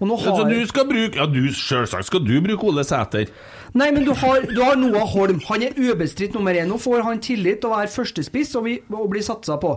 Og 0.00 0.08
nå 0.08 0.16
har 0.16 0.36
Så 0.38 0.44
du 0.48 0.66
skal 0.66 0.86
bruke 0.88 1.18
Ja, 1.18 1.26
du, 1.28 1.40
selvsagt 1.52 2.06
skal 2.06 2.22
du 2.24 2.36
bruke 2.44 2.68
Ole 2.70 2.84
Sæter. 2.86 3.32
Nei, 3.74 3.90
men 3.90 4.06
du 4.06 4.12
har, 4.14 4.46
du 4.46 4.62
har 4.62 4.78
Noah 4.78 5.10
Holm. 5.10 5.42
Han 5.48 5.62
er 5.62 5.74
ubestridt 5.76 6.34
nummer 6.34 6.54
én. 6.54 6.70
Nå 6.70 6.78
får 6.80 7.02
han 7.04 7.20
tillit 7.20 7.60
til 7.60 7.68
å 7.68 7.74
være 7.74 7.90
førstespiss 7.92 8.54
og, 8.56 8.64
vi, 8.64 8.78
og 8.94 9.10
bli 9.10 9.22
satsa 9.22 9.58
på. 9.60 9.74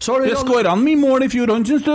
Så 0.00 0.16
har 0.16 0.24
du 0.24 0.32
Det 0.32 0.40
skåra 0.40 0.72
han 0.74 0.82
mye 0.82 0.98
mål 0.98 1.28
i 1.28 1.30
fjor, 1.30 1.52
han, 1.54 1.68
syns 1.68 1.86
du? 1.86 1.94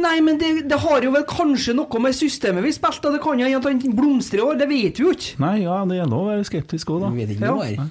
Nei, 0.00 0.16
men 0.24 0.38
det, 0.40 0.50
det 0.70 0.78
har 0.80 1.04
jo 1.04 1.12
vel 1.14 1.24
kanskje 1.28 1.74
noe 1.76 2.00
med 2.02 2.16
systemet 2.16 2.64
vi 2.64 2.72
spilte, 2.74 3.12
det 3.12 3.20
kan 3.24 3.40
jo 3.40 3.48
hende 3.48 3.72
han 3.72 3.96
blomstrer 3.96 4.40
i 4.40 4.44
år. 4.46 4.58
Det 4.60 4.68
vet 4.70 5.00
vi 5.00 5.06
jo 5.06 5.14
ikke. 5.14 5.34
Nei, 5.42 5.56
ja, 5.64 5.80
det 5.88 5.98
er 6.00 6.10
lov 6.10 6.26
å 6.26 6.30
være 6.32 6.46
skeptisk 6.48 6.92
òg, 6.94 7.02
da. 7.04 7.10
Vi 7.14 7.24
vet 7.24 7.34
ikke 7.36 7.50
Ja. 7.80 7.88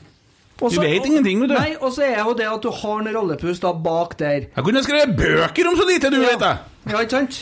Også, 0.59 0.75
Du 0.75 0.83
vet 0.83 1.05
ingenting, 1.07 1.39
vet 1.39 1.53
du. 1.53 1.55
Nei, 1.55 1.75
og 1.79 1.93
så 1.95 2.03
er 2.03 2.17
jo 2.19 2.33
det 2.35 2.47
at 2.51 2.65
du 2.65 2.67
har 2.75 2.97
en 2.99 3.07
rollepus 3.15 3.61
da 3.63 3.71
bak 3.71 4.17
der. 4.19 4.49
Jeg 4.51 4.65
kunne 4.65 4.81
skrevet 4.83 5.15
bøker 5.15 5.69
om 5.69 5.77
så 5.79 5.85
lite, 5.87 6.11
du, 6.11 6.19
vet 6.19 6.41
jeg. 6.43 6.57
Ja, 6.91 6.99
ikke 6.99 7.15
sant? 7.15 7.37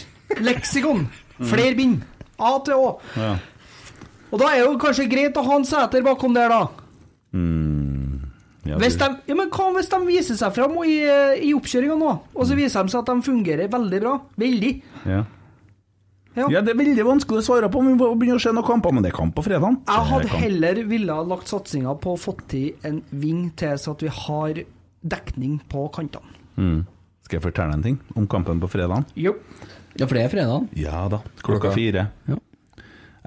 Leksikon. 0.45 1.07
Flere 1.41 1.73
bind. 1.77 2.03
A 2.37 2.51
til 2.65 2.77
Å. 2.77 2.91
Ja. 3.17 3.31
Og 4.29 4.41
da 4.41 4.51
er 4.53 4.65
jo 4.67 4.75
kanskje 4.81 5.07
greit 5.09 5.37
å 5.39 5.45
ha 5.47 5.57
en 5.57 5.65
seter 5.65 6.05
bakom 6.05 6.35
der, 6.37 6.53
da. 6.53 6.67
Ja, 8.67 8.77
Hvis 8.81 8.97
de, 8.99 9.07
ja, 9.29 9.35
men 9.37 9.49
hva 9.53 9.69
hvis 9.77 9.89
de 9.93 9.99
viser 10.07 10.37
seg 10.39 10.53
fram 10.55 10.75
i, 10.83 10.97
i 11.47 11.53
oppkjøringa 11.55 11.97
nå, 11.99 12.11
og 12.35 12.45
så 12.49 12.55
viser 12.57 12.83
de 12.83 12.93
seg 12.93 13.01
at 13.03 13.09
de 13.13 13.25
fungerer 13.25 13.71
veldig 13.71 13.99
bra? 14.03 14.13
Veldig. 14.37 14.71
ja. 15.07 15.23
Ja. 16.37 16.45
ja, 16.53 16.59
det 16.61 16.75
er 16.75 16.77
veldig 16.77 17.01
vanskelig 17.01 17.39
å 17.41 17.45
svare 17.47 17.67
på 17.73 17.79
om 17.81 17.87
vi 17.89 17.95
begynner 17.97 18.37
å 18.37 18.41
se 18.43 18.51
noen 18.53 18.65
kamper, 18.67 18.93
men 18.93 19.01
det 19.01 19.09
er 19.09 19.15
kamp 19.17 19.33
på 19.33 19.41
fredag. 19.47 19.79
Jeg 19.89 20.09
hadde 20.11 20.27
heller 20.43 20.81
ville 20.85 21.15
ha 21.17 21.23
lagt 21.25 21.49
satsinga 21.49 21.95
på 21.97 22.13
å 22.13 22.19
få 22.21 22.35
til 22.51 22.75
en 22.85 22.99
ving 23.09 23.47
til, 23.57 23.73
så 23.81 23.95
at 23.95 24.03
vi 24.05 24.11
har 24.13 24.59
dekning 25.01 25.55
på 25.71 25.87
kantene. 25.95 26.35
Mm. 26.61 26.83
Skal 27.25 27.39
jeg 27.39 27.45
fortelle 27.47 27.73
en 27.79 27.85
ting 27.87 27.97
om 28.13 28.27
kampen 28.29 28.61
på 28.61 28.69
fredag? 28.69 29.09
Jo. 29.17 29.33
Ja, 29.97 30.05
for 30.05 30.13
det 30.13 30.27
er 30.27 30.29
fredag. 30.35 30.67
Ja 30.77 31.07
da, 31.09 31.23
klokka 31.41 31.71
Klokka? 31.71 31.73
fire. 31.73 32.05
Ja. 32.29 32.37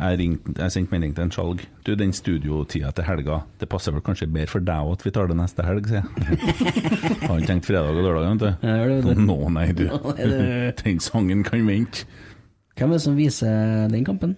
Jeg, 0.00 0.16
ringte, 0.16 0.54
jeg 0.56 0.72
sendte 0.72 0.94
melding 0.94 1.10
til 1.16 1.24
en 1.26 1.32
skjalg. 1.34 1.62
Du, 1.84 1.90
den 2.00 2.12
studiotida 2.16 2.88
til 2.96 3.04
helga, 3.04 3.42
det 3.60 3.68
passer 3.68 3.92
vel 3.92 4.00
kanskje 4.06 4.28
bedre 4.32 4.48
for 4.48 4.64
deg 4.64 4.92
at 4.94 5.02
vi 5.04 5.10
tar 5.12 5.28
det 5.28 5.36
neste 5.36 5.66
helg, 5.66 5.90
sier 5.90 6.00
jeg. 6.00 6.38
Har 7.26 7.34
han 7.34 7.44
tenkt 7.50 7.68
fredag 7.68 7.92
og 7.92 8.00
lørdag, 8.06 8.30
vet 8.30 8.40
du. 8.40 8.66
Ja, 8.68 8.76
gjør 8.80 8.94
det. 9.10 9.16
Nå, 9.28 9.36
nei, 9.52 9.66
du. 9.76 9.84
Den 10.80 11.02
sangen 11.04 11.44
kan 11.44 11.66
vente. 11.68 12.06
Hvem 12.80 12.94
er 12.94 12.96
det 12.96 13.02
som 13.04 13.18
viser 13.18 13.90
den 13.92 14.06
kampen? 14.08 14.32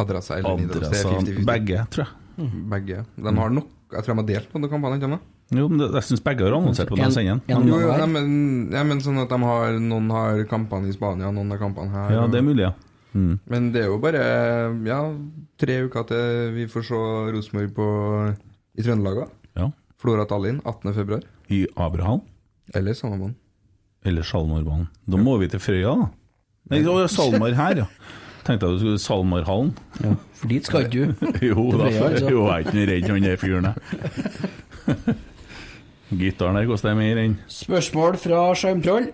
Adressa 0.00 0.38
eller. 0.38 0.62
Det 0.64 0.80
er 0.80 0.86
Adressa 0.88 1.44
Begge, 1.52 1.82
tror 1.92 2.06
jeg. 2.06 2.48
Begge. 2.72 3.02
De 3.20 3.34
har 3.36 3.52
nok 3.52 3.66
Jeg 3.92 4.06
tror 4.06 4.14
de 4.14 4.20
har 4.22 4.28
delt 4.30 4.48
på 4.48 4.60
noen 4.62 4.70
kamper, 4.72 4.94
ikke 4.96 5.10
sant? 5.12 5.28
Jo, 5.52 5.66
men 5.68 5.82
det, 5.82 5.90
jeg 5.98 6.06
syns 6.08 6.22
begge 6.24 6.46
har 6.46 6.54
annonsert 6.56 6.88
på 6.88 6.96
den 6.96 7.12
sendingen. 7.12 7.42
En- 7.52 7.66
Jo, 7.68 8.06
men, 8.08 8.30
ja, 8.72 8.80
men 8.88 9.02
sånn 9.04 9.20
at 9.20 9.28
de 9.28 9.36
har 9.44 9.74
Noen 9.84 10.08
har 10.14 10.40
kampene 10.48 10.88
i 10.88 10.94
Spania, 10.96 11.28
noen 11.36 11.52
har 11.52 11.60
kampene 11.60 11.92
her. 11.92 12.14
Ja, 12.16 12.22
det 12.32 12.40
er 12.40 12.46
mulig, 12.46 12.64
ja. 12.64 12.72
Mm. 13.12 13.34
Men 13.52 13.66
det 13.74 13.82
er 13.82 13.90
jo 13.90 13.98
bare 14.00 14.22
ja, 14.88 14.98
tre 15.60 15.74
uker 15.86 16.06
til 16.08 16.52
vi 16.56 16.66
får 16.72 16.86
se 16.88 17.00
Rosenborg 17.34 18.36
i 18.78 18.82
Trøndelag. 18.86 19.28
ja. 19.58 19.68
Flora 20.02 20.24
Tallinn 20.26 20.58
18. 20.66 20.94
februar. 20.96 21.20
I 21.52 21.66
Abraham. 21.76 22.22
Eller 22.74 22.96
Salmarbanen. 22.96 23.36
Eller 24.04 24.22
Salmarbanen. 24.26 24.88
Da 25.06 25.16
må 25.20 25.36
vi 25.38 25.46
til 25.52 25.60
Frøya, 25.62 25.92
da. 26.00 26.08
Nei, 26.72 26.80
det 26.82 26.90
var 26.90 27.06
Salmar 27.12 27.54
her, 27.54 27.82
ja. 27.84 27.86
Tenkte 28.42 28.66
jeg 28.66 28.74
du 28.74 28.78
skulle 28.82 28.98
Salmarhallen. 28.98 29.70
Ja, 30.02 30.16
for 30.40 30.50
dit 30.50 30.66
skal 30.66 30.88
ikke 30.88 31.12
du. 31.12 31.28
Jo, 31.52 31.68
da, 31.76 31.84
Frøya, 31.86 32.08
altså. 32.08 32.30
jo, 32.32 32.42
jeg 32.48 32.54
er 32.54 32.66
ikke 32.66 32.86
redd 32.90 33.08
han 33.12 33.28
der 33.28 33.38
fyren, 33.38 33.68
jeg. 33.70 33.76
Gitaren 36.22 36.58
her 36.58 36.66
koster 36.68 36.96
mer 36.98 37.20
enn 37.22 37.38
Spørsmål 37.48 38.18
fra 38.20 38.42
Sjarmtroll. 38.58 39.06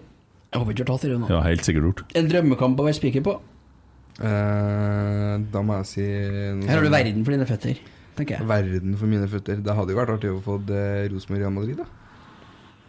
Jeg 0.49 0.63
håper 0.63 0.73
ikke 0.73 0.81
du 0.81 0.89
har 0.89 0.97
tatt 0.97 1.11
det 1.11 1.19
nå. 1.21 1.29
Ja, 1.31 1.43
helt 1.45 1.67
sikkert 1.69 1.85
gjort. 1.91 2.01
En 2.17 2.31
drømmekamp 2.33 2.81
å 2.81 2.87
være 2.89 2.97
spiker 2.97 3.25
på. 3.27 3.37
Eh, 4.19 5.35
da 5.53 5.63
må 5.63 5.77
jeg 5.79 5.87
si 5.93 6.05
Her 6.05 6.75
har 6.75 6.83
du 6.83 6.89
sånn- 6.89 6.97
verden 6.97 7.25
for 7.25 7.35
dine 7.37 7.47
føtter, 7.47 7.79
tenker 8.19 8.39
jeg. 8.39 8.47
Verden 8.49 8.97
for 8.99 9.07
mine 9.07 9.29
føtter. 9.31 9.63
Det 9.63 9.75
hadde 9.79 9.95
jo 9.95 9.99
vært 10.01 10.15
artig 10.17 10.33
å 10.33 10.43
få 10.43 10.59
eh, 10.75 11.09
Rosenborg 11.13 11.41
Real 11.45 11.55
Madrid, 11.55 11.77
da. 11.79 11.87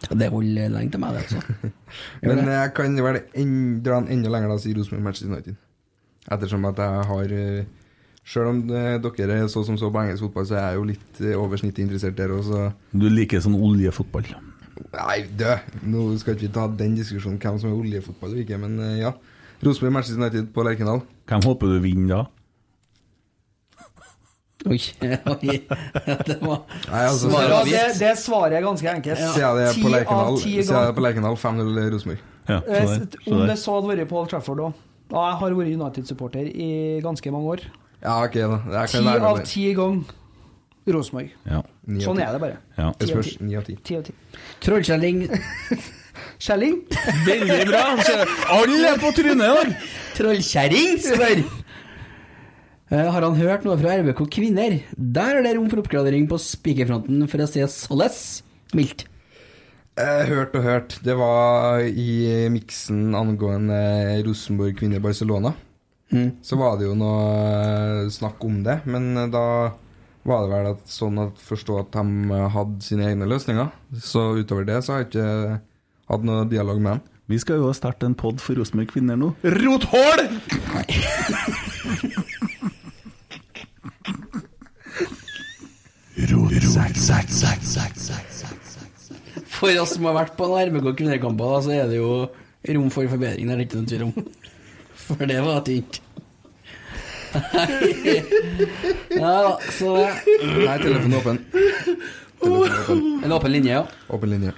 Ja, 0.08 0.16
Det 0.16 0.30
holder 0.32 0.70
lenge 0.72 0.90
til 0.90 1.00
meg, 1.00 1.12
det, 1.14 1.26
altså. 1.28 1.42
Men 2.24 2.38
det. 2.40 2.46
jeg 2.56 2.72
kan 2.74 2.96
vel 3.04 3.20
en, 3.34 3.82
dra 3.84 4.00
den 4.00 4.08
enda 4.16 4.32
lenger 4.32 4.48
da 4.54 4.58
si 4.58 4.72
Rosenborg 4.74 5.04
Manchester 5.04 5.30
United. 5.30 5.56
Ettersom 6.30 6.64
at 6.70 6.76
jeg 6.82 7.04
har 7.10 7.28
Sjøl 7.30 7.66
Selv 8.30 8.48
om 8.50 8.58
eh, 8.76 8.98
dere 9.00 9.36
er 9.42 9.48
så 9.48 9.62
som 9.64 9.78
så 9.80 9.88
på 9.90 10.00
engelsk 10.02 10.22
fotball, 10.26 10.46
så 10.46 10.54
er 10.58 10.66
jeg 10.70 10.76
jo 10.80 10.84
litt 10.90 11.20
eh, 11.24 11.36
over 11.40 11.56
snittet 11.56 11.84
interessert 11.86 12.16
der 12.18 12.28
òg, 12.34 12.42
så 12.44 12.72
Du 12.92 13.08
liker 13.08 13.40
sånn 13.40 13.56
oljefotball. 13.56 14.26
Nei, 14.92 15.22
dø! 15.38 15.54
Nå 15.86 16.04
skal 16.20 16.34
ikke 16.36 16.46
vi 16.48 16.52
ta 16.54 16.66
den 16.68 16.94
diskusjonen 16.98 17.38
hvem 17.40 17.58
som 17.60 17.70
er 17.72 17.78
oljefotball 17.80 18.34
og 18.34 18.42
ikke, 18.42 18.58
men 18.60 18.76
eh, 18.80 18.98
ja. 19.04 19.14
Rosenborg 19.60 19.92
Manchester 19.92 20.20
United 20.22 20.52
på 20.54 20.64
Lerkendal. 20.64 21.02
Hvem 21.28 21.42
håper 21.44 21.74
du 21.74 21.80
vinner 21.84 22.14
da? 22.14 22.26
Oi, 24.68 24.76
oi. 25.32 25.60
Det 26.28 26.36
var 26.42 26.58
Nei, 26.90 27.04
altså, 27.06 27.30
Svaret, 27.30 27.48
svaret 27.48 27.70
det, 27.70 27.84
det 28.02 28.10
svaret 28.20 28.56
er 28.58 28.64
ganske 28.66 28.90
enkelt. 28.92 29.22
Er 29.40 29.72
på 29.72 29.88
av 29.88 29.94
Lerkendal, 29.94 30.40
ti 30.42 30.54
det 30.58 30.66
ganger. 30.68 30.94
på 30.98 31.04
Lerkendal 31.06 31.38
5-0 31.40 31.80
Rosenborg. 31.94 32.24
Ja, 32.50 32.58
Om 33.30 33.44
det 33.48 33.56
så 33.60 33.76
hadde 33.76 33.92
vært 33.92 34.10
på 34.10 34.20
Old 34.20 34.32
Trafford 34.32 34.64
òg. 34.66 34.80
Ja, 35.10 35.22
jeg 35.30 35.38
har 35.40 35.54
vært 35.58 35.72
United-supporter 35.74 36.50
i 36.50 36.70
ganske 37.04 37.32
mange 37.34 37.54
år. 37.56 37.64
Ja, 38.00 38.18
ok, 38.24 38.36
da. 38.36 38.58
Jeg 38.80 38.92
Ti 38.94 39.06
av 39.30 39.40
ti 39.48 39.64
ganger 39.76 40.92
Rosenborg. 40.96 41.32
Ja. 41.48 41.62
Sånn 42.04 42.20
er 42.22 42.36
det 42.36 42.42
bare. 42.42 42.60
Ja. 42.76 42.92
Ti 43.00 43.56
av 43.56 44.04
ti. 44.08 44.14
ni 45.20 45.28
Trollkjelling. 46.20 46.76
Veldig 47.26 47.64
bra! 47.68 47.82
Alle 48.54 48.92
er 48.94 49.00
på 49.00 49.10
trynet 49.16 49.44
i 49.44 49.48
dag! 49.48 49.72
Trollkjerring, 50.16 50.98
spør! 51.04 51.42
Eh, 52.90 53.06
har 53.14 53.22
han 53.22 53.36
hørt 53.38 53.66
noe 53.66 53.76
fra 53.78 53.94
RBK 54.00 54.24
Kvinner? 54.34 54.78
Der 54.96 55.38
er 55.38 55.46
det 55.46 55.54
rom 55.56 55.68
for 55.70 55.82
oppgradering 55.82 56.26
på 56.30 56.40
spikerfronten, 56.42 57.22
for 57.30 57.44
å 57.44 57.48
si 57.48 57.62
såles 57.70 58.18
mildt. 58.74 59.06
Eh, 60.00 60.24
hørt 60.30 60.56
og 60.58 60.64
hørt. 60.64 60.96
Det 61.04 61.14
var 61.18 61.84
i 61.86 62.48
miksen 62.50 63.14
angående 63.14 63.78
Rosenborg 64.26 64.78
kvinner 64.80 65.02
Barcelona. 65.04 65.54
Mm. 66.10 66.40
Så 66.42 66.58
var 66.58 66.80
det 66.80 66.88
jo 66.88 66.96
noe 66.98 67.22
eh, 67.46 68.10
snakk 68.10 68.42
om 68.48 68.62
det, 68.66 68.80
men 68.90 69.12
eh, 69.14 69.30
da 69.30 69.46
var 70.26 70.44
det 70.44 70.52
vel 70.52 70.70
at, 70.72 70.86
sånn 70.90 71.20
at 71.22 71.38
forstå 71.40 71.78
at 71.84 71.92
de 71.94 72.34
eh, 72.34 72.48
hadde 72.56 72.84
sine 72.84 73.06
egne 73.06 73.28
løsninger. 73.30 73.70
Så 74.02 74.32
utover 74.40 74.66
det 74.66 74.80
så 74.82 74.96
har 74.96 75.04
jeg 75.04 75.12
ikke 75.12 75.60
hatt 76.10 76.26
noe 76.26 76.44
dialog 76.50 76.80
med 76.82 76.96
han. 76.96 77.02
Vi 77.30 77.38
skal 77.38 77.60
jo 77.62 77.70
starte 77.76 78.08
en 78.08 78.16
pod 78.18 78.40
for 78.42 78.58
Rosenborg 78.58 78.90
kvinner 78.90 79.18
nå. 79.18 79.30
Rothål! 79.44 80.26
For 89.60 89.76
oss 89.76 89.94
som 89.94 90.06
har 90.08 90.14
vært 90.16 90.36
på 90.38 90.46
en 90.48 90.70
RBK 90.70 90.94
kvinnekamper, 90.98 91.58
så 91.64 91.74
er 91.76 91.90
det 91.90 91.98
jo 92.00 92.12
rom 92.74 92.90
for 92.92 93.08
forbedring. 93.12 93.46
Det 93.46 93.54
er 93.54 93.60
det 93.60 93.66
ikke 93.68 93.78
noen 93.78 93.90
tvil 93.90 94.06
om. 94.08 94.14
For 95.04 95.28
det 95.30 95.40
var 95.44 95.60
tynt. 95.66 96.00
ja 99.20 99.34
da, 99.44 99.52
så 99.76 99.92
Nei, 100.00 100.76
telefonen 100.82 101.14
er 101.14 101.20
åpen. 101.20 101.38
Telefonen 101.54 102.64
er 102.64 102.80
åpen. 102.80 103.04
En 103.22 103.36
åpen 103.36 103.54
linje, 103.54 103.76
ja. 103.76 103.84
Åpen 104.10 104.34
linje. 104.34 104.52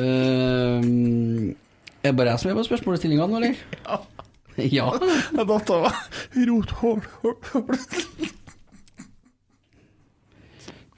Ehm, 0.00 1.50
er 2.02 2.08
det 2.08 2.16
bare 2.16 2.32
jeg 2.32 2.40
som 2.40 2.50
er 2.50 2.56
på 2.56 2.64
spørsmålsstillinga 2.66 3.26
nå, 3.28 3.40
eller? 3.40 3.54
Ja. 3.84 3.98
ja. 4.62 4.86
Jeg 5.36 5.48
datt 5.48 5.70
av. 5.72 5.88
Rothål. 6.48 7.00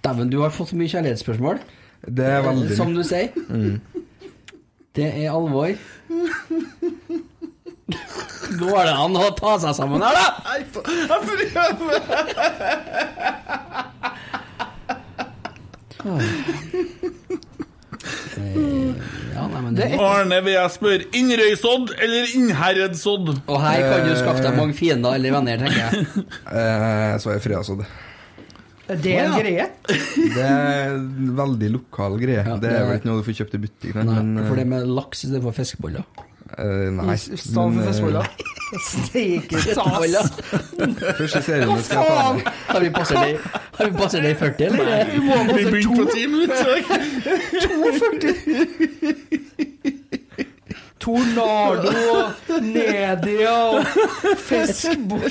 Dæven, 0.05 0.30
du 0.30 0.38
har 0.42 0.53
fått 0.55 0.70
så 0.72 0.76
mye 0.78 0.90
kjærlighetsspørsmål. 0.92 1.59
Det 2.05 2.26
er 2.28 2.42
veldig 2.45 2.76
Som 2.76 2.95
du 2.95 3.03
sier. 3.07 3.28
Mm. 3.49 3.80
Det 4.95 5.07
er 5.09 5.30
alvor. 5.32 5.72
Går 8.55 8.80
det 8.86 8.95
an 8.95 9.16
å 9.18 9.30
ta 9.38 9.57
seg 9.62 9.74
sammen 9.76 10.03
her, 10.05 10.14
da? 10.14 10.26
Jeg 10.55 10.64
prøver! 10.76 11.34
Ja, 19.34 19.46
nei, 19.50 19.61
men 19.64 19.74
det 19.78 19.88
Arne, 19.98 20.38
vil 20.46 20.55
jeg 20.55 20.72
spørre, 20.74 21.07
Innrøysodd 21.18 21.92
eller 21.98 22.32
Innherredsodd? 22.38 23.32
Og 23.50 23.61
her 23.64 23.82
kan 23.88 24.07
du 24.09 24.14
skaffe 24.18 24.44
deg 24.44 24.59
mange 24.59 24.76
fiender 24.78 25.16
eller 25.18 25.34
venner, 25.38 25.64
tenker 25.64 25.80
jeg. 25.82 26.26
Eh, 26.55 27.14
så 27.22 27.32
er 27.34 27.40
Det 28.84 28.94
Er 28.94 29.00
det 29.00 29.14
en 29.24 29.34
greie? 29.40 29.66
Det 29.88 30.44
er 30.44 30.94
en 30.94 31.32
veldig 31.38 31.70
lokal 31.78 32.18
greie. 32.20 32.44
det 32.44 32.61
det 32.62 32.70
er 32.70 32.82
er- 32.82 32.88
vel 32.90 32.98
ikke 33.00 33.09
noe 33.11 33.22
du 33.22 33.26
får 33.30 33.38
kjøpt 33.40 33.57
i 33.57 33.62
butikken. 33.64 34.07
Nei, 34.11 34.22
men, 34.22 34.46
for 34.46 34.61
det 34.61 34.66
med 34.68 34.86
laks 34.86 35.24
istedenfor 35.24 35.57
fiskeboller. 35.57 36.05
Eh, 36.59 36.90
nei. 36.95 37.16
For 37.55 37.68
Men, 37.70 37.88
eh? 37.88 38.26
Steike 38.84 39.57
Fiskeboller. 39.62 40.26
Første 41.18 41.40
serien 41.47 41.82
skal 41.84 41.99
jeg 42.01 42.07
ta 42.11 42.32
med. 42.34 42.42
Har 42.68 42.80
vi 42.82 42.90
passert 42.90 43.20
det, 43.22 43.38
har 43.78 43.84
vi 43.84 43.92
passert 44.01 44.22
det 44.26 44.30
i 44.34 44.38
40, 44.40 44.64
eller? 44.66 45.05
Vi 45.12 45.18
må 45.22 45.34
Vi 45.47 45.64
passe 45.64 45.82
to. 45.84 45.92
på 45.95 46.05
ti 46.11 46.22
minutter. 46.26 46.74
42 48.24 49.45
Tornado, 51.05 51.92
Nedia 52.64 53.53
og 53.76 53.84
Fiskeboll. 54.40 55.28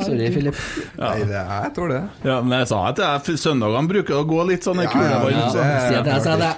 Sorry, 0.00 0.30
Philip. 0.32 0.56
Nei, 0.96 1.18
det 1.28 1.36
er, 1.36 1.50
jeg 1.66 1.72
tror 1.76 1.88
det. 1.92 2.00
Ja, 2.24 2.38
men 2.40 2.54
jeg 2.62 2.70
sa 2.72 2.78
at 2.94 3.28
søndagene 3.42 3.90
bruker 3.92 4.14
å 4.22 4.24
gå 4.30 4.40
litt 4.48 4.64
sånn 4.64 4.80
i 4.80 4.86
Ja, 4.88 4.92
kule 4.94 5.04
ja, 5.04 5.18
ja, 5.28 5.50
så- 5.52 5.60
det- 5.60 5.80
Si 5.90 5.94
at 6.00 6.06
jeg 6.14 6.20
sa 6.24 6.36
det. 6.40 6.52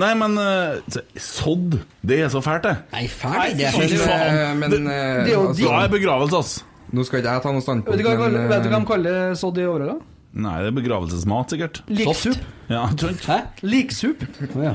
Nei, 0.00 0.12
men 0.16 0.36
sådd, 0.40 1.02
sodd, 1.20 1.74
det 2.08 2.20
er 2.24 2.30
så 2.32 2.40
fælt, 2.40 2.62
det. 2.64 2.76
Nei, 2.94 3.02
fælt, 3.12 3.58
det. 3.58 3.66
er 3.68 3.98
faen. 4.00 4.38
eh, 4.38 4.54
men 4.56 4.70
det, 4.72 4.78
det 4.86 4.94
er 4.94 5.34
jo 5.34 5.42
altså, 5.50 5.66
Da 5.68 5.82
er 5.84 5.90
begravelse, 5.92 6.38
ass. 6.38 6.54
Nå 6.92 7.04
skal 7.08 7.20
ikke 7.20 7.34
jeg 7.34 7.42
ta 7.44 7.52
noe 7.52 7.60
Vet 7.60 7.66
standpunkt, 7.66 8.00
du 8.00 8.08
hva 8.08 8.16
men 8.30 8.38
eh, 8.40 8.48
vet 8.48 8.64
du 8.64 8.70
hva 8.72 8.78
de 8.80 8.88
kaller 8.88 9.34
sodd 9.40 9.60
i 9.60 9.66
Overhalla? 9.68 9.98
Nei, 10.32 10.54
det 10.64 10.70
er 10.70 10.76
begravelsesmat, 10.78 11.52
sikkert. 11.52 11.82
Liksup. 11.92 12.38
Ja. 12.72 12.86
Hæ? 13.26 13.36
Liksup. 13.68 14.24
Oh, 14.56 14.62
ja. 14.64 14.72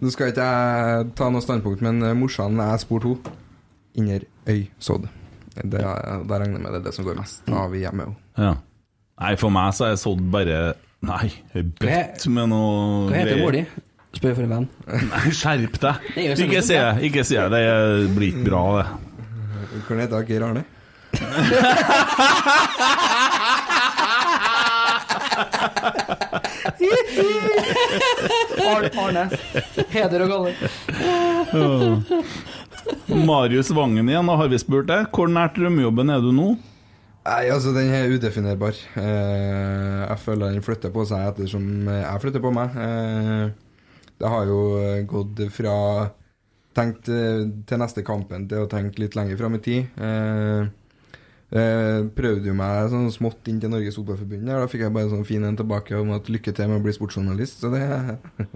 Nå 0.00 0.12
skal 0.12 0.32
ikke 0.32 0.46
jeg 0.48 1.10
ta 1.16 1.28
noe 1.32 1.44
standpunkt, 1.44 1.84
men 1.84 2.00
eh, 2.04 2.14
morsan 2.16 2.56
jeg 2.60 2.80
spurte 2.84 3.12
henne 3.12 3.36
Inner 3.96 4.24
øysodd. 4.48 5.06
Det, 5.56 5.80
er- 5.80 6.24
da 6.28 6.38
regner 6.40 6.58
jeg 6.58 6.64
med 6.64 6.72
det 6.74 6.80
er 6.80 6.84
det 6.88 6.94
som 6.96 7.04
går 7.06 7.16
mest 7.16 7.46
av 7.48 7.72
i 7.76 7.80
hjemmet. 7.84 8.08
òg. 8.12 8.40
Ja. 8.44 8.54
Nei, 9.20 9.34
for 9.40 9.52
meg 9.52 9.72
så 9.76 9.86
er 9.90 10.00
sodd 10.00 10.20
bare 10.32 10.74
Nei, 11.06 11.28
bøtt 11.54 12.24
med 12.32 12.48
noe 12.52 13.06
Hva 13.08 13.20
heter 13.22 13.38
mor 13.40 13.52
di? 13.56 13.62
Spør 14.16 14.32
for 14.36 14.46
en 14.46 14.52
venn. 14.54 14.68
Nei, 15.10 15.32
skjerp 15.36 15.76
deg! 15.82 16.06
Ikke 16.16 16.62
si 16.64 16.76
det, 16.78 16.94
ikke 17.10 17.24
si 17.26 17.36
det. 17.36 17.48
Det 17.52 18.14
blir 18.16 18.32
ikke 18.32 18.46
bra, 18.48 18.62
det. 18.78 18.86
Hva 19.86 19.98
heter 20.00 20.24
Geir 20.28 20.46
Arne? 20.46 20.62
Arne. 28.96 29.26
Heder 29.92 30.24
og 30.24 30.32
galler. 30.32 30.54
Marius 33.26 33.70
Vangen 33.74 34.08
igjen, 34.08 34.26
da 34.30 34.38
har 34.40 34.48
vi 34.52 34.58
spurt 34.60 34.88
deg. 34.90 35.10
Hvor 35.12 35.28
nært 35.30 35.56
drømmejobben 35.58 36.12
er 36.14 36.24
du 36.24 36.32
nå? 36.34 36.48
Nei, 37.26 37.44
altså, 37.50 37.72
den 37.74 37.90
er 37.90 38.12
udefinerbar. 38.14 38.76
Eh, 38.96 40.02
jeg 40.06 40.18
føler 40.22 40.54
den 40.54 40.62
flytter 40.62 40.92
på 40.94 41.02
seg 41.08 41.32
ettersom 41.32 41.88
jeg 41.90 42.22
flytter 42.22 42.44
på 42.44 42.52
meg. 42.54 42.76
Eh, 44.16 44.22
det 44.22 44.32
har 44.32 44.46
jo 44.48 44.60
gått 45.06 45.42
fra 45.52 45.76
tenkt 46.76 47.08
eh, 47.12 47.44
til 47.68 47.80
neste 47.80 48.04
kampen 48.06 48.48
til 48.50 48.64
å 48.64 48.70
tenke 48.70 49.00
litt 49.00 49.16
lenger 49.16 49.38
fram 49.40 49.56
i 49.56 49.62
tid. 49.64 49.86
Eh, 49.96 50.66
eh, 51.56 52.00
prøvde 52.16 52.50
jo 52.50 52.56
meg 52.56 52.90
sånn 52.92 53.08
smått 53.14 53.48
inn 53.50 53.60
til 53.62 53.72
Norges 53.72 53.96
Fotballforbund. 53.98 54.48
Da 54.48 54.68
fikk 54.70 54.86
jeg 54.86 54.94
bare 54.96 55.12
sånn 55.12 55.26
fin 55.28 55.44
en 55.46 55.56
tilbake 55.58 55.96
om 55.98 56.12
at 56.16 56.30
lykke 56.32 56.54
til 56.56 56.70
med 56.70 56.80
å 56.80 56.84
bli 56.84 56.96
sportsjournalist. 56.96 57.64
Så 57.64 57.72
det, 57.72 57.86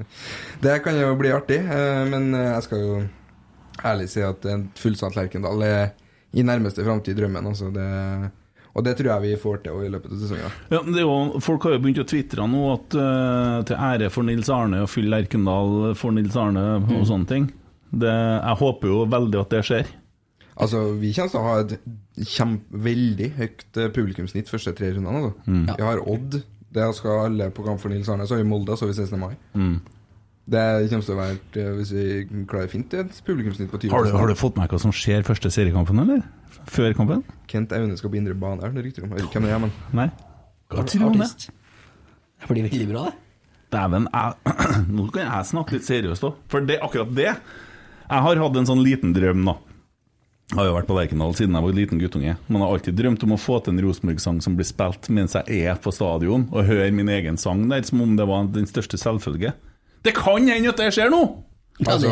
det 0.64 0.80
kan 0.84 0.98
jo 1.00 1.14
bli 1.20 1.32
artig. 1.36 1.62
Eh, 1.64 2.02
men 2.12 2.32
jeg 2.36 2.66
skal 2.68 2.84
jo 2.84 3.00
ærlig 3.86 4.10
si 4.12 4.24
at 4.24 4.44
en 4.50 4.68
fullsatt 4.76 5.16
Lerkendal 5.16 5.64
er 5.64 5.82
i 6.36 6.44
nærmeste 6.46 6.84
framtid 6.86 7.16
drømmen. 7.18 7.48
Altså 7.52 7.70
det, 7.74 7.88
og 8.74 8.84
det 8.86 8.92
tror 8.98 9.08
jeg 9.10 9.22
vi 9.24 9.30
får 9.42 9.62
til 9.64 9.80
i 9.86 9.88
løpet 9.90 10.12
av 10.14 10.18
sesongen. 10.22 10.52
Ja, 10.70 10.80
det 10.86 11.02
jo, 11.02 11.14
folk 11.42 11.64
har 11.66 11.72
jo 11.74 11.80
begynt 11.82 12.02
å 12.02 12.06
tvitre 12.06 12.46
nå 12.48 12.60
at 12.74 12.94
uh, 12.98 13.62
til 13.66 13.76
ære 13.76 14.10
for 14.14 14.22
Nils 14.28 14.50
Arne 14.54 14.82
og 14.84 14.90
fyll 14.92 15.12
Erkendal 15.16 15.94
for 15.98 16.14
Nils 16.14 16.36
Arne 16.38 16.66
og 16.78 16.86
Mm. 16.90 17.04
sånne 17.08 17.26
ting. 17.32 17.48
Det, 17.90 18.12
jeg 18.14 18.56
håper 18.60 18.88
jo 18.92 19.00
veldig 19.10 19.40
at 19.40 19.50
det 19.56 19.64
skjer. 19.66 19.86
Altså, 20.60 20.84
Vi 21.00 21.10
kommer 21.16 21.30
til 21.32 21.40
å 21.40 21.46
ha 21.48 21.54
et 21.64 21.74
kjempe, 22.30 22.80
veldig 22.84 23.30
høyt 23.38 23.64
eh, 23.80 23.88
publikumssnitt 23.96 24.50
første 24.52 24.74
tre 24.76 24.92
rundene. 24.94 25.16
Altså. 25.24 25.50
Mm. 25.50 25.64
Vi 25.76 25.82
har 25.88 26.02
Odd. 26.06 26.42
Det 26.70 26.84
skal 26.94 27.24
alle 27.26 27.48
på 27.50 27.64
kamp 27.66 27.80
for 27.82 27.90
Nils 27.90 28.08
Arne. 28.12 28.26
Så 28.28 28.36
har 28.36 28.44
vi 28.44 28.48
Molde, 28.50 28.76
så 28.78 28.86
har 28.86 28.92
vi 28.92 28.98
16. 29.00 29.18
mai. 29.18 29.34
Mm. 29.58 29.80
Det 30.50 30.62
kommer 30.90 31.06
til 31.06 31.14
å 31.14 31.18
være, 31.20 31.36
eh, 31.62 31.70
hvis 31.78 31.92
vi 31.94 32.04
klarer 32.50 32.70
fint, 32.72 32.94
et 32.98 33.20
publikumssnitt 33.26 33.70
på 33.70 33.78
20 33.84 33.92
Har 33.94 34.04
du, 34.06 34.10
har 34.18 34.32
du 34.32 34.34
fått 34.38 34.56
med 34.58 34.66
deg 34.66 34.74
hva 34.74 34.82
som 34.82 34.94
skjer 34.94 35.22
første 35.26 35.52
seriekampen, 35.54 36.02
eller? 36.02 36.24
Før 36.70 36.94
kampen? 36.98 37.22
Kent 37.50 37.72
Aune 37.76 37.96
skal 37.98 38.10
på 38.10 38.18
indre 38.18 38.34
bane 38.34 38.64
er 38.66 38.74
det 38.74 38.84
rykter 38.88 39.06
om. 39.06 39.14
Hvem 39.14 39.46
det 39.46 39.54
er, 39.54 39.62
men 39.62 39.72
Nei? 39.94 40.08
Hva 40.70 40.84
tror 40.86 41.04
du 41.04 41.06
om 41.06 41.18
det? 41.20 41.30
Det 42.40 42.50
blir 42.50 42.66
veldig 42.66 42.88
bra, 42.90 43.06
det. 43.10 43.16
Dæven, 43.70 44.08
nå 44.98 45.06
kan 45.14 45.26
jeg 45.28 45.50
snakke 45.52 45.76
litt 45.76 45.86
seriøst 45.86 46.26
òg. 46.26 46.38
For 46.50 46.66
det 46.66 46.80
akkurat 46.82 47.14
det. 47.14 47.30
Jeg 47.30 48.24
har 48.26 48.42
hatt 48.42 48.56
en 48.58 48.66
sånn 48.66 48.82
liten 48.82 49.14
drøm, 49.14 49.44
da. 49.46 49.54
Jeg 50.50 50.58
har 50.58 50.66
jo 50.66 50.74
vært 50.74 50.88
på 50.88 50.94
Lerkendal 50.96 51.34
siden 51.38 51.54
jeg 51.54 51.62
var 51.62 51.74
liten 51.76 52.00
guttunge, 52.02 52.32
Man 52.50 52.62
har 52.64 52.72
alltid 52.74 52.96
drømt 52.98 53.22
om 53.22 53.36
å 53.36 53.38
få 53.38 53.60
til 53.62 53.76
en 53.76 53.84
Rosenborg-sang 53.84 54.40
som 54.42 54.56
blir 54.58 54.66
spilt 54.66 55.06
mens 55.14 55.36
jeg 55.38 55.60
er 55.62 55.78
på 55.78 55.92
stadion, 55.94 56.48
og 56.50 56.66
høre 56.66 56.90
min 56.90 57.12
egen 57.14 57.38
sang 57.38 57.68
der 57.70 57.86
som 57.86 58.02
om 58.02 58.16
det 58.18 58.26
var 58.26 58.50
den 58.50 58.66
største 58.66 58.98
selvfølge. 58.98 59.52
Det 60.04 60.14
kan 60.16 60.48
hende 60.48 60.72
at 60.72 60.80
det 60.80 60.90
skjer 60.96 61.12
nå! 61.12 61.22
Altså, 61.88 62.10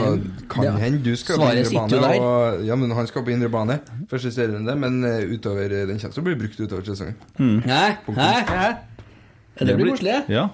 kan 0.48 0.78
hende 0.81 1.02
du 1.05 1.12
skal 1.20 1.36
på 1.36 1.48
indre 1.52 2.01
bane. 2.01 2.20
Og, 2.24 2.62
ja, 2.65 2.77
men 2.81 2.93
han 2.97 3.09
skal 3.10 3.24
på 3.27 3.35
indre 3.35 3.51
bane 3.52 3.77
første 4.09 4.31
serierunde, 4.32 4.77
men 4.81 5.02
eh, 5.05 5.27
utover 5.28 5.74
den 5.74 5.98
kommer 6.01 6.15
til 6.15 6.23
å 6.23 6.28
bli 6.31 6.36
brukt 6.40 6.62
utover 6.62 6.86
sesongen. 6.89 7.19
Hæ? 7.66 7.82
Hæ? 8.16 8.31
Hæ? 8.48 8.70
Det 9.59 9.77
blir 9.77 9.93
koselig. 9.93 10.16
Ja, 10.32 10.47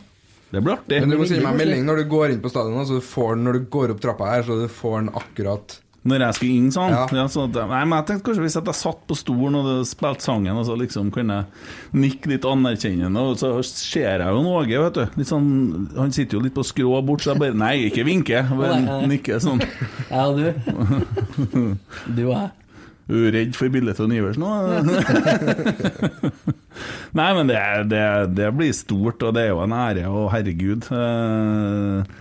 det 0.51 0.63
blir 0.65 0.75
artig. 0.79 0.99
Men 1.05 1.15
du 1.15 1.21
må 1.21 1.29
sende 1.31 1.47
meg 1.47 1.61
melding 1.63 1.87
når 1.87 2.03
du 2.03 2.11
går 2.11 2.35
inn 2.35 2.43
på 2.43 2.51
stadion, 2.51 2.83
så 2.89 2.99
du 2.99 3.07
får 3.07 3.37
den 3.37 3.47
når 3.47 3.61
du 3.61 3.71
går 3.77 3.95
opp 3.95 4.03
trappa 4.03 4.33
her, 4.33 4.47
så 4.49 4.59
du 4.65 4.67
får 4.83 4.97
den 5.05 5.13
akkurat 5.23 5.79
Når 6.05 6.21
jeg 6.21 6.37
skulle 6.37 6.57
inn 6.61 6.67
sånn? 6.75 6.93
Ja. 6.93 7.05
Ja. 7.17 7.23
så 7.33 7.47
at, 7.47 7.55
nei, 7.71 7.79
men 7.89 7.97
jeg 7.97 8.07
tenkte 8.11 8.27
kanskje 8.27 8.43
hvis 8.45 8.57
jeg 8.59 8.75
satt 8.77 8.99
på 9.09 9.17
stolen 9.17 9.55
og 9.57 9.69
spilte 9.89 10.21
sangen, 10.27 10.53
og 10.61 10.67
så 10.69 10.75
liksom 10.77 11.09
kunne 11.15 11.39
nikke 11.97 12.29
litt 12.35 12.45
anerkjennende, 12.45 13.23
og 13.31 13.39
så 13.41 13.55
ser 13.65 14.21
jeg 14.21 14.29
jo 14.29 14.43
Åge, 14.53 14.83
vet 14.85 14.99
du. 14.99 15.05
Litt 15.23 15.31
sånn, 15.31 15.47
han 15.97 16.13
sitter 16.13 16.37
jo 16.37 16.43
litt 16.45 16.55
på 16.59 16.65
skrå 16.69 16.99
bort, 17.09 17.25
så 17.25 17.33
jeg 17.33 17.41
bare 17.41 17.57
Nei, 17.57 17.87
ikke 17.89 18.05
vinke, 18.05 18.43
nei. 18.61 19.01
nikke 19.15 19.41
sånn. 19.41 19.65
Ja, 20.13 20.27
og 20.29 20.37
du? 20.43 20.53
Du 22.19 22.23
og 22.29 22.35
jeg. 22.37 22.53
Er 23.05 23.27
redd 23.35 23.57
for 23.57 23.69
bildet 23.69 23.99
til 24.01 24.13
Iversen 24.17 24.41
nå? 24.41 24.53
Nei, 27.15 27.27
men 27.37 27.51
det, 27.51 27.59
det, 27.91 28.05
det 28.37 28.47
blir 28.57 28.73
stort, 28.77 29.23
og 29.25 29.35
det 29.37 29.45
er 29.47 29.51
jo 29.53 29.61
en 29.65 29.75
ære, 29.77 30.07
og 30.11 30.31
herregud. 30.33 30.89
Eh, 30.93 32.15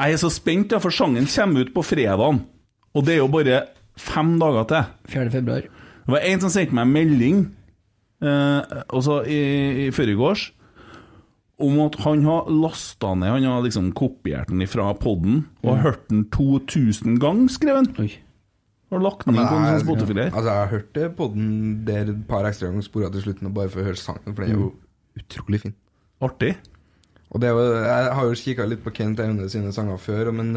Jeg 0.00 0.16
er 0.16 0.20
så 0.22 0.30
spent, 0.32 0.72
for 0.80 0.94
sangen 0.94 1.28
kommer 1.28 1.66
ut 1.66 1.74
på 1.76 1.84
fredagen, 1.84 2.40
og 2.94 3.04
det 3.06 3.14
er 3.14 3.20
jo 3.22 3.28
bare 3.32 3.60
fem 4.00 4.38
dager 4.40 4.64
til. 4.70 4.84
4. 5.12 5.30
februar. 5.30 5.66
Det 6.06 6.14
var 6.16 6.24
en 6.26 6.40
som 6.42 6.50
sendte 6.50 6.74
meg 6.74 6.86
en 6.88 6.94
melding 6.94 7.42
eh, 8.24 8.80
også 8.96 9.20
i, 9.30 9.40
i 9.86 9.90
forgårs 9.94 10.48
om 11.60 11.76
at 11.84 11.98
han 12.06 12.22
har 12.24 12.46
lasta 12.48 13.10
ned 13.20 13.28
Han 13.34 13.44
har 13.44 13.62
liksom 13.66 13.90
kopiert 13.92 14.48
den 14.48 14.64
fra 14.66 14.94
podden 14.96 15.42
og 15.62 15.74
Mm. 15.76 15.82
hørt 15.84 16.08
den 16.08 16.22
2000 16.32 17.18
ganger, 17.20 17.48
skrev 17.52 17.76
han. 17.76 17.90
Og 18.90 19.02
lagt 19.04 19.26
den 19.26 19.36
inn 19.36 19.44
på 19.46 19.54
en 19.58 19.66
sånn 19.68 19.84
Spotify-er. 19.84 20.32
Altså, 20.32 20.48
jeg 20.48 20.56
har 20.62 20.70
hørt 20.72 20.92
det 20.96 21.10
på 21.16 21.28
der 21.86 22.08
et 22.10 22.26
par 22.26 22.48
ekstra 22.48 22.70
ganger 22.70 22.82
spora 22.82 23.10
til 23.12 23.22
slutten, 23.22 23.46
og 23.46 23.54
bare 23.54 23.68
for 23.68 23.80
å 23.82 23.84
høre 23.84 24.00
sangen, 24.00 24.34
for 24.34 24.42
den 24.42 24.50
er 24.50 24.56
jo 24.56 24.72
utrolig 25.20 25.60
fin. 25.60 25.74
Artig. 26.22 26.56
Og 27.30 27.40
det 27.40 27.48
er 27.48 27.52
jo, 27.52 27.68
jeg 27.84 28.14
har 28.16 28.24
jo 28.24 28.34
kikka 28.40 28.66
litt 28.66 28.82
på 28.82 28.90
Kent 28.96 29.20
Aune 29.20 29.46
sine 29.52 29.70
sanger 29.72 30.00
før, 30.00 30.32
men 30.32 30.56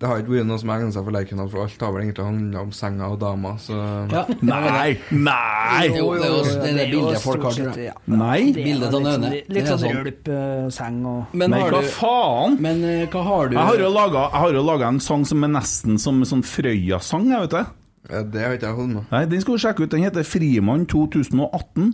det 0.00 0.08
har 0.08 0.20
ikke 0.22 0.32
vært 0.32 0.46
noe 0.48 0.56
som 0.62 0.70
egner 0.72 0.92
seg 0.94 1.04
for 1.04 1.12
Lerkendal, 1.12 1.48
for 1.52 1.60
alt 1.66 1.82
har 1.84 1.90
vel 1.92 2.02
egentlig 2.06 2.24
handla 2.24 2.60
om 2.64 2.70
senga 2.72 3.08
og 3.12 3.18
dama, 3.20 3.50
så 3.60 3.76
Ja. 4.10 4.22
Nei! 4.40 4.94
Nei! 5.12 5.82
Jo, 5.92 6.06
det 6.16 6.24
er 6.24 6.30
jo 6.32 6.38
det, 6.44 6.54
er 6.56 6.78
det 6.78 6.86
jo 6.88 7.00
bildet 7.02 7.20
folk 7.20 7.42
har, 7.44 7.52
tror 7.52 7.68
sett, 7.68 7.76
jeg. 7.76 7.90
ja. 7.90 8.16
Nei! 8.16 8.38
Det 8.56 8.64
Bildet 8.64 8.86
av 8.88 8.92
sånn- 8.96 9.08
Nøne. 9.10 9.30
Litt 9.36 9.60
er 9.60 9.68
sånn 9.70 9.82
sånn. 9.84 9.98
rølpseng 10.00 11.00
og 11.06 11.36
Men 11.36 11.50
Nei, 11.50 11.60
hva 11.70 11.82
faen? 11.98 12.56
Men 12.60 12.84
eh, 12.84 13.06
hva 13.12 13.22
har 13.28 13.48
du 13.52 13.56
Jeg 13.56 13.66
har 13.70 13.76
jo 13.84 13.90
laga, 13.92 14.28
har 14.32 14.52
jo 14.52 14.78
en 14.88 15.00
sang 15.00 15.24
som 15.26 15.44
er 15.44 15.48
nesten 15.48 15.98
som 16.00 16.22
en 16.22 16.24
sånn 16.32 16.42
Frøya-sang, 16.48 17.28
jeg 17.30 17.40
vet 17.40 17.50
det. 17.58 17.66
ja, 18.10 18.22
det 18.22 18.40
har 18.40 18.52
ikke 18.56 18.66
jeg 18.70 18.76
holdt 18.76 18.94
med. 18.94 19.04
Nei, 19.12 19.24
Den 19.26 19.40
skal 19.42 19.54
du 19.54 19.58
sjekke 19.66 19.82
ut. 19.84 19.90
Den 19.90 20.02
heter 20.02 20.24
Frimann 20.24 20.86
2018. 20.86 21.92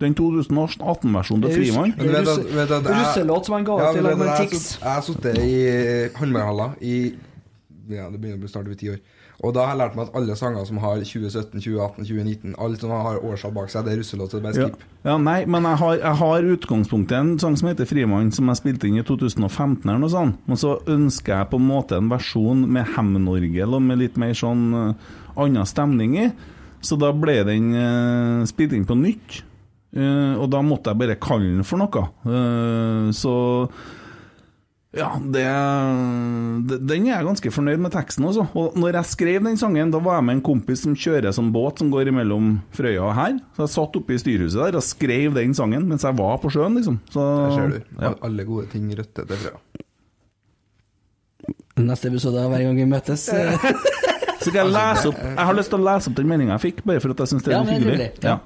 Den 0.00 0.12
2018-versjonen 0.18 1.42
til 1.46 1.54
Frimann. 1.54 1.94
Du 1.94 2.08
Russelåt 2.10 3.46
som 3.46 3.54
han 3.54 3.64
ga 3.64 3.76
ut 3.78 3.94
til 3.94 4.02
men 4.02 4.10
vet 4.10 4.18
lag 4.18 4.18
du, 4.18 4.18
med 4.18 4.26
jeg 4.26 4.34
har 4.34 4.46
Tix. 4.50 4.78
Jeg 4.80 4.90
har 4.90 5.04
sittet 5.06 5.38
i 5.38 6.18
håndballhaller 6.18 6.74
i 6.82 7.14
Ja, 7.90 8.06
det 8.08 8.20
begynner 8.20 8.38
å 8.38 8.44
bli 8.44 8.48
snart 8.48 8.68
over 8.68 8.78
ti 8.80 8.88
år. 8.92 9.00
Og 9.44 9.52
da 9.52 9.64
har 9.66 9.74
jeg 9.74 9.80
lært 9.80 9.96
meg 9.98 10.06
at 10.06 10.14
alle 10.16 10.36
sanger 10.38 10.64
som 10.68 10.78
har 10.78 11.00
2017, 11.02 11.58
2018, 11.60 12.04
2019 12.06 12.54
Alle 12.62 12.78
som 12.78 12.92
har 12.94 13.18
årstall 13.18 13.52
bak 13.56 13.72
seg, 13.72 13.84
det 13.84 13.92
er 13.92 13.98
russelåt, 14.00 14.30
så 14.30 14.38
det 14.38 14.44
bare 14.46 14.54
Ja. 14.62 14.68
skip. 14.68 14.84
ja, 15.04 15.16
Nei, 15.18 15.44
men 15.44 15.62
jeg 15.68 15.76
har, 15.82 15.96
jeg 15.98 16.16
har 16.22 16.48
utgangspunktet 16.54 17.16
en 17.18 17.38
sang 17.38 17.56
som 17.56 17.68
heter 17.68 17.84
Frimann, 17.90 18.32
som 18.32 18.46
jeg 18.46 18.60
spilte 18.62 18.88
inn 18.88 18.98
i 18.98 19.02
2015 19.02 19.88
eller 19.88 19.98
noe 19.98 20.12
sånt. 20.14 20.38
Og 20.48 20.56
så 20.56 20.76
ønsker 20.86 21.34
jeg 21.36 21.50
på 21.50 21.60
en 21.60 21.68
måte 21.68 21.96
en 21.98 22.08
versjon 22.08 22.62
med 22.70 22.86
Hem-Norge, 22.94 23.66
og 23.66 23.82
med 23.82 23.98
litt 23.98 24.16
mer 24.16 24.32
sånn 24.32 24.64
uh, 24.72 24.94
annen 25.36 25.66
stemning 25.66 26.16
i. 26.16 26.30
Så 26.80 26.98
da 27.00 27.10
ble 27.12 27.42
den 27.44 27.72
uh, 27.74 28.44
spilt 28.46 28.72
inn 28.72 28.86
på 28.86 28.96
nytt. 28.96 29.42
Uh, 29.94 30.34
og 30.42 30.48
da 30.50 30.62
måtte 30.62 30.90
jeg 30.90 30.98
bare 30.98 31.18
kalle 31.22 31.52
den 31.54 31.66
for 31.66 31.78
noe. 31.78 32.08
Uh, 32.26 33.10
så 33.14 33.68
ja, 34.94 35.08
det, 35.18 35.42
det, 36.70 36.78
den 36.86 37.06
er 37.08 37.16
jeg 37.16 37.26
ganske 37.26 37.50
fornøyd 37.54 37.80
med 37.82 37.92
teksten 37.94 38.26
også. 38.28 38.44
Og 38.54 38.76
når 38.78 38.98
jeg 39.00 39.10
skrev 39.10 39.40
den 39.46 39.58
sangen, 39.60 39.90
da 39.94 39.98
var 40.04 40.20
jeg 40.20 40.26
med 40.28 40.36
en 40.38 40.42
kompis 40.46 40.84
som 40.86 40.94
kjører 40.94 41.34
som 41.34 41.48
båt 41.54 41.82
som 41.82 41.90
går 41.92 42.12
mellom 42.14 42.52
Frøya 42.76 43.02
og 43.08 43.14
her. 43.18 43.38
Så 43.56 43.64
jeg 43.66 43.72
satt 43.74 43.98
oppe 44.00 44.14
i 44.14 44.20
styrhuset 44.22 44.60
der 44.60 44.78
og 44.78 44.86
skrev 44.86 45.34
den 45.36 45.54
sangen 45.58 45.88
mens 45.90 46.06
jeg 46.06 46.16
var 46.18 46.38
på 46.42 46.52
sjøen, 46.54 46.78
liksom. 46.78 47.00
Så, 47.10 47.24
Der 47.24 47.56
ser 47.58 47.74
du. 47.74 47.96
Ja. 48.00 48.12
Alle 48.28 48.46
gode 48.48 48.68
ting 48.72 48.88
røtter 48.94 49.26
til 49.30 49.42
frøya. 49.44 49.58
Neste 51.84 52.08
episode 52.08 52.38
av 52.40 52.52
Hver 52.54 52.62
gang 52.68 52.76
vi 52.78 52.86
møtes. 52.88 53.26
Så 54.44 54.50
skal 54.52 54.60
jeg 54.66 54.74
lese 54.74 55.08
opp 55.08 55.16
Jeg 55.24 55.46
har 55.48 55.56
lyst 55.56 55.70
til 55.72 55.80
å 55.80 55.84
lese 55.86 56.10
opp 56.10 56.16
den 56.18 56.28
meldinga 56.28 56.54
jeg 56.58 56.62
fikk, 56.66 56.82
bare 56.84 57.00
for 57.00 57.14
at 57.14 57.22
jeg 57.24 57.30
syns 57.32 57.46
det 57.46 57.52
er 57.54 57.56
Ja, 57.56 57.64
hyggelig. 57.70 58.08
ja. 58.22 58.36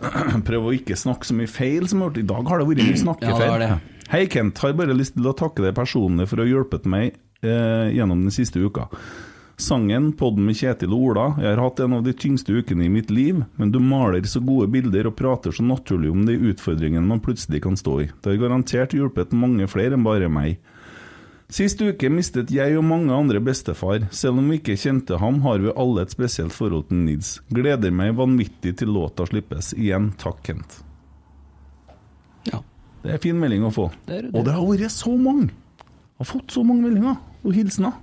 Prøv 0.48 0.66
å 0.66 0.72
ikke 0.74 0.96
snakke 0.98 1.28
så 1.28 1.36
mye 1.36 1.50
feil 1.50 1.86
som 1.90 2.00
jeg 2.00 2.06
har 2.06 2.10
gjort. 2.10 2.20
I 2.22 2.28
dag 2.32 2.50
har 2.50 2.62
det 2.62 2.66
vært 2.70 2.82
mye 2.82 2.94
Ja, 2.96 3.00
snakkefeil. 3.04 3.64
det. 3.64 3.70
Hei, 4.10 4.26
Kent. 4.26 4.58
Har 4.58 4.72
bare 4.74 4.94
lyst 4.98 5.14
til 5.14 5.26
å 5.30 5.32
takke 5.38 5.62
deg 5.62 5.76
personlig 5.76 6.24
for 6.26 6.40
å 6.40 6.42
ha 6.42 6.50
hjulpet 6.50 6.86
meg 6.90 7.12
eh, 7.46 7.92
gjennom 7.94 8.24
den 8.24 8.32
siste 8.34 8.58
uka. 8.58 8.88
Sangen, 9.54 10.08
podden 10.18 10.48
med 10.48 10.56
Kjetil 10.58 10.96
og 10.96 11.04
Ola, 11.12 11.26
jeg 11.38 11.46
har 11.52 11.60
hatt 11.62 11.82
en 11.84 11.94
av 11.94 12.02
de 12.02 12.14
tyngste 12.18 12.56
ukene 12.58 12.88
i 12.88 12.90
mitt 12.90 13.12
liv, 13.14 13.38
men 13.54 13.70
du 13.70 13.78
maler 13.78 14.26
så 14.26 14.42
gode 14.42 14.66
bilder 14.72 15.06
og 15.06 15.14
prater 15.14 15.54
så 15.54 15.62
naturlig 15.62 16.10
om 16.10 16.24
de 16.26 16.34
utfordringene 16.50 17.06
man 17.06 17.22
plutselig 17.22 17.60
kan 17.62 17.78
stå 17.78 17.94
i. 18.02 18.08
Det 18.10 18.32
har 18.32 18.40
garantert 18.40 18.96
hjulpet 18.98 19.36
mange 19.36 19.68
flere 19.70 19.94
enn 19.94 20.08
bare 20.08 20.32
meg. 20.32 20.58
Sist 21.46 21.78
uke 21.78 22.10
mistet 22.10 22.50
jeg 22.50 22.74
og 22.80 22.88
mange 22.90 23.14
andre 23.14 23.38
bestefar. 23.46 24.08
Selv 24.10 24.42
om 24.42 24.50
vi 24.50 24.58
ikke 24.58 24.78
kjente 24.80 25.22
ham, 25.22 25.38
har 25.46 25.62
vi 25.62 25.70
alle 25.70 26.02
et 26.02 26.16
spesielt 26.16 26.56
forhold 26.56 26.88
til 26.90 27.04
Nids. 27.04 27.36
Gleder 27.54 27.94
meg 27.94 28.18
vanvittig 28.18 28.74
til 28.82 28.90
låta 28.90 29.30
slippes. 29.30 29.70
Igjen 29.78 30.10
takk, 30.18 30.42
Kent. 30.50 30.80
Ja. 32.50 32.64
Det 33.00 33.14
er 33.14 33.22
fin 33.22 33.38
melding 33.40 33.64
å 33.64 33.72
få. 33.74 33.88
Det 34.06 34.22
det. 34.26 34.30
Og 34.34 34.44
det 34.46 34.54
har 34.54 34.66
vært 34.66 34.94
så 34.94 35.14
mange! 35.16 35.50
Jeg 35.50 36.26
har 36.26 36.28
fått 36.28 36.52
så 36.52 36.62
mange 36.66 36.84
meldinger 36.84 37.16
og 37.40 37.54
hilsener. 37.56 37.94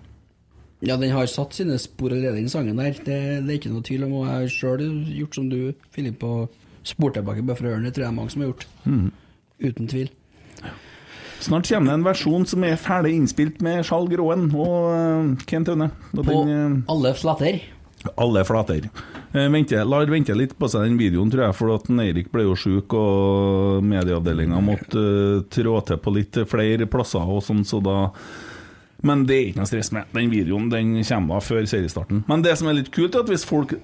Ja, 0.85 0.95
den 0.97 1.13
har 1.13 1.25
satt 1.29 1.55
sine 1.57 1.77
spor 1.81 2.13
allerede, 2.13 2.37
den 2.37 2.49
sangen 2.49 2.77
der. 2.77 2.97
Det, 2.97 3.17
det 3.45 3.49
er 3.49 3.59
ikke 3.59 3.73
noe 3.73 3.85
tvil 3.85 4.05
om. 4.07 4.15
Og 4.19 4.25
jeg 4.25 4.33
har 4.33 4.51
sjøl 4.53 4.83
gjort 5.19 5.37
som 5.37 5.49
du, 5.49 5.59
Filip, 5.93 6.25
og 6.25 6.53
spurt 6.85 7.17
tilbake 7.17 7.45
bare 7.45 7.57
for 7.59 7.67
å 7.67 7.71
høre 7.71 7.81
den. 7.81 7.89
Det 7.89 7.97
tror 7.97 8.07
jeg 8.07 8.11
er 8.11 8.17
mange 8.17 8.33
som 8.33 8.43
har 8.43 8.51
gjort. 8.51 8.67
Mm. 8.85 9.07
Uten 9.67 9.89
tvil. 9.89 10.11
Snart 11.37 11.69
kommer 11.69 11.91
det 11.91 11.97
en 11.99 12.05
versjon 12.05 12.45
som 12.49 12.63
er 12.65 12.79
ferdig 12.81 13.13
innspilt 13.13 13.59
med 13.65 13.83
Skjalg 13.85 14.15
Råen 14.17 14.47
og 14.57 14.77
uh, 14.89 15.45
Kent 15.49 15.69
Aune. 15.69 15.91
På 16.09 16.25
den, 16.25 16.79
alle 16.89 17.13
flater. 17.17 17.59
Alle 18.17 18.43
flater. 18.45 18.85
Eh, 19.33 19.47
venter, 19.51 19.85
lar 19.85 20.05
vente 20.11 20.35
litt 20.37 20.53
på 20.59 20.69
seg 20.71 20.85
den 20.87 20.97
videoen, 20.99 21.31
tror 21.33 21.47
jeg, 21.47 21.55
for 21.57 21.73
at 21.75 21.89
Eirik 21.89 22.29
ble 22.31 22.43
jo 22.45 22.55
sjuk, 22.55 22.93
og 22.97 23.83
medieavdelinga 23.83 24.59
måtte 24.63 25.01
uh, 25.01 25.41
trå 25.53 25.79
til 25.87 25.97
på 26.03 26.13
litt 26.15 26.37
flere 26.47 26.87
plasser 26.89 27.25
og 27.25 27.41
sånn, 27.43 27.65
så 27.67 27.81
da 27.83 27.97
Men 29.05 29.25
det 29.29 29.35
er 29.37 29.47
ikke 29.51 29.59
noe 29.61 29.69
stress 29.69 29.91
med. 29.93 30.07
Den 30.15 30.31
videoen 30.33 30.69
den 30.73 30.95
kommer 31.05 31.37
da 31.37 31.41
før 31.45 31.67
seriestarten. 31.69 32.23
Men 32.27 32.41
det 32.41 32.55
som 32.57 32.67
er 32.71 32.79
litt 32.79 32.89
kult, 32.93 33.13
er 33.13 33.21
at 33.25 33.29
hvis 33.29 33.45
folk 33.45 33.75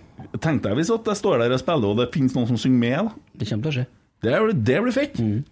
Tenk 0.41 0.64
deg 0.64 0.73
hvis 0.80 0.90
at 0.94 1.06
jeg 1.06 1.19
står 1.19 1.44
der 1.44 1.53
og 1.53 1.60
spiller, 1.61 1.91
og 1.91 1.99
det 1.99 2.07
finnes 2.14 2.34
noen 2.34 2.48
som 2.49 2.57
synger 2.57 2.80
med, 2.80 3.10
da. 3.10 3.38
Det 3.38 3.49
kommer 3.49 3.68
til 3.68 3.69
å 3.69 3.76
skje. 3.76 3.85
Det, 4.23 4.31
er- 4.34 4.53
det 4.72 4.77
blir 4.85 4.95
fett. 4.95 5.19
Jeg 5.19 5.44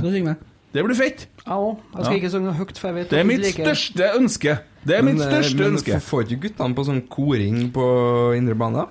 skal 0.00 0.10
synge 0.10 0.24
med. 0.32 0.46
Det 0.72 0.84
blir 0.86 0.94
fett. 0.94 1.26
Jeg 1.44 1.54
òg. 1.56 1.76
Jeg 1.94 2.04
skal 2.04 2.14
Ja. 2.14 2.18
ikke 2.20 2.30
synge 2.30 2.52
høyt, 2.54 2.78
for 2.78 2.88
jeg 2.88 2.94
vet 2.94 3.10
Det 3.10 3.18
er 3.18 3.24
mitt 3.24 3.40
liker- 3.40 3.64
største 3.66 4.10
ønske. 4.16 4.58
Det 4.86 4.96
er 4.96 5.02
Men, 5.02 5.14
mitt 5.16 5.24
største 5.24 5.56
men 5.58 5.72
ønske. 5.74 5.92
Men 5.92 6.00
Får 6.00 6.22
ikke 6.28 6.40
guttene 6.44 6.74
på 6.74 6.84
sånn 6.86 7.02
koring 7.08 7.70
på 7.72 8.36
indre 8.36 8.54
bane? 8.54 8.74
da? 8.74 8.86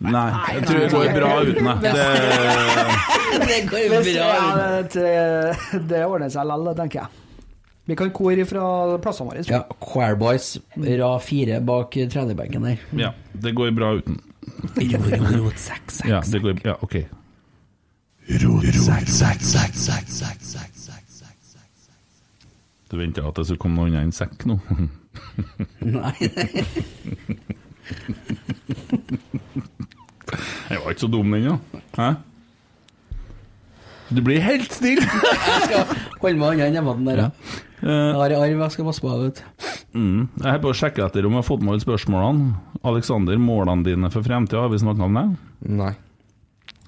Nei, 0.00 0.30
jeg 0.54 0.62
tror 0.66 0.78
det 0.80 0.90
går 0.92 1.14
bra 1.14 1.40
uten 1.40 1.64
det. 1.80 1.92
det. 1.92 1.92
Det 3.48 3.60
går 3.70 3.88
bra. 3.90 3.98
uten. 4.80 5.02
det, 5.02 5.88
det 5.88 6.02
ordner 6.06 6.28
seg 6.30 6.46
likevel, 6.46 6.76
tenker 6.76 7.00
jeg. 7.00 7.08
Vi 7.86 7.94
kan 7.96 8.10
kore 8.10 8.44
fra 8.46 8.98
plassene 8.98 9.28
våre. 9.30 9.44
Ja, 9.48 9.62
Choir 9.80 10.14
Boys, 10.16 10.58
ra 10.76 11.18
fire 11.18 11.60
bak 11.60 11.90
trenerbenken 11.92 12.62
der. 12.64 12.78
Ja, 12.96 13.10
det 13.34 13.54
går 13.54 13.74
bra 13.76 13.94
uten. 13.98 14.20
Ro, 14.76 14.98
ro, 14.98 15.44
ro, 15.44 15.50
seks, 15.56 15.98
seks. 16.00 16.08
Ja, 16.08 16.20
det 16.20 16.40
går 16.42 16.60
Ja, 16.64 16.76
OK. 16.82 17.04
Du 22.94 23.00
venta 23.00 23.24
at 23.26 23.34
det 23.40 23.48
skulle 23.48 23.58
komme 23.64 23.82
noe 23.82 23.90
annet 23.90 24.06
enn 24.06 24.14
sekk 24.14 24.44
nå? 24.46 24.54
Nei. 25.82 26.14
Jeg 30.70 30.78
var 30.78 30.94
ikke 30.94 31.02
så 31.02 31.10
dum 31.10 31.34
den, 31.34 31.48
da. 31.50 31.82
Hæ? 31.98 32.08
Du 34.14 34.20
blir 34.22 34.38
helt 34.44 34.70
stille! 34.70 35.02
Jeg 35.48 35.64
skal 35.66 35.88
holde 36.22 36.38
meg 36.38 36.54
unna 36.54 36.68
den 36.68 36.78
debatten 36.78 37.08
der. 37.08 37.22
Ja. 37.24 37.30
Jeg 37.84 38.14
har 38.20 38.34
arv 38.38 38.62
jeg 38.62 38.72
skal 38.72 38.86
passe 38.86 39.02
på. 39.02 39.10
Vet. 39.24 39.42
Mm. 39.92 40.20
Jeg 40.40 40.62
på 40.62 40.70
å 40.70 40.76
sjekke 40.78 41.02
etter 41.04 41.26
om 41.26 41.34
jeg 41.34 41.42
har 41.42 41.46
fått 41.48 41.64
med 41.64 41.74
alle 41.74 41.82
spørsmålene. 41.82 42.78
Alexander, 42.86 43.40
målene 43.42 43.84
dine 43.84 44.08
for 44.14 44.24
fremtida, 44.24 44.62
har 44.64 44.70
vi 44.72 44.80
snakket 44.80 45.04
om 45.04 45.18
det? 45.18 45.24
Nei. 45.82 45.90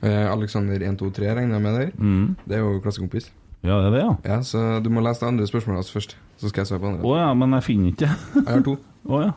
Eh, 0.06 0.24
Aleksander123 0.30 1.34
regner 1.40 1.58
jeg 1.58 1.64
med 1.66 1.76
der. 1.80 1.92
Mm. 1.98 2.24
Det 2.46 2.56
er 2.56 2.64
jo 2.64 2.78
klassekompis. 2.84 3.28
Ja, 3.64 3.80
det 3.80 3.86
er 3.88 3.94
det, 3.96 4.02
ja. 4.04 4.12
Ja, 4.34 4.40
Så 4.42 4.60
du 4.84 4.90
må 4.90 5.00
lese 5.02 5.20
det 5.24 5.28
andre 5.32 5.46
spørsmålet 5.48 5.80
hans 5.80 5.90
først, 5.90 6.16
så 6.38 6.48
skal 6.50 6.60
jeg 6.62 6.68
svare 6.68 6.80
på 6.80 6.86
Å 6.86 6.92
andre. 6.92 7.16
ja, 7.18 7.32
men 7.34 7.56
jeg 7.56 7.64
finner 7.66 7.92
ikke 7.94 8.10
Jeg 8.10 8.46
har 8.52 8.62
to. 8.66 8.76
Å 9.08 9.20
ja. 9.24 9.32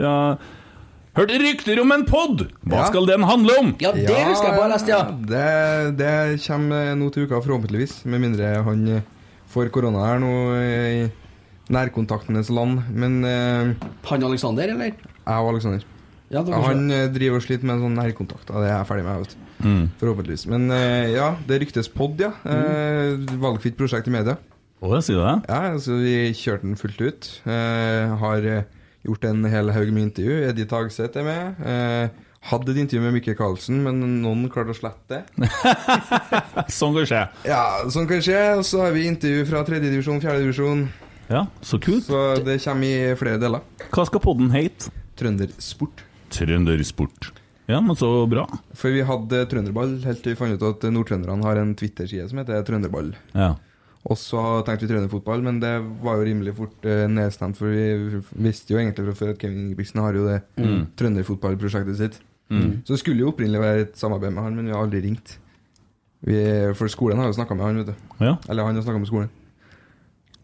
ja. 0.00 0.16
Hørte 1.12 1.36
rykter 1.42 1.80
om 1.82 1.92
en 1.92 2.06
pod! 2.08 2.46
Hva 2.64 2.78
Ja. 2.80 2.84
skal 2.88 3.06
den 3.06 3.22
handle 3.28 3.56
om? 3.60 3.74
Ja, 3.84 3.92
det 3.92 4.08
husker 4.08 4.48
jeg 4.48 4.56
på, 4.56 4.62
jeg 4.64 4.72
leste, 4.72 4.88
ja. 4.88 5.02
Det, 5.12 5.96
det 5.98 6.40
kommer 6.46 6.94
nå 6.96 7.10
til 7.12 7.26
uka, 7.28 7.42
forhåpentligvis. 7.44 7.98
Med 8.08 8.22
mindre 8.24 8.54
han 8.64 8.86
eh, 8.88 9.02
får 9.52 9.68
korona 9.74 10.06
her 10.08 10.22
nå 10.22 10.32
i 10.56 11.10
nærkontaktenes 11.72 12.48
land. 12.50 12.80
Men 12.96 13.20
eh, 13.28 13.74
Han 14.08 14.24
Alexander, 14.24 14.72
eller? 14.72 14.94
Jeg 14.96 15.36
og 15.36 15.52
Alexander. 15.52 15.84
Ja, 16.32 16.42
han 16.64 16.86
eh, 16.90 17.08
driver 17.12 17.40
og 17.40 17.44
sliter 17.44 17.68
med 17.68 17.76
en 17.76 17.86
sånn 17.86 17.98
nærkontakt. 18.00 18.48
Det 18.48 18.64
er 18.64 18.72
jeg 18.72 18.88
ferdig 18.88 19.04
med. 19.04 19.34
Mm. 19.62 19.82
Forhåpentligvis. 20.00 20.46
Men 20.50 20.70
eh, 20.74 21.12
ja, 21.12 21.34
det 21.48 21.60
ryktes 21.62 21.90
pod, 21.92 22.16
ja. 22.20 22.32
Mm. 22.42 23.28
valgfritt 23.42 23.76
prosjekt 23.78 24.08
i 24.08 24.14
media. 24.14 24.38
Å, 24.82 24.88
jeg 24.96 25.06
sier 25.06 25.20
det? 25.22 25.34
Ja, 25.46 25.60
altså 25.76 25.96
Vi 26.00 26.14
kjørte 26.34 26.66
den 26.66 26.78
fullt 26.80 27.02
ut. 27.04 27.28
Eh, 27.46 28.14
har 28.18 28.48
eh, 28.50 28.64
gjort 29.06 29.26
en 29.28 29.46
hel 29.46 29.70
haug 29.70 29.92
med 29.94 30.08
intervju. 30.08 30.40
Eddie 30.48 30.66
Tagseth 30.70 31.20
er 31.20 31.26
med. 31.28 31.60
Eh, 31.62 32.28
hadde 32.50 32.72
et 32.74 32.80
intervju 32.82 33.04
med 33.04 33.14
Mikke 33.14 33.36
Karlsen, 33.38 33.78
men 33.84 34.00
noen 34.24 34.48
klarte 34.50 34.74
å 34.74 34.78
slette 34.80 35.20
det. 35.38 35.50
Sånn 36.80 36.96
kan 36.96 37.06
skje. 37.06 37.22
Ja, 37.46 37.62
sånn 37.86 38.08
kan 38.10 38.24
skje. 38.24 38.40
Og 38.58 38.66
så 38.66 38.82
har 38.82 38.96
vi 38.96 39.06
intervju 39.06 39.44
fra 39.52 39.62
tredjedivisjon, 39.68 40.18
fjerdedivisjon. 40.24 40.88
Ja, 41.30 41.44
så 41.62 41.78
kult. 41.78 42.08
Så 42.08 42.24
det 42.42 42.58
kommer 42.64 42.88
i 42.90 43.14
flere 43.20 43.38
deler. 43.40 43.62
Hva 43.94 44.08
skal 44.08 44.24
podden 44.24 44.50
hete? 44.50 44.90
Trøndersport. 45.20 46.02
Trøndersport. 46.32 47.30
Ja, 47.70 47.78
men 47.80 47.94
så 47.96 48.08
bra. 48.28 48.46
For 48.76 48.90
vi 48.92 49.04
hadde 49.06 49.44
trønderball 49.48 49.92
helt 50.04 50.22
til 50.24 50.34
vi 50.34 50.38
fant 50.40 50.56
ut 50.58 50.64
at 50.66 50.88
nordtrønderne 50.92 51.44
har 51.46 51.60
en 51.60 51.74
Twitter-side 51.78 52.26
som 52.30 52.40
heter 52.42 52.64
Trønderball. 52.66 53.12
Ja. 53.38 53.52
Og 54.02 54.18
så 54.18 54.40
tenkte 54.66 54.88
vi 54.88 54.90
trønderfotball, 54.90 55.44
men 55.46 55.60
det 55.62 55.76
var 56.02 56.18
jo 56.18 56.24
rimelig 56.26 56.56
fort 56.58 56.88
eh, 56.90 57.04
nedstemt, 57.06 57.54
for 57.60 57.70
vi 57.70 58.18
visste 58.48 58.74
jo 58.74 58.80
egentlig 58.80 59.04
fra 59.06 59.14
før 59.20 59.30
at 59.36 59.38
Kevin 59.44 59.60
Ingebrigtsen 59.68 60.02
har 60.02 60.18
jo 60.18 60.24
det 60.26 60.40
Mm. 60.58 60.80
trønderfotballprosjektet 60.98 61.96
sitt. 62.00 62.16
Mm. 62.50 62.82
Så 62.84 62.96
det 62.96 62.98
skulle 63.04 63.22
jo 63.22 63.30
opprinnelig 63.30 63.60
være 63.62 63.84
et 63.86 63.94
samarbeid 63.96 64.34
med 64.34 64.42
han, 64.42 64.56
men 64.58 64.66
vi 64.66 64.74
har 64.74 64.82
aldri 64.82 65.04
ringt. 65.06 65.36
Vi, 66.26 66.36
for 66.74 66.90
skolen 66.90 67.18
har 67.22 67.30
jo 67.30 67.38
snakka 67.38 67.54
med 67.56 67.64
han, 67.64 67.78
vet 67.84 67.92
du. 67.94 68.26
Ja. 68.26 68.34
Eller 68.50 68.66
han 68.66 68.74
har 68.74 68.82
snakka 68.84 68.98
med 69.04 69.08
skolen. 69.12 69.30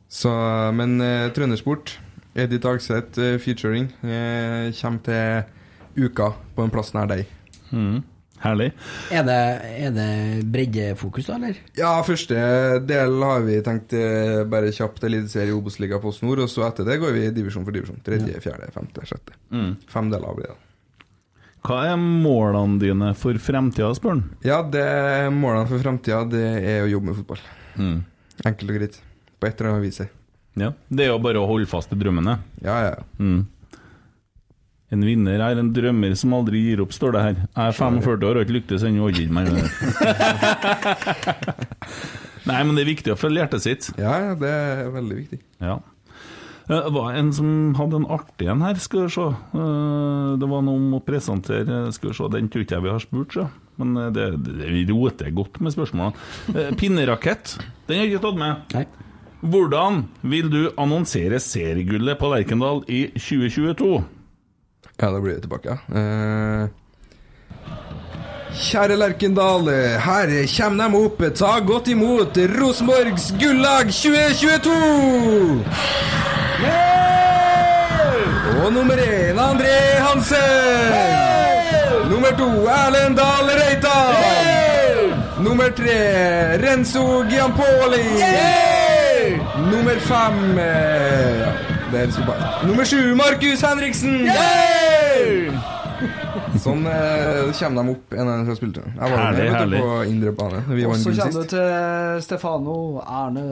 Så, 0.08 0.30
men 0.78 1.00
eh, 1.04 1.28
Trøndersport, 1.36 1.96
Edith 2.38 2.66
Agseth 2.70 3.18
eh, 3.20 3.36
featuring, 3.42 3.90
eh, 4.06 4.70
kommer 4.78 5.02
til 5.04 5.57
uka 5.98 6.32
på 6.54 6.64
en 6.64 6.72
plass 6.72 6.94
nær 6.96 7.10
deg. 7.10 7.26
Mm. 7.72 8.00
Herlig. 8.38 8.68
Er 9.10 9.24
det, 9.26 9.38
er 9.82 9.94
det 9.96 10.10
breddefokus, 10.52 11.26
da, 11.26 11.38
eller? 11.40 11.58
Ja, 11.78 11.90
første 12.06 12.38
del 12.86 13.16
har 13.26 13.42
vi 13.46 13.58
tenkt 13.66 13.94
eh, 13.98 14.44
bare 14.50 14.70
kjapt 14.74 15.02
Eliteserie 15.08 15.56
Obos-liga 15.56 15.98
Post 16.02 16.22
Nord, 16.22 16.44
og 16.44 16.52
så 16.52 16.68
etter 16.68 16.86
det 16.86 17.00
går 17.02 17.16
vi 17.16 17.26
divisjon 17.34 17.66
for 17.66 17.74
divisjon. 17.74 17.98
Tredje, 18.06 18.38
fjerde, 18.44 18.70
femte, 18.74 19.06
sjette. 19.10 19.34
Mm. 19.50 19.74
Fem 19.90 20.12
deler 20.14 20.38
blir 20.38 20.52
det. 20.52 20.58
Hva 21.66 21.80
er 21.90 21.98
målene 21.98 22.78
dine 22.80 23.10
for 23.18 23.36
fremtida, 23.42 23.90
spør 23.98 24.14
han? 24.14 24.22
Ja, 24.46 24.62
det 24.62 24.86
målene 25.34 25.66
for 25.68 25.82
fremtida 25.82 26.22
det 26.30 26.46
er 26.62 26.84
å 26.84 26.92
jobbe 26.92 27.10
med 27.10 27.18
fotball. 27.18 27.42
Mm. 27.74 27.98
Enkelt 28.46 28.70
og 28.70 28.78
greit. 28.78 29.02
På 29.38 29.50
et 29.50 29.58
eller 29.58 29.74
annet 29.74 29.88
vis. 29.88 30.00
Ja. 30.58 30.72
Det 30.88 31.04
er 31.04 31.12
jo 31.12 31.18
bare 31.22 31.42
å 31.42 31.48
holde 31.50 31.68
fast 31.70 31.92
i 31.94 31.98
drømmene. 31.98 32.38
Ja, 32.62 32.78
ja, 32.86 32.94
ja. 32.94 33.06
Mm. 33.18 33.42
En 34.90 35.02
vinner 35.04 35.36
er 35.44 35.58
en 35.60 35.68
drømmer 35.76 36.14
som 36.16 36.32
aldri 36.32 36.62
gir 36.64 36.80
opp, 36.80 36.94
står 36.96 37.12
det 37.12 37.20
her. 37.26 37.34
Jeg 37.44 37.74
er 37.74 37.76
45 37.76 38.24
år 38.24 38.30
og 38.30 38.38
har 38.40 38.46
ikke 38.46 38.54
lyktes 38.56 38.80
ennå, 38.88 39.10
ikke 39.12 39.28
meg 39.36 39.50
det. 39.52 39.66
Nei, 42.48 42.62
men 42.64 42.72
det 42.78 42.86
er 42.86 42.90
viktig 42.94 43.12
å 43.12 43.18
følge 43.20 43.42
hjertet 43.42 43.62
sitt. 43.66 43.90
Ja, 44.00 44.14
ja, 44.30 44.34
det 44.40 44.48
er 44.48 44.88
veldig 44.94 45.16
viktig. 45.18 45.38
Ja. 45.60 45.76
Eh, 46.68 46.80
Det 46.86 46.92
var 46.94 47.12
en 47.20 47.32
som 47.36 47.48
hadde 47.76 47.96
en 48.00 48.08
artig 48.16 48.48
en 48.48 48.62
her, 48.64 48.76
skal 48.80 49.04
vi 49.06 49.10
se. 49.18 49.26
Eh, 49.28 50.30
Det 50.40 50.48
var 50.48 50.62
noe 50.64 50.76
om 50.80 50.94
å 50.98 51.02
presentere 51.04 51.92
Skal 51.92 52.10
vi 52.10 52.14
se, 52.16 52.28
Den 52.32 52.48
tror 52.48 52.62
ikke 52.64 52.76
jeg 52.78 52.84
vi 52.86 52.90
har 52.94 53.00
spurt, 53.04 53.32
så. 53.36 53.44
Men 53.80 53.88
eh, 53.96 54.08
det, 54.16 54.26
det, 54.46 54.70
vi 54.72 54.86
roter 54.88 55.30
godt 55.36 55.60
med 55.60 55.72
spørsmålene. 55.76 56.16
Eh, 56.54 56.72
Pinnerakett, 56.80 57.58
den 57.88 57.96
har 58.00 58.04
jeg 58.06 58.14
ikke 58.16 58.24
tatt 58.30 58.40
med. 58.40 58.52
Nei. 58.74 58.86
Hvordan 59.38 60.00
vil 60.26 60.48
du 60.50 60.62
annonsere 60.80 61.38
seriegullet 61.38 62.18
på 62.18 62.26
Lerkendal 62.32 62.80
i 62.90 63.04
2022? 63.14 64.00
Ja, 65.00 65.10
da 65.10 65.20
blir 65.20 65.34
vi 65.34 65.40
tilbake. 65.40 65.78
Eh, 65.94 66.68
Kjære 68.58 68.96
Lerkendal, 68.96 69.68
her 70.02 70.30
kommer 70.56 70.88
de 70.90 70.96
opp. 71.04 71.22
Ta 71.38 71.60
godt 71.60 71.88
imot 71.88 72.36
Rosenborgs 72.58 73.30
gullag 73.38 73.92
2022! 73.92 75.64
Og 78.64 78.72
nummer 78.72 78.96
én 78.98 79.38
André 79.38 79.78
Hansen. 80.02 80.92
Nummer 82.10 82.30
to 82.36 82.48
Erlend 82.66 83.16
Dahl 83.16 83.48
Reitan. 83.60 84.14
Nummer 85.44 85.70
tre 85.70 86.58
Renzo 86.62 87.22
Giampoli. 87.30 88.04
Nummer 89.70 90.00
fem 90.00 90.58
eh, 90.58 91.67
er 91.96 92.06
liksom 92.10 92.26
bare. 92.28 92.48
Nummer 92.68 92.84
sju 92.84 93.14
Markus 93.16 93.62
Henriksen. 93.64 94.18
Sånn 96.62 96.84
eh, 96.86 97.48
kommer 97.58 97.82
de 97.82 97.92
opp, 97.94 98.14
en 98.14 98.28
av 98.28 98.38
de 98.40 98.46
fra 98.48 98.56
spilte. 98.58 98.82
Jeg 98.86 99.12
var 99.12 99.18
Herlig, 99.22 99.44
med 99.48 99.56
herlig. 99.56 99.80
på 99.82 99.96
indre 100.12 100.32
bane. 100.38 100.60
Vi 100.68 100.86
Og 100.86 100.96
så 101.00 101.12
kommer 101.16 101.42
du 101.42 101.50
til 101.52 102.22
Stefano 102.24 102.76
Erne 103.02 103.44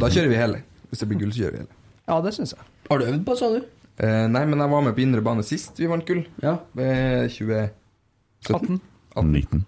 Da 0.00 0.10
kjører 0.12 0.30
vi 0.32 0.38
hele. 0.40 0.62
Hvis 0.90 1.02
det 1.04 1.08
blir 1.10 1.20
gull, 1.22 1.32
så 1.34 1.44
kjører 1.44 1.56
vi 1.56 1.62
hele. 1.64 1.74
Ja, 2.08 2.20
det 2.24 2.34
syns 2.36 2.54
jeg. 2.56 2.68
Har 2.88 3.00
du 3.00 3.08
øvd 3.08 3.24
på, 3.28 3.36
sa 3.38 3.50
du? 3.54 3.58
Eh, 3.98 4.26
nei, 4.30 4.44
men 4.48 4.62
jeg 4.62 4.72
var 4.72 4.84
med 4.86 4.94
på 4.96 5.04
indre 5.04 5.24
bane 5.26 5.44
sist 5.46 5.80
vi 5.80 5.88
vant 5.90 6.06
gull. 6.08 6.22
Ja. 6.44 6.56
Ved 6.78 7.28
2017. 7.34 8.78
18. 9.16 9.32
19. 9.34 9.66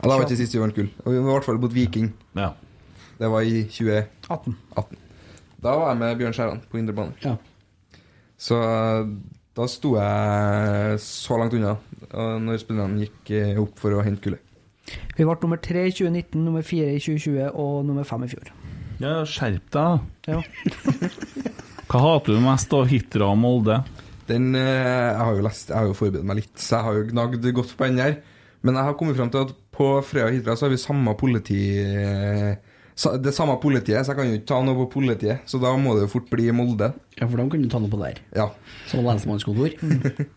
Ja, 0.00 0.08
da 0.08 0.14
var 0.16 0.24
ikke 0.26 0.40
sist 0.40 0.56
vi 0.56 0.62
vant 0.62 0.74
gull. 0.78 0.88
Og 1.04 1.12
vi 1.12 1.20
var 1.20 1.28
i 1.28 1.36
hvert 1.38 1.48
fall 1.50 1.60
mot 1.62 1.74
Viking. 1.74 2.10
Ja. 2.38 2.52
Det 3.20 3.28
var 3.28 3.44
i 3.44 3.64
2018. 3.68 4.56
18. 4.80 4.99
Da 5.60 5.74
var 5.76 5.92
jeg 5.92 6.00
med 6.00 6.20
Bjørn 6.20 6.36
Skjæran 6.36 6.62
på 6.70 6.80
indre 6.80 6.96
bane. 6.96 7.16
Ja. 7.24 7.34
Så 8.40 8.56
eh, 8.64 9.10
da 9.56 9.66
sto 9.68 9.94
jeg 9.98 11.00
så 11.04 11.36
langt 11.40 11.56
unna 11.56 11.74
eh, 12.08 12.36
når 12.40 12.62
spillerne 12.62 13.04
gikk 13.04 13.32
eh, 13.36 13.60
opp 13.60 13.76
for 13.80 13.96
å 13.96 14.04
hente 14.06 14.24
gullet. 14.24 14.40
Vi 15.18 15.26
ble 15.26 15.36
nummer 15.42 15.60
tre 15.62 15.84
i 15.86 15.92
2019, 15.92 16.40
nummer 16.46 16.64
fire 16.66 16.94
i 16.96 17.02
2020 17.02 17.52
og 17.52 17.84
nummer 17.86 18.08
fem 18.08 18.24
i 18.24 18.30
fjor. 18.32 18.48
Ja, 19.00 19.20
skjerp 19.28 19.68
deg, 19.72 20.00
da. 20.26 20.32
Ja. 20.32 20.40
Hva 21.90 22.00
hater 22.06 22.36
du 22.36 22.42
mest 22.42 22.72
av 22.76 22.88
Hitra 22.90 23.28
og 23.34 23.38
Molde? 23.40 23.80
Den, 24.30 24.52
jeg 24.54 25.14
har 25.18 25.36
jo 25.36 25.44
lest, 25.44 25.70
jeg 25.72 25.76
har 25.76 25.88
jo 25.90 25.96
forberedt 25.98 26.26
meg 26.26 26.40
litt, 26.40 26.52
så 26.56 26.78
jeg 26.78 26.86
har 26.86 26.98
jo 26.98 27.06
gnagd 27.10 27.48
godt 27.56 27.72
på 27.76 27.88
den 27.88 28.00
der. 28.00 28.18
Men 28.62 28.76
jeg 28.78 28.86
har 28.86 28.96
kommet 28.98 29.18
fram 29.18 29.32
til 29.32 29.48
at 29.48 29.54
på 29.74 29.88
Frøya 30.06 30.30
Hitra 30.32 30.56
så 30.56 30.68
har 30.68 30.74
vi 30.74 30.80
samme 30.80 31.16
politi... 31.20 31.62
eh, 33.08 33.18
Det 33.18 33.32
samme 33.34 33.56
politiet, 33.62 34.04
så 34.04 34.12
jeg 34.12 34.18
kan 34.20 34.28
jo 34.30 34.38
ikke 34.38 34.50
ta 34.52 34.62
noe 34.66 34.76
på 34.82 34.88
politiet. 35.00 35.46
Så 35.48 35.60
da 35.62 35.72
må 35.80 35.94
det 35.96 36.06
jo 36.08 36.12
fort 36.18 36.28
bli 36.30 36.50
Molde. 36.52 36.92
Ja, 37.18 37.26
for 37.26 37.36
de 37.40 37.48
kan 37.50 37.62
du 37.62 37.68
ta 37.72 37.78
noe 37.80 37.90
på 37.92 38.00
der. 38.02 38.20
Ja. 38.36 38.50
Som 38.90 39.04
lensmannskontor. 39.08 39.76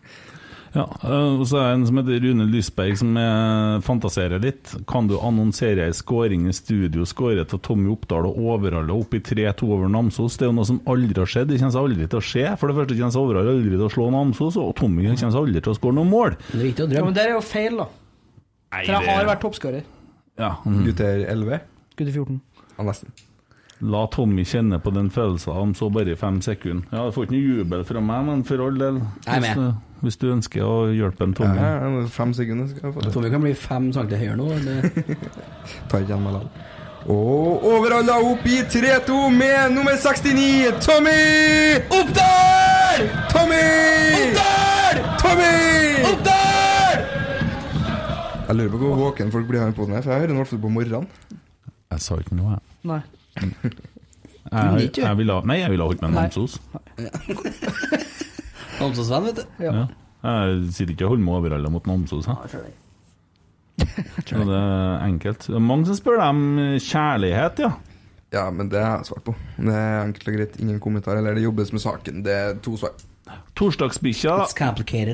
Ja, 0.74 0.88
øh, 1.06 1.38
og 1.38 1.44
så 1.46 1.60
er 1.60 1.68
det 1.68 1.74
en 1.76 1.84
som 1.86 1.98
heter 2.00 2.16
Rune 2.24 2.44
Lysberg 2.50 2.96
som 2.98 3.12
eh, 3.14 3.76
fantaserer 3.86 4.40
litt. 4.42 4.72
Kan 4.90 5.06
du 5.06 5.12
annonsere 5.22 5.84
ei 5.86 5.94
skåring 5.94 6.48
i 6.50 6.54
studio 6.56 7.06
skåret 7.06 7.52
av 7.54 7.60
Tommy 7.62 7.92
Oppdal 7.92 8.26
og 8.26 8.40
Overhalla 8.42 8.96
opp 8.96 9.14
i 9.14 9.20
3-2 9.22 9.68
over 9.70 9.86
Namsos? 9.94 10.34
Det 10.34 10.48
er 10.48 10.50
jo 10.50 10.56
noe 10.56 10.66
som 10.66 10.80
aldri 10.90 11.14
har 11.22 11.30
skjedd. 11.30 11.52
Det 11.52 11.60
kommer 11.62 11.78
aldri 11.84 12.08
til 12.10 12.18
å 12.18 12.24
skje. 12.26 12.46
For 12.58 12.66
det 12.72 12.74
første 12.80 12.96
kommer 12.98 13.20
Overhalla 13.22 13.54
aldri 13.54 13.76
til 13.76 13.86
å 13.86 13.92
slå 13.94 14.08
Namsos, 14.16 14.58
og 14.58 14.74
Tommy 14.80 15.06
kommer 15.14 15.38
aldri 15.44 15.62
til 15.62 15.76
å 15.76 15.78
skåre 15.78 15.98
noe 16.00 16.10
mål. 16.10 16.34
Det 16.50 16.58
er 16.58 16.66
viktig 16.66 16.86
å 16.88 16.90
drømme. 16.90 16.98
Ja, 16.98 17.06
men 17.06 17.14
det 17.20 17.26
er 17.28 17.32
jo 17.36 17.44
feil, 17.54 17.78
da. 17.84 17.86
Nei, 18.74 18.82
For 18.82 18.92
jeg 18.98 19.14
har 19.14 19.30
vært 19.30 19.44
toppskårer. 19.46 19.86
Ja, 20.42 20.50
Mm. 20.66 20.80
Gutter 20.88 21.22
11? 21.30 21.60
Gutter 21.94 22.12
14. 22.18 22.40
Ja, 22.78 22.84
nesten. 22.88 23.10
La 23.84 24.04
Tommy 24.06 24.44
kjenne 24.46 24.78
på 24.80 24.92
den 24.94 25.08
følelsen 25.12 25.52
om 25.52 25.72
så 25.74 25.88
bare 25.92 26.12
i 26.14 26.16
fem 26.16 26.38
sekunder. 26.44 26.86
Ja, 26.94 27.06
Du 27.08 27.12
får 27.16 27.26
ikke 27.26 27.34
noe 27.34 27.56
jubel 27.58 27.82
fra 27.84 28.00
meg, 28.00 28.22
men 28.28 28.44
for 28.46 28.62
all 28.64 28.78
del. 28.80 29.00
Er. 29.26 29.40
Hvis, 29.42 29.74
hvis 30.04 30.16
du 30.22 30.28
ønsker 30.32 30.62
å 30.64 30.76
hjelpe 30.94 31.26
en 31.26 31.34
Tommy. 31.34 31.58
Ja, 31.58 31.72
ja, 31.82 32.04
fem 32.14 32.32
sekunder 32.38 32.70
skal 32.70 32.86
jeg 32.88 32.94
få 32.94 33.02
det. 33.04 33.12
Tommy 33.16 33.32
kan 33.34 33.42
bli 33.44 33.52
fem 33.58 33.90
centimeter 33.92 34.22
høyere 34.22 34.38
nå. 34.38 34.46
Det, 34.62 35.06
Tar 35.90 36.04
ikke 36.04 36.12
igjen 36.14 36.24
meg 36.24 36.38
likevel. 36.38 36.70
Og 37.04 37.66
overalla 37.68 38.14
opp 38.24 38.46
i 38.48 38.62
3-2 38.72 39.16
med 39.34 39.74
nummer 39.74 39.98
69, 40.00 40.70
Tommy 40.80 41.18
Oppdal! 41.92 43.02
Tommy 43.28 43.60
Oppdal! 44.22 45.02
Tommy 45.20 45.50
Oppdal! 46.08 47.02
Jeg 48.48 48.56
lurer 48.56 48.72
på 48.72 48.80
hvor 48.86 48.96
våken 49.02 49.34
folk 49.34 49.50
blir 49.50 49.60
her 49.66 49.74
på 49.76 49.84
den 49.84 49.98
her, 49.98 50.04
for 50.06 50.14
jeg 50.14 50.22
hører 50.22 50.32
den 50.32 50.38
i 50.38 50.40
hvert 50.40 50.52
fall 50.54 50.62
på 50.64 50.72
morgenen. 50.78 51.10
Jeg 51.94 52.02
sa 52.02 52.16
ikke 52.18 52.34
noe, 52.38 52.56
jeg. 52.56 52.62
Nei. 52.90 53.02
Jeg, 54.44 54.88
jeg, 54.98 55.16
ville 55.18 55.36
nei, 55.48 55.56
jeg 55.62 55.72
ville 55.72 55.84
ha 55.84 55.90
holdt 55.90 56.02
med 56.04 56.10
Nei. 56.14 56.24
Namsos. 56.26 56.58
Namsos-venn, 58.80 59.28
vet 59.30 59.38
du. 59.40 59.44
Ja. 59.62 59.84
Jeg 60.24 60.58
sitter 60.74 60.92
ikke 60.94 61.06
og 61.06 61.14
holder 61.14 61.24
meg 61.28 61.38
overalla 61.38 61.70
mot 61.72 61.86
Namsos. 61.88 62.26
jeg. 62.28 62.74
Så 64.26 64.42
det 64.42 64.58
er 64.58 65.06
enkelt. 65.06 65.46
Det 65.46 65.56
er 65.58 65.64
mange 65.64 65.88
som 65.88 65.98
spør 65.98 66.20
deg 66.20 66.28
om 66.34 66.44
kjærlighet, 66.82 67.64
ja. 67.64 67.72
Ja, 68.34 68.44
men 68.50 68.70
det 68.72 68.82
har 68.82 68.98
jeg 68.98 69.08
svart 69.12 69.24
på. 69.28 69.34
Det 69.56 69.74
er 69.78 70.00
enkelt 70.02 70.30
og 70.30 70.38
greit. 70.38 70.60
Ingen 70.62 70.80
kommentar. 70.82 71.18
Eller 71.20 71.36
det 71.38 71.44
jobbes 71.46 71.70
med 71.74 71.82
saken. 71.84 72.22
Det 72.26 72.34
er 72.34 72.56
to 72.64 72.74
svar. 72.80 72.96
Torsdagsbikkja. 73.54 74.34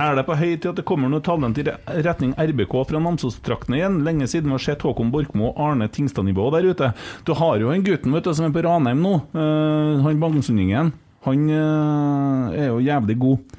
Er 0.00 0.16
det 0.16 0.24
på 0.26 0.36
høy 0.38 0.54
tid 0.56 0.70
at 0.72 0.78
det 0.80 0.86
kommer 0.88 1.10
noe 1.12 1.22
talent 1.24 1.58
i 1.60 1.64
retning 1.66 2.32
RBK 2.40 2.72
fra 2.88 3.02
Namsos-traktene 3.02 3.78
igjen? 3.78 4.00
Lenge 4.06 4.26
siden 4.30 4.50
vi 4.50 4.56
har 4.56 4.64
sett 4.64 4.84
Håkon 4.86 5.12
Borkmo 5.12 5.50
og 5.50 5.60
Arne 5.66 5.90
Tingstad-nivå 5.92 6.48
der 6.56 6.70
ute. 6.72 6.90
Du 7.28 7.34
har 7.38 7.60
jo 7.60 7.70
en 7.74 7.84
gutten 7.86 8.16
vet 8.16 8.26
du, 8.26 8.32
som 8.34 8.48
er 8.48 8.56
på 8.56 8.64
Ranheim 8.66 9.04
nå, 9.04 9.14
uh, 9.36 10.00
han 10.06 10.22
bangsundingen. 10.22 10.92
Han 11.28 11.46
uh, 11.52 12.50
er 12.56 12.70
jo 12.72 12.82
jævlig 12.82 13.18
god. 13.20 13.56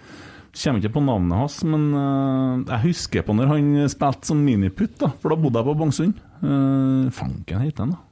Kommer 0.51 0.81
ikke 0.81 0.97
på 0.97 1.05
navnet 1.05 1.37
hans, 1.39 1.61
men 1.63 1.87
uh, 1.95 2.65
jeg 2.65 2.85
husker 2.89 3.27
på 3.27 3.37
når 3.37 3.53
han 3.53 3.73
spilte 3.93 4.33
som 4.33 4.41
miniputt, 4.43 4.97
da, 5.05 5.13
for 5.21 5.31
da 5.31 5.39
bodde 5.39 5.61
jeg 5.61 5.69
på 5.69 5.77
Bangsund. 5.85 6.23
Uh, 6.41 7.07
Fanken 7.15 7.63
heter 7.63 7.85
han, 7.85 7.95
da. 7.95 8.10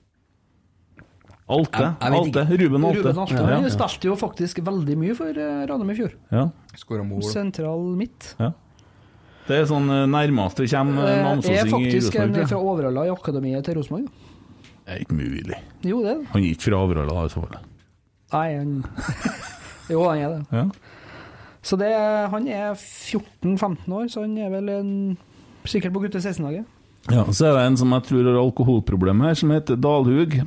Alte. 1.49 1.81
Jeg- 1.81 1.95
jeg 2.01 2.19
Alte. 2.19 2.41
Ruben 2.63 2.85
Alte. 2.85 2.99
Ruben 2.99 3.19
Alte. 3.23 3.34
Ja, 3.34 3.45
Han 3.55 3.63
ja. 3.63 3.69
spilte 3.69 4.07
jo 4.11 4.15
faktisk 4.15 4.59
veldig 4.63 4.97
mye 4.97 5.15
for 5.17 5.30
eh, 5.30 5.65
Ranheim 5.69 5.89
i 5.89 5.95
fjor. 5.97 6.11
Ja. 6.31 6.49
Skåra 6.77 7.03
mål. 7.07 7.23
Sentral 7.26 7.85
midt. 7.97 8.35
Ja. 8.39 8.51
Det 9.49 9.57
er 9.57 9.65
sånn 9.65 9.89
eh, 9.89 10.05
nærmest 10.05 10.57
det 10.61 10.69
kommer 10.69 11.09
Namsåsing 11.23 11.55
i 11.57 11.61
Rosenborg. 11.65 11.88
Er 11.88 11.97
faktisk 11.97 12.19
en 12.21 12.47
fra. 12.51 12.59
Overhalla 12.61 13.05
i 13.07 13.09
akademiet 13.09 13.65
til 13.65 13.80
Rosenborg. 13.80 14.11
Det 14.85 14.93
er 14.93 14.99
ikke 15.05 15.17
mulig. 15.17 15.57
Jo, 15.85 16.03
det 16.03 16.11
er 16.11 16.19
det. 16.21 16.27
Han 16.34 16.41
er 16.43 16.47
ikke 16.53 16.67
fra 16.69 16.84
Overhalla, 16.84 17.26
i 17.26 17.30
så 17.34 17.41
fall. 17.41 17.59
Nei, 18.34 18.47
han 18.57 18.85
Jo, 19.89 20.03
han 20.05 20.17
er 20.21 20.30
det. 20.35 20.41
Ja. 20.53 20.65
Så 21.65 21.77
det, 21.81 21.89
han 22.31 22.47
er 22.47 22.76
14-15 22.77 23.89
år, 23.91 24.05
så 24.09 24.21
han 24.21 24.38
er 24.38 24.49
vel 24.53 24.69
en, 24.69 24.91
sikkert 25.65 25.93
på 25.93 26.03
gutte 26.05 26.21
16-laget. 26.21 26.65
Ja, 27.09 27.23
så 27.34 27.49
er 27.49 27.57
det 27.57 27.65
en 27.65 27.77
som 27.80 27.91
jeg 27.95 28.05
tror 28.05 28.27
har 28.30 28.38
alkoholproblemer 28.43 29.31
her, 29.31 29.38
som 29.39 29.49
heter 29.53 29.80
Dalhug. 29.81 30.38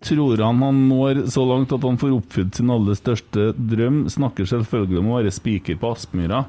Tror 0.00 0.38
han 0.38 0.60
han 0.62 0.78
når 0.88 1.24
så 1.32 1.42
langt 1.48 1.72
at 1.74 1.82
han 1.82 1.98
får 1.98 2.12
oppfylt 2.20 2.54
sin 2.60 2.70
aller 2.70 2.94
største 2.94 3.48
drøm? 3.58 4.04
Snakker 4.12 4.46
selvfølgelig 4.46 5.00
om 5.00 5.10
å 5.10 5.18
være 5.18 5.32
spiker 5.34 5.78
på 5.80 5.90
Aspmyra. 5.96 6.44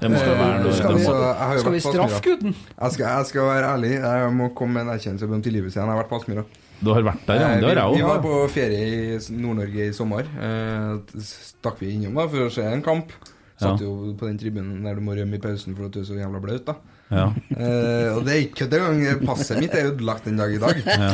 Det 0.00 0.08
må 0.08 0.16
være 0.16 0.72
Skal 0.72 0.94
vi, 0.96 1.02
jeg 1.04 1.60
skal 1.60 1.72
vi 1.74 1.80
straffe 1.84 2.20
gutten? 2.24 2.54
Jeg 2.54 2.92
skal, 2.94 3.06
jeg 3.18 3.26
skal 3.32 3.48
være 3.50 3.72
ærlig. 3.74 3.90
Jeg 4.00 4.30
må 4.38 4.48
komme 4.56 4.78
med 4.78 4.86
en 4.86 4.94
erkjennelse 4.94 5.28
om 5.28 5.42
tilgivelse 5.44 5.76
igjen. 5.76 5.90
Jeg 5.90 5.96
har 5.96 6.00
vært 6.04 6.12
på 6.12 6.20
Aspmyra. 6.22 6.44
Du 6.80 6.88
har 6.94 7.02
vært 7.04 7.26
der, 7.28 7.34
ja. 7.42 7.48
Eh, 7.50 7.60
Det 7.60 7.74
har 7.76 7.90
vi, 7.92 7.98
vi 8.00 8.06
var 8.08 8.22
på 8.24 8.36
ferie 8.48 8.86
i 8.86 9.18
Nord-Norge 9.36 9.88
i 9.90 9.92
sommer. 9.92 10.30
Eh, 10.40 11.20
stakk 11.20 11.82
vi 11.82 11.90
innom 11.98 12.16
da 12.16 12.24
for 12.32 12.46
å 12.46 12.54
se 12.54 12.64
en 12.64 12.80
kamp. 12.86 13.12
Satt 13.60 13.82
Ja. 13.82 13.84
jo 13.84 14.14
på 14.16 14.24
den 14.30 14.38
tribunen 14.40 14.80
der 14.86 14.94
du 14.96 15.02
må 15.04 15.12
rømme 15.18 15.36
i 15.36 15.42
pausen 15.42 15.76
for 15.76 15.90
at 15.90 15.92
du 15.92 16.00
er 16.00 16.08
så 16.08 16.16
jævla 16.16 16.40
blaut, 16.40 16.64
da. 16.64 16.78
Ja. 17.10 17.24
Eh, 17.50 18.08
og 18.14 18.20
det 18.26 18.32
er 18.34 18.40
ikke 18.44 18.60
kødd 18.64 18.74
engang. 18.78 19.22
Passet 19.26 19.58
mitt 19.58 19.72
er 19.74 19.88
ødelagt 19.90 20.28
den 20.28 20.36
dag 20.38 20.52
i 20.54 20.60
dag. 20.62 20.78
Ja. 20.86 21.08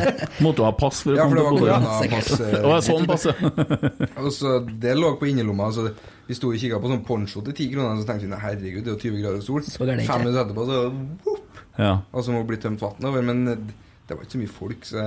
Måtte 0.44 0.60
du 0.60 0.64
ha 0.66 0.72
pass 0.76 0.98
for 1.06 1.14
å 1.14 1.16
Ja, 1.16 1.24
for 1.28 1.40
komme 1.40 1.40
det 1.40 1.46
til 1.46 1.46
var 1.46 1.54
Bodø? 1.56 1.70
eh, 1.70 2.66
ja, 2.68 2.80
sånn 2.84 3.06
passe. 3.08 3.32
og 4.24 4.28
så 4.36 4.52
Det 4.68 4.92
lå 4.98 5.14
på 5.20 5.30
innerlomma. 5.30 5.70
Så 5.72 5.86
vi 6.26 6.36
sto 6.36 6.50
og 6.52 6.58
kikka 6.60 6.80
på 6.82 6.90
sånn 6.92 7.04
poncho 7.06 7.40
til 7.46 7.56
ti 7.56 7.70
kroner, 7.72 7.96
så 8.02 8.08
tenkte 8.10 8.26
vi 8.26 8.32
nei, 8.34 8.42
herregud, 8.42 8.82
det 8.84 8.92
er 8.92 8.96
jo 8.96 9.02
20 9.08 9.24
grader 9.24 9.46
sol. 9.46 9.64
Fem 9.72 10.24
minutter 10.26 10.42
etterpå, 10.44 10.66
så 10.68 10.82
whoop, 11.24 11.64
Ja. 11.78 11.94
Og 12.12 12.24
så 12.26 12.32
må 12.34 12.42
det 12.44 12.50
bli 12.52 12.60
tømt 12.66 12.82
vann 12.84 13.08
over. 13.08 13.22
Men 13.22 13.44
det 13.46 14.12
var 14.16 14.22
ikke 14.24 14.36
så 14.36 14.42
mye 14.44 14.54
folk, 14.60 14.84
så 14.88 15.06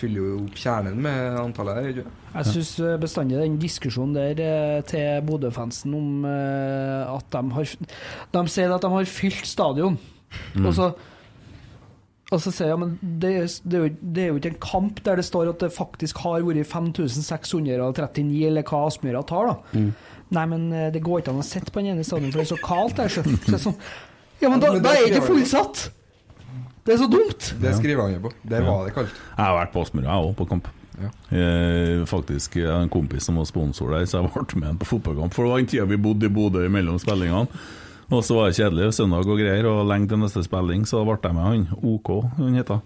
fyller 0.00 0.20
jo 0.22 0.36
opp 0.44 0.58
kjernen 0.60 1.00
med 1.02 1.38
antallet 1.40 1.78
der. 1.80 1.88
Ikke? 1.92 2.14
Jeg 2.36 2.50
syns 2.52 2.72
bestandig 3.00 3.38
den 3.40 3.58
diskusjonen 3.62 4.14
der 4.16 4.40
eh, 4.44 4.78
til 4.88 5.22
Bodø-fansen 5.28 5.94
om 5.96 6.24
eh, 6.28 7.14
at 7.16 7.28
de 7.32 7.42
har 7.56 7.74
De 8.36 8.42
sier 8.52 8.74
at 8.76 8.84
de 8.84 8.90
har 8.96 9.12
fylt 9.18 9.46
stadion, 9.48 9.98
Mm. 10.56 10.66
og 10.66 10.72
så 10.74 10.86
og 12.34 12.40
så 12.42 12.50
sier 12.50 12.72
jeg, 12.72 12.78
men 12.82 12.96
det, 13.22 13.30
det, 13.62 13.78
er 13.78 13.84
jo, 13.84 13.90
det 14.02 14.22
er 14.24 14.26
jo 14.32 14.38
ikke 14.40 14.50
en 14.50 14.58
kamp 14.64 14.98
der 15.06 15.20
det 15.20 15.24
står 15.28 15.52
at 15.52 15.60
det 15.62 15.68
faktisk 15.72 16.18
har 16.24 16.42
vært 16.42 16.66
5639, 16.66 18.40
eller 18.48 18.66
hva 18.66 18.80
Aspmyra 18.88 19.22
tar, 19.28 19.52
da. 19.52 19.84
Nei, 20.34 20.46
men 20.50 20.64
eh, 20.74 20.88
det 20.90 21.04
går 21.06 21.22
ikke 21.22 21.30
an 21.36 21.38
å 21.38 21.46
sitte 21.46 21.70
på 21.70 21.84
den 21.84 21.92
ene 21.94 22.04
stadion, 22.04 22.32
for 22.34 22.42
det 22.42 22.48
er 22.48 22.50
så 22.50 22.58
kaldt 22.66 22.98
der. 22.98 23.12
Så, 23.14 23.22
så 23.52 23.60
sånn, 23.68 23.78
ja, 24.42 24.50
men 24.50 24.58
da, 24.58 24.72
Men 24.74 24.82
da 24.82 24.96
er 24.96 25.06
det 25.06 25.12
ikke 25.14 25.28
fullsatt! 25.30 25.84
Det 26.86 26.94
er 26.94 27.00
så 27.02 27.08
dumt! 27.10 27.54
Det 27.60 27.72
skriver 27.74 28.02
han 28.02 28.12
jo 28.14 28.20
på. 28.28 28.32
Der 28.46 28.62
Ja. 28.62 28.70
var 28.70 28.84
det 28.86 28.94
kaldt. 28.94 29.14
Jeg 29.36 29.44
har 29.44 29.56
vært 29.58 29.72
på 29.72 29.82
Aspmyra, 29.82 30.06
jeg 30.06 30.28
òg, 30.30 30.36
på 30.36 30.48
kamp. 30.48 30.68
Eh, 31.28 32.04
faktisk 32.06 32.56
jeg 32.56 32.70
har 32.70 32.80
en 32.80 32.88
kompis 32.88 33.26
som 33.26 33.36
var 33.36 33.44
sponsor 33.44 33.90
der, 33.90 34.06
så 34.06 34.22
jeg 34.22 34.30
ble 34.32 34.60
med 34.60 34.68
han 34.68 34.78
på 34.78 34.86
fotballkamp. 34.86 35.34
For 35.34 35.44
det 35.44 35.50
var 35.50 35.58
den 35.58 35.66
tida 35.66 35.84
vi 35.84 35.96
bodde 35.96 36.26
i 36.26 36.32
Bodø 36.32 36.68
mellom 36.68 36.98
spillingene. 36.98 37.48
Og 38.08 38.22
så 38.22 38.36
var 38.36 38.46
det 38.46 38.56
kjedelig, 38.56 38.94
søndag 38.94 39.26
og 39.26 39.38
greier, 39.40 39.66
og 39.66 39.88
lenge 39.90 40.08
til 40.08 40.18
neste 40.18 40.44
spilling, 40.46 40.86
så 40.86 41.02
ble 41.04 41.18
jeg 41.22 41.34
med 41.34 41.42
han. 41.42 41.68
OK, 41.82 42.10
han 42.38 42.54
heter. 42.54 42.80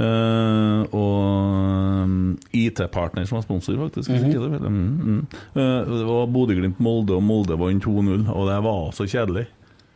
Uh, 0.00 0.86
og 0.96 2.04
um, 2.06 2.38
IT-partner 2.56 3.26
som 3.28 3.36
var 3.36 3.42
sponsor, 3.42 3.76
faktisk. 3.76 4.08
Mm 4.08 4.16
-hmm. 4.16 4.32
det, 4.32 4.60
mm, 4.70 5.00
mm. 5.04 5.26
Uh, 5.54 5.98
det 5.98 6.06
var 6.06 6.26
Bodø-Glimt-Molde, 6.26 7.12
og 7.12 7.22
Molde 7.22 7.58
vant 7.58 7.84
2-0, 7.84 8.30
og 8.30 8.48
det 8.48 8.62
var 8.64 8.90
så 8.92 9.04
kjedelig. 9.04 9.46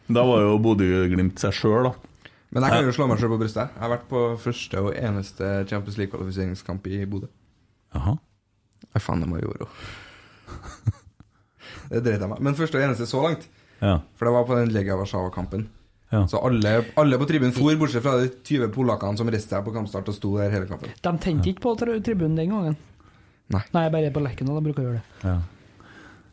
Da 0.08 0.20
var 0.22 0.40
jo 0.40 0.58
Bodø-Glimt 0.58 1.40
seg 1.40 1.52
sjøl, 1.52 1.84
da. 1.84 1.90
Men 2.54 2.62
jeg 2.62 2.70
kan 2.70 2.86
jo 2.86 2.94
slå 2.94 3.06
meg 3.10 3.18
selv 3.18 3.34
på 3.34 3.40
brystet. 3.42 3.72
Jeg 3.74 3.82
har 3.82 3.90
vært 3.90 4.06
på 4.10 4.20
første 4.38 4.82
og 4.82 4.92
eneste 4.94 5.48
Champions 5.70 5.98
League-kvalifiseringskamp 5.98 6.86
i 6.86 7.00
Bodø. 7.10 7.26
Jaha. 7.94 8.14
Jeg 8.94 9.02
faen, 9.02 9.24
det 9.24 9.42
gjøre. 9.42 9.70
Det 11.84 12.00
dreit 12.00 12.22
jeg 12.22 12.30
meg 12.30 12.40
Men 12.40 12.56
første 12.56 12.78
og 12.78 12.84
eneste 12.86 13.06
så 13.08 13.20
langt. 13.20 13.42
Ja. 13.82 13.98
For 14.16 14.28
det 14.28 14.32
var 14.36 14.46
på 14.48 14.56
den 14.56 14.70
Legia 14.72 14.96
Warszawa-kampen. 14.96 15.66
Ja. 16.14 16.22
Så 16.30 16.38
alle, 16.46 16.72
alle 17.00 17.18
på 17.18 17.26
tribunen 17.28 17.52
for, 17.56 17.74
bortsett 17.80 18.04
fra 18.04 18.14
de 18.22 18.30
20 18.46 18.70
polakkene 18.74 19.18
som 19.18 19.30
reiste 19.32 19.50
seg 19.50 19.64
på 19.66 19.74
kampstart 19.74 20.08
og 20.08 20.16
sto 20.16 20.36
der 20.38 20.52
hele 20.54 20.68
kampen. 20.70 20.94
De 20.94 21.14
tente 21.20 21.50
ikke 21.50 21.64
på 21.66 21.74
tribunen 21.82 22.38
den 22.38 22.54
gangen. 22.54 22.78
Nei. 23.52 23.64
bare 23.92 24.12
på 24.14 24.22
Lerkendal 24.24 24.60
de 24.60 24.64
bruker 24.68 24.84
å 24.84 24.86
gjøre 24.86 25.00
det. 25.02 25.26
Ja. 25.26 25.36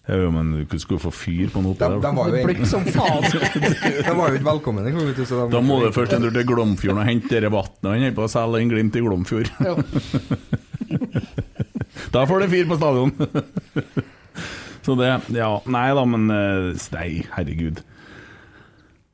Jo, 0.10 0.32
men 0.34 0.48
du 0.66 0.80
skulle 0.82 1.00
få 1.00 1.12
fyr 1.14 1.52
på 1.54 1.62
noe 1.62 1.76
oppi 1.76 1.86
der. 1.86 2.00
de 2.02 2.10
var 2.18 2.32
jo 2.34 2.48
Det 2.50 2.68
som 2.68 2.84
faen. 2.90 3.22
de 4.08 4.16
var 4.18 4.32
jo 4.32 4.40
ikke 4.40 4.48
velkomne 4.48 4.86
de- 4.88 5.52
Da 5.54 5.62
må 5.62 5.78
du 5.84 5.92
først 5.94 6.16
en 6.18 6.26
tur 6.26 6.34
til 6.34 6.48
Glomfjorden 6.50 7.04
og 7.04 7.06
hente 7.08 7.42
det 7.44 7.52
vannet 7.54 7.86
han 7.86 8.02
holder 8.02 8.16
på 8.18 8.26
å 8.26 8.32
selge 8.34 8.64
en 8.64 8.72
Glimt 8.74 8.98
i 8.98 9.04
Glomfjord. 9.06 9.52
Ja. 9.62 9.76
da 12.16 12.26
får 12.28 12.44
du 12.44 12.48
fyr 12.56 12.68
på 12.72 12.80
stadion! 12.82 13.14
Så 14.82 14.96
det 14.98 15.12
Ja, 15.38 15.52
nei 15.70 15.88
da, 15.94 16.04
men 16.10 16.24
eh, 16.34 16.72
Nei, 16.98 17.10
herregud. 17.36 17.84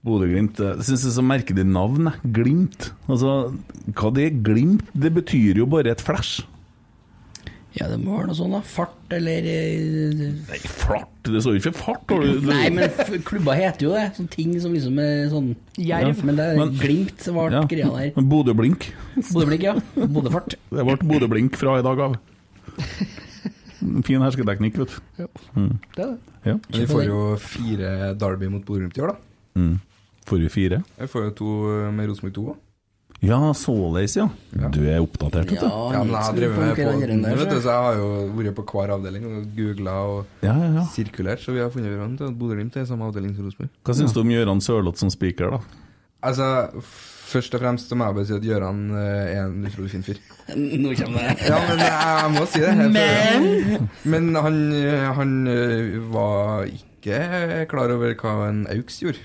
Bodø-Glimt 0.07 0.61
Jeg 0.63 0.85
syns 0.87 1.03
det 1.03 1.09
er 1.11 1.15
så 1.17 1.25
merkelig 1.25 1.65
navn. 1.67 2.13
Glimt. 2.31 2.93
Altså, 3.11 3.33
hva 3.91 4.11
det 4.15 4.29
er 4.29 4.37
Glimt? 4.47 4.87
Det 4.95 5.11
betyr 5.17 5.59
jo 5.59 5.67
bare 5.67 5.91
et 5.91 6.03
flash. 6.05 6.45
Ja, 7.79 7.87
det 7.91 7.97
må 8.01 8.15
være 8.17 8.27
noe 8.31 8.37
sånt, 8.37 8.53
da. 8.55 8.61
Fart 8.65 9.13
eller 9.17 9.47
eh, 9.51 10.21
Nei, 10.49 10.57
fart? 10.63 11.11
Det 11.27 11.41
står 11.43 11.57
jo 11.57 11.61
ikke 11.61 11.73
fart. 11.77 12.05
har 12.09 12.21
du- 12.25 12.47
Nei, 12.47 12.69
men 12.73 12.87
f- 12.89 13.11
klubba 13.27 13.55
heter 13.59 13.87
jo 13.87 13.91
det. 13.95 14.05
Sånne 14.17 14.29
ting 14.33 14.55
som 14.63 14.73
liksom 14.73 14.97
er 15.03 15.27
sånn 15.33 15.51
Jerv. 15.77 16.23
Men 16.27 16.35
det 16.39 16.45
er 16.51 16.57
Men- 16.61 16.75
Glimt 16.81 17.27
ble 17.27 17.47
Ja. 17.53 17.63
greia 17.69 17.91
der. 17.97 18.11
Men 18.15 18.29
Bodø-blink. 18.31 18.89
Bodø-blink, 19.33 19.63
ja. 19.67 19.75
Bodø-fart. 19.95 20.55
Det 20.73 20.85
ble 20.89 20.97
Bodø-blink 21.03 21.55
fra 21.59 21.77
i 21.79 21.85
dag 21.85 21.99
av. 22.07 22.17
Fin 24.07 24.21
hersketeknikk, 24.23 24.77
vet 24.81 24.89
du. 24.95 25.23
Ja. 25.23 25.27
Mm. 25.55 25.73
Det 25.95 26.03
er 26.03 26.11
det. 26.13 26.19
Ja. 26.47 26.53
Men 26.57 26.79
vi 26.81 26.85
får 26.89 27.03
jo 27.05 27.19
fire 27.41 28.13
Derby 28.17 28.47
mot 28.49 28.63
Bodø-Glimt 28.65 28.97
i 28.97 29.03
år, 29.05 29.13
da. 29.13 29.61
Mm. 29.61 29.75
Får 30.27 30.41
vi 30.43 30.49
fire? 30.51 30.79
Vi 30.97 31.07
får 31.11 31.27
jo 31.27 31.31
to 31.37 31.51
med 31.95 32.09
Rosenborg 32.09 32.33
2 32.35 32.47
òg. 32.51 32.57
Ja, 33.25 33.39
såleis, 33.57 34.13
ja. 34.15 34.27
Du 34.69 34.83
er 34.85 34.99
oppdatert, 35.01 35.49
vet 35.49 35.63
du. 35.63 35.65
Ja, 35.65 36.03
men 36.03 36.11
jeg 36.13 36.21
har 36.21 36.35
drevet 36.37 36.59
med 36.61 36.75
på 36.77 37.23
der, 37.25 37.39
vet 37.39 37.49
du, 37.49 37.55
så. 37.63 37.71
jeg 37.73 37.85
har 37.87 37.95
jo 37.97 38.09
vært 38.37 38.53
på 38.59 38.65
hver 38.69 38.93
avdeling 38.93 39.23
og 39.25 39.47
googla 39.57 39.95
og 40.05 40.43
Ja, 40.45 40.53
ja, 40.53 40.67
ja. 40.75 40.83
sirkulert, 40.93 41.41
så 41.41 41.55
vi 41.55 41.63
har 41.63 41.71
funnet 41.73 41.95
hverandre. 41.95 42.29
Bodø-Glimt 42.37 42.77
er 42.77 42.85
i 42.85 42.89
samme 42.89 43.07
avdeling 43.09 43.33
som 43.35 43.47
Rosenborg. 43.49 43.71
Hva 43.87 43.95
syns 43.97 44.13
du 44.13 44.19
om 44.21 44.29
Gøran 44.35 44.61
Sørloth 44.61 45.01
som 45.01 45.09
speaker, 45.09 45.55
da? 45.57 45.83
Altså, 46.27 46.45
først 47.31 47.53
og 47.57 47.61
fremst 47.61 47.89
så 47.89 47.97
må 47.97 48.05
jeg 48.07 48.17
bare 48.17 48.27
si 48.29 48.35
at 48.37 48.45
Gøran 48.45 48.83
eh, 48.97 49.31
er 49.33 49.41
en 49.47 49.65
utrolig 49.69 49.91
fin 49.95 50.05
fyr. 50.05 50.19
Nå 50.83 50.93
kommer 51.01 51.25
det. 51.25 51.47
Ja, 51.49 51.57
men 51.69 51.81
jeg 51.87 52.33
må 52.37 52.45
si 52.53 52.61
det. 52.61 52.75
Men- 52.93 53.89
Men 54.05 54.29
han, 54.35 54.59
han 55.17 55.33
eh, 55.47 55.97
var 56.13 56.69
ikke 56.69 57.65
klar 57.71 57.93
over 57.97 58.13
hva 58.19 58.35
en 58.51 58.61
AUX 58.69 59.01
gjorde. 59.01 59.21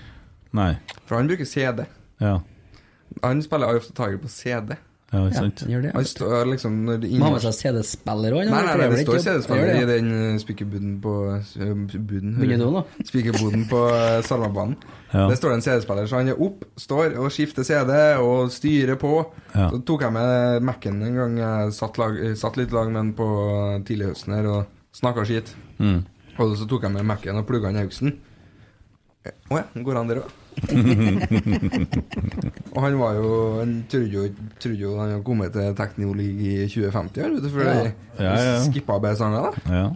Nei. 0.57 0.73
For 1.09 1.17
han 1.21 1.29
bruker 1.29 1.45
CD. 1.49 1.85
Ja, 2.23 2.39
Han 3.23 3.43
spiller 3.45 3.71
Eye 3.71 3.83
of 3.83 3.87
the 3.87 3.95
Tiger 3.97 4.19
på 4.23 4.29
CD. 4.29 4.77
ja 5.13 5.27
ikke 5.29 5.37
sant? 5.37 5.63
Ja, 5.63 5.69
gjør 5.75 5.83
det. 5.85 5.91
Han 5.93 6.07
står 6.09 6.47
liksom 6.49 6.77
når 6.87 7.01
det 7.03 7.11
Må 7.21 7.27
ha 7.29 7.35
med 7.35 7.43
seg 7.45 7.55
CD-spiller 7.59 8.37
òg? 8.39 8.47
Nei, 8.49 8.63
nei, 8.65 8.77
nei, 8.81 8.87
det 8.95 9.03
står 9.05 9.21
CD-spiller 9.27 9.73
i 9.77 9.85
den 9.91 10.09
uh, 10.09 10.39
spikerbuden 10.41 10.95
på 11.05 11.13
uh, 11.37 11.73
buden, 11.93 12.39
du 12.41 13.67
på 13.75 13.83
uh, 13.93 14.23
Salmabanen. 14.25 14.79
Ja. 15.13 15.27
Der 15.29 15.37
står 15.37 15.53
det 15.53 15.59
en 15.59 15.67
CD-spiller, 15.67 16.09
så 16.09 16.23
han 16.23 16.33
er 16.33 16.41
opp, 16.41 16.65
står 16.81 17.19
og 17.21 17.29
skifter 17.35 17.69
CD 17.69 17.93
og 18.25 18.49
styrer 18.55 18.97
på. 18.97 19.13
Ja. 19.53 19.69
Så 19.69 19.83
tok 19.85 20.07
jeg 20.09 20.17
med 20.17 20.65
Mac-en 20.65 21.03
en 21.05 21.21
gang 21.21 21.39
jeg 21.43 21.77
satt, 21.77 22.01
lag, 22.01 22.17
eh, 22.17 22.33
satt 22.39 22.57
litt 22.57 22.73
lag 22.73 22.89
med 22.89 23.03
den 23.03 23.15
på 23.19 23.29
tidlig 23.85 24.15
høsten 24.15 24.39
her 24.39 24.49
og 24.49 24.97
snakka 24.97 25.29
skit. 25.29 25.53
Mm. 25.77 26.01
Og 26.41 26.57
så 26.57 26.65
tok 26.65 26.89
jeg 26.89 26.97
med 26.97 27.05
Mac-en 27.05 27.43
og 27.43 27.45
plugga 27.49 27.69
inn 27.69 27.83
Auksen. 27.85 28.17
Å 29.53 29.61
ja, 29.61 29.67
går 29.77 30.01
han 30.01 30.09
der 30.09 30.25
òg? 30.25 30.39
og 32.73 32.79
han 32.85 32.97
var 33.01 33.13
jo 33.19 33.29
Han 33.61 33.73
trodde 33.91 34.11
jo, 34.13 34.23
trodde 34.61 34.79
jo 34.81 34.91
han 34.99 35.11
hadde 35.15 35.25
kommet 35.27 35.53
til 35.55 35.75
Techno 35.79 36.13
i 36.23 36.53
2050, 36.69 37.23
her, 37.23 37.31
vet 37.37 37.45
du, 37.47 37.51
for 37.55 37.61
Ja. 37.67 37.73
de 37.83 37.93
Ja, 38.23 38.33
ja. 38.37 38.59
skippa 38.67 38.99
bare 39.01 39.17
sanger, 39.17 39.41
da. 39.43 39.51
Ja. 39.73 39.87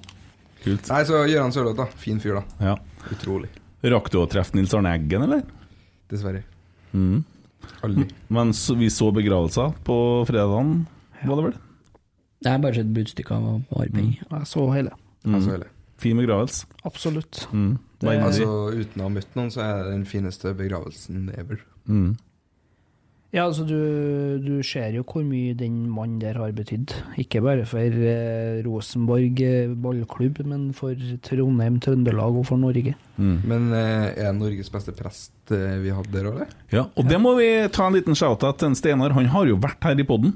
Kult. 0.65 0.89
Nei, 0.91 1.03
så 1.05 1.12
Gøran 1.28 1.53
Sørloth, 1.55 1.77
da. 1.78 1.87
Fin 2.01 2.20
fyr, 2.20 2.35
da. 2.41 2.45
Ja. 2.73 2.77
Utrolig. 3.12 3.49
Rakk 3.87 4.11
du 4.11 4.19
å 4.19 4.27
treffe 4.31 4.55
Nils 4.57 4.74
Arne 4.74 4.95
Eggen, 4.97 5.23
eller? 5.28 5.43
Dessverre. 6.11 6.43
Mm. 6.93 7.23
Aldri. 7.87 8.05
Men 8.33 8.53
så, 8.57 8.74
vi 8.78 8.89
så 8.91 9.11
begravelser 9.15 9.73
på 9.87 9.97
fredagen, 10.27 10.87
var 11.24 11.37
det 11.37 11.45
vel? 11.51 11.57
Jeg 12.45 12.53
har 12.53 12.59
bare 12.62 12.74
sett 12.81 12.93
bruddstykker 12.95 13.35
av 13.37 13.62
arbeid. 13.81 14.16
Jeg 14.31 14.47
så 14.47 14.66
hele. 14.74 14.91
Mm. 15.24 15.35
Altså, 15.39 15.51
hele. 15.57 15.66
Fin 16.03 16.16
begravelse. 16.20 16.66
Absolutt. 16.85 17.47
Mm. 17.53 17.77
Det- 18.01 18.20
Altså, 18.23 18.47
uten 18.77 19.01
å 19.01 19.09
ha 19.09 19.09
møtt 19.09 19.35
noen, 19.36 19.51
så 19.51 19.62
er 19.64 19.82
det 19.85 19.93
den 19.94 20.05
fineste 20.05 20.52
begravelsen 20.55 21.31
ever. 21.39 21.60
Mm. 21.89 22.16
Ja, 23.35 23.43
altså 23.51 23.66
du, 23.68 24.39
du 24.40 24.62
ser 24.64 24.94
jo 24.97 25.02
hvor 25.05 25.24
mye 25.27 25.52
den 25.59 25.90
mannen 25.93 26.20
der 26.23 26.39
har 26.40 26.52
betydd. 26.56 26.93
Ikke 27.20 27.43
bare 27.44 27.66
for 27.68 27.81
eh, 27.81 28.62
Rosenborg 28.64 29.40
eh, 29.44 29.73
ballklubb, 29.74 30.39
men 30.47 30.70
for 30.73 30.94
Trondheim, 31.27 31.77
Trøndelag 31.85 32.39
og 32.40 32.47
for 32.48 32.56
Norge. 32.62 32.94
Mm. 33.18 33.35
Men 33.44 33.66
eh, 33.77 34.14
er 34.28 34.32
Norges 34.32 34.70
beste 34.73 34.94
prest 34.97 35.52
eh, 35.52 35.77
vi 35.82 35.93
hadde 35.93 36.14
der 36.14 36.31
òg, 36.31 36.39
eller? 36.39 36.55
Ja, 36.73 36.86
og 36.97 37.10
det 37.10 37.18
må 37.20 37.35
vi 37.36 37.51
ta 37.74 37.89
en 37.90 37.98
liten 37.98 38.16
shout-out 38.16 38.62
til 38.62 38.77
Steinar. 38.78 39.12
Han 39.18 39.27
har 39.35 39.51
jo 39.51 39.59
vært 39.60 39.85
her 39.85 40.01
i 40.01 40.06
podden. 40.09 40.32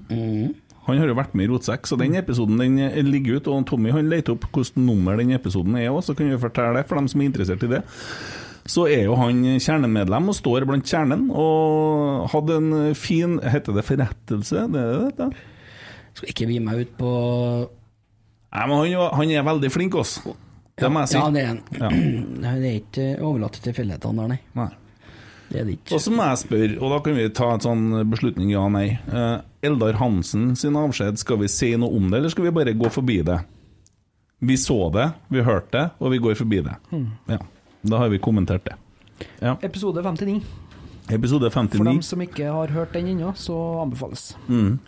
Han 0.90 1.00
har 1.02 1.10
jo 1.12 1.16
vært 1.18 1.32
med 1.38 1.46
i 1.46 1.50
Rotsekk, 1.52 1.88
så 1.88 1.98
den 2.00 2.18
episoden 2.18 2.60
den 2.60 2.76
eh, 2.82 3.00
ligger 3.06 3.38
ute. 3.40 3.54
Og 3.54 3.64
Tommy 3.70 3.94
han 3.94 4.10
leter 4.10 4.34
opp 4.36 4.48
hvilket 4.50 4.78
nummer 4.80 5.18
den 5.20 5.32
episoden 5.36 5.78
er 5.80 5.90
òg, 5.92 6.02
så 6.06 6.16
kan 6.18 6.30
vi 6.30 6.40
fortelle 6.42 6.80
det 6.80 6.86
for 6.90 7.00
dem 7.00 7.08
som 7.10 7.22
er 7.22 7.30
interessert 7.30 7.64
i 7.66 7.72
det. 7.76 7.82
Så 8.70 8.84
er 8.92 9.06
jo 9.06 9.16
han 9.18 9.40
kjernemedlem 9.62 10.28
og 10.30 10.36
står 10.36 10.66
blant 10.68 10.86
kjernen, 10.86 11.30
og 11.32 12.28
hadde 12.34 12.58
en 12.60 12.74
fin 12.98 13.38
Heter 13.40 13.74
det 13.74 13.86
forrettelse? 13.88 14.66
Det 14.70 14.84
er 14.84 14.92
det, 15.08 15.14
det? 15.18 15.30
Skal 16.18 16.32
ikke 16.34 16.48
vi 16.50 16.60
meg 16.62 16.84
ut 16.84 16.94
på 16.98 17.10
Nei, 18.50 18.64
men 18.66 18.76
han, 18.82 19.10
han 19.14 19.30
er 19.30 19.44
veldig 19.46 19.68
flink, 19.70 19.94
oss. 19.94 20.16
Det 20.80 20.88
må 20.90 21.04
jeg 21.04 21.12
si. 21.12 21.18
Ja, 21.20 21.28
det 21.30 21.42
er 21.44 21.50
han. 21.52 21.60
Ja. 21.78 21.90
Det 22.58 22.70
er 22.70 22.78
ikke 22.80 23.08
overlatt 23.22 23.54
til 23.58 23.68
tilfeldighetene 23.68 24.24
der, 24.24 24.32
nei. 24.32 24.40
Nei. 24.58 24.70
Det 25.50 25.60
er 25.60 25.66
det 25.66 25.76
ikke. 25.78 25.94
Og 25.96 26.02
så 26.04 26.12
må 26.14 26.26
jeg 26.28 26.40
spørre, 26.44 26.74
og 26.78 26.92
da 26.94 26.98
kan 27.04 27.16
vi 27.18 27.24
ta 27.34 27.48
en 27.54 27.64
sånn 27.64 27.86
beslutning 28.10 28.52
ja-nei. 28.52 28.86
Eh, 29.10 29.38
Eldar 29.66 29.98
Hansen 29.98 30.52
sin 30.56 30.78
avskjed, 30.78 31.18
skal 31.20 31.40
vi 31.42 31.50
si 31.50 31.72
noe 31.74 31.90
om 31.96 32.06
det, 32.06 32.20
eller 32.20 32.32
skal 32.32 32.46
vi 32.46 32.54
bare 32.54 32.76
gå 32.78 32.90
forbi 32.94 33.18
det? 33.26 33.40
Vi 34.40 34.56
så 34.56 34.78
det, 34.94 35.10
vi 35.28 35.42
hørte 35.44 35.74
det, 35.74 35.84
og 35.98 36.14
vi 36.14 36.20
går 36.22 36.38
forbi 36.38 36.62
det. 36.64 36.76
Hmm. 36.92 37.10
Ja, 37.28 37.42
Da 37.82 37.98
har 37.98 38.08
vi 38.12 38.18
kommentert 38.22 38.64
det. 38.64 38.76
Ja. 39.40 39.56
Episode 39.60 40.02
59. 40.02 40.40
Episode 41.10 41.50
For 41.50 41.84
dem 41.84 42.02
som 42.02 42.20
ikke 42.22 42.46
har 42.52 42.70
hørt 42.70 42.92
den 42.94 43.08
ennå, 43.10 43.34
så 43.34 43.56
anbefales. 43.82 44.36
Mm. 44.48 44.78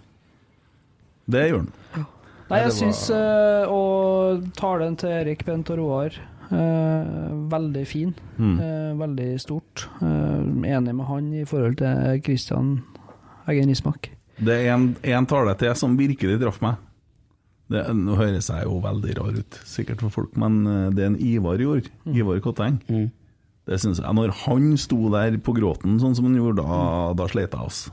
Det 1.27 1.49
gjør 1.49 1.65
den. 1.65 1.73
Nei, 2.53 2.59
jeg 2.67 2.73
syns 2.77 3.07
uh, 3.09 3.71
Og 3.73 4.43
talen 4.59 4.97
til 5.01 5.09
Erik 5.23 5.45
Bent 5.47 5.71
og 5.73 5.79
Roar 5.81 6.13
eh, 6.13 6.32
veldig 6.53 7.85
fin. 7.89 8.15
Mm. 8.39 8.57
eh, 8.61 8.93
veldig 9.01 9.29
stort. 9.41 9.89
Eh, 10.03 10.41
enig 10.77 10.95
med 10.95 11.07
han 11.09 11.33
i 11.35 11.45
forhold 11.49 11.79
til 11.81 12.23
Christian 12.25 12.83
Eggen 13.49 13.73
Rismark. 13.73 14.11
Det 14.43 14.55
er 14.55 14.75
en, 14.75 14.97
en 15.03 15.29
tale 15.29 15.55
til 15.61 15.75
som 15.79 15.99
virkelig 15.99 16.41
traff 16.43 16.61
meg. 16.65 16.81
Det, 17.73 17.87
nå 17.97 18.17
høres 18.19 18.51
jeg 18.51 18.67
jo 18.67 18.81
veldig 18.85 19.17
rar 19.17 19.37
ut, 19.39 19.59
sikkert 19.65 20.03
for 20.05 20.13
folk, 20.13 20.37
men 20.37 20.63
eh, 20.67 20.87
det 20.93 21.05
er 21.05 21.13
en 21.13 21.21
Ivar 21.21 21.61
gjorde. 21.63 21.93
Mm. 22.05 22.17
Ivar 22.21 22.41
Kotteng. 22.45 22.81
Det 23.63 23.79
synes 23.79 24.01
jeg, 24.03 24.15
Når 24.15 24.33
han 24.45 24.73
sto 24.77 24.99
der 25.13 25.37
på 25.39 25.55
gråten 25.55 26.01
sånn 26.03 26.17
som 26.19 26.27
han 26.27 26.37
gjorde, 26.37 26.65
da, 26.65 27.13
da 27.17 27.29
sleit 27.31 27.55
jeg 27.55 27.63
oss. 27.63 27.85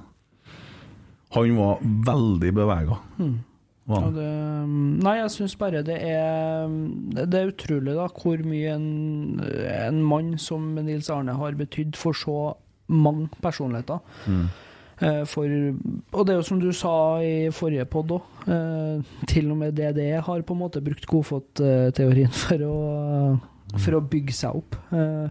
Han 1.36 1.60
var 1.60 1.84
veldig 2.10 2.52
bevega. 2.58 2.98
Mm. 3.22 3.36
Og 3.90 4.14
det, 4.14 4.30
nei, 5.04 5.16
jeg 5.18 5.32
syns 5.34 5.56
bare 5.58 5.82
det 5.86 5.96
er 6.06 6.68
Det 7.16 7.26
det 7.32 7.40
er 7.40 7.52
utrolig 7.52 7.96
da 7.98 8.06
hvor 8.14 8.42
mye 8.46 8.76
en, 8.76 8.88
en 9.74 10.02
mann 10.06 10.36
som 10.38 10.76
Nils 10.78 11.10
Arne 11.10 11.34
har 11.40 11.58
betydd 11.58 11.98
for 11.98 12.14
så 12.14 12.40
mange 12.90 13.28
personligheter. 13.42 14.00
Mm. 14.28 14.48
Eh, 15.00 15.24
For, 15.30 15.48
og 16.12 16.26
det 16.28 16.34
er 16.34 16.40
jo 16.42 16.46
som 16.48 16.60
du 16.60 16.70
sa 16.76 16.94
i 17.24 17.50
forrige 17.56 17.86
pod 17.90 18.12
òg, 18.18 18.22
eh, 18.52 19.02
til 19.32 19.50
og 19.54 19.58
med 19.62 19.78
DDE 19.78 20.20
har 20.26 20.42
på 20.44 20.56
en 20.56 20.62
måte 20.66 20.84
brukt 20.84 21.08
godfotteorien 21.10 22.34
for 22.36 22.66
for 23.70 23.94
å 23.94 24.02
bygge 24.02 24.34
seg 24.34 24.56
opp. 24.58 24.76
Eh, 24.92 25.28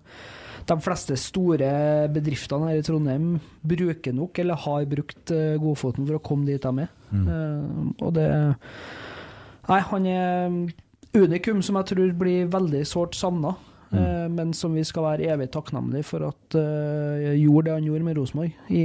De 0.69 0.77
fleste 0.85 1.17
store 1.17 1.69
bedriftene 2.13 2.69
her 2.69 2.79
i 2.79 2.83
Trondheim 2.85 3.39
bruker 3.65 4.13
nok, 4.13 4.39
eller 4.39 4.55
har 4.55 4.85
brukt 4.85 5.33
Godfoten 5.63 6.05
for 6.07 6.19
å 6.19 6.23
komme 6.23 6.45
dit 6.47 6.61
de 6.63 6.83
er. 6.85 6.91
Mm. 7.11 7.29
Eh, 7.29 8.05
Og 8.05 8.15
det 8.15 8.29
Nei, 9.69 9.81
han 9.85 10.07
er 10.09 10.55
unikum 11.13 11.59
som 11.63 11.77
jeg 11.77 11.91
tror 11.91 12.13
blir 12.17 12.47
veldig 12.49 12.87
sårt 12.89 13.17
savna. 13.19 13.55
Mm. 13.91 14.33
Men 14.33 14.53
som 14.57 14.73
vi 14.77 14.85
skal 14.85 15.05
være 15.05 15.29
evig 15.33 15.51
takknemlige 15.53 16.05
for 16.05 16.25
at 16.27 16.57
uh, 16.57 17.25
gjorde 17.37 17.67
det 17.67 17.75
han 17.75 17.85
gjorde 17.85 18.05
med 18.05 18.19
Rosenborg, 18.19 18.57
i 18.69 18.83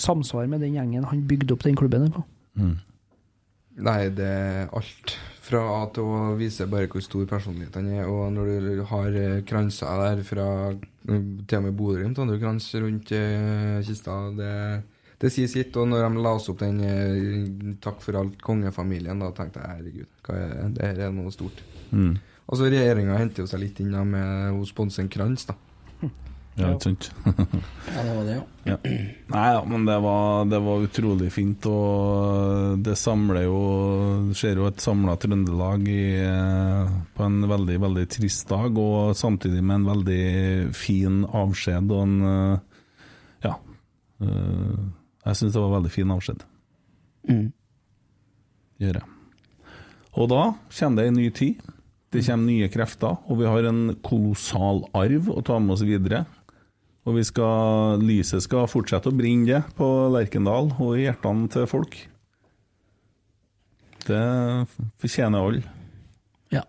samsvar 0.00 0.46
med 0.48 0.64
den 0.64 0.76
gjengen 0.76 1.04
han 1.04 1.24
bygde 1.28 1.52
opp 1.52 1.64
den 1.64 1.76
klubben 1.76 2.08
på. 2.12 2.24
Mm. 2.56 2.76
Nei, 3.84 4.08
det 4.16 4.24
er 4.26 4.70
alt 4.76 5.16
fra 5.46 5.60
A 5.76 5.82
til 5.94 6.08
å 6.08 6.34
vise 6.38 6.66
bare 6.70 6.88
hvor 6.90 7.04
stor 7.04 7.26
personlighet 7.28 7.76
han 7.76 7.90
er. 7.92 8.08
Og 8.08 8.32
når 8.34 8.52
du 8.64 8.82
har 8.88 9.18
eh, 9.20 9.42
kranser 9.46 10.00
der 10.02 10.22
fra 10.26 10.46
mm, 10.72 11.46
til 11.46 11.58
og 11.58 11.66
med 11.66 11.76
Bodø-Glimt, 11.76 12.18
har 12.18 12.30
du 12.30 12.40
krans 12.40 12.70
rundt 12.80 13.12
eh, 13.14 13.76
kista. 13.86 14.16
Det, 14.36 14.54
det 15.20 15.30
sier 15.32 15.48
sitt. 15.48 15.76
Og 15.76 15.88
når 15.88 16.06
de 16.08 16.22
la 16.22 16.34
oss 16.36 16.48
opp 16.52 16.58
den 16.60 16.80
eh, 16.84 17.74
'Takk 17.80 18.00
for 18.04 18.20
alt, 18.20 18.40
kongefamilien', 18.42 19.20
da 19.20 19.30
tenkte 19.36 19.60
jeg 19.62 19.76
herregud, 19.76 20.10
hva 20.26 20.34
er 20.40 20.48
det? 20.54 20.74
det 20.76 20.90
her 20.90 21.04
er 21.08 21.12
noe 21.16 21.30
stort. 21.32 21.62
Mm. 21.90 22.16
Og 22.46 22.58
så 22.58 22.68
regjeringa 22.70 23.16
henter 23.18 23.42
jo 23.42 23.50
seg 23.50 23.60
litt 23.64 23.80
inn 23.80 23.92
da 23.92 24.04
med 24.04 24.52
å 24.54 24.66
sponse 24.68 25.00
en 25.02 25.08
krans, 25.10 25.46
da. 25.48 25.56
Ja, 26.56 26.70
ikke 26.72 26.86
sant? 26.88 27.10
Ja, 27.92 28.00
det 28.02 28.12
var 28.16 28.24
det, 28.24 28.34
ja. 28.64 28.76
Nei 29.28 29.42
ja, 29.52 29.58
men 29.68 29.82
det 29.84 29.96
var, 30.00 30.46
det 30.48 30.60
var 30.64 30.84
utrolig 30.86 31.28
fint, 31.34 31.66
og 31.68 32.78
det 32.80 32.94
samler 32.96 33.42
jo 33.44 33.58
Ser 34.32 34.56
jo 34.56 34.64
et 34.70 34.80
samla 34.80 35.18
Trøndelag 35.20 35.84
i, 35.92 36.16
eh, 36.16 36.94
på 37.12 37.26
en 37.26 37.36
veldig, 37.50 37.76
veldig 37.84 38.06
trist 38.08 38.48
dag, 38.48 38.72
og 38.80 39.12
samtidig 39.20 39.60
med 39.60 39.82
en 39.82 39.88
veldig 39.90 40.72
fin 40.76 41.20
avskjed 41.28 41.92
og 41.92 42.02
en 42.06 42.16
eh, 42.30 42.58
Ja. 43.50 43.54
eh, 44.24 44.80
Jeg 45.26 45.38
syns 45.40 45.54
det 45.56 45.62
var 45.62 45.74
veldig 45.74 45.92
fin 45.92 46.12
avskjed. 46.14 46.44
Mm. 47.26 47.46
Gjør 48.82 49.00
jeg. 49.00 49.12
Og 50.16 50.28
da 50.32 50.42
kommer 50.78 51.02
det 51.02 51.10
en 51.10 51.18
ny 51.18 51.30
tid. 51.34 51.62
Det 52.14 52.22
kommer 52.24 52.48
nye 52.48 52.70
krefter, 52.72 53.18
og 53.26 53.40
vi 53.40 53.48
har 53.50 53.66
en 53.68 53.96
kolossal 54.06 54.84
arv 54.96 55.28
å 55.32 55.42
ta 55.44 55.58
med 55.60 55.74
oss 55.74 55.84
videre. 55.84 56.22
Og 57.06 57.18
vi 57.18 57.24
skal, 57.26 58.02
lyset 58.02 58.42
skal 58.46 58.70
fortsette 58.70 59.10
å 59.10 59.14
brenne 59.14 59.46
det 59.50 59.76
på 59.78 59.86
Lerkendal 60.14 60.72
og 60.78 60.96
i 60.96 61.04
hjertene 61.04 61.50
til 61.52 61.66
folk. 61.70 61.98
Det 64.06 64.22
fortjener 65.02 65.42
alle. 65.42 65.74
Ja. 66.54 66.62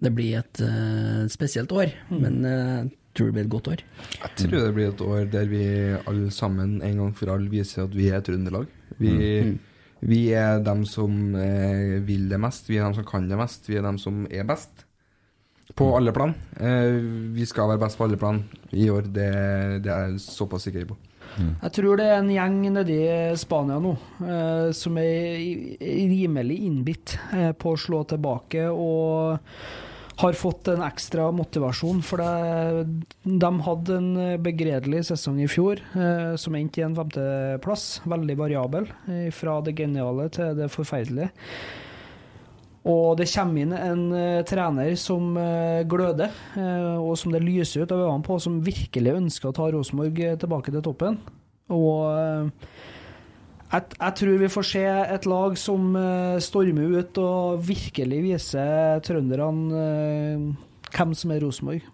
Det 0.00 0.12
blir 0.16 0.38
et 0.40 0.62
uh, 0.64 1.26
spesielt 1.32 1.72
år, 1.72 1.92
men 2.12 2.44
eh, 2.44 2.88
jeg 3.10 3.18
du 3.18 3.24
det 3.26 3.32
blir 3.34 3.42
et 3.44 3.50
godt 3.50 3.68
år. 3.68 3.80
Jeg 4.22 4.30
tror 4.36 4.60
det 4.66 4.74
blir 4.74 4.88
et 4.92 5.00
år 5.02 5.24
der 5.32 5.48
vi 5.50 5.64
alle 6.06 6.30
sammen 6.30 6.80
en 6.82 6.96
gang 7.02 7.14
for 7.18 7.32
alle 7.34 7.50
viser 7.50 7.84
at 7.84 7.94
vi 7.94 8.08
er 8.10 8.20
Trøndelag. 8.22 8.66
Vi, 8.98 9.10
Mm. 9.42 9.58
vi 10.02 10.20
er 10.32 10.60
dem 10.64 10.84
som 10.86 11.34
eh, 11.34 11.98
vil 12.06 12.28
det 12.30 12.38
mest, 12.40 12.68
vi 12.70 12.78
er 12.78 12.84
dem 12.86 12.94
som 12.94 13.04
kan 13.04 13.28
det 13.28 13.36
mest, 13.36 13.68
vi 13.68 13.76
er 13.76 13.82
dem 13.82 13.98
som 13.98 14.26
er 14.30 14.44
best. 14.44 14.86
På 15.76 15.96
alle 15.96 16.12
plan. 16.12 16.34
Eh, 16.58 17.00
vi 17.34 17.44
skal 17.46 17.68
være 17.68 17.78
best 17.84 17.98
på 17.98 18.04
alle 18.04 18.16
plan 18.16 18.42
i 18.72 18.88
år, 18.90 19.02
det, 19.02 19.82
det 19.84 19.90
er 19.92 20.08
jeg 20.10 20.20
såpass 20.20 20.62
sikker 20.66 20.86
på. 20.86 20.96
Jeg 21.38 21.70
tror 21.76 21.96
det 21.96 22.06
er 22.10 22.16
en 22.18 22.30
gjeng 22.32 22.56
nede 22.74 22.90
i 22.90 23.36
Spania 23.38 23.76
nå 23.78 23.92
eh, 24.26 24.72
som 24.74 24.96
er 24.98 25.38
rimelig 26.10 26.56
innbitt 26.66 27.18
eh, 27.32 27.52
på 27.52 27.74
å 27.74 27.78
slå 27.78 28.00
tilbake 28.10 28.64
og 28.70 29.38
har 30.20 30.36
fått 30.36 30.68
en 30.68 30.82
ekstra 30.84 31.30
motivasjon. 31.32 32.00
For 32.04 32.20
det, 32.20 33.04
de 33.24 33.50
hadde 33.66 33.96
en 33.96 34.10
begredelig 34.44 35.06
sesong 35.10 35.40
i 35.40 35.48
fjor 35.50 35.80
eh, 35.96 36.32
som 36.40 36.56
endte 36.58 36.82
i 36.82 36.86
en 36.86 36.96
femteplass. 36.96 38.02
Veldig 38.10 38.36
variabel, 38.40 38.90
eh, 39.08 39.28
fra 39.34 39.60
det 39.64 39.76
geniale 39.80 40.28
til 40.34 40.56
det 40.58 40.70
forferdelige. 40.72 41.30
Og 42.88 43.18
det 43.20 43.26
kommer 43.28 43.60
inn 43.60 43.74
en 43.76 44.06
uh, 44.14 44.40
trener 44.48 44.94
som 44.96 45.34
uh, 45.36 45.82
gløder, 45.84 46.32
uh, 46.56 46.96
og 46.96 47.12
som 47.20 47.34
det 47.34 47.42
lyser 47.44 47.84
ut 47.84 47.92
av 47.92 48.06
øynene 48.06 48.24
på, 48.24 48.38
som 48.40 48.62
virkelig 48.64 49.18
ønsker 49.18 49.50
å 49.50 49.56
ta 49.56 49.66
Rosenborg 49.68 50.16
tilbake 50.40 50.72
til 50.72 50.84
toppen. 50.86 51.18
Og 51.70 52.56
jeg, 53.70 53.86
jeg 53.94 54.16
tror 54.18 54.40
vi 54.40 54.50
får 54.50 54.66
se 54.66 54.84
et 54.88 55.30
lag 55.30 55.56
som 55.60 55.94
uh, 55.94 56.40
stormer 56.42 56.98
ut 56.98 57.22
og 57.22 57.62
virkelig 57.66 58.20
viser 58.26 59.02
trønderne 59.06 59.80
uh, 59.80 60.68
hvem 60.90 61.16
som 61.16 61.34
er 61.34 61.42
Rosenborg. 61.44 61.86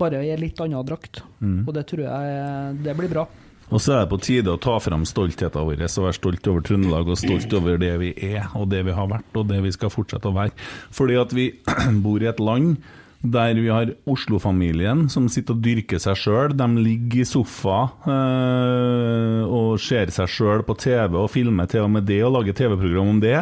Bare 0.00 0.24
i 0.26 0.32
en 0.34 0.42
litt 0.42 0.60
annen 0.64 0.86
drakt. 0.86 1.22
Mm. 1.38 1.62
Og 1.68 1.74
det 1.76 1.86
tror 1.90 2.06
jeg 2.06 2.78
det 2.82 2.96
blir 2.98 3.12
bra. 3.12 3.28
Og 3.72 3.80
så 3.80 3.94
er 3.94 4.02
det 4.02 4.10
på 4.12 4.20
tide 4.22 4.52
å 4.52 4.60
ta 4.60 4.74
frem 4.82 5.06
stoltheten 5.08 5.64
vår 5.64 5.84
og 5.86 6.04
være 6.04 6.16
stolt 6.16 6.48
over 6.50 6.64
Trøndelag 6.66 7.08
og 7.08 7.20
stolt 7.20 7.54
over 7.56 7.78
det 7.80 7.94
vi 8.02 8.10
er, 8.26 8.44
og 8.58 8.68
det 8.72 8.82
vi 8.86 8.96
har 8.96 9.08
vært, 9.10 9.30
og 9.40 9.48
det 9.48 9.62
vi 9.64 9.72
skal 9.74 9.92
fortsette 9.92 10.28
å 10.28 10.36
være. 10.36 10.52
Fordi 10.94 11.16
at 11.20 11.32
vi 11.36 11.48
bor 12.04 12.22
i 12.22 12.28
et 12.30 12.42
land 12.42 12.76
der 13.24 13.56
vi 13.56 13.70
har 13.72 13.92
Oslo-familien 14.10 15.06
som 15.12 15.26
sitter 15.32 15.56
og 15.56 15.62
dyrker 15.64 16.00
seg 16.02 16.18
sjøl. 16.20 16.54
De 16.56 16.66
ligger 16.76 17.22
i 17.22 17.26
sofa 17.28 17.78
eh, 18.10 19.42
og 19.44 19.80
ser 19.80 20.12
seg 20.12 20.30
sjøl 20.30 20.64
på 20.66 20.76
TV 20.80 21.16
og 21.22 21.30
filmer 21.32 21.68
til 21.70 21.86
og 21.86 21.92
med 21.94 22.06
det 22.08 22.20
og 22.26 22.34
lager 22.36 22.56
TV-program 22.58 23.14
om 23.14 23.22
det. 23.22 23.38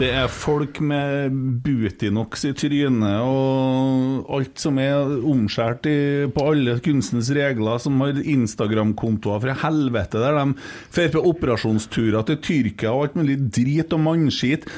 Det 0.00 0.10
er 0.16 0.32
folk 0.32 0.80
med 0.80 1.34
Butinox 1.64 2.46
i 2.48 2.54
trynet 2.56 3.20
og 3.20 4.28
alt 4.38 4.62
som 4.62 4.80
er 4.82 5.18
omskjært 5.18 5.88
i, 5.90 5.98
på 6.32 6.46
alle 6.52 6.78
kunstens 6.84 7.30
regler, 7.36 7.80
som 7.82 8.00
har 8.04 8.18
Instagram-kontoer 8.18 9.44
fra 9.44 9.58
helvete, 9.66 10.22
der 10.22 10.38
de 10.38 10.56
drar 10.94 11.12
på 11.12 11.26
operasjonsturer 11.32 12.24
til 12.28 12.40
Tyrkia 12.44 12.94
og 12.94 13.08
alt 13.08 13.20
mulig 13.20 13.38
drit 13.52 13.92
og 13.94 14.02
mannskit. 14.04 14.68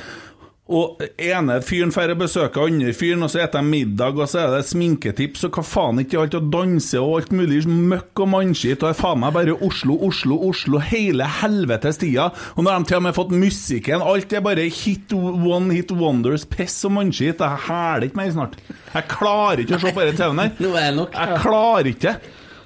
Og 0.71 1.01
ene 1.19 1.57
fyren 1.67 1.91
får 1.91 2.13
besøke 2.19 2.63
andre 2.63 2.93
fyren, 2.95 3.25
og 3.27 3.31
så 3.33 3.41
spiser 3.41 3.57
de 3.57 3.63
middag, 3.67 4.19
og 4.21 4.29
så 4.31 4.45
er 4.45 4.53
det 4.55 4.69
sminketips 4.69 5.43
og 5.49 5.57
hva 5.57 5.65
faen 5.67 6.03
ikke 6.03 6.21
alt, 6.21 6.37
og 6.39 6.51
danse 6.53 7.01
og 7.01 7.17
alt 7.19 7.33
mulig 7.35 7.65
møkk 7.67 8.23
og 8.23 8.31
mannskitt, 8.37 8.79
og 8.79 8.87
det 8.87 8.93
er 8.95 9.01
faen 9.01 9.23
meg 9.25 9.35
bare 9.35 9.57
Oslo, 9.67 9.97
Oslo, 10.07 10.39
Oslo 10.47 10.83
hele 10.93 11.27
helvetes 11.41 11.99
tida. 11.99 12.29
Og 12.55 12.63
når 12.67 12.79
de 12.85 12.91
til 12.91 13.01
og 13.01 13.07
med 13.09 13.19
fått 13.19 13.35
musikken, 13.35 14.05
alt 14.13 14.37
er 14.37 14.45
bare 14.47 14.69
hit, 14.71 15.11
one 15.15 15.75
hit 15.75 15.91
wonders, 15.91 16.47
piss 16.47 16.79
og 16.87 16.95
mannskitt. 17.01 17.43
Jeg 17.43 17.65
hæler 17.67 18.07
ikke 18.07 18.21
mer 18.23 18.31
snart. 18.37 18.61
Jeg 18.95 19.11
klarer 19.11 19.65
ikke 19.65 19.79
å 19.79 19.83
se 19.83 19.95
på 19.97 20.07
denne 20.07 20.19
TV-en 20.21 20.45
her. 20.45 20.55
Er. 20.71 21.03
Jeg 21.19 21.43
klarer 21.43 21.91
ikke. 21.91 22.15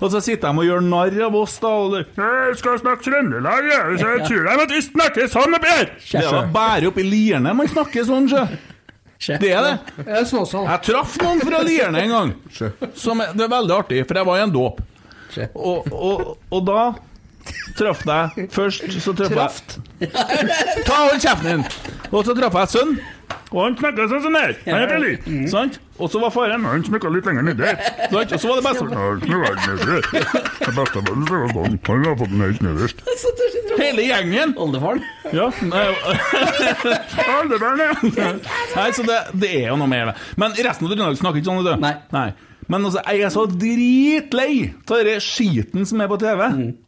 Og 0.04 0.10
så 0.12 0.20
sitter 0.20 0.52
de 0.52 0.60
og 0.60 0.66
gjør 0.68 0.82
narr 0.84 1.14
av 1.26 1.36
oss, 1.38 1.54
da. 1.62 1.70
Og 1.80 1.94
det, 1.94 2.02
jeg 2.18 2.58
skal 2.60 2.80
snakke 2.82 3.06
trøndelag, 3.06 3.68
jeg. 3.70 3.98
Så 4.02 4.10
jeg 4.12 4.26
tror 4.28 4.44
de 4.50 4.54
at 4.66 4.74
vi 4.74 4.82
snakker 4.84 5.30
sånn 5.32 5.56
oppi 5.56 5.70
her. 5.72 5.90
Det 6.04 6.20
er 6.20 6.30
da 6.36 6.42
bare 6.52 6.90
oppi 6.90 7.06
Lierne 7.08 7.54
man 7.56 7.70
snakker 7.72 8.04
sånn, 8.08 8.28
sjø. 8.28 8.44
Det 9.40 9.50
er 9.56 9.64
det. 9.64 10.04
Jeg 10.04 10.80
traff 10.90 11.16
noen 11.22 11.40
fra 11.40 11.62
Lierne 11.64 12.02
en 12.04 12.12
gang. 12.12 12.34
Som 12.98 13.22
det 13.24 13.46
er 13.46 13.52
veldig 13.54 13.76
artig, 13.78 14.02
for 14.04 14.20
jeg 14.20 14.28
var 14.28 14.42
i 14.42 14.44
en 14.44 14.52
dåp. 14.52 14.82
Og, 15.54 15.88
og, 15.90 16.34
og 16.52 16.60
da 16.68 16.82
traff 17.78 18.04
deg 18.06 18.46
Først 18.54 18.86
så 19.02 19.14
traff 19.16 19.34
jeg 19.34 20.10
Ta 20.88 21.00
hold 21.04 21.20
kjeften 21.20 21.50
din! 21.50 21.66
Og 22.10 22.24
så 22.26 22.34
traff 22.36 22.58
jeg 22.60 22.74
sønn. 22.76 22.96
Og 23.54 23.60
han 23.62 23.76
snakka 23.78 24.06
sånn 24.10 24.22
som 24.24 24.36
her. 24.36 24.54
Han 24.66 24.82
er 24.82 24.88
fra 24.90 25.48
Sant? 25.50 25.76
Og 26.02 26.10
så 26.10 26.18
var 26.22 26.32
faren 26.34 26.64
Han 26.66 26.82
snakka 26.86 27.10
litt 27.14 27.26
lenger 27.28 27.44
nedi. 27.46 27.70
Sant? 28.10 28.32
Og 28.34 28.40
så 28.42 28.50
var 28.50 28.62
det 28.62 28.72
sånn. 28.80 28.94
Han 30.64 32.06
har 32.08 32.16
fått 32.18 32.32
den 32.32 32.42
helt 32.42 32.64
nederst. 32.64 33.04
Hele 33.78 34.06
gjengen. 34.08 34.56
Oldefaren? 34.58 35.02
Ja. 35.34 35.50
nei, 35.62 35.84
Oldefaren, 37.38 37.84
ja. 37.84 37.92
Nei, 38.74 38.88
så 38.94 39.06
det, 39.06 39.20
det 39.38 39.52
er 39.60 39.70
jo 39.70 39.78
noe 39.78 39.90
mer 39.90 40.10
det. 40.10 40.16
Men 40.40 40.54
resten 40.58 40.88
av 40.88 40.90
Trøndelag 40.90 41.20
snakker 41.20 41.42
ikke 41.42 41.50
sånn, 41.50 41.62
vet 41.62 41.78
du. 41.78 41.86
Nei. 42.14 42.26
Men 42.70 42.88
altså, 42.88 43.02
jeg 43.04 43.26
er 43.26 43.32
så 43.34 43.44
dritlei 43.50 44.50
av 44.88 45.04
den 45.04 45.22
skiten 45.22 45.86
som 45.88 46.00
er 46.00 46.10
på 46.10 46.18
TV. 46.22 46.42
Lineær 46.48 46.83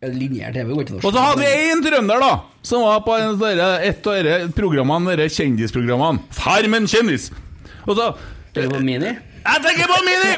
TV 0.00 0.72
går 0.72 0.80
ikke 0.80 0.94
norsk. 0.94 1.04
Og 1.04 1.12
så 1.12 1.20
hadde 1.20 1.42
vi 1.44 1.48
én 1.68 1.82
trønder, 1.84 2.22
da, 2.22 2.30
som 2.64 2.86
var 2.86 3.02
på 3.04 3.16
en, 3.18 3.34
sånn 3.34 3.58
der, 3.58 3.82
et 3.84 4.06
av 4.08 4.14
disse 4.24 4.52
programmene, 4.56 5.16
disse 5.20 5.42
kjendisprogrammene. 5.42 6.22
Farmen 6.32 6.88
kjendis. 6.88 7.28
Og 7.84 7.98
så 7.98 8.14
Tenker 8.54 8.72
du 8.72 8.78
på 8.78 8.80
Mini? 8.82 9.10
Jeg 9.44 9.62
tenker 9.66 9.90
på 9.90 9.98
Mini! 10.06 10.32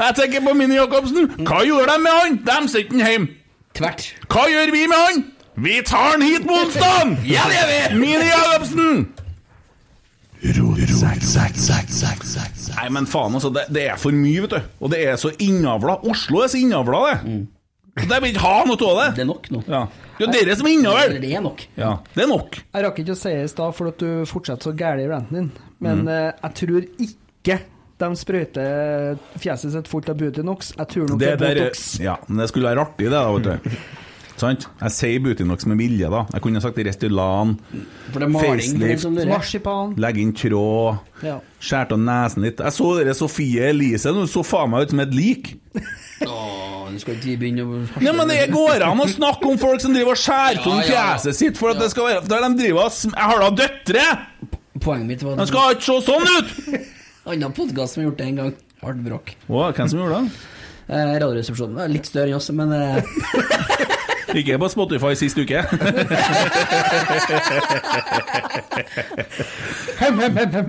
Jeg 0.00 0.16
tenker 0.18 0.42
på 0.46 0.54
Mini 0.56 0.78
Jacobsen. 0.78 1.28
Hva 1.44 1.60
gjorde 1.68 1.92
de 1.92 2.00
med 2.02 2.16
han? 2.16 2.38
De 2.48 2.56
sendte 2.72 2.96
han 2.96 3.12
hjem. 3.12 3.26
Tvert. 3.76 4.06
Hva 4.32 4.48
gjør 4.50 4.72
vi 4.74 4.82
med 4.90 5.02
han? 5.02 5.22
Vi 5.64 5.76
tar 5.86 6.14
han 6.14 6.24
hit 6.24 6.48
på 6.48 6.56
onsdag! 6.64 7.14
Ja, 7.28 7.44
det 7.50 7.60
gjør 7.60 7.68
vi! 7.70 8.00
Mini 8.00 8.30
Jacobsen! 8.32 9.04
Nei, 12.74 12.88
men 12.96 13.06
faen, 13.08 13.36
altså. 13.38 13.52
Det, 13.54 13.68
det 13.72 13.86
er 13.92 14.00
for 14.00 14.16
mye, 14.16 14.42
vet 14.44 14.56
du. 14.56 14.72
Og 14.84 14.90
det 14.92 15.04
er 15.04 15.20
så 15.20 15.30
innavla. 15.40 16.00
Oslo 16.10 16.42
er 16.44 16.50
så 16.52 16.60
innavla, 16.60 17.04
det. 17.12 17.18
Og 17.30 17.53
De 17.94 18.16
vil 18.20 18.32
ikke 18.32 18.42
ha 18.42 18.64
noe 18.66 18.74
av 18.90 18.96
det. 19.00 19.08
Det 19.16 19.22
er 19.22 19.28
nok 19.28 19.44
nå. 19.54 19.60
Ja. 19.70 19.84
Det 20.18 20.26
er 20.28 20.32
dere 20.34 20.56
som 20.58 20.66
er 20.66 20.72
innover! 20.76 21.12
Det 21.22 21.30
er 21.34 21.42
nok. 21.42 21.62
Ja, 21.78 21.92
det 22.14 22.22
er 22.24 22.28
nok. 22.30 22.58
Jeg 22.74 22.84
rakk 22.86 22.98
ikke 23.02 23.14
å 23.14 23.18
si 23.18 23.30
det 23.34 23.44
i 23.44 23.50
stad 23.52 23.74
for 23.74 23.90
at 23.90 23.98
du 24.02 24.24
fortsetter 24.30 24.70
så 24.70 24.74
gæren 24.78 25.02
i 25.04 25.08
ranten 25.10 25.34
din, 25.38 25.52
men 25.80 26.02
Mm. 26.04 26.08
eh, 26.08 26.32
jeg 26.42 26.54
tror 26.60 26.88
ikke 27.06 27.60
de 27.98 28.08
sprøyter 28.18 29.18
fjeset 29.38 29.72
sitt 29.72 29.86
fullt 29.90 30.08
av 30.10 30.16
Butinox. 30.18 30.72
Jeg 30.76 30.88
tror 30.90 31.08
nok 31.08 31.18
det, 31.20 31.28
er 31.32 31.36
der- 31.36 31.54
Botox. 31.70 32.00
ja, 32.02 32.16
men 32.28 32.38
det 32.42 32.48
skulle 32.50 32.68
være 32.74 32.82
artig, 32.86 33.06
det, 33.06 33.10
da, 33.10 33.30
vet 33.32 33.42
du. 33.62 33.70
Sant? 34.36 34.64
Jeg 34.80 34.90
sier 34.90 35.20
Butinox 35.22 35.66
med 35.70 35.78
vilje, 35.78 36.08
da. 36.10 36.24
Jeg 36.34 36.42
kunne 36.42 36.60
sagt 36.62 36.78
Restylan, 36.82 37.52
facelift. 38.12 39.04
Marsipan. 39.30 39.94
legge 39.96 40.20
inn 40.24 40.32
tråd, 40.34 40.98
Ja. 41.22 41.36
skjært 41.62 41.92
av 41.94 42.00
nesen 42.02 42.42
litt. 42.42 42.58
Jeg 42.58 42.72
så 42.74 42.88
dere 42.98 43.14
Sofie 43.14 43.68
Elise, 43.70 44.10
hun 44.12 44.26
så 44.26 44.42
faen 44.44 44.70
meg 44.70 44.82
ut 44.88 44.90
som 44.90 45.00
et 45.00 45.14
lik. 45.14 45.54
Du 46.94 47.00
skal 47.00 47.16
ikke 47.16 47.38
begynne 47.40 47.64
å 47.66 47.78
Nei, 48.04 48.12
men 48.14 48.28
det 48.30 48.36
går 48.52 48.82
an 48.86 49.00
å 49.02 49.06
snakke 49.10 49.48
om 49.50 49.56
folk 49.58 49.80
som 49.82 49.92
driver 49.96 50.12
og 50.14 50.20
skjærer 50.20 50.60
av 50.62 50.66
Ja, 50.68 50.84
ja, 50.84 50.92
ja. 50.92 51.06
fjeset 51.18 51.34
sitt 51.40 51.58
for 51.58 51.72
at 51.72 51.80
det 51.82 51.88
skal 51.90 52.06
være 52.06 52.28
Der 52.30 52.44
de 52.44 52.50
driver 52.60 52.86
Jeg 52.86 53.18
har 53.18 53.40
da 53.42 53.48
døtre! 53.50 54.04
Poenget 54.84 55.06
mitt 55.08 55.24
var 55.26 55.34
De 55.40 55.46
skal 55.50 55.74
ikke 55.74 55.88
se 55.88 55.96
sånn 56.06 56.28
ut! 56.30 56.54
Annen 57.32 57.56
podkast 57.56 57.96
som 57.96 58.04
har 58.04 58.10
gjort 58.12 58.18
det 58.20 58.26
en 58.28 58.36
gang. 58.36 58.54
Hardt 58.84 59.02
bråk. 59.02 59.34
Hvem 59.48 59.88
som 59.90 59.98
gjorde 60.04 60.20
det? 60.20 60.38
Eh, 60.92 61.12
Radioresepsjonen 61.24 61.90
litt 61.96 62.06
større 62.06 62.28
enn 62.30 62.36
oss, 62.38 62.50
men 62.52 62.72
eh, 62.76 63.00
Ikke 64.34 64.58
på 64.58 64.68
Spotify 64.72 65.14
sist 65.18 65.38
uke. 65.38 65.62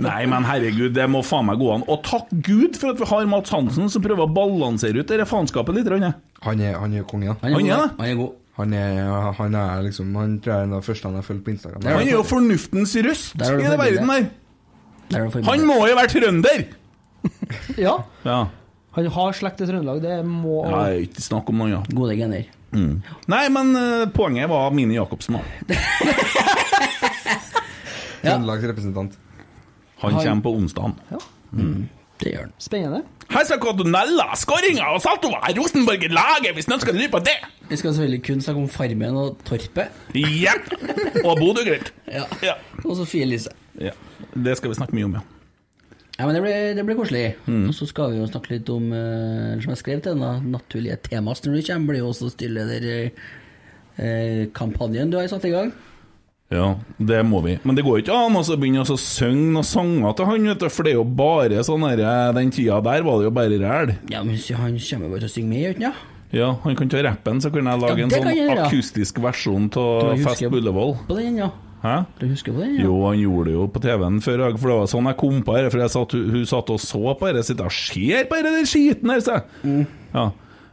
Nei, 0.05 0.23
men 0.29 0.47
herregud, 0.47 0.93
det 0.95 1.07
må 1.11 1.21
faen 1.25 1.47
meg 1.49 1.59
gå 1.61 1.71
an. 1.75 1.85
Og 1.91 2.01
takk 2.05 2.31
Gud 2.45 2.79
for 2.79 2.93
at 2.93 3.01
vi 3.01 3.09
har 3.09 3.27
Mats 3.31 3.53
Hansen 3.55 3.91
som 3.91 4.03
prøver 4.05 4.25
å 4.27 4.31
balansere 4.31 5.01
ut 5.01 5.11
dette 5.11 5.27
faenskapet 5.29 5.79
litt. 5.79 5.91
Han 5.91 6.61
er, 6.61 6.79
han 6.79 6.95
er 6.95 7.05
konge, 7.09 7.37
Han 7.41 7.53
er 7.53 7.55
Han 7.55 7.69
er 7.69 7.75
god. 7.75 7.93
Han 7.99 8.09
er 8.09 8.17
god. 8.21 8.33
Han 8.55 8.71
er, 8.71 8.99
han 9.35 9.55
er 9.59 9.81
liksom 9.83 10.13
Han 10.15 10.37
tror 10.39 10.53
jeg 10.53 10.63
er 10.63 10.69
den 10.71 10.83
første 10.85 11.09
han 11.09 11.17
har 11.19 11.25
fulgt 11.27 11.43
på 11.43 11.51
Instagram. 11.51 11.87
Han 11.89 12.05
er 12.05 12.13
jo 12.13 12.21
fornuftens 12.23 12.95
røst 13.03 13.35
i 13.35 13.43
den 13.43 13.65
det 13.65 13.79
verden 13.81 14.11
der. 14.13 14.29
Han 15.49 15.65
må 15.67 15.81
jo 15.89 15.97
være 15.97 16.11
trønder! 16.15 16.65
Ja. 17.81 17.95
Ja. 18.21 18.39
Han 18.95 19.07
har 19.11 19.33
slekt 19.35 19.59
i 19.59 19.65
Trøndelag, 19.67 19.97
det 20.03 20.19
må 20.25 20.61
Nei, 20.69 21.07
ikke 21.07 21.23
snakk 21.25 21.49
om 21.51 21.57
noe 21.59 21.67
annet. 21.71 21.89
Gode 21.97 22.15
gener. 22.15 22.45
Mm. 22.75 22.95
Nei, 23.31 23.43
men 23.55 23.75
uh, 23.79 24.05
poenget 24.13 24.49
var 24.51 24.73
Mini 24.75 24.97
Jacobsen. 24.97 25.39
da. 25.39 25.43
Trøndelagsrepresentant. 28.25 29.19
Han 30.03 30.17
kommer 30.19 30.43
på 30.43 30.55
onsdag. 30.59 30.91
Mm. 31.51 31.85
Det 32.19 32.31
gjør 32.31 32.47
han. 32.47 32.55
Spennende. 32.61 33.01
Her 33.31 33.45
skal 33.47 33.59
Cordonella, 33.59 34.27
skåringa 34.37 34.89
og 34.93 35.01
saltover 35.03 35.41
Rosenborg-laget, 35.57 36.51
hvis 36.55 36.67
noen 36.69 36.83
skal 36.83 36.95
lure 36.97 37.09
på 37.11 37.21
det! 37.25 37.35
Vi 37.69 37.79
skal 37.79 37.95
selvfølgelig 37.95 38.21
kun 38.27 38.41
snakke 38.45 38.61
om 38.61 38.69
Farmen 38.69 39.17
og 39.19 39.39
Torpet. 39.47 39.95
Ja! 40.15 40.53
Og 41.23 41.39
Bodø-Glimt. 41.41 41.93
Ja. 42.07 42.57
Og 42.83 42.95
Sofie 42.99 43.25
Elise. 43.25 43.49
Ja. 43.81 43.95
Det 44.35 44.57
skal 44.59 44.71
vi 44.71 44.77
snakke 44.77 44.95
mye 44.95 45.09
om, 45.09 45.17
ja. 45.17 45.34
Ja, 46.15 46.23
men 46.25 46.35
det 46.35 46.41
blir, 46.45 46.75
det 46.77 46.83
blir 46.87 46.95
koselig. 46.95 47.35
Mm. 47.43 47.67
Og 47.69 47.73
så 47.75 47.85
skal 47.89 48.11
vi 48.13 48.19
jo 48.21 48.27
snakke 48.29 48.53
litt 48.53 48.69
om, 48.71 48.83
uh, 48.95 49.59
som 49.59 49.69
jeg 49.73 49.81
skrev 49.81 49.99
til 49.99 50.11
denne 50.15 50.33
naturlige 50.53 50.97
temas 51.09 51.43
når 51.43 51.51
du 51.57 51.61
kommer, 51.67 51.87
blir 51.91 52.01
jo 52.03 52.09
også 52.13 52.25
styrelederkampanjen 52.35 55.11
du 55.11 55.17
har 55.19 55.27
satt 55.31 55.49
i 55.49 55.55
gang. 55.55 55.69
Ja, 56.53 56.67
det 57.01 57.25
må 57.25 57.41
vi. 57.41 57.57
Men 57.65 57.73
det 57.75 57.81
går 57.83 57.99
ikke 58.03 58.13
an 58.15 58.37
å 58.37 58.43
så 58.45 58.55
begynne 58.59 58.83
å 58.85 58.97
synge 59.01 59.53
noen 59.57 59.65
sanger 59.65 60.13
til 60.15 60.25
han, 60.29 60.47
vet 60.51 60.61
du, 60.61 60.69
for 60.71 60.83
det 60.85 60.91
er 60.93 60.99
jo 60.99 61.15
bare 61.17 61.63
sånn 61.65 61.87
her 61.87 62.01
Den 62.37 62.53
tida 62.53 62.77
der 62.85 63.01
var 63.05 63.15
det 63.17 63.25
jo 63.25 63.31
bare 63.33 63.57
ræl. 63.59 63.89
Ja, 64.13 64.19
men 64.23 64.35
han 64.37 64.77
kommer 64.77 65.09
bare 65.09 65.21
til 65.25 65.31
å 65.31 65.35
synge 65.35 65.49
med, 65.49 65.59
gjør 65.63 65.73
han 65.73 65.81
ikke? 65.81 65.93
Ja, 66.35 66.49
han 66.63 66.75
kan 66.77 66.89
ta 66.91 67.01
rappen, 67.05 67.39
så 67.41 67.49
kan 67.53 67.67
jeg 67.69 67.81
lage 67.81 67.99
Ja, 67.99 68.05
en 68.05 68.13
sånn 68.13 68.29
jeg 68.35 68.57
akustisk 68.59 69.13
versjon 69.23 69.69
av 69.79 70.23
Fest 70.25 70.43
på 70.51 70.59
På 71.07 71.17
den, 71.17 71.37
ja. 71.39 71.49
Hæ? 71.85 71.95
Du 72.19 72.25
husker 72.31 72.55
på 72.55 72.63
den, 72.63 72.75
ja? 72.79 72.83
Jo, 72.87 72.95
han 73.05 73.19
gjorde 73.21 73.45
det 73.51 73.53
jo 73.59 73.67
på 73.75 73.81
TV-en 73.83 74.17
før, 74.25 74.41
jeg- 74.47 74.57
for 74.59 74.71
det 74.71 74.77
var 74.79 74.87
sånn 74.89 75.05
jeg 75.11 75.17
kom 75.21 75.43
på 75.45 75.55
her, 75.59 75.69
For 75.69 75.77
jeg 75.83 75.93
satt, 75.93 76.11
hun 76.17 76.45
satt 76.49 76.69
og 76.73 76.79
så 76.81 77.13
på 77.19 77.29
dette, 77.29 77.45
sitter 77.45 77.65
og 77.69 77.71
ser 77.77 78.25
på 78.31 78.41
det 78.41 78.53
der 78.57 78.65
skiten 78.65 79.09
her, 79.13 79.19
sa 79.21 79.33
jeg. 79.39 79.43
Mm. 79.63 79.85
Ja. 80.15 80.25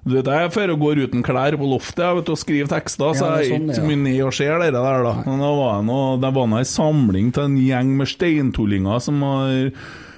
Du 0.05 0.17
vet, 0.17 0.27
jeg 0.27 0.51
fører 0.51 0.73
og 0.75 0.81
går 0.83 0.99
uten 1.05 1.23
klær 1.23 1.55
på 1.55 1.69
loftet 1.71 2.03
vet, 2.17 2.29
og 2.33 2.39
skriver 2.41 2.67
tekster, 2.73 3.13
så 3.15 3.23
Ja, 3.23 3.37
det 3.37 3.39
er 3.39 3.43
jeg 3.45 3.53
sånn 3.53 3.69
ikke 3.71 3.83
ja. 3.83 3.89
mye 3.93 4.03
ned 4.03 4.23
og 4.27 4.33
ser 4.35 4.59
det 4.59 4.73
der, 4.75 5.03
da. 5.07 5.13
Men 5.27 5.39
det 5.39 5.53
var 5.61 5.83
noe, 5.87 6.17
det 6.25 6.33
var 6.35 6.47
noe 6.51 6.59
en 6.59 6.65
samling 6.73 7.29
til 7.33 7.45
en 7.45 7.57
gjeng 7.57 7.93
med 8.01 8.09
steintullinger 8.11 9.01
som 9.01 9.21
har 9.23 9.71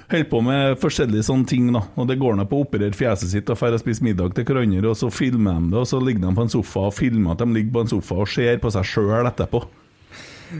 holdt 0.09 0.29
på 0.29 0.41
med 0.45 0.79
forskjellige 0.81 1.25
sånne 1.29 1.47
ting, 1.49 1.69
da. 1.73 1.81
Og 1.97 2.07
det 2.09 2.17
går 2.17 2.35
ned 2.37 2.49
på 2.49 2.57
å 2.63 2.65
operere 2.65 2.93
fjeset 2.97 3.29
sitt 3.29 3.49
og 3.49 3.57
drar 3.61 3.73
og 3.77 3.79
spiser 3.81 4.03
middag 4.09 4.33
til 4.33 4.43
hverandre, 4.45 4.89
og 4.89 4.97
så 4.97 5.11
filmer 5.13 5.59
de 5.61 5.69
det, 5.69 5.77
og 5.77 5.85
så 5.85 6.01
ligger 6.01 6.29
de 6.29 6.35
på 6.35 6.41
en 6.41 6.49
sofa 6.49 6.87
og 6.89 6.93
filmer 6.97 7.31
at 7.33 7.37
de 7.45 7.45
ligger 7.53 7.71
på 7.77 7.81
en 7.85 7.93
sofa 7.93 8.15
og 8.25 8.27
ser 8.27 8.57
på 8.57 8.71
seg 8.73 8.83
sjøl 8.89 9.29
etterpå. 9.29 9.63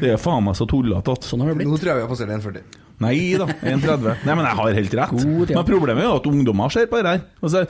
Det 0.02 0.16
er 0.16 0.22
faen 0.22 0.44
meg 0.46 0.58
så 0.58 0.68
tullete 0.70 1.16
Sånn 1.26 1.44
har 1.44 1.54
det 1.54 1.68
Nå 1.68 1.78
tror 1.80 1.92
jeg 1.92 2.00
vi 2.00 2.06
har 2.06 2.12
passert 2.12 2.34
1,40. 2.34 2.82
Nei 3.04 3.18
da, 3.36 3.50
1,30. 3.52 4.24
Nei, 4.24 4.36
men 4.40 4.46
jeg 4.48 4.58
har 4.62 4.78
helt 4.80 4.98
rett. 5.02 5.14
Men 5.52 5.68
problemet 5.68 6.02
er 6.04 6.08
jo 6.08 6.18
at 6.22 6.30
ungdommer 6.32 6.72
ser 6.72 6.88
på 6.92 7.02
det 7.04 7.12
her. 7.12 7.24
Altså, 7.44 7.66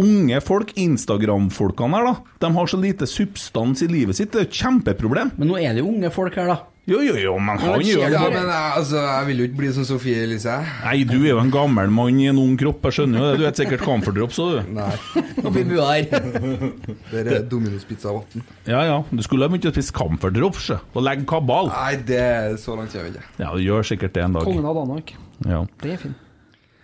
unge 0.00 0.40
folk, 0.40 0.72
Instagram-folkene 0.80 1.98
her, 1.98 2.08
da, 2.08 2.36
de 2.46 2.52
har 2.56 2.70
så 2.72 2.80
lite 2.80 3.08
substans 3.10 3.84
i 3.84 3.90
livet 3.92 4.16
sitt. 4.16 4.32
Det 4.32 4.40
er 4.40 4.48
et 4.48 4.60
kjempeproblem. 4.62 5.34
Men 5.36 5.52
nå 5.52 5.60
er 5.60 5.76
det 5.76 5.84
jo 5.84 5.90
unge 5.92 6.12
folk 6.14 6.38
her, 6.40 6.54
da. 6.54 6.71
Jo, 6.82 6.98
jo, 6.98 7.12
jo, 7.14 7.32
men 7.38 7.60
han 7.62 7.78
gjør 7.78 8.08
Ja, 8.10 8.24
det. 8.26 8.30
men 8.34 8.48
jeg, 8.50 8.70
altså, 8.80 8.96
jeg 8.98 9.26
vil 9.28 9.38
jo 9.38 9.44
ikke 9.46 9.58
bli 9.60 9.68
som 9.76 9.84
Sofie 9.86 10.24
Elise. 10.24 10.54
Nei, 10.82 10.96
du 11.06 11.14
er 11.20 11.28
jo 11.28 11.36
en 11.38 11.52
gammel 11.54 11.92
mann 11.94 12.18
i 12.18 12.26
en 12.26 12.40
ung 12.42 12.56
kropp, 12.58 12.80
jeg 12.88 12.96
skjønner 12.96 13.22
jo 13.22 13.28
det. 13.28 13.36
Du 13.38 13.44
er 13.46 13.54
sikkert 13.60 13.84
Camphor 13.86 14.16
Drops 14.16 14.40
òg, 14.42 14.56
du. 14.56 14.72
Nei. 14.80 14.88
Oppi 15.46 15.62
bua 15.68 15.92
her. 15.92 16.26
Det 17.12 17.22
er 17.22 17.46
Dominospizza 17.46 18.10
Pizza 18.10 18.16
8. 18.18 18.42
Ja 18.72 18.82
ja, 18.88 18.98
du 19.12 19.22
skulle 19.22 19.46
ha 19.46 19.52
begynt 19.52 19.70
å 19.70 19.74
spise 19.76 19.94
Camphor 19.94 20.34
Drops 20.34 20.72
og 20.74 21.00
legge 21.06 21.28
kabal. 21.30 21.70
Nei, 21.70 21.94
det 22.08 22.18
er 22.18 22.58
så 22.58 22.74
langt 22.78 22.98
jeg 22.98 23.06
vil 23.06 23.14
ikke. 23.14 23.30
Ja, 23.44 23.52
du 23.54 23.62
gjør 23.62 23.86
sikkert 23.86 24.18
det 24.18 24.26
en 24.26 24.34
dag. 24.40 24.48
Kongen 24.50 24.66
av 24.66 24.82
Danmark. 24.82 25.14
Ja. 25.46 25.62
Det 25.86 25.94
er 25.94 26.02
fint. 26.08 26.18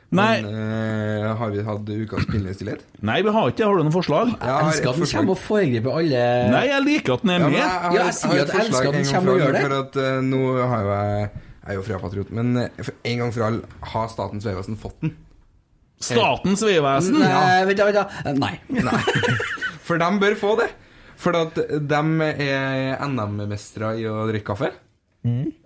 Nei. 0.09 0.40
Men, 0.40 0.55
uh, 0.56 1.35
har 1.36 1.51
vi 1.52 1.60
hatt 1.66 1.90
ukas 1.93 2.24
pinlige 2.30 2.55
stillhet? 2.56 2.85
Nei, 3.09 3.18
vi 3.26 3.32
har 3.35 3.51
ikke 3.51 3.59
det. 3.60 3.66
Har 3.68 3.76
du 3.76 3.85
noen 3.85 3.93
forslag? 3.93 4.30
Jeg 4.32 4.48
jeg 4.48 4.68
elsker 4.70 4.89
at 4.89 4.94
den 4.97 5.02
forslag. 5.05 5.18
kommer 5.20 5.35
og 5.35 5.43
foregriper 5.43 5.98
alle 6.01 6.22
Nei, 6.55 6.62
jeg 6.70 6.85
liker 6.86 7.16
at 7.18 7.26
den 7.26 7.35
er 7.35 7.39
Ja, 7.43 7.48
med. 7.48 7.59
jeg, 7.59 7.68
har, 7.68 7.93
Ja, 7.98 8.06
jeg 8.06 8.16
sier 8.16 8.40
at 8.47 8.55
jeg 8.55 8.64
elsker 8.64 8.89
at 8.89 8.97
den 8.97 9.09
kommer 9.12 9.35
og 9.35 9.43
gjør 9.43 9.52
det. 9.59 9.62
For 9.66 9.76
at 9.82 10.01
eh, 10.06 10.18
nå 10.30 10.40
har 10.72 10.86
jo 10.86 10.94
jeg 10.97 11.28
Jeg 11.28 11.74
er 11.74 11.76
jo 11.76 11.85
Freia-patriot, 11.85 12.30
men 12.39 12.56
eh, 12.62 12.80
for 12.80 12.94
en 13.12 13.18
gang 13.20 13.32
for 13.36 13.44
alle 13.51 13.89
har 13.93 14.09
Statens 14.09 14.47
vegvesen 14.48 14.78
fått 14.80 14.97
den. 15.05 15.12
Statens 16.01 16.62
vegvesen. 16.64 17.18
Nei, 17.20 17.64
vent 17.68 17.80
da, 17.82 17.89
vent 17.90 17.98
da. 17.98 18.32
Nei. 18.39 18.55
For 19.85 20.01
de 20.01 20.09
bør 20.22 20.36
få 20.40 20.55
det. 20.62 20.70
For 21.18 21.35
at 21.36 21.56
de 21.59 22.01
er 22.30 22.97
NM-mestere 23.10 23.93
i 24.01 24.06
å 24.09 24.22
drikke 24.30 24.55
kaffe. 24.55 24.70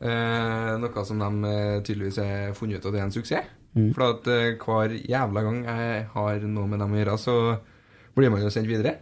Eh, 0.02 0.70
noe 0.82 1.04
som 1.08 1.22
de 1.22 1.50
eh, 1.50 1.80
tydeligvis 1.86 2.20
har 2.22 2.54
funnet 2.58 2.80
ut 2.80 2.88
at 2.88 2.94
det 2.94 3.02
er 3.02 3.06
en 3.08 3.14
suksess. 3.14 3.50
Mm. 3.72 3.90
For 3.96 4.04
at 4.10 4.28
eh, 4.28 4.54
hver 4.60 4.96
jævla 5.08 5.44
gang 5.46 5.60
jeg 5.64 6.06
har 6.12 6.46
noe 6.46 6.68
med 6.68 6.82
dem 6.82 6.92
å 6.92 7.00
gjøre, 7.00 7.18
så 7.20 7.36
blir 8.16 8.32
man 8.32 8.44
jo 8.44 8.52
sendt 8.52 8.68
videre. 8.68 8.98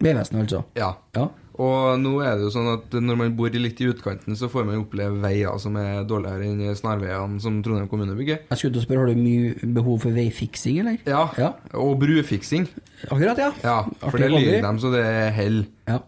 Vegvesenet, 0.00 0.46
altså. 0.46 0.62
Ja. 0.78 0.94
Ja. 1.16 1.28
Og 1.62 2.00
nå 2.02 2.16
er 2.24 2.34
det 2.34 2.48
jo 2.48 2.50
sånn 2.50 2.66
at 2.72 2.94
når 2.98 3.18
man 3.20 3.34
bor 3.38 3.52
litt 3.54 3.78
i 3.78 3.86
utkanten, 3.86 4.34
så 4.34 4.48
får 4.50 4.64
man 4.66 4.80
oppleve 4.80 5.20
veier 5.22 5.54
som 5.62 5.76
er 5.78 6.02
dårligere 6.08 6.48
enn 6.48 6.74
snarveiene 6.74 7.38
som 7.42 7.60
Trondheim 7.62 7.86
kommune 7.90 8.16
bygger. 8.18 8.40
Jeg 8.50 8.58
skulle 8.58 8.74
til 8.74 8.82
å 8.82 8.86
spørre, 8.88 9.04
har 9.04 9.12
du 9.14 9.20
mye 9.20 9.70
behov 9.76 10.00
for 10.02 10.16
veifiksing, 10.16 10.80
eller? 10.82 10.98
Ja. 11.06 11.52
Og 11.78 11.94
brufiksing. 12.02 12.66
Akkurat, 13.06 13.38
ja. 13.38 13.52
Ja, 13.62 13.76
for 14.02 14.18
Artig 14.18 14.24
det 14.24 14.32
lyver 14.34 14.66
dem 14.66 14.80
så 14.82 14.90
det 14.94 15.04
er 15.06 15.30
hell. 15.36 15.60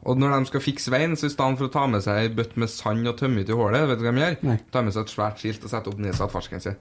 Og 0.09 0.19
når 0.19 0.35
de 0.35 0.51
skal 0.51 0.65
fikse 0.65 0.91
veien, 0.95 1.15
så 1.15 1.31
i 1.31 1.35
stedet 1.37 1.61
for 1.61 1.69
å 1.69 1.75
ta 1.79 1.87
med 1.95 2.03
seg 2.03 2.25
ei 2.25 2.35
bøtte 2.35 2.59
med 2.59 2.73
sand 2.73 3.07
og 3.07 3.19
tømme 3.21 3.47
ut 3.47 3.55
i 3.55 3.61
hullet, 3.61 3.87
vet 3.93 4.03
du 4.03 4.07
hva 4.09 4.17
de 4.17 4.25
gjør? 4.25 4.37
Nei. 4.51 4.59
Ta 4.75 4.83
med 4.83 4.97
seg 4.97 5.07
et 5.07 5.15
svært 5.15 5.43
skilt 5.45 5.63
og 5.63 5.71
sette 5.77 5.93
opp 5.93 6.03
nedsatt 6.03 6.35
fartsgrense. 6.35 6.75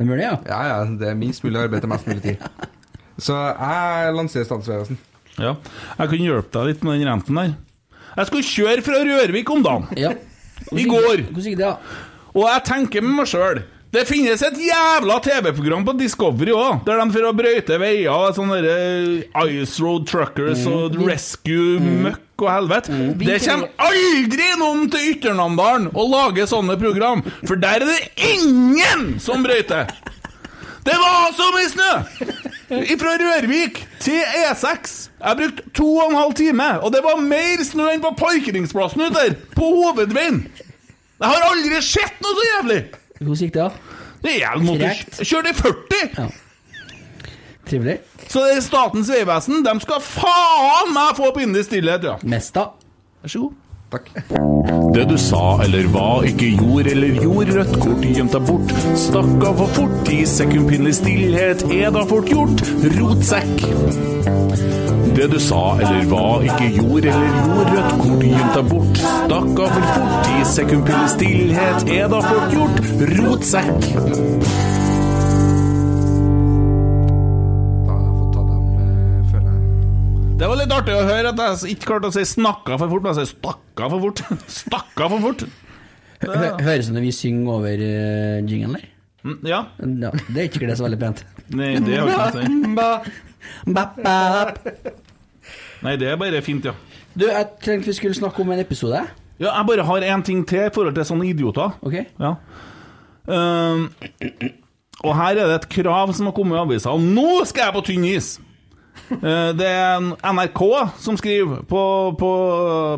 De 0.00 0.08
gjør 0.08 0.18
det, 0.18 0.26
ja? 0.26 0.36
Ja, 0.50 0.60
ja, 0.72 0.82
det 0.98 1.12
er 1.12 1.18
minst 1.22 1.44
mulig 1.46 1.62
arbeid 1.62 1.84
til 1.84 1.92
mest 1.92 2.10
mulig 2.10 2.26
tid. 2.26 2.42
Så 3.30 3.36
jeg 3.36 4.14
lanserer 4.16 4.46
Statens 4.48 4.70
vegvesen. 4.72 5.00
Ja. 5.38 5.54
Jeg 5.98 6.10
kan 6.10 6.22
hjelpe 6.24 6.54
deg 6.56 6.70
litt 6.72 6.86
med 6.86 6.98
den 6.98 7.10
renten 7.12 7.38
der. 7.38 7.58
Jeg 8.16 8.30
skulle 8.30 8.46
kjøre 8.46 8.86
fra 8.86 9.02
Rørvik 9.06 9.50
om 9.50 9.66
dagen. 9.66 9.90
Ja. 9.98 10.14
I 10.70 10.86
går. 10.86 11.26
Hvordan 11.30 11.44
gikk 11.46 11.60
det, 11.60 11.66
da? 11.66 11.76
Og 12.30 12.46
jeg 12.46 12.64
tenker 12.68 13.04
med 13.04 13.22
meg 13.22 13.30
sjøl 13.30 13.62
det 13.90 14.04
finnes 14.06 14.38
et 14.46 14.58
jævla 14.62 15.16
TV-program 15.18 15.82
på 15.88 15.96
Discovery 15.98 16.52
òg, 16.54 16.84
der 16.86 17.00
de 17.00 17.06
får 17.10 17.32
brøyte 17.34 17.78
veier, 17.82 18.28
sånne 18.36 18.60
der 18.62 19.48
Ice 19.50 19.82
Road 19.82 20.04
Truckers 20.06 20.62
og 20.70 20.94
Rescue 21.08 21.80
Møkk 21.82 22.44
og 22.44 22.52
helvete. 22.52 23.00
Det 23.18 23.40
kommer 23.42 23.72
aldri 23.88 24.46
noen 24.60 24.86
til 24.94 25.08
Ytternamdalen 25.16 25.90
og 25.90 26.06
lager 26.14 26.46
sånne 26.52 26.78
program, 26.78 27.24
for 27.42 27.58
der 27.58 27.82
er 27.82 27.90
det 27.90 28.30
ingen 28.30 29.16
som 29.18 29.42
brøyter! 29.42 29.90
Det 30.86 30.94
var 30.96 31.34
så 31.34 31.50
mye 31.58 31.74
snø! 31.74 31.90
Fra 32.70 33.12
Rørvik 33.18 33.80
til 33.98 34.20
E6. 34.22 34.92
Jeg 35.20 35.36
brukte 35.40 35.70
to 35.74 35.86
og 35.96 36.10
en 36.12 36.16
halv 36.16 36.34
time, 36.38 36.68
og 36.80 36.92
det 36.94 37.00
var 37.02 37.18
mer 37.18 37.64
snø 37.66 37.88
enn 37.90 38.02
på 38.04 38.12
parkeringsplassen 38.18 39.02
ute 39.02 39.14
der, 39.16 39.34
på 39.56 39.70
hovedveien. 39.74 40.44
Jeg 41.20 41.32
har 41.32 41.46
aldri 41.48 41.80
sett 41.82 42.22
noe 42.22 42.36
så 42.38 42.44
jævlig! 42.46 42.78
Hvordan 43.18 43.40
gikk 43.42 43.56
det, 43.56 43.64
da? 43.66 44.36
Jeg 44.36 44.62
måtte 44.62 45.24
kjøre 45.26 45.50
i 45.50 45.56
40! 45.58 46.28
Trivelig. 47.66 47.96
Så 48.30 48.44
det 48.46 48.54
er 48.54 48.62
Statens 48.64 49.10
vegvesen, 49.10 49.64
de 49.66 49.74
skal 49.82 50.06
faen 50.06 50.94
meg 50.94 51.18
få 51.18 51.32
pinlig 51.34 51.66
stillhet, 51.66 52.06
ja. 52.06 52.14
Mest, 52.22 52.54
da. 52.54 52.68
Vær 53.24 53.34
så 53.34 53.42
god. 53.48 53.58
Takk. 53.90 54.10
Det 54.94 55.04
du 55.10 55.16
sa 55.18 55.58
eller 55.64 55.88
hva, 55.90 56.20
ikke 56.28 56.52
gjorde 56.60 56.92
eller 56.92 57.16
gjorde, 57.24 57.56
rødt 57.56 57.72
kort 57.82 58.04
gjemt 58.06 58.36
deg 58.36 58.44
bort. 58.46 58.74
Stakk 59.02 59.46
for 59.58 59.72
fort, 59.74 60.10
i 60.14 60.20
sekundpinnelig 60.30 60.94
stillhet 61.00 61.64
er 61.74 61.90
da 61.96 62.04
fort 62.06 62.30
gjort. 62.30 62.62
Rotsekk. 62.94 63.66
Det 65.16 65.26
du 65.32 65.38
sa 65.42 65.62
eller 65.82 66.06
hva, 66.12 66.22
ikke 66.46 66.70
gjorde 66.76 67.10
eller 67.16 67.34
gjorde, 67.40 67.66
rødt 67.74 67.92
kort 68.04 68.26
gjemt 68.30 68.58
deg 68.60 68.70
bort. 68.70 69.02
Stakk 69.02 69.52
for 69.58 69.92
fort, 69.98 70.32
i 70.36 70.48
sekundpinnelig 70.54 71.14
stillhet 71.16 71.94
er 71.98 72.10
da 72.14 72.24
fort 72.30 72.58
gjort. 72.60 72.82
Rotsekk. 73.18 74.69
Det 80.40 80.48
var 80.48 80.56
litt 80.56 80.70
artig 80.72 80.94
å 80.96 81.02
høre 81.04 81.30
at 81.34 81.40
jeg 81.60 81.74
ikke 81.74 81.88
klarte 81.90 82.08
å 82.08 82.14
si 82.14 82.22
'snakka 82.24 82.78
for 82.80 82.88
fort', 82.88 83.02
men 83.04 83.12
jeg 83.12 83.26
sier 83.26 83.32
'stakka 83.36 83.88
for 83.92 84.00
fort'. 84.04 84.22
Stakka 84.60 85.08
for 85.12 85.20
fort. 85.26 85.44
Hø- 86.22 86.60
Høres 86.64 86.88
ut 86.88 86.94
som 86.94 86.96
vi 87.04 87.12
synger 87.12 87.52
over 87.58 87.82
uh, 87.84 88.40
jinglen 88.48 88.76
der. 88.78 88.86
Mm, 89.24 89.36
Ja. 89.44 89.60
ja. 89.78 90.10
Det 90.32 90.38
er 90.40 90.48
ikke 90.48 90.66
det 90.66 90.78
så 90.78 90.86
veldig 90.88 90.98
pent. 91.00 91.24
Nei, 91.52 91.74
det 91.84 91.98
har 92.00 92.08
ikke 92.08 92.32
si. 92.32 92.44
Nei, 95.82 95.96
det 96.00 96.08
er 96.08 96.16
bare 96.16 96.40
fint, 96.44 96.64
ja. 96.64 96.72
Du, 97.16 97.26
jeg 97.26 97.46
tenkte 97.60 97.86
vi 97.90 97.92
skulle 97.98 98.14
snakke 98.16 98.40
om 98.40 98.50
en 98.52 98.60
episode. 98.64 99.00
Ja, 99.40 99.52
jeg 99.58 99.66
bare 99.66 99.84
har 99.84 100.00
én 100.08 100.22
ting 100.24 100.44
til 100.48 100.66
i 100.66 100.72
forhold 100.72 100.94
til 100.96 101.04
sånne 101.04 101.28
idioter. 101.28 101.72
Ok. 101.84 101.98
Ja. 102.20 102.34
um, 103.28 103.90
og 105.04 105.16
her 105.16 105.36
er 105.36 105.46
det 105.48 105.54
et 105.62 105.68
krav 105.68 106.12
som 106.16 106.26
har 106.28 106.32
kommet 106.36 106.56
i 106.56 106.60
avisa, 106.64 106.92
og 106.92 107.00
nå 107.00 107.44
skal 107.48 107.68
jeg 107.68 107.74
på 107.76 107.84
tynn 107.88 108.04
is! 108.04 108.38
Eh, 109.10 109.50
det 109.58 109.66
er 109.66 110.04
NRK 110.32 110.60
som 111.02 111.16
skriver 111.18 111.64
på, 111.68 111.82
på, 112.18 112.30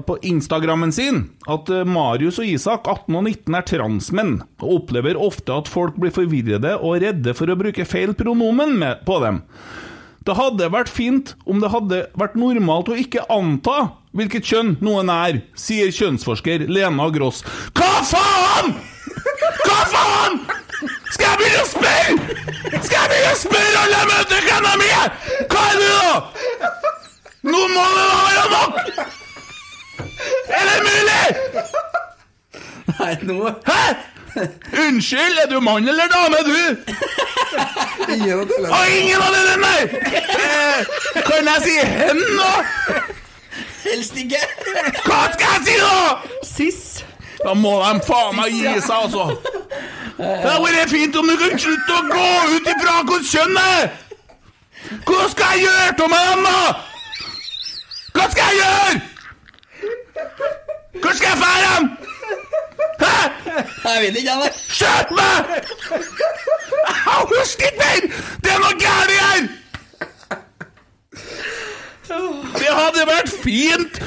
på 0.06 0.16
Instagrammen 0.28 0.92
sin 0.92 1.22
at 1.50 1.70
eh, 1.72 1.86
Marius 1.88 2.40
og 2.42 2.50
Isak, 2.50 2.88
18 2.88 3.16
og 3.16 3.24
19, 3.24 3.56
er 3.56 3.66
transmenn, 3.68 4.34
og 4.60 4.76
opplever 4.80 5.18
ofte 5.18 5.54
at 5.56 5.70
folk 5.72 5.96
blir 6.00 6.14
forvirrede 6.14 6.76
og 6.80 7.00
redde 7.04 7.34
for 7.38 7.50
å 7.50 7.58
bruke 7.58 7.88
feil 7.88 8.14
pronomen 8.18 8.76
med, 8.82 9.02
på 9.08 9.18
dem. 9.24 9.42
Det 10.22 10.36
hadde 10.38 10.70
vært 10.70 10.92
fint 10.92 11.34
om 11.50 11.58
det 11.62 11.72
hadde 11.72 12.04
vært 12.18 12.36
normalt 12.38 12.92
å 12.92 12.98
ikke 12.98 13.26
anta 13.32 13.78
hvilket 14.14 14.46
kjønn 14.46 14.74
noen 14.84 15.10
er, 15.10 15.40
sier 15.58 15.90
kjønnsforsker 15.90 16.68
Lena 16.70 17.08
Gross. 17.14 17.42
Hva 17.74 17.94
faen?! 18.06 18.76
Hva 19.64 19.80
faen?! 19.90 20.42
Skal 21.12 21.26
jeg 21.28 21.36
begynne 21.40 21.62
å 21.62 21.68
spørre?! 21.68 22.12
Skal 22.82 22.96
jeg 22.98 23.08
begynne 23.12 23.32
å 23.32 23.40
spørre 23.42 23.78
alle 23.82 23.96
jeg 23.98 24.08
møter 24.12 24.38
hvem 24.46 24.64
de 24.82 24.88
er?! 25.00 25.08
Hva 25.52 25.62
er 25.68 25.76
du, 25.80 25.88
da?! 25.92 26.14
Nå 27.42 27.60
må 27.74 27.84
det 27.96 28.04
da 28.06 28.18
være 28.28 28.46
nok! 28.52 28.74
Er 30.48 30.62
det 30.70 30.78
mulig?! 30.86 31.26
Nei, 32.98 33.14
nå 33.28 33.36
Hæ?! 33.66 33.82
Unnskyld, 34.32 35.38
er 35.42 35.48
du 35.50 35.60
mann 35.60 35.88
eller 35.88 36.08
dame, 36.08 36.36
du? 36.46 36.60
Ingen 38.08 38.38
av 38.38 38.46
delene. 38.48 38.70
Og 38.72 38.94
ingen 38.96 39.20
av 39.20 39.34
delene, 39.34 39.56
nei! 39.60 39.82
Eh, 40.40 40.78
kan 41.26 41.50
jeg 41.52 41.60
si 41.66 41.74
hen, 41.84 42.22
da? 42.38 42.52
Helst 43.82 44.16
ikke. 44.16 44.40
Hva 45.04 45.20
skal 45.34 45.48
jeg 45.58 45.66
si, 45.66 45.74
da?! 45.82 45.96
Siss. 46.54 46.82
Da 47.42 47.54
må 47.58 47.72
de 47.82 48.00
faen 48.06 48.36
meg 48.38 48.54
gi 48.54 48.72
seg, 48.80 48.96
altså. 48.96 49.24
Det 50.16 50.26
hadde 50.44 50.62
vært 50.62 50.92
fint 50.92 51.16
om 51.18 51.28
du 51.28 51.34
kunne 51.40 51.58
slutte 51.58 51.96
å 51.96 52.02
gå 52.10 52.26
ut 52.54 52.68
ifra 52.74 52.98
hvilket 53.02 53.30
kjønn 53.32 53.56
det 53.58 53.68
er! 53.78 53.86
Hva 55.06 55.24
skal 55.32 55.56
jeg 55.56 55.64
gjøre 55.64 56.04
av 56.04 56.10
meg, 56.12 56.44
da?! 56.46 56.58
Hva 58.12 58.24
skal 58.32 58.44
jeg 58.50 58.56
gjøre?! 58.60 58.94
Hvor 61.02 61.16
skal 61.18 61.28
jeg 61.28 61.38
fære 61.42 61.68
dem?! 61.68 61.84
Hæ?! 63.02 63.16
Jeg 63.82 64.02
vet 64.02 64.20
ikke, 64.20 64.36
jeg. 64.44 64.52
Skjøt 64.68 65.08
meg! 65.18 65.36
Jeg 66.86 67.26
husker 67.32 67.66
ikke 67.72 67.82
mer! 67.82 68.00
Det 68.44 68.54
er 68.54 68.62
noe 68.62 68.76
galt 68.84 69.12
her! 69.16 69.42
Det 72.58 72.72
hadde 72.76 73.04
vært 73.08 73.30
fint 73.40 74.00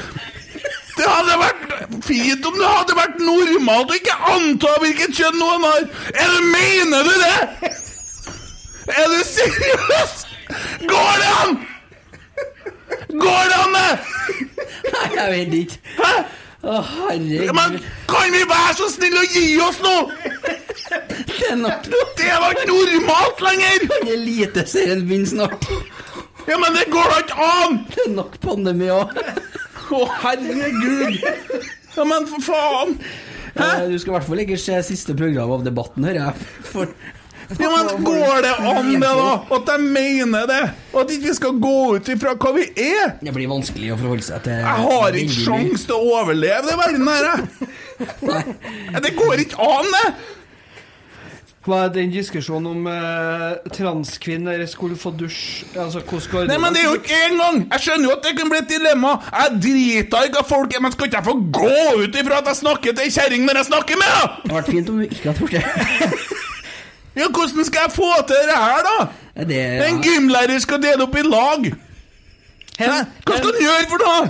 Det 0.96 1.06
hadde 1.08 1.38
vært 1.40 1.65
fint 2.08 2.46
om 2.48 2.56
det 2.60 2.70
hadde 2.70 2.96
vært 2.98 3.18
normalt 3.22 3.92
å 3.92 3.98
ikke 3.98 4.16
anta 4.34 4.72
hvilket 4.82 5.16
kjønn 5.18 5.38
noen 5.40 5.66
har. 5.66 5.86
Eller 6.14 6.48
mener 6.52 7.06
du 7.06 7.14
det? 7.22 7.72
Er 8.96 9.10
du 9.10 9.20
seriøs? 9.26 10.16
Går 10.86 11.22
det 11.22 11.30
an? 11.42 11.56
Går 13.20 13.48
det 13.50 13.60
an, 13.64 13.76
det? 13.76 13.92
Nei, 14.92 15.06
jeg 15.16 15.30
vet 15.32 15.56
ikke. 15.60 15.78
Hæ? 16.00 16.12
Å, 16.66 16.80
herregud. 16.82 17.52
Men 17.54 17.76
kan 18.10 18.32
vi 18.34 18.42
være 18.50 18.74
så 18.78 18.88
snille 18.90 19.22
å 19.22 19.28
gi 19.30 19.44
oss 19.62 19.78
nå? 19.84 19.96
Det 21.26 21.50
er 21.50 21.58
nok 21.60 21.86
Det 22.18 22.30
var 22.42 22.54
ikke 22.56 22.66
normalt 22.70 23.42
lenger! 23.44 23.86
Eliteserien 24.16 25.04
begynner 25.06 25.30
snart. 25.30 25.68
Ja, 26.46 26.58
men 26.62 26.74
det 26.78 26.86
går 26.90 27.10
da 27.10 27.20
ikke 27.22 27.46
an! 27.46 27.78
Det 27.90 28.04
er 28.06 28.12
nok 28.16 28.38
pandemi 28.42 28.90
òg. 28.94 29.14
Å, 29.94 30.02
herregud! 30.22 31.18
Ja, 31.96 32.04
men 32.04 32.26
for 32.30 32.42
faen! 32.44 32.96
Eh, 33.56 33.86
Du 33.88 33.98
skal 33.98 34.12
i 34.12 34.16
hvert 34.18 34.26
fall 34.28 34.42
ikke 34.44 34.58
se 34.60 34.80
siste 34.84 35.14
program 35.16 35.54
av 35.56 35.62
Debatten, 35.64 36.04
hører 36.04 36.26
jeg. 36.26 36.48
For, 36.72 36.90
Ja, 37.46 37.68
men 37.70 38.02
Går 38.02 38.40
det 38.42 38.54
an, 38.58 38.88
det, 38.90 39.00
da? 39.00 39.34
At 39.54 39.68
jeg 39.70 39.80
mener 39.94 40.48
det? 40.50 40.62
At 40.66 40.96
at 41.04 41.10
ikke 41.14 41.28
vi 41.28 41.34
skal 41.38 41.52
gå 41.62 41.74
ut 41.94 42.08
ifra 42.10 42.32
hva 42.42 42.50
vi 42.56 42.64
er? 42.74 43.12
Det 43.22 43.34
blir 43.36 43.46
vanskelig 43.50 43.92
å 43.94 43.98
forholde 44.00 44.26
seg 44.26 44.42
til 44.42 44.56
Jeg 44.64 44.86
har 44.88 45.18
ikke 45.20 45.36
sjans 45.44 45.84
til 45.86 45.94
å 45.94 46.16
overleve 46.18 46.66
den 46.66 46.80
verden 46.80 47.06
her, 47.12 47.28
jeg. 47.30 49.02
Det 49.06 49.12
går 49.16 49.44
ikke 49.46 49.62
an, 49.62 49.92
det! 49.94 50.08
Hva 51.66 51.80
er 51.84 51.88
den 51.96 52.12
diskusjonen 52.14 52.66
om 52.70 52.84
eh, 52.86 53.56
transkvinner 53.74 54.60
skulle 54.70 54.94
få 54.98 55.10
dusj 55.18 55.64
Altså, 55.74 55.98
hvordan 55.98 56.22
skal 56.22 56.46
Nei, 56.46 56.58
men 56.62 56.76
det 56.76 56.84
er 56.84 56.86
jo 56.86 57.00
ikke 57.00 57.18
engang! 57.26 57.58
Jeg 57.72 57.84
skjønner 57.86 58.06
jo 58.06 58.12
at 58.14 58.22
det 58.28 58.34
kan 58.38 58.52
bli 58.52 58.60
et 58.62 58.70
dilemma. 58.70 59.16
Jeg 59.32 59.58
driter 59.64 60.28
i 60.28 60.32
hva 60.36 60.44
folk 60.46 60.76
er, 60.76 60.84
men 60.84 60.94
skal 60.94 61.10
ikke 61.10 61.18
jeg 61.18 61.26
få 61.26 61.36
gå 61.58 61.74
ut 62.04 62.20
ifra 62.22 62.38
at 62.38 62.52
jeg 62.52 62.60
snakker 62.62 62.94
til 62.94 63.08
ei 63.08 63.14
kjerring 63.18 63.48
når 63.48 63.60
jeg 63.62 63.70
snakker 63.72 63.98
med 63.98 64.12
henne? 64.14 64.30
Det 64.44 64.52
hadde 64.52 64.60
vært 64.60 64.72
fint 64.76 64.92
om 64.94 65.02
du 65.02 65.06
ikke 65.08 65.32
hadde 65.32 65.40
gjort 65.42 65.58
det. 65.58 66.22
Ja, 67.16 67.30
hvordan 67.32 67.64
skal 67.64 67.86
jeg 67.86 67.92
få 67.96 68.08
til 68.28 68.42
det 68.44 68.56
her, 68.60 68.82
da? 68.84 69.44
Det, 69.48 69.60
En 69.88 70.02
gymlærer 70.04 70.58
skal 70.60 70.82
dele 70.82 71.06
opp 71.06 71.14
i 71.16 71.22
lag. 71.24 71.70
Hæ? 72.76 72.88
Hva 73.24 73.38
skal 73.38 73.46
han 73.48 73.62
gjøre 73.62 73.86
for 73.88 74.04
noe? 74.04 74.26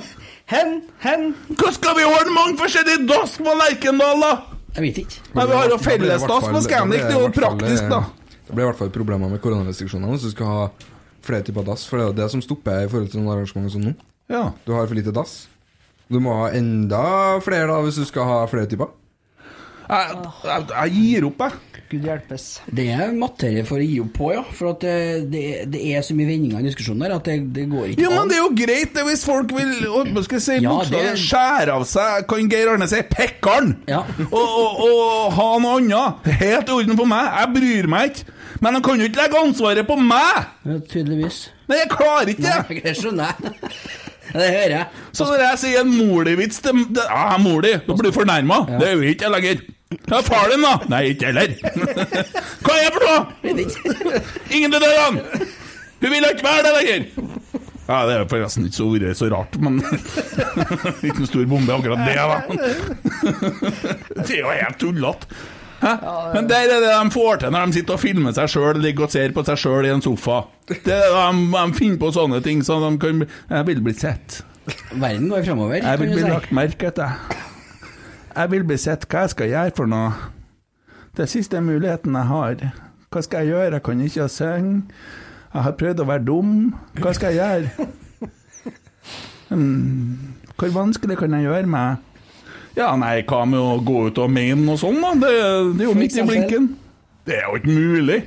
Hen, 0.46 0.76
hen 1.02 1.24
Hva 1.58 1.72
skal 1.74 1.96
vi 1.98 2.04
ordne 2.06 2.34
mange 2.36 2.54
forskjellige 2.60 3.08
dass 3.10 3.34
på 3.42 3.56
Lerkendal, 3.58 4.22
da? 4.22 4.55
Jeg 4.76 4.84
vet 4.84 4.98
ikke. 5.02 5.20
Men 5.34 5.48
vi 5.50 5.56
har 5.56 5.70
jo 5.72 5.78
fellesdass 5.80 6.48
på 6.52 6.60
Scandic, 6.66 7.00
det 7.06 7.14
er 7.16 7.22
jo 7.24 7.32
praktisk, 7.32 7.88
da. 7.88 8.02
eh, 8.04 8.36
Det 8.46 8.54
blir 8.54 8.66
i 8.66 8.68
hvert 8.68 8.78
fall 8.78 8.90
problemer 8.94 9.30
med 9.32 9.40
koronarestriksjonene 9.42 10.12
hvis 10.14 10.26
du 10.28 10.30
skal 10.36 10.46
ha 10.52 10.66
flere 11.26 11.42
typer 11.42 11.64
dass. 11.66 11.86
For 11.88 11.98
det 11.98 12.04
er 12.04 12.10
jo 12.12 12.16
det 12.20 12.28
som 12.36 12.42
stopper 12.44 12.84
i 12.84 12.90
forhold 12.92 13.10
til 13.10 13.22
noen 13.22 13.32
arrangementer 13.38 13.72
som 13.72 13.86
nå. 13.88 13.94
Ja. 14.30 14.44
Du 14.66 14.74
har 14.76 14.86
for 14.86 14.94
lite 14.98 15.14
dass. 15.16 15.46
Du 16.12 16.20
må 16.22 16.34
ha 16.42 16.50
enda 16.54 17.00
flere 17.42 17.66
da 17.72 17.80
hvis 17.82 17.98
du 17.98 18.04
skal 18.06 18.28
ha 18.28 18.36
flere 18.50 18.68
typer. 18.70 18.92
Jeg, 19.88 20.16
jeg, 20.44 20.66
jeg 20.70 20.92
gir 20.98 21.26
opp, 21.30 21.42
jeg. 21.46 21.75
Gud 21.90 22.02
hjelpes. 22.08 22.44
Det 22.74 22.86
er 22.90 23.12
materie 23.14 23.62
for 23.68 23.78
å 23.78 23.84
gi 23.86 24.00
opp 24.02 24.12
på, 24.16 24.30
ja. 24.34 24.42
For 24.58 24.72
at 24.72 24.80
det, 24.82 24.94
det, 25.32 25.42
det 25.70 25.82
er 25.94 26.02
så 26.06 26.16
mye 26.18 26.26
vendinger 26.28 26.60
i 26.62 26.66
diskusjonen 26.66 27.04
der 27.06 27.14
at 27.16 27.24
det, 27.28 27.36
det 27.54 27.66
går 27.70 27.92
ikke 27.92 28.02
Jo, 28.02 28.10
men 28.14 28.30
det 28.32 28.36
er 28.38 28.42
jo 28.42 28.50
greit 28.58 28.94
det 28.96 29.04
hvis 29.06 29.22
folk 29.26 29.52
vil 29.56 29.74
hva 29.86 30.24
skal 30.26 30.38
jeg 30.40 30.46
si, 30.48 30.56
Ja, 30.64 30.76
det- 30.90 31.16
skjære 31.22 31.76
av 31.76 31.84
seg 31.86 32.26
Kan 32.30 32.48
Geir 32.50 32.72
Arne 32.72 32.88
si 32.90 33.02
pekkeren? 33.10 33.76
Og, 33.86 34.32
og, 34.34 34.80
og 34.86 35.36
ha 35.38 35.48
noe 35.62 35.76
annet. 35.80 36.26
Helt 36.42 36.68
i 36.72 36.76
orden 36.80 36.98
for 36.98 37.10
meg. 37.10 37.28
Jeg 37.38 37.52
bryr 37.60 37.90
meg 37.94 38.10
ikke. 38.10 38.32
Men 38.64 38.78
han 38.78 38.82
kan 38.86 38.98
jo 39.02 39.06
ikke 39.10 39.20
legge 39.20 39.36
ansvaret 39.44 39.86
på 39.86 39.96
meg! 40.00 40.46
Ja, 40.64 40.76
tydeligvis. 40.90 41.42
Nei, 41.68 41.76
jeg 41.82 41.90
klarer 41.92 42.30
ikke 42.32 42.46
det! 42.46 42.80
Det 42.86 42.94
skjønner 42.96 43.34
jeg. 43.36 43.54
Det 44.32 44.46
hører 44.50 44.72
jeg. 44.72 44.86
Så 45.14 45.26
når 45.28 45.42
jeg 45.44 45.58
sier 45.62 45.82
en 45.84 45.92
mor-di-vits 46.00 46.62
til 46.64 46.80
det- 46.96 47.04
Ja, 47.06 47.36
mor 47.38 47.60
di, 47.62 47.74
da 47.86 47.94
blir 47.98 48.08
du 48.10 48.16
fornærma. 48.16 48.62
Det 48.80 48.88
er 48.88 48.96
jo 48.96 49.04
ikke 49.12 49.28
jeg 49.28 49.34
lenger. 49.36 49.60
Ja, 49.90 50.18
far 50.26 50.50
din, 50.50 50.62
da? 50.66 50.74
Nei, 50.90 51.02
ikke 51.12 51.28
heller. 51.30 51.52
Hva 52.66 52.74
er 52.74 52.80
jeg 52.82 52.94
for 52.96 53.02
noe? 53.06 53.20
Ingen 54.50 54.72
til 54.74 54.82
dørene! 54.82 55.42
Hun 56.02 56.10
vil 56.12 56.26
ikke 56.28 56.44
være 56.44 56.64
der 56.66 56.74
lenger. 56.80 57.04
Ja, 57.86 58.00
Det 58.06 58.14
er 58.16 58.18
jo 58.18 58.26
forresten 58.32 58.64
ikke 58.66 58.76
så, 58.76 58.86
ordet, 58.90 59.12
så 59.16 59.28
rart, 59.30 59.54
men 59.62 59.78
Ikke 61.06 61.20
noen 61.20 61.28
stor 61.30 61.44
bombe, 61.46 61.76
akkurat 61.76 62.02
det, 62.02 62.16
da. 62.18 62.38
Det 64.26 64.34
er 64.34 64.42
jo 64.42 64.50
helt 64.58 64.80
tullete. 64.82 65.38
Hæ? 65.76 65.92
Men 66.34 66.48
der 66.50 66.66
er 66.66 66.80
det 66.82 66.90
de 66.90 67.10
får 67.12 67.42
til 67.44 67.52
når 67.52 67.66
de 67.70 67.76
sitter 67.76 67.94
og 67.94 68.00
filmer 68.02 68.32
seg 68.34 68.48
sjøl, 68.50 68.78
ligger 68.82 69.06
og 69.06 69.12
ser 69.12 69.34
på 69.36 69.44
seg 69.46 69.60
sjøl 69.60 69.86
i 69.86 69.92
en 69.94 70.02
sofa. 70.02 70.40
Det 70.66 70.82
er 70.98 71.12
de, 71.14 71.46
de 71.52 71.64
finner 71.78 72.00
på 72.02 72.10
sånne 72.16 72.40
ting 72.42 72.64
så 72.66 72.80
de 72.82 72.90
kan 73.02 73.22
Jeg 73.28 73.66
vil 73.70 73.82
bli 73.86 73.94
sett. 73.94 74.40
Verden 74.90 75.28
går 75.30 75.44
fremover, 75.46 75.78
Jeg 75.78 76.00
vil 76.02 76.14
bli 76.16 76.24
lagt 76.26 76.50
merke 76.56 76.90
til. 76.96 77.44
Jeg 78.36 78.50
vil 78.52 78.64
bli 78.68 78.76
sett 78.76 79.06
hva 79.08 79.22
jeg 79.24 79.32
skal 79.32 79.48
gjøre 79.48 79.72
for 79.78 79.88
noe. 79.88 80.10
Det 81.16 81.24
er 81.24 81.30
siste 81.32 81.60
muligheten 81.64 82.16
jeg 82.18 82.28
har. 82.28 82.64
Hva 83.08 83.22
skal 83.24 83.46
jeg 83.46 83.54
gjøre? 83.54 83.78
Jeg 83.78 83.84
kan 83.86 84.02
ikke 84.04 84.26
synge. 84.28 84.82
Jeg 85.54 85.64
har 85.64 85.76
prøvd 85.80 86.02
å 86.02 86.06
være 86.10 86.24
dum. 86.26 86.50
Hva 87.00 87.14
skal 87.16 87.32
jeg 87.32 87.40
gjøre? 87.40 87.88
Hmm, 89.46 90.34
hvor 90.58 90.72
vanskelig 90.74 91.16
kan 91.20 91.36
jeg 91.36 91.46
gjøre 91.46 91.70
meg? 91.70 92.02
Ja, 92.76 92.90
nei, 92.98 93.20
hva 93.30 93.44
med 93.48 93.62
å 93.62 93.76
gå 93.86 94.08
ut 94.10 94.18
og 94.20 94.32
mene 94.34 94.58
noe 94.66 94.80
sånt, 94.80 94.98
da? 95.00 95.12
Det, 95.22 95.30
det 95.78 95.86
er 95.86 95.88
jo 95.88 95.94
midt 95.96 96.18
i 96.18 96.24
blinken. 96.26 96.66
Det 97.24 97.38
er 97.38 97.46
jo 97.46 97.60
ikke 97.60 97.76
mulig. 97.78 98.18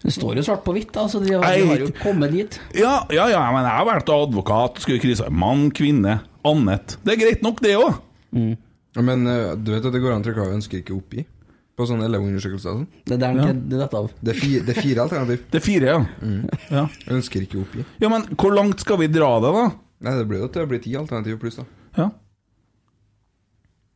Det 0.00 0.14
står 0.14 0.38
jo 0.38 0.46
svart 0.46 0.62
på 0.64 0.72
hvitt, 0.78 0.94
da, 0.94 1.04
så 1.10 1.20
de 1.20 1.34
har, 1.34 1.44
de 1.44 1.66
har 1.68 1.82
jo 1.82 1.90
kommet 1.98 2.32
dit. 2.32 2.56
Ja, 2.78 3.02
ja, 3.12 3.26
ja, 3.34 3.42
men 3.52 3.66
jeg 3.66 3.74
har 3.74 3.90
vært 3.90 4.14
advokat, 4.14 4.80
skulle 4.86 5.02
krysse 5.02 5.28
mann, 5.28 5.66
kvinne, 5.76 6.20
annet. 6.46 6.96
Det 7.04 7.18
er 7.18 7.22
greit 7.26 7.44
nok, 7.44 7.60
det 7.66 7.74
òg. 7.82 7.98
Ja, 8.38 8.54
Men 8.98 9.26
eh, 9.26 9.52
du 9.56 9.70
vet 9.72 9.84
at 9.86 9.92
det 9.94 10.00
går 10.02 10.12
an 10.16 10.22
å 10.22 10.26
trykke 10.26 10.42
av 10.42 10.54
'ønsker 10.56 10.80
ikke 10.82 10.96
oppgi' 10.96 11.24
på 11.78 11.86
sånne 11.86 12.04
elevundersøkelser? 12.10 12.70
og 12.70 12.80
Sånn. 12.80 12.86
Det 13.06 13.14
er 13.14 13.20
der 13.22 13.36
Ja. 13.38 13.52
det 13.52 13.76
er 13.76 13.84
dette 13.84 13.96
av. 13.96 14.10
Det 14.22 14.34
er, 14.34 14.40
fire, 14.40 14.62
det 14.66 14.76
er 14.76 14.80
fire 14.82 15.02
alternativ. 15.06 15.44
Det 15.50 15.60
er 15.60 15.64
fire, 15.64 15.86
ja. 15.86 16.00
ja. 16.76 16.88
Ønsker 17.08 17.40
ikke 17.46 17.60
oppgi. 17.62 17.84
Ja, 18.02 18.08
men 18.08 18.22
hvor 18.34 18.52
langt 18.54 18.80
skal 18.80 18.98
vi 18.98 19.06
dra 19.06 19.30
det, 19.40 19.52
da? 19.54 19.70
Nei, 20.00 20.16
det 20.18 20.26
blir 20.28 20.40
jo 20.42 20.48
til 20.48 20.62
å 20.64 20.68
bli 20.68 20.78
ti 20.82 20.96
alternativ 20.96 21.38
pluss, 21.40 21.56
da. 21.60 21.64
Ja. 21.96 22.10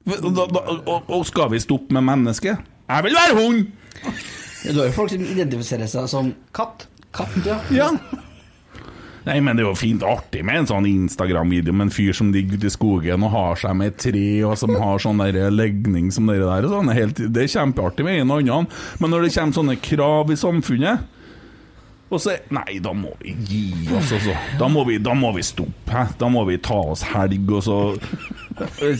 Da, 0.04 0.30
da, 0.30 0.60
og, 0.86 1.02
og 1.08 1.22
skal 1.26 1.48
vi 1.50 1.58
stoppe 1.64 1.92
med 1.96 2.04
mennesket? 2.04 2.58
Jeg 2.88 3.04
vil 3.06 3.14
være 3.16 3.36
hund! 3.40 3.66
Du 4.64 4.78
har 4.80 4.86
jo 4.90 4.92
folk 4.96 5.10
som 5.12 5.20
identifiserer 5.24 5.88
seg 5.88 6.08
som 6.08 6.34
Katt. 6.56 6.86
Katt, 7.12 7.34
ja. 7.44 7.58
Ja. 7.72 7.88
Nei, 9.24 9.38
men 9.40 9.56
det 9.56 9.64
er 9.64 9.70
jo 9.70 9.76
fint 9.78 10.02
artig 10.04 10.42
med 10.44 10.60
en 10.60 10.66
sånn 10.68 10.88
Instagram-video 10.88 11.72
med 11.72 11.86
en 11.86 11.94
fyr 11.94 12.12
som 12.16 12.28
ligger 12.34 12.58
ute 12.60 12.68
i 12.68 12.74
skogen 12.74 13.24
og 13.24 13.32
har 13.32 13.60
seg 13.62 13.78
med 13.78 13.94
et 13.94 14.02
tre, 14.04 14.26
og 14.44 14.58
som 14.60 14.74
har 14.76 15.00
sånn 15.00 15.22
der 15.22 15.48
legning 15.54 16.10
som 16.12 16.28
dere 16.28 16.44
der. 16.44 16.68
Og 16.68 16.74
sånn. 16.76 16.92
Det 16.92 17.30
det 17.32 17.46
er 17.46 17.54
kjempeartig 17.54 18.04
med 18.04 18.20
en 18.20 18.34
og 18.34 18.42
annen, 18.44 18.68
men 19.00 19.14
når 19.14 19.24
det 19.24 19.34
kommer 19.38 19.56
sånne 19.56 19.78
krav 19.80 20.32
i 20.32 20.40
samfunnet 20.40 21.10
og 22.14 22.22
så, 22.22 22.36
Nei, 22.54 22.78
da 22.84 22.94
må 22.96 23.12
vi 23.20 23.34
gi 23.48 23.64
oss, 23.94 24.12
altså. 24.16 24.36
Da 24.60 24.70
må 24.70 24.86
vi, 24.88 25.00
da 25.02 25.14
må 25.18 25.32
vi 25.36 25.44
stoppe. 25.46 25.90
Hæ? 25.90 26.06
Da 26.20 26.30
må 26.32 26.44
vi 26.48 26.58
ta 26.62 26.78
oss 26.94 27.04
helg, 27.12 27.50
og 27.52 27.62
så 27.66 27.78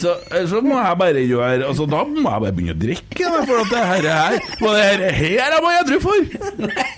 så, 0.01 0.17
så 0.51 0.61
må 0.67 0.79
jeg 0.81 0.97
bare 0.99 1.21
gjøre 1.29 1.67
altså, 1.69 1.85
Da 1.87 2.01
må 2.09 2.25
jeg 2.27 2.43
bare 2.43 2.53
begynne 2.57 2.75
å 2.75 2.79
drikke, 2.81 3.29
for 3.47 3.61
at 3.63 3.71
det 3.71 3.83
her 3.87 4.09
er 4.11 4.39
Hva 4.59 4.73
er 4.81 4.99
det 4.99 5.11
her 5.15 5.37
jeg 5.39 5.63
var 5.63 5.79
edru 5.79 5.99
for? 6.03 6.27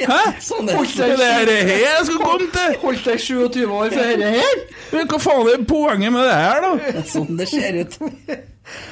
Hæ? 0.01 0.21
Sånn 0.47 0.71
er 0.73 1.17
det 1.21 1.29
her 1.29 1.53
her 1.53 1.85
jeg 1.85 2.09
skal 2.09 2.21
komme 2.23 2.49
til? 2.55 2.79
Holdt 2.87 3.09
deg 3.11 3.23
27 3.27 3.61
år 3.67 3.93
for 3.93 4.01
dette 4.01 4.33
her? 4.39 4.61
Hva 4.97 5.21
faen 5.21 5.53
er 5.53 5.65
poenget 5.69 6.15
med 6.17 6.25
det 6.25 6.37
her, 6.41 6.65
da? 6.65 7.05
Sånn 7.13 7.37
det 7.37 7.51
ser 7.53 7.83
ut. 7.83 7.99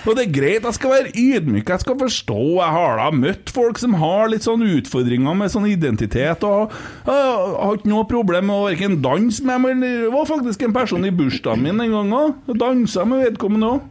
Og 0.06 0.16
det 0.16 0.26
er 0.26 0.34
greit, 0.34 0.66
jeg 0.66 0.76
skal 0.76 0.92
være 0.92 1.12
ydmyk, 1.18 1.68
jeg 1.72 1.82
skal 1.82 1.96
forstå. 1.98 2.40
Jeg 2.60 2.74
har 2.76 3.00
da 3.00 3.08
møtt 3.14 3.50
folk 3.54 3.80
som 3.82 3.96
har 4.00 4.28
litt 4.32 4.46
sånn 4.46 4.62
utfordringer 4.66 5.34
med 5.38 5.52
sånn 5.52 5.66
identitet, 5.70 6.44
og 6.46 6.74
jeg 7.08 7.14
har 7.14 7.78
ikke 7.78 7.90
noe 7.90 8.06
problem 8.10 8.50
med 8.50 8.56
å 8.58 8.68
verken 8.68 9.00
danse 9.04 9.44
med 9.44 9.66
dem 9.66 9.82
Det 9.84 10.12
var 10.14 10.28
faktisk 10.30 10.62
en 10.62 10.76
person 10.76 11.04
i 11.08 11.10
bursdagen 11.14 11.64
min 11.64 11.80
en 11.80 11.96
gang 11.98 12.14
òg. 12.20 12.54
Dansa 12.60 13.06
med 13.08 13.24
vedkommende 13.26 13.72
òg. 13.72 13.90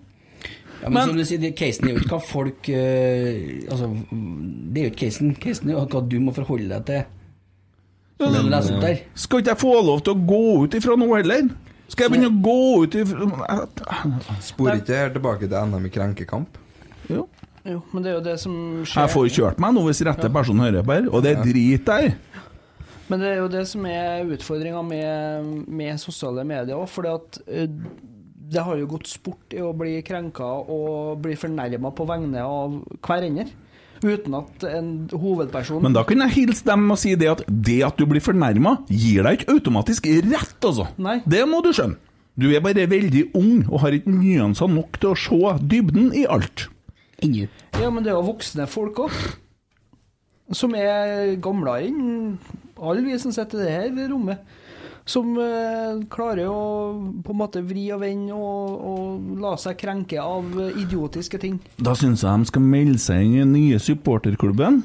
Ja, 0.84 0.90
men, 0.92 1.08
som 1.08 1.18
du 1.18 1.24
sier, 1.24 1.40
det- 1.40 1.56
casen 1.56 1.88
er 1.88 1.94
jo 1.94 2.02
ikke 2.02 2.18
hva 2.18 2.24
folk 2.28 2.68
uh, 2.68 3.72
Altså, 3.72 3.88
det 4.12 4.82
er 4.82 4.88
jo 4.88 4.92
ikke 4.92 5.06
casen. 5.06 5.36
Casen 5.40 5.70
er 5.70 5.78
jo 5.78 5.86
hva 5.88 6.02
du 6.10 6.18
må 6.20 6.34
forholde 6.36 6.68
deg 6.74 6.86
til. 6.90 7.06
Ja, 8.20 8.28
opp 8.30 8.82
der. 8.82 9.00
Skal 9.16 9.42
ikke 9.42 9.52
jeg 9.54 9.60
få 9.64 9.74
lov 9.84 10.04
til 10.06 10.14
å 10.14 10.26
gå 10.28 10.42
ut 10.64 10.76
ifra 10.78 10.96
noe 11.00 11.18
heller? 11.20 11.48
Skal 11.94 12.08
jeg 12.08 12.14
begynne 12.16 12.32
å 12.32 12.42
gå 12.42 12.84
ut 12.84 12.96
i 12.98 13.04
Spor 14.42 14.72
ikke 14.74 14.98
her 14.98 15.12
tilbake 15.14 15.46
til 15.46 15.70
NM 15.70 15.86
i 15.86 15.92
krenkekamp? 15.94 16.58
Jo. 17.12 17.28
Jo, 17.64 17.80
men 17.94 18.04
det 18.04 18.10
er 18.12 18.16
jo 18.18 18.24
det 18.26 18.38
som 18.42 18.56
skjer. 18.84 19.06
Jeg 19.06 19.12
får 19.14 19.28
kjørt 19.38 19.60
meg 19.64 19.76
nå 19.76 19.84
hvis 19.86 20.02
rette 20.04 20.28
person 20.34 20.60
hører 20.60 20.84
på 20.84 20.98
her, 20.98 21.06
og 21.08 21.24
det 21.24 21.32
er 21.32 21.46
drit 21.46 21.86
der. 21.88 22.10
Men 23.08 23.22
det 23.22 23.30
er 23.30 23.38
jo 23.40 23.52
det 23.52 23.62
som 23.70 23.86
er 23.88 24.34
utfordringa 24.36 24.82
med, 24.88 25.48
med 25.70 26.02
sosiale 26.02 26.44
medier 26.48 26.80
òg, 26.80 26.90
fordi 26.92 27.14
at 27.14 27.40
eh, 27.46 27.70
det 28.54 28.64
har 28.66 28.80
jo 28.80 28.90
gått 28.92 29.08
sport 29.12 29.56
i 29.56 29.62
å 29.64 29.72
bli 29.78 29.96
krenka 30.06 30.50
og 30.74 31.22
bli 31.24 31.38
fornærma 31.40 31.94
på 31.96 32.08
vegne 32.10 32.44
av 32.44 32.76
hverandre. 33.06 33.48
Uten 34.04 34.34
at 34.36 34.64
en 34.68 34.88
hovedperson 35.16 35.84
Men 35.84 35.94
da 35.96 36.02
kunne 36.08 36.28
jeg 36.28 36.36
hilse 36.44 36.66
dem 36.68 36.90
og 36.92 37.00
si 37.00 37.14
det 37.20 37.30
at 37.32 37.44
det 37.48 37.80
at 37.88 38.00
du 38.00 38.04
blir 38.10 38.24
fornærma, 38.24 38.78
gir 38.92 39.24
deg 39.24 39.40
ikke 39.40 39.56
automatisk 39.56 40.10
rett, 40.28 40.58
altså. 40.60 40.90
Nei. 41.02 41.22
Det 41.24 41.44
må 41.48 41.62
du 41.64 41.72
skjønne. 41.72 42.00
Du 42.36 42.48
er 42.50 42.64
bare 42.66 42.88
veldig 42.90 43.28
ung 43.38 43.68
og 43.68 43.84
har 43.84 43.94
ikke 43.94 44.10
nyanser 44.10 44.72
nok 44.72 44.98
til 45.00 45.12
å 45.12 45.20
se 45.20 45.54
dybden 45.70 46.10
i 46.18 46.26
alt. 46.26 46.68
Inni. 47.24 47.46
Ja, 47.78 47.92
men 47.94 48.04
det 48.04 48.12
er 48.12 48.18
jo 48.18 48.26
voksne 48.32 48.66
folk 48.68 49.04
òg. 49.06 49.18
Som 50.54 50.74
er 50.76 51.36
gamlere 51.42 51.88
enn 51.88 52.40
alle 52.84 53.06
vi 53.06 53.16
som 53.22 53.32
sitter 53.34 53.62
i 53.62 53.68
det 53.68 53.76
her 53.78 54.10
rommet. 54.12 54.42
Som 55.06 55.34
eh, 55.36 56.04
klarer 56.12 56.48
å 56.48 56.60
på 57.26 57.34
en 57.34 57.40
måte 57.42 57.64
vri 57.68 57.90
og 57.92 58.04
vende 58.06 58.38
og, 58.38 58.84
og 58.88 59.40
la 59.44 59.56
seg 59.60 59.76
krenke 59.82 60.22
av 60.22 60.56
idiotiske 60.80 61.42
ting. 61.44 61.58
Da 61.76 61.96
syns 62.00 62.24
jeg 62.24 62.44
de 62.46 62.52
skal 62.54 62.64
melde 62.64 63.02
seg 63.04 63.26
inn 63.26 63.34
i 63.36 63.42
den 63.44 63.56
nye 63.58 63.82
supporterklubben. 63.84 64.84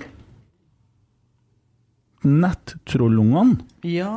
Nettrollungene. 2.26 3.62
Ja 3.86 4.10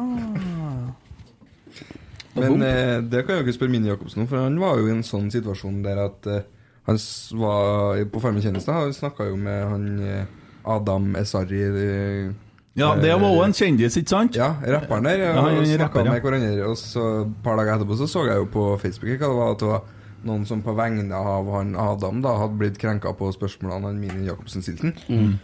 Men 2.34 2.61
eh, 2.65 2.98
det 3.03 3.26
kan 3.26 3.36
jeg 3.36 3.41
jo 3.41 3.45
ikke 3.45 3.57
spørre 3.60 3.73
Mini 3.76 3.91
Jacobsen 3.91 4.23
om, 4.23 4.28
for 4.32 4.41
han 4.41 4.57
var 4.60 4.80
jo 4.80 4.88
i 4.88 4.94
en 4.95 5.06
sånn 5.06 5.30
situasjon 5.34 5.82
der 5.86 5.99
at 6.07 6.30
eh, 6.32 6.45
han 6.88 6.98
var 7.38 7.99
på 8.10 8.22
Farmen 8.23 8.41
kjendis 8.44 8.65
da, 8.65 8.80
og 8.88 8.95
snakka 8.95 9.28
jo 9.30 9.36
med 9.40 9.65
han 9.69 9.84
eh, 10.02 10.32
Adam 10.72 11.11
Esari 11.19 11.61
eh, 11.68 12.32
Ja, 12.80 12.93
det 12.95 13.11
var 13.11 13.27
òg 13.27 13.41
en 13.49 13.56
kjendis, 13.56 13.98
ikke 13.99 14.14
sant? 14.14 14.38
Ja, 14.39 14.53
rapperen 14.64 15.03
der. 15.03 15.26
Ja, 15.26 15.34
er 15.43 15.65
snakka 15.65 15.84
rapper, 15.84 16.06
ja. 16.07 16.14
med 16.14 16.23
hverandre. 16.23 16.69
Og 16.69 16.77
så 16.80 17.07
et 17.26 17.34
par 17.43 17.60
dager 17.60 17.76
etterpå 17.76 17.98
så 17.99 18.07
så 18.07 18.23
jeg 18.30 18.39
jo 18.39 18.48
på 18.53 18.68
Facebook 18.80 19.11
hva 19.11 19.27
det 19.27 19.39
var, 19.41 19.56
at 19.57 19.64
det 19.64 19.72
var 19.73 19.81
noen 20.30 20.45
som 20.48 20.61
på 20.64 20.76
vegne 20.77 21.18
av 21.18 21.49
han 21.52 21.76
Adam 21.76 22.22
da 22.23 22.38
hadde 22.39 22.60
blitt 22.61 22.77
krenka 22.80 23.11
på 23.18 23.31
spørsmålene 23.35 23.89
han 23.89 23.99
Mini 23.99 24.30
Jacobsen 24.30 24.64
stilte. 24.64 24.93
Mm. 25.10 25.39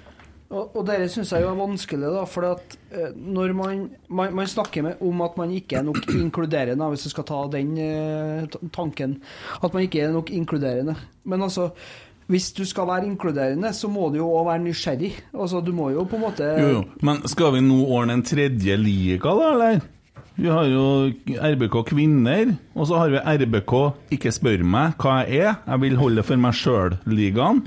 Og, 0.48 0.78
og 0.80 0.84
dette 0.88 1.10
syns 1.12 1.34
jeg 1.36 1.44
jo 1.44 1.50
er 1.52 1.60
vanskelig, 1.60 2.08
da, 2.14 2.24
for 2.32 2.48
at 2.54 2.78
eh, 2.96 3.12
når 3.20 3.52
man, 3.58 3.82
man, 4.08 4.36
man 4.38 4.48
snakker 4.48 4.86
med, 4.86 5.02
om 5.04 5.24
at 5.26 5.36
man 5.36 5.52
ikke 5.52 5.82
er 5.82 5.84
nok 5.84 6.08
inkluderende, 6.14 6.88
hvis 6.94 7.04
du 7.04 7.12
skal 7.12 7.28
ta 7.28 7.42
den 7.52 7.74
eh, 7.84 8.60
tanken, 8.72 9.18
at 9.60 9.76
man 9.76 9.84
ikke 9.84 10.06
er 10.06 10.16
nok 10.16 10.32
inkluderende. 10.32 10.96
Men 11.28 11.44
altså, 11.44 11.74
hvis 12.28 12.50
du 12.58 12.64
skal 12.68 12.88
være 12.90 13.08
inkluderende, 13.08 13.70
så 13.74 13.88
må 13.92 14.10
du 14.12 14.18
jo 14.20 14.28
òg 14.36 14.50
være 14.50 14.64
nysgjerrig. 14.66 15.14
Altså, 15.34 15.62
du 15.64 15.72
må 15.76 15.90
jo 15.94 16.04
på 16.10 16.18
en 16.20 16.26
måte 16.26 16.48
Jo, 16.60 16.68
jo. 16.74 16.82
Men 17.08 17.22
skal 17.32 17.54
vi 17.56 17.62
nå 17.64 17.78
ordne 17.88 18.18
en 18.20 18.24
tredje 18.28 18.76
liga, 18.82 19.32
da, 19.32 19.54
eller? 19.54 19.82
Vi 20.38 20.50
har 20.54 20.68
jo 20.70 20.82
RBK 21.34 21.80
kvinner, 21.90 22.52
og 22.78 22.86
så 22.90 23.00
har 23.02 23.10
vi 23.10 23.22
RBK 23.46 23.72
ikke 24.14 24.30
spør 24.36 24.62
meg 24.68 24.94
hva 25.02 25.16
jeg 25.26 25.40
er, 25.48 25.56
jeg 25.66 25.82
vil 25.82 25.96
holde 25.98 26.24
for 26.28 26.38
meg 26.44 26.54
sjøl-ligaen. 26.60 27.64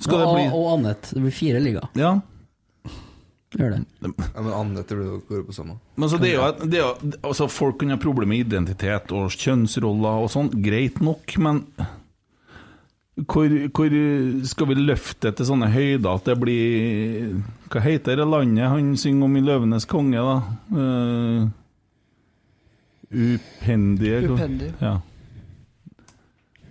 Skal 0.00 0.16
det 0.22 0.26
og, 0.26 0.34
bli 0.38 0.46
og 0.48 0.66
annet. 0.78 1.10
Det 1.12 1.20
blir 1.26 1.34
fire 1.34 1.60
ligaer. 1.60 1.90
Ja. 1.98 2.14
Gjør 3.50 3.72
det. 3.74 3.80
Ja, 4.06 4.40
men 4.46 4.52
annet 4.54 4.90
blir 4.94 5.06
jo 5.10 5.20
gå 5.26 5.42
på 5.48 5.54
samme. 5.56 5.76
Men 5.98 6.08
så 6.12 6.20
det 6.22 6.30
er 6.30 6.36
jo, 6.38 6.48
et- 6.54 6.64
det 6.70 6.78
er 6.78 6.84
jo 6.86 7.12
altså 7.26 7.48
Folk 7.50 7.80
kan 7.80 7.90
ha 7.90 7.96
problemer 8.00 8.30
med 8.30 8.46
identitet 8.46 9.10
og 9.12 9.28
kjønnsroller 9.34 10.22
og 10.24 10.30
sånn, 10.30 10.50
greit 10.62 11.00
nok, 11.02 11.34
men 11.42 11.64
hvor, 13.26 13.52
hvor 13.76 13.94
skal 14.46 14.68
vi 14.70 14.74
løfte 14.78 15.28
det 15.28 15.36
til 15.38 15.48
sånne 15.50 15.68
høyder 15.72 16.10
at 16.12 16.28
det 16.28 16.36
blir 16.40 17.40
Hva 17.70 17.82
heter 17.84 18.20
det 18.20 18.26
landet 18.28 18.70
han 18.70 18.96
synger 18.96 19.26
om 19.26 19.36
i 19.36 19.42
'Løvenes 19.44 19.86
konge', 19.90 20.22
da? 20.24 20.36
Uh, 20.74 21.48
upendige 23.10 24.22
Upendig. 24.30 24.72
Ja. 24.80 24.98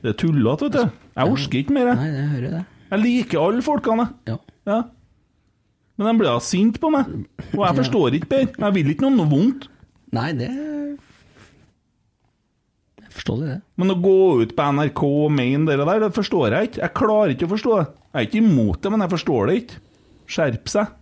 Det 0.01 0.13
er 0.13 0.17
tullete, 0.19 0.65
vet 0.65 0.73
du. 0.73 1.01
Jeg 1.15 1.33
orker 1.33 1.59
ikke 1.59 1.75
mer. 1.75 1.93
Nei, 1.99 2.11
det 2.15 2.27
hører 2.31 2.45
jeg 2.47 2.51
det. 2.53 2.63
Jeg 2.89 2.99
liker 3.03 3.41
alle 3.43 3.61
folkene, 3.61 4.07
Ja. 4.27 4.37
Ja. 4.67 4.81
Men 5.99 6.07
de 6.07 6.19
blir 6.21 6.39
sinte 6.39 6.79
på 6.79 6.89
meg. 6.93 7.09
Og 7.57 7.65
jeg 7.65 7.75
forstår 7.75 8.15
ikke 8.15 8.29
bedre. 8.31 8.53
Jeg 8.63 8.75
vil 8.77 8.91
ikke 8.93 9.09
noe 9.11 9.27
vondt. 9.27 9.67
Nei, 10.15 10.31
det 10.31 10.47
Forstår 13.19 13.39
det. 13.43 13.55
Men 13.75 13.91
å 13.91 13.97
gå 13.99 14.19
ut 14.39 14.55
på 14.55 14.65
NRK 14.77 15.01
og 15.03 15.31
mene 15.35 15.67
det 15.67 15.75
der, 15.81 16.05
det 16.05 16.15
forstår 16.15 16.53
jeg 16.55 16.69
ikke. 16.69 16.81
Jeg 16.85 16.95
klarer 16.95 17.33
ikke 17.33 17.49
å 17.49 17.51
forstå 17.51 17.73
det. 17.75 17.87
Jeg 18.13 18.19
er 18.21 18.27
ikke 18.29 18.39
imot 18.39 18.79
det, 18.79 18.91
men 18.93 19.03
jeg 19.03 19.11
forstår 19.11 19.49
det 19.49 19.55
ikke. 19.59 19.81
Skjerp 20.29 20.71
seg. 20.71 20.93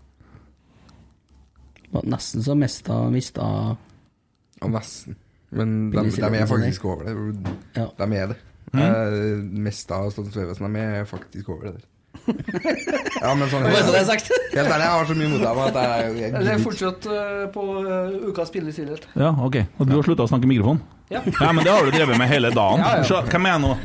Det 1.78 1.94
Var 1.94 2.10
nesten 2.16 2.44
så 2.44 2.56
mista 2.58 2.98
mista 3.14 3.46
Ja, 4.58 4.72
nesten. 4.74 5.20
Men 5.54 5.78
de, 5.92 6.02
Billig 6.02 6.18
de 6.18 6.42
er 6.42 6.50
faktisk 6.50 6.90
over 6.90 7.06
det. 7.06 7.54
Ja. 7.78 7.86
De 8.02 8.10
er 8.18 8.34
det. 8.34 8.40
Mm. 8.74 8.82
Eh, 8.82 9.46
mest 9.68 9.94
av 9.96 10.10
Statens 10.12 10.36
vegvesen 10.36 10.74
de 10.74 10.84
er 10.98 11.08
faktisk 11.08 11.54
over 11.54 11.70
det 11.70 11.78
der. 11.78 11.88
ja, 13.22 13.32
men 13.38 13.46
sånn 13.48 13.70
jeg, 13.70 13.78
jeg, 13.94 14.06
sagt. 14.10 14.34
Helt 14.58 14.66
ærlig, 14.66 14.84
jeg 14.84 14.92
har 14.98 15.08
så 15.08 15.16
mye 15.22 15.32
mot 15.36 15.46
dem 15.46 15.64
at 15.68 15.82
jeg, 15.86 16.14
jeg 16.18 16.34
Det 16.34 16.54
er 16.56 16.66
fortsatt 16.66 17.08
uh, 17.14 17.46
på 17.54 17.72
uh, 17.78 18.30
ukas 18.32 18.52
billigstillhet. 18.58 19.06
Ja, 19.14 19.36
ok. 19.38 19.62
Og 19.78 19.86
du 19.86 20.00
har 20.00 20.08
slutta 20.10 20.26
å 20.26 20.32
snakke 20.34 20.50
i 20.50 20.56
mikrofon? 20.58 20.82
Ja. 21.10 21.22
men 21.54 21.64
det 21.64 21.72
har 21.72 21.86
du 21.86 21.92
drevet 21.92 22.18
med 22.20 22.28
hele 22.28 22.50
dagen. 22.52 22.80
Ja, 22.84 22.98
ja. 22.98 23.04
Så, 23.08 23.22
hvem 23.32 23.46
er 23.48 23.56
jeg 23.56 23.62
nå? 23.64 23.76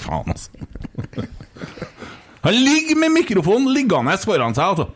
Faen, 0.00 0.32
altså. 0.34 0.50
Han 2.40 2.56
ligger 2.56 2.98
med 3.00 3.14
mikrofonen 3.14 3.72
liggende 3.76 4.16
foran 4.20 4.56
seg, 4.56 4.64
altså. 4.64 4.88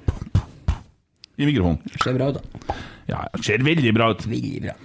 I 1.36 1.48
mikrofonen. 1.48 1.80
Ser 2.02 2.18
bra 2.18 2.28
ut, 2.32 2.40
da. 2.40 2.76
Ja, 3.08 3.24
ser 3.44 3.64
veldig 3.64 3.92
bra 3.96 4.10
ut. 4.14 4.26
Veldig 4.26 4.60
bra. 4.68 4.76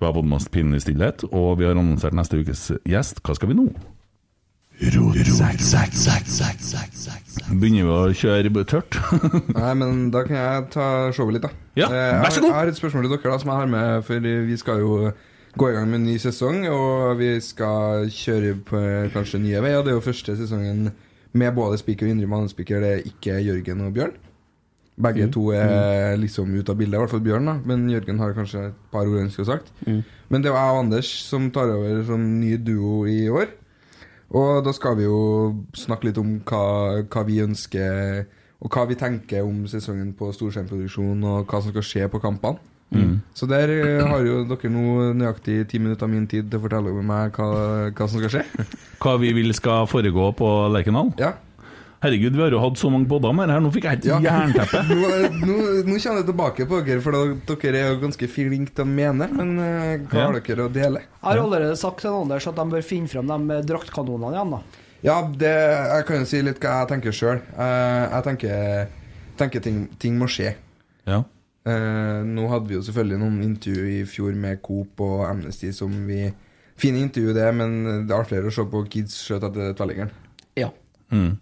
Vi 0.00 0.06
har 0.06 0.14
fått 0.16 0.26
med 0.28 0.36
oss 0.36 0.48
pinlig 0.52 0.82
stillhet, 0.82 1.22
og 1.30 1.58
vi 1.60 1.66
har 1.68 1.76
annonsert 1.78 2.16
neste 2.16 2.40
ukes 2.42 2.66
gjest. 2.90 3.22
Hva 3.24 3.36
skal 3.38 3.52
vi 3.52 3.58
nå? 3.58 3.68
Begynner 7.50 7.84
vi 7.84 7.92
å 7.92 8.14
kjøre 8.14 8.64
tørt? 8.70 8.96
Nei, 9.58 9.70
men 9.80 10.10
da 10.14 10.22
kan 10.26 10.36
jeg 10.36 10.66
ta 10.74 10.88
showet 11.14 11.34
litt, 11.38 11.46
da. 11.46 11.50
Ja, 11.78 11.88
Eh, 11.90 12.18
vær 12.22 12.30
så 12.34 12.40
god. 12.40 12.50
jeg 12.50 12.58
har 12.60 12.70
et 12.72 12.78
spørsmål 12.78 13.06
til 13.08 13.14
dere 13.16 13.32
da, 13.34 13.38
som 13.42 13.50
jeg 13.52 13.60
har 13.62 13.70
med, 13.72 14.04
for 14.06 14.28
vi 14.50 14.56
skal 14.60 14.82
jo 14.84 14.98
gå 15.58 15.68
i 15.70 15.74
gang 15.76 15.88
med 15.90 16.00
en 16.00 16.06
ny 16.08 16.16
sesong, 16.18 16.64
og 16.70 17.16
vi 17.18 17.32
skal 17.44 18.06
kjøre 18.10 18.54
på 18.66 18.78
eh, 18.80 19.08
kanskje 19.14 19.42
nye 19.42 19.60
veier. 19.62 19.82
Det 19.86 19.92
er 19.94 19.98
jo 19.98 20.04
første 20.06 20.36
sesongen 20.38 20.88
med 21.34 21.54
både 21.56 21.78
Spiker 21.82 22.06
og 22.06 22.14
Indre 22.14 22.30
Mannespiker, 22.30 22.80
det 22.82 22.92
er 22.92 23.08
ikke 23.10 23.40
Jørgen 23.42 23.82
og 23.88 23.92
Bjørn. 23.98 24.14
Begge 24.94 25.24
Mm. 25.26 25.32
to 25.34 25.48
er 25.50 26.14
liksom 26.22 26.52
ute 26.54 26.70
av 26.70 26.78
bildet, 26.78 26.94
i 26.94 27.00
hvert 27.02 27.10
fall 27.10 27.20
Bjørn, 27.26 27.46
da. 27.50 27.54
Men 27.66 27.88
Jørgen 27.90 28.18
har 28.22 28.34
kanskje 28.36 28.68
et 28.68 28.74
par 28.92 29.08
ord 29.10 29.18
han 29.18 29.30
skulle 29.34 29.50
sagt. 29.50 29.72
Mm. 29.88 30.04
Men 30.30 30.42
det 30.42 30.52
er 30.52 30.54
jeg 30.54 30.70
og 30.76 30.84
Anders 30.84 31.08
som 31.26 31.50
tar 31.50 31.66
over 31.74 32.04
som 32.06 32.22
ny 32.40 32.54
duo 32.62 33.00
i 33.10 33.24
år. 33.28 33.50
Og 34.34 34.64
da 34.66 34.72
skal 34.74 34.98
vi 34.98 35.06
jo 35.06 35.18
snakke 35.78 36.08
litt 36.08 36.18
om 36.18 36.36
hva, 36.48 36.64
hva 37.06 37.22
vi 37.26 37.40
ønsker, 37.44 38.24
og 38.64 38.74
hva 38.74 38.86
vi 38.90 38.98
tenker 38.98 39.46
om 39.46 39.64
sesongen 39.70 40.14
på 40.18 40.32
storskjermproduksjon, 40.34 41.22
og 41.22 41.50
hva 41.50 41.60
som 41.62 41.74
skal 41.74 41.86
skje 41.86 42.08
på 42.10 42.22
kampene. 42.22 42.58
Mm. 42.94 43.16
Så 43.34 43.46
der 43.50 43.70
eh, 43.72 44.02
har 44.06 44.22
jo 44.22 44.42
dere 44.46 44.70
nå 44.70 45.14
nøyaktig 45.18 45.64
ti 45.70 45.80
minutter 45.82 46.06
av 46.06 46.12
min 46.12 46.26
tid 46.30 46.50
til 46.50 46.60
å 46.60 46.64
fortelle 46.66 46.92
meg 47.02 47.34
hva, 47.34 47.48
hva 47.90 48.06
som 48.10 48.20
skal 48.20 48.36
skje. 48.36 48.66
Hva 49.02 49.16
vi 49.22 49.32
vil 49.36 49.54
skal 49.56 49.88
foregå 49.90 50.30
på 50.38 50.50
Lerkendal? 50.74 51.10
Ja. 51.18 51.32
Herregud, 52.04 52.34
vi 52.36 52.42
har 52.44 52.52
jo 52.52 52.58
hatt 52.60 52.76
så 52.76 52.90
mange 52.92 53.08
podder 53.08 53.32
med 53.32 53.48
det 53.48 53.54
her, 53.56 53.62
nå 53.64 53.70
fikk 53.72 53.86
jeg 53.88 53.96
helt 53.96 54.06
Ja. 54.10 54.18
jernteppe. 54.20 54.80
nå, 54.92 55.10
nå, 55.40 55.58
nå 55.88 55.96
kjenner 55.96 56.20
jeg 56.20 56.26
tilbake 56.28 56.66
på 56.68 56.80
dere, 56.84 57.00
for 57.00 57.16
da, 57.16 57.54
dere 57.64 57.80
er 57.80 57.92
jo 57.94 58.00
ganske 58.02 58.28
flinke 58.28 58.74
til 58.76 58.84
å 58.84 58.88
mene. 58.90 59.28
Men 59.32 59.52
eh, 59.64 59.94
hva 60.10 60.18
Ja. 60.20 60.26
har 60.28 60.40
dere 60.40 60.66
å 60.68 60.72
dele? 60.72 61.00
Jeg 61.06 61.24
har 61.24 61.40
allerede 61.40 61.76
sagt 61.80 62.02
til 62.04 62.12
Anders 62.12 62.46
at 62.50 62.58
de 62.60 62.66
bør 62.74 62.84
finne 62.84 63.08
frem 63.08 63.30
de 63.32 63.60
draktkanonene 63.70 64.34
igjen. 64.36 64.52
da. 64.58 64.82
Ja, 65.04 65.16
det, 65.28 65.52
jeg 65.94 66.04
kan 66.08 66.20
jo 66.22 66.28
si 66.28 66.42
litt 66.44 66.60
hva 66.60 66.74
jeg 66.82 66.90
tenker 66.94 67.12
sjøl. 67.16 67.40
jeg 67.56 68.22
tenker, 68.28 68.88
tenker 69.40 69.60
ting, 69.64 69.80
ting 70.00 70.18
må 70.20 70.28
skje. 70.28 70.54
Ja. 71.08 71.22
Eh, 71.64 72.20
nå 72.28 72.46
hadde 72.52 72.68
vi 72.68 72.76
jo 72.76 72.82
selvfølgelig 72.84 73.18
noen 73.24 73.40
intervju 73.48 73.84
i 73.88 74.04
fjor 74.04 74.34
med 74.36 74.60
Coop 74.64 75.00
og 75.00 75.22
Amnesty 75.30 75.72
som 75.72 75.92
vi 76.08 76.26
Fine 76.76 76.98
intervju, 77.04 77.30
det, 77.36 77.44
men 77.54 77.74
det 78.08 78.10
er 78.16 78.24
flere 78.26 78.48
å 78.50 78.52
se 78.52 78.64
på 78.66 78.80
kids 78.90 79.12
skjøte 79.22 79.46
etter 79.46 79.76
tverrliggeren. 79.78 80.08
Ja. 80.58 80.72
Mm. 81.14 81.36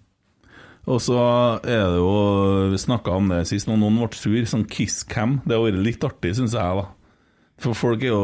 Og 0.91 0.99
så 1.01 1.15
er 1.63 1.85
det 1.93 1.99
jo 2.01 2.71
Vi 2.73 2.79
snakka 2.83 3.13
om 3.15 3.29
det 3.31 3.45
sist, 3.47 3.69
når 3.71 3.79
noen 3.79 4.01
ble 4.01 4.19
sur. 4.19 4.39
Sånn 4.51 4.65
kisscam. 4.67 5.41
Det 5.47 5.55
har 5.55 5.63
vært 5.69 5.83
litt 5.85 6.03
artig, 6.09 6.35
syns 6.39 6.57
jeg, 6.59 6.81
da. 6.81 6.87
For 7.63 7.75
folk 7.79 8.03
er 8.03 8.11
jo 8.11 8.23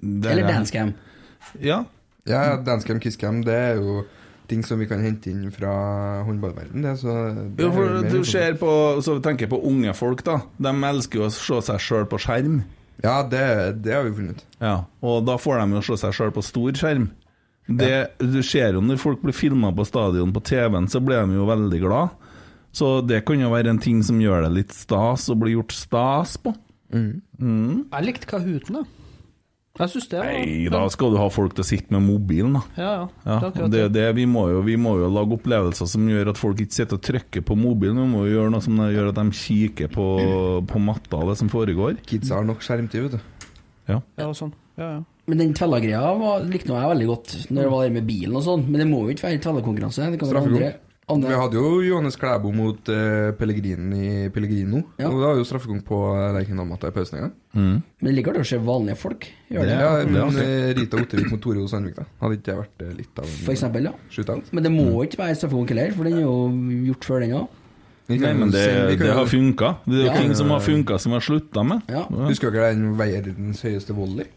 det 0.00 0.30
Eller 0.30 0.44
er- 0.44 0.52
dancecam. 0.54 0.94
Ja. 1.60 1.84
Ja, 2.28 2.56
Dancecam, 2.60 2.98
Kisscam, 3.00 3.42
det 3.44 3.54
er 3.54 3.76
jo 3.80 4.02
ting 4.48 4.62
som 4.64 4.78
vi 4.80 4.86
kan 4.88 5.00
hente 5.00 5.30
inn 5.30 5.50
fra 5.52 6.22
håndballverdenen. 6.26 6.82
det, 6.82 6.98
så 7.00 7.14
det 7.56 7.64
Jo, 7.64 7.70
for 7.72 8.02
du 8.04 8.24
ser 8.24 8.54
på 8.60 9.00
Så 9.02 9.18
tenker 9.22 9.48
på 9.48 9.60
unge 9.64 9.94
folk, 9.96 10.22
da. 10.24 10.40
De 10.58 10.68
elsker 10.68 11.20
jo 11.20 11.26
å 11.28 11.32
se 11.32 11.60
seg 11.62 11.78
sjøl 11.80 12.04
på 12.08 12.18
skjerm. 12.20 12.64
Ja, 13.02 13.22
det, 13.22 13.82
det 13.82 13.94
har 13.94 14.02
vi 14.04 14.10
funnet 14.16 14.36
ut. 14.40 14.44
Ja, 14.60 14.84
og 15.02 15.24
da 15.24 15.36
får 15.38 15.60
de 15.60 15.76
jo 15.78 15.82
se 15.82 15.96
seg 16.02 16.12
sjøl 16.12 16.32
på 16.32 16.42
stor 16.44 16.72
skjerm. 16.72 17.10
Det, 17.68 17.92
Du 18.18 18.40
ser 18.42 18.72
jo 18.78 18.80
når 18.80 19.00
folk 19.00 19.20
blir 19.22 19.36
filma 19.36 19.70
på 19.76 19.84
stadion 19.86 20.32
på 20.32 20.40
TV-en, 20.40 20.88
så 20.88 21.02
blir 21.04 21.20
de 21.26 21.36
jo 21.36 21.48
veldig 21.48 21.80
glad. 21.82 22.14
Så 22.72 23.00
det 23.04 23.24
kan 23.28 23.40
jo 23.40 23.50
være 23.52 23.72
en 23.74 23.80
ting 23.82 24.00
som 24.04 24.20
gjør 24.20 24.46
det 24.46 24.52
litt 24.54 24.76
stas 24.76 25.28
å 25.32 25.36
bli 25.38 25.54
gjort 25.56 25.74
stas 25.76 26.36
på. 26.40 26.54
Mm. 26.94 27.88
Jeg 27.92 28.06
likte 28.06 28.28
Kahooten, 28.30 28.80
da. 28.80 28.84
Jeg 29.78 29.92
synes 29.92 30.08
det 30.10 30.18
var 30.18 30.26
Nei, 30.26 30.68
da 30.74 30.80
skal 30.90 31.12
du 31.14 31.18
ha 31.20 31.26
folk 31.30 31.52
til 31.54 31.62
å 31.62 31.66
sitte 31.68 31.94
med 31.94 32.02
mobilen, 32.02 32.56
da. 32.56 32.62
Ja, 32.80 32.92
ja. 33.22 33.36
Ja, 33.44 33.68
Det 33.70 33.82
er 33.84 33.92
det, 33.94 34.06
vi, 34.16 34.24
må 34.26 34.48
jo, 34.50 34.62
vi 34.66 34.74
må 34.80 34.96
jo 34.98 35.10
lage 35.12 35.36
opplevelser 35.36 35.86
som 35.86 36.08
gjør 36.10 36.32
at 36.32 36.40
folk 36.40 36.58
ikke 36.64 36.74
sitter 36.80 36.98
og 36.98 37.04
trykker 37.06 37.44
på 37.46 37.54
mobilen. 37.58 38.00
Vi 38.02 38.08
må 38.10 38.24
jo 38.26 38.32
gjøre 38.40 38.54
noe 38.56 38.64
som 38.64 38.80
gjør 38.82 39.12
at 39.12 39.20
de 39.20 39.38
kikker 39.38 39.92
på, 39.94 40.06
på 40.66 40.82
matta 40.82 41.20
og 41.20 41.30
det 41.30 41.38
som 41.44 41.52
foregår. 41.52 42.00
Kidsa 42.08 42.40
har 42.40 42.48
nok 42.48 42.64
skjermtid, 42.66 43.06
vet 43.06 43.18
du. 43.20 43.52
Ja. 43.92 44.00
Ja, 44.18 44.32
sånn. 44.34 44.50
Ja, 44.78 44.90
ja. 44.96 44.98
Men 45.28 45.42
den 45.42 45.54
tvella-greia 45.56 46.12
likte 46.48 46.72
jeg 46.72 46.90
veldig 46.94 47.08
godt, 47.10 47.32
når 47.52 47.66
det 47.66 47.72
var 47.72 47.82
det 47.84 47.96
med 47.98 48.06
bilen 48.08 48.36
og 48.38 48.44
sånn. 48.46 48.62
Men 48.64 48.80
det 48.80 48.86
må 48.88 49.02
jo 49.04 49.12
ikke 49.12 49.28
være 49.28 50.76
andre 51.08 51.30
Vi 51.32 51.36
hadde 51.40 51.56
jo 51.56 51.68
Johannes 51.86 52.16
Klæbo 52.20 52.50
mot 52.52 52.88
uh, 52.92 53.30
Pellegrini 53.38 54.28
Pellegrino. 54.32 54.82
Ja. 55.00 55.08
Og 55.08 55.22
da 55.22 55.30
var 55.30 55.38
jo 55.40 55.46
straffekonk 55.48 55.84
på 55.88 56.00
Lerkendal-matta 56.36 56.90
i 56.90 56.94
pausen 56.96 57.18
en 57.18 57.24
gang. 57.24 57.34
Mm. 57.54 57.76
Men 57.80 58.10
det 58.10 58.14
liker 58.18 58.36
det 58.36 58.42
å 58.44 58.48
se 58.50 58.58
vanlige 58.64 59.00
folk 59.00 59.28
gjøre 59.48 59.68
det. 59.70 59.78
Ja, 59.78 59.92
det 60.02 60.10
men 60.12 60.42
eh, 60.42 60.72
Rita 60.76 61.00
Ottervik 61.00 61.30
mot 61.32 61.42
Tore 61.44 61.62
O. 61.64 61.70
Sandvik, 61.70 61.96
da. 61.96 62.04
Hadde 62.20 62.38
ikke 62.38 62.50
det 62.50 62.58
vært 62.60 62.84
eh, 62.84 62.92
litt 62.98 63.22
av 63.22 63.24
en 63.24 63.38
For 63.46 63.54
eksempel, 63.54 63.88
ja. 63.88 63.94
shootout? 64.12 64.52
Men 64.52 64.68
det 64.68 64.74
må 64.74 64.90
ikke 65.06 65.22
være 65.22 65.38
straffekonk 65.40 65.72
heller, 65.72 65.96
for 65.96 66.10
den 66.10 66.20
er 66.20 66.26
jo 66.26 66.36
gjort 66.90 67.08
før 67.08 67.24
den 67.24 67.36
òg. 67.40 67.64
Nei, 68.08 68.32
men 68.32 68.52
det, 68.52 68.64
det 69.00 69.12
har 69.12 69.26
funka. 69.28 69.74
Det 69.84 69.96
er 69.98 70.04
jo 70.06 70.08
Ja. 70.08 70.16
ting 70.16 70.36
som 70.36 70.52
har 70.52 70.62
funka, 70.64 70.96
som 71.00 71.12
har 71.16 71.24
slutta 71.24 71.64
med. 71.64 71.88
Ja. 71.92 72.06
Husker 72.28 72.52
dere 72.52 72.72
den 72.76 72.94
verdens 73.00 73.64
høyeste 73.64 73.96
volley? 73.96 74.28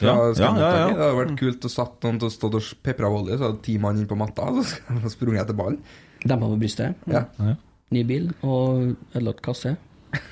Fra 0.00 0.12
Ja, 0.12 0.28
ja, 0.32 0.50
ja, 0.56 0.68
ja. 0.80 0.84
Det 0.88 1.02
hadde 1.02 1.16
vært 1.18 1.38
kult 1.40 1.66
å 1.66 1.70
satt 1.72 2.06
noen 2.06 2.20
til 2.20 2.30
å 2.30 2.32
stå 2.32 2.48
og 2.56 2.68
pepre 2.86 3.08
av 3.08 3.16
olje, 3.18 3.36
så 3.36 3.50
hadde 3.50 3.64
ti 3.66 3.76
mann 3.82 4.00
inn 4.00 4.08
på 4.08 4.18
matta, 4.18 4.48
og 4.48 4.62
så 4.62 4.68
skulle 4.70 5.02
de 5.04 5.12
sprunget 5.12 5.44
etter 5.44 5.58
ballen. 5.58 5.80
Dempa 6.24 6.48
på 6.48 6.60
brystet. 6.60 7.08
Ja. 7.10 7.26
Ja. 7.40 7.56
Ny 7.90 8.04
bil 8.06 8.30
og 8.46 8.94
ødelagt 9.12 9.42
kasse. 9.44 9.74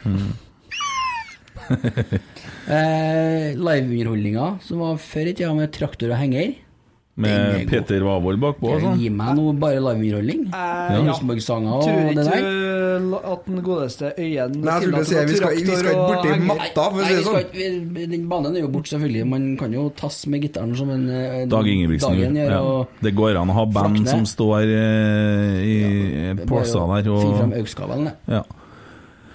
Mm. 0.07 0.31
eh, 2.75 3.59
Liveunderholdninga 3.59 4.47
som 4.65 4.81
var 4.85 5.01
før 5.03 5.31
i 5.31 5.35
tida 5.35 5.53
med 5.57 5.73
traktor 5.75 6.15
og 6.15 6.21
henger. 6.21 6.55
Med. 7.19 7.65
Peter 7.67 8.05
Wavold 8.07 8.39
bakpå 8.39 8.69
og 8.77 8.81
sånn. 8.85 8.99
Gi 9.03 9.09
meg 9.11 9.35
noe 9.35 9.53
bare 9.59 9.81
liveunderholdning. 9.83 10.45
Eh, 10.55 10.99
Rosenborg-sanger 11.03 11.81
Tror 11.83 11.97
og 11.99 12.15
det 12.15 12.27
ikke 12.29 12.39
Tror 12.39 13.11
du 13.11 13.17
at 13.33 13.45
den 13.49 13.63
godeste 13.67 14.13
Øyen 14.19 14.53
Nei, 14.59 14.77
jeg 14.79 14.83
skulle 14.83 15.05
si, 15.05 15.15
vi 15.15 15.37
skal- 15.41 15.57
vi 15.59 15.65
skal 15.67 15.91
ikke 15.91 16.07
borti 16.09 16.47
matta, 16.47 16.85
for 16.93 16.99
å 16.99 17.07
si 17.09 17.15
det 17.15 17.25
sånn. 17.27 18.11
den 18.11 18.29
banen 18.29 18.57
er 18.57 18.61
jo 18.61 18.69
borte, 18.69 18.89
selvfølgelig. 18.95 19.27
Man 19.27 19.57
kan 19.57 19.73
jo 19.73 19.91
tasse 19.97 20.29
med 20.29 20.43
gitaren 20.43 20.77
som 20.77 20.91
en 20.91 21.09
eh, 21.11 21.47
Dag 21.47 21.67
Ingebrigtsen 21.67 22.15
Dagen 22.15 22.35
gjør. 22.37 22.51
Ja. 22.51 22.85
Det 23.03 23.15
går 23.15 23.37
an 23.43 23.49
å 23.51 23.53
ha 23.59 23.65
band 23.67 23.99
Flakne. 23.99 24.09
som 24.09 24.25
står 24.25 24.63
eh, 24.63 25.59
i 25.65 25.77
ja, 26.29 26.35
påsa 26.47 26.87
der 26.87 27.03
der. 27.03 27.21
Finne 27.21 27.39
fram 27.39 27.91
Og, 27.99 28.05
det. 28.05 28.15
ja. 28.29 28.43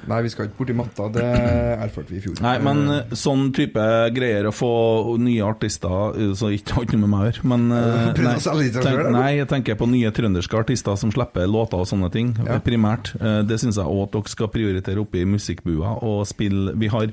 Nei, 0.09 0.19
vi 0.25 0.31
skal 0.33 0.47
ikke 0.49 0.59
borti 0.59 0.75
matta, 0.77 1.07
det 1.13 1.25
erfarte 1.25 2.13
vi 2.13 2.19
i 2.19 2.23
fjor. 2.23 2.39
Nei, 2.43 2.55
men 2.63 2.81
eh, 2.93 3.13
sånn 3.17 3.47
type 3.55 3.83
greier 4.15 4.49
å 4.49 4.53
få 4.55 4.71
nye 5.21 5.43
artister 5.45 6.17
eh, 6.19 6.33
Så 6.37 6.51
ikke 6.55 6.77
har 6.77 6.87
ikke 6.87 6.97
noe 6.97 7.05
med 7.05 7.13
meg 7.13 7.21
å 7.21 7.29
gjøre. 7.29 7.45
Men 7.53 7.67
eh, 7.77 8.23
nei, 8.27 8.35
tenk, 8.39 9.03
nei, 9.17 9.29
jeg 9.39 9.51
tenker 9.51 9.79
på 9.79 9.89
nye 9.91 10.13
trønderske 10.15 10.59
artister 10.59 10.99
som 10.99 11.13
slipper 11.13 11.47
låter 11.49 11.83
og 11.83 11.89
sånne 11.89 12.11
ting. 12.13 12.33
Ja. 12.43 12.59
Primært. 12.63 13.13
Det 13.47 13.59
syns 13.61 13.79
jeg 13.79 13.87
òg 13.87 14.07
at 14.07 14.17
dere 14.17 14.33
skal 14.33 14.51
prioritere 14.53 15.03
oppe 15.03 15.21
i 15.21 15.29
musikkbua 15.29 15.97
og 16.03 16.27
spille 16.29 16.75
Vi 16.79 16.91
har 16.91 17.11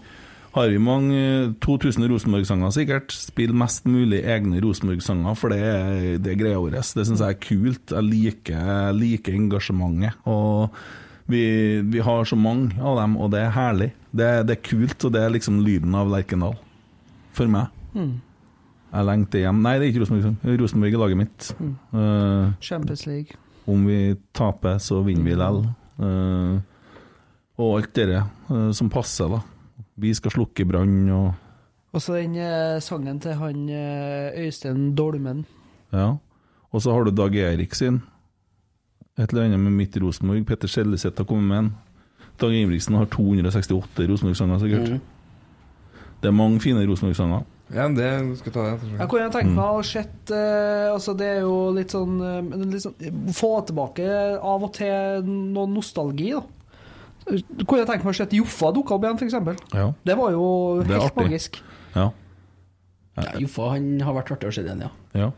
har 0.50 0.66
vi 0.68 0.78
mange 0.82 1.18
eh, 1.18 1.52
2000 1.62 2.08
Rosenborg-sanger 2.10 2.72
sikkert. 2.74 3.14
Spill 3.14 3.52
mest 3.54 3.86
mulig 3.86 4.24
egne 4.26 4.62
Rosenborg-sanger, 4.62 5.36
for 5.38 5.54
det 5.54 5.60
er, 5.62 6.00
det 6.22 6.32
er 6.32 6.40
greia 6.40 6.58
vår. 6.58 6.80
Det 6.80 7.06
syns 7.06 7.22
jeg 7.22 7.36
er 7.36 7.38
kult. 7.44 7.94
Jeg 7.94 8.08
liker, 8.08 8.58
jeg 8.58 8.98
liker 8.98 9.38
engasjementet. 9.38 10.18
Og 10.26 10.74
vi, 11.30 11.44
vi 11.92 12.02
har 12.04 12.24
så 12.28 12.36
mange 12.38 12.74
av 12.78 12.98
dem, 13.00 13.16
og 13.20 13.30
det 13.34 13.44
er 13.44 13.54
herlig. 13.54 13.90
Det, 14.10 14.28
det 14.48 14.56
er 14.56 14.64
kult, 14.66 15.06
og 15.06 15.14
det 15.14 15.22
er 15.22 15.32
liksom 15.34 15.60
lyden 15.64 15.94
av 15.96 16.10
Lerkendal. 16.10 16.56
For 17.36 17.50
meg. 17.50 17.70
Mm. 17.94 18.16
Jeg 18.90 19.06
lengter 19.06 19.44
hjem. 19.44 19.60
Nei, 19.62 19.76
det 19.78 19.86
er 19.86 19.92
ikke 19.92 20.02
Rosenborg. 20.02 20.58
Rosenborg 20.60 20.96
er 20.96 21.02
laget 21.04 21.20
mitt. 21.20 21.52
Mm. 21.60 21.76
Uh, 21.94 22.50
Champions 22.60 23.06
League. 23.06 23.38
om 23.70 23.86
vi 23.86 24.16
taper, 24.34 24.80
så 24.82 24.98
vinner 25.06 25.28
vi 25.28 25.36
likevel. 25.38 25.62
Uh, 26.00 26.58
og 27.60 27.76
alt 27.76 27.94
det 27.94 28.18
uh, 28.18 28.70
som 28.74 28.90
passer, 28.90 29.30
da. 29.30 29.42
Vi 30.00 30.12
skal 30.16 30.32
slukke 30.32 30.64
brann 30.66 31.10
og 31.12 31.30
Og 31.92 32.02
så 32.02 32.20
den 32.20 32.36
eh, 32.38 32.78
sangen 32.78 33.18
til 33.20 33.34
han 33.34 33.68
eh, 33.68 34.44
Øystein 34.44 34.94
Dolmen. 34.94 35.44
Ja. 35.92 36.14
Og 36.70 36.82
så 36.82 36.92
har 36.94 37.04
du 37.04 37.10
Dag 37.10 37.34
Erik 37.34 37.74
sin. 37.74 38.02
Et 39.20 39.30
eller 39.32 39.46
annet 39.50 39.60
med 39.60 39.74
Midt 39.76 39.96
Rosenborg. 40.00 40.44
Petter 40.48 40.70
Skjelleseth 40.70 41.20
har 41.20 41.26
kommet 41.28 41.48
med 41.50 41.58
en. 41.58 41.70
Dag 42.40 42.54
Ingebrigtsen 42.56 42.96
har 42.96 43.08
268 43.12 44.06
Rosenborg-sanger, 44.08 44.60
sikkert. 44.62 44.94
Mm. 44.94 45.00
Det 46.22 46.28
er 46.30 46.36
mange 46.36 46.60
fine 46.64 46.84
Rosenborg-sanger. 46.88 47.42
Ja, 47.70 47.84
det 47.94 48.06
skal 48.40 48.52
ta 48.54 48.62
det. 48.66 48.88
Jeg 48.98 49.08
kunne 49.12 49.28
tenkt 49.30 49.50
Mm. 49.52 49.58
meg 49.60 49.76
å 49.78 49.82
sett 49.86 50.30
eh, 50.34 50.88
altså 50.90 51.12
Det 51.16 51.26
er 51.36 51.40
jo 51.44 51.70
litt 51.76 51.92
sånn, 51.94 52.16
eh, 52.18 52.64
litt 52.66 52.82
sånn 52.82 53.30
Få 53.32 53.50
tilbake 53.64 54.08
av 54.42 54.64
og 54.64 54.72
til 54.74 55.22
noe 55.28 55.68
nostalgi, 55.70 56.32
da. 56.32 56.42
Kunne 57.28 57.84
jeg 57.84 57.86
tenke 57.86 58.04
meg 58.04 58.14
å 58.14 58.16
sett 58.16 58.32
Joffa 58.34 58.72
dukke 58.74 58.96
opp 58.96 59.04
igjen, 59.04 59.20
f.eks. 59.20 59.62
Ja. 59.74 59.92
Det 60.04 60.16
var 60.18 60.32
jo 60.32 60.82
helt 60.82 61.14
magisk. 61.20 61.60
Ja. 61.94 62.10
Ja, 63.20 63.38
Joffa 63.38 63.70
han 63.76 64.00
har 64.00 64.14
vært 64.14 64.32
artig 64.34 64.48
å 64.48 64.52
se 64.54 64.62
igjen, 64.64 64.80
ja. 64.80 64.90
ja. 65.14 65.30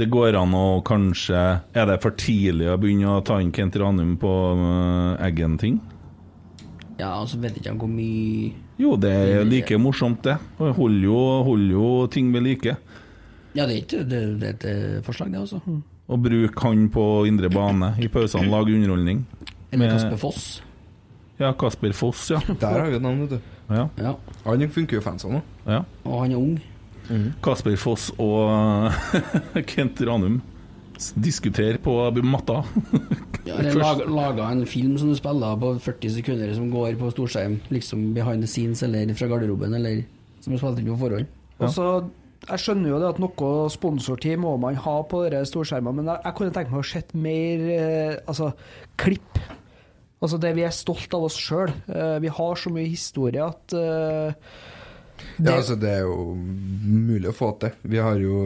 Det 0.00 0.06
går 0.08 0.36
an 0.38 0.54
å 0.56 0.80
kanskje 0.86 1.36
Er 1.76 1.88
det 1.90 1.98
for 2.00 2.14
tidlig 2.16 2.70
å 2.72 2.78
begynne 2.80 3.18
å 3.18 3.24
ta 3.26 3.36
inn 3.42 3.50
Kent 3.52 3.76
Ranum 3.76 4.14
på 4.20 4.30
uh, 4.56 5.20
Eggen-ting? 5.26 5.76
Ja, 7.00 7.10
altså 7.18 7.40
vet 7.40 7.58
ikke 7.58 7.72
han 7.74 7.80
hvor 7.80 7.90
mye 7.92 8.52
Jo, 8.80 8.94
det 9.00 9.10
er 9.12 9.44
like 9.48 9.76
morsomt, 9.80 10.22
det. 10.24 10.38
Holder 10.58 11.04
jo, 11.04 11.18
holder 11.44 11.74
jo 11.74 11.90
ting 12.12 12.30
ved 12.32 12.44
like. 12.46 12.74
Ja, 13.56 13.66
det 13.66 13.74
er 13.74 13.78
ikke 13.82 14.02
det, 14.08 14.20
det 14.40 14.48
er 14.48 14.54
et 14.54 14.66
eh, 14.70 14.98
forslag, 15.04 15.32
det, 15.34 15.40
altså. 15.42 15.60
Og 16.10 16.20
bruk 16.24 16.60
han 16.64 16.86
på 16.92 17.04
indre 17.28 17.50
bane 17.52 17.92
i 18.00 18.08
pausene, 18.12 18.48
lage 18.52 18.72
underholdning. 18.76 19.24
Eller 19.70 19.82
Med- 19.84 19.94
Kasper 19.96 20.20
Foss. 20.20 20.44
Ja, 21.40 21.52
Kasper 21.60 21.92
Foss, 21.96 22.26
ja. 22.32 22.40
Der 22.60 22.78
har 22.78 22.88
vi 22.92 22.96
et 23.00 23.04
navn, 23.04 23.24
vet 23.26 23.36
du. 23.36 23.52
Ja. 23.70 23.84
Ja. 24.00 24.14
Han 24.46 24.64
funker 24.72 24.96
jo 25.00 25.04
fansa 25.04 25.28
nå. 25.32 25.42
ja. 25.68 25.82
Og 26.04 26.22
han 26.22 26.32
er 26.32 26.40
ung. 26.40 26.56
Kasper 27.42 27.76
Foss 27.80 28.10
og 28.22 28.94
Kent 29.70 30.02
Ranum 30.06 30.40
diskutere 31.00 31.24
diskuterer 31.24 31.78
på 31.80 32.22
matta. 32.22 32.64
Ja, 33.46 33.56
eller 33.56 33.74
laga, 33.74 34.04
laga 34.04 34.48
en 34.52 34.66
film 34.66 34.98
som 34.98 35.08
du 35.08 35.16
spiller 35.16 35.56
på 35.56 35.72
40 35.80 36.10
sekunder, 36.18 36.54
som 36.54 36.70
går 36.70 36.98
på 37.00 37.10
storskjerm. 37.14 37.60
Liksom 37.72 38.12
behind 38.14 38.44
the 38.44 38.50
scenes, 38.50 38.82
eller 38.82 39.14
fra 39.14 39.26
garderoben, 39.30 39.74
eller 39.74 40.02
som 40.44 40.52
er 40.52 40.60
spilt 40.60 40.82
inn 40.82 40.90
på 40.92 40.98
forhånd. 41.00 41.30
Og 41.60 41.72
så 41.72 41.86
jeg 42.48 42.62
skjønner 42.62 42.92
jo 42.92 42.98
det 43.00 43.08
at 43.10 43.20
noe 43.20 43.48
sponsortid 43.72 44.40
må 44.40 44.54
man 44.60 44.78
ha 44.80 44.96
på 45.08 45.22
storskjermene, 45.28 46.00
men 46.00 46.12
jeg, 46.12 46.22
jeg 46.24 46.36
kunne 46.38 46.54
tenke 46.56 46.72
meg 46.72 46.82
å 46.82 46.90
sett 46.90 47.14
mer 47.16 47.64
eh, 47.74 48.14
altså, 48.24 48.52
klipp. 49.00 49.40
Altså 50.20 50.40
det 50.40 50.54
vi 50.56 50.64
er 50.64 50.72
stolt 50.72 51.16
av 51.16 51.26
oss 51.28 51.36
sjøl. 51.40 51.72
Eh, 51.88 52.16
vi 52.24 52.32
har 52.32 52.60
så 52.60 52.72
mye 52.72 52.88
historie 52.88 53.44
at 53.44 53.76
eh, 53.76 54.52
Ja, 55.40 55.56
altså 55.56 55.76
Det 55.80 55.90
er 55.90 56.00
jo 56.04 56.34
mulig 56.36 57.30
å 57.30 57.36
få 57.36 57.52
til. 57.62 57.72
Vi 57.82 58.00
har 58.02 58.18
jo 58.20 58.42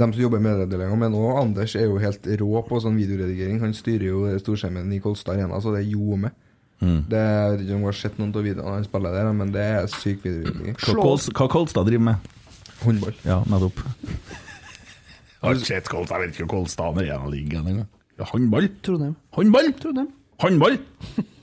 de 0.00 0.06
som 0.12 0.22
jobber 0.22 0.40
med 0.40 0.54
medieavdelinga, 0.54 0.96
men 0.96 1.16
òg 1.18 1.40
Anders 1.42 1.74
er 1.76 1.84
jo 1.88 1.98
helt 2.00 2.24
rå 2.40 2.62
på 2.68 2.78
sånn 2.80 2.96
videoredigering. 2.96 3.58
Han 3.60 3.74
styrer 3.76 4.06
jo 4.08 4.22
storskjermen 4.40 4.92
i 4.96 5.00
Kolstad 5.04 5.36
Arena, 5.36 5.58
så 5.60 5.74
det 5.74 5.82
er 5.84 5.90
jo 5.92 6.16
med. 6.16 6.32
Mm. 6.80 7.02
Det, 7.10 7.20
jeg 7.20 7.50
vet 7.52 7.64
ikke 7.66 7.74
om 7.76 7.82
du 7.84 7.88
har 7.90 7.98
sett 7.98 8.20
noen 8.20 8.30
av 8.32 8.46
videoene 8.46 8.76
han 8.78 8.86
spiller 8.86 9.16
der, 9.18 9.32
men 9.36 9.50
det 9.52 9.64
er 9.66 9.90
syk 9.92 10.22
videoredigering. 10.24 10.78
Hva 10.80 10.94
Kols- 11.02 11.28
Kolstad 11.52 11.90
driver 11.90 12.06
med? 12.06 12.30
Håndball. 12.80 13.18
Ja, 13.28 13.42
nettopp. 13.52 13.82
Har 15.42 15.56
ikke 15.58 15.68
sett 15.68 15.88
Kolstad, 15.92 16.16
jeg 16.22 16.30
vet 16.30 16.38
ikke 16.38 16.46
hvor 16.48 16.54
Kolstad 16.62 17.02
er 17.04 18.24
Håndball? 18.30 18.70
Trondheim. 18.84 19.14
Håndball? 19.36 19.72
Trondheim. 19.80 20.08
Håndball! 20.40 20.80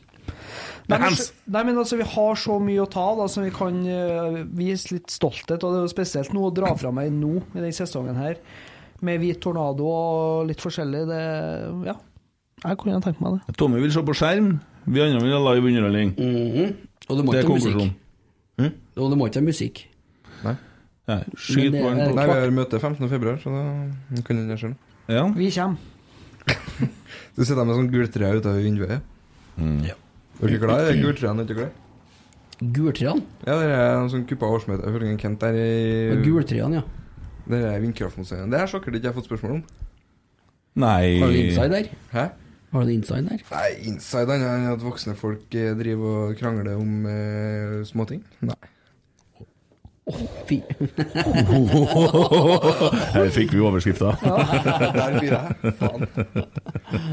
Nei, 0.87 0.97
men, 1.03 1.17
nei, 1.51 1.61
men 1.67 1.79
altså, 1.81 1.97
vi 1.99 2.05
har 2.07 2.37
så 2.39 2.55
mye 2.63 2.79
å 2.79 2.87
ta 2.87 3.01
av 3.09 3.17
da, 3.19 3.25
som 3.31 3.43
vi 3.43 3.51
kan 3.51 3.79
uh, 3.83 4.37
vise 4.55 4.93
litt 4.95 5.11
stolthet. 5.11 5.59
Og 5.59 5.73
det 5.73 5.81
er 5.81 5.83
jo 5.83 5.91
spesielt 5.91 6.31
noe 6.35 6.47
å 6.47 6.53
dra 6.55 6.71
fra 6.79 6.93
meg 6.95 7.11
nå 7.11 7.33
i 7.41 7.57
denne 7.59 7.75
sesongen 7.75 8.15
her, 8.19 8.39
med 9.03 9.19
Hvit 9.21 9.41
tornado 9.43 9.89
og 9.91 10.47
litt 10.47 10.63
forskjellig. 10.63 11.03
Det, 11.09 11.19
ja, 11.89 11.97
jeg 12.63 12.79
kunne 12.79 13.01
tenkt 13.03 13.19
meg 13.23 13.35
det. 13.35 13.57
Tommy 13.59 13.83
vil 13.83 13.91
se 13.93 14.05
på 14.07 14.15
skjerm, 14.15 14.53
vi 14.87 15.03
andre 15.03 15.25
vil 15.25 15.35
ha 15.35 15.43
live 15.49 15.73
underholdning. 15.73 16.15
Og 17.07 17.19
det 17.19 17.27
må 17.27 17.35
Det 17.35 17.41
er 17.41 17.45
ikke 17.45 17.59
være 17.59 17.75
musikk. 17.75 17.99
Mm? 18.57 18.71
Og 18.95 19.11
det 19.11 19.19
må 19.19 19.27
ikke 19.27 19.41
være 19.41 19.49
musikk. 19.51 19.83
Nei. 20.45 20.55
Nei, 21.07 21.21
skyt 21.35 21.75
på 21.75 21.85
en. 21.91 22.01
Nei, 22.15 22.25
vi 22.31 22.39
har 22.39 22.55
møte 22.55 22.79
15. 22.79 23.11
februar, 23.11 23.37
så 23.43 23.51
da 23.51 24.23
kan 24.27 24.39
den 24.39 24.59
skjønne. 24.59 24.79
Ja. 25.11 25.27
Vi 25.35 25.51
kommer. 25.51 25.93
Du 27.37 27.43
sitter 27.45 27.67
med 27.67 27.75
sånn 27.77 27.89
gultre 27.91 28.29
utover 28.33 28.63
vinduet. 28.65 29.03
Mm. 29.61 29.83
Er 30.37 30.51
dere 30.51 30.61
glad 30.61 30.87
i 30.87 30.93
de 30.93 31.03
gultrærne? 31.05 31.41
Er 31.43 31.57
glad? 31.57 31.71
Gultrærne? 32.73 33.23
Ja, 33.45 33.57
det 33.57 33.71
er 33.73 33.95
en 34.01 34.09
sånn 34.13 34.25
kuppa 34.29 34.49
årsmøte. 34.49 34.85
en 34.87 35.17
Kent 35.21 35.41
der 35.41 35.57
i 35.57 36.11
Og 36.13 36.23
Gultrærne, 36.25 36.81
ja. 36.81 36.85
Det 37.47 37.61
er 37.63 37.79
vindkraftmuseet. 37.79 38.51
Det 38.51 38.59
er 38.59 38.67
sikkert 38.67 38.95
ikke 38.95 39.07
jeg 39.07 39.13
har 39.13 39.17
fått 39.17 39.29
spørsmål 39.29 39.51
om. 39.59 39.63
Nei 40.77 41.19
Har 41.19 41.31
du 41.31 41.37
inside 41.41 41.69
der? 41.73 41.87
Hæ? 42.11 42.25
Har 42.71 42.83
du 42.83 42.89
inside 42.91 43.29
der? 43.29 43.43
Nei, 43.51 43.69
inside 43.89 44.35
er 44.35 44.71
at 44.73 44.83
voksne 44.83 45.15
folk 45.15 45.55
eh, 45.55 45.71
driver 45.79 46.27
og 46.27 46.35
krangler 46.37 46.75
om 46.75 47.05
eh, 47.07 47.85
småting. 47.87 48.25
Nei. 48.45 48.59
Fy. 50.47 50.61
Her 53.15 53.31
fikk 53.35 53.55
vi 53.55 53.59
overskrifta. 53.59 54.13
Der 54.21 55.17
blir 55.17 55.33
jeg. 55.33 55.73
Faen. 55.79 56.05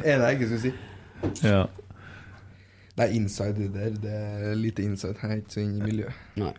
Er 0.05 0.19
det 0.19 0.29
jeg 0.29 0.37
ikke 0.37 0.51
skulle 0.51 0.63
si? 0.67 0.75
Ja. 1.43 1.65
Nei, 2.99 3.09
inside 3.17 3.57
det 3.59 3.73
der, 3.75 3.97
det 4.03 4.13
er 4.15 4.55
lite 4.55 4.85
inside. 4.87 5.17
Jeg 5.23 5.31
er 5.31 5.41
ikke 5.43 5.57
så 5.57 5.61
inne 5.65 5.81
i 5.81 5.89
miljøet. 5.89 6.19
Nei. 6.39 6.53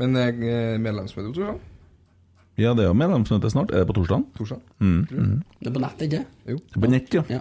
Men 0.00 0.16
eh, 0.16 0.74
medlemsmøte 0.80 1.32
på 1.32 1.46
jeg. 1.46 1.60
Ja, 2.60 2.74
det 2.76 2.84
er 2.84 2.90
jo 2.90 2.96
medlemsmøte 2.96 3.50
snart. 3.50 3.72
Er 3.72 3.84
det 3.84 3.88
på 3.88 3.96
torsdag? 3.96 4.26
Torsdag. 4.36 4.60
Mm. 4.78 5.06
Mm. 5.10 5.42
Det 5.60 5.70
er 5.70 5.74
på 5.78 5.80
nett, 5.80 6.04
ikke 6.04 6.22
Jo. 6.50 6.58
Det 6.58 6.76
er 6.76 6.84
På 6.84 6.92
nett, 6.92 7.14
ja. 7.16 7.22
Ja. 7.30 7.40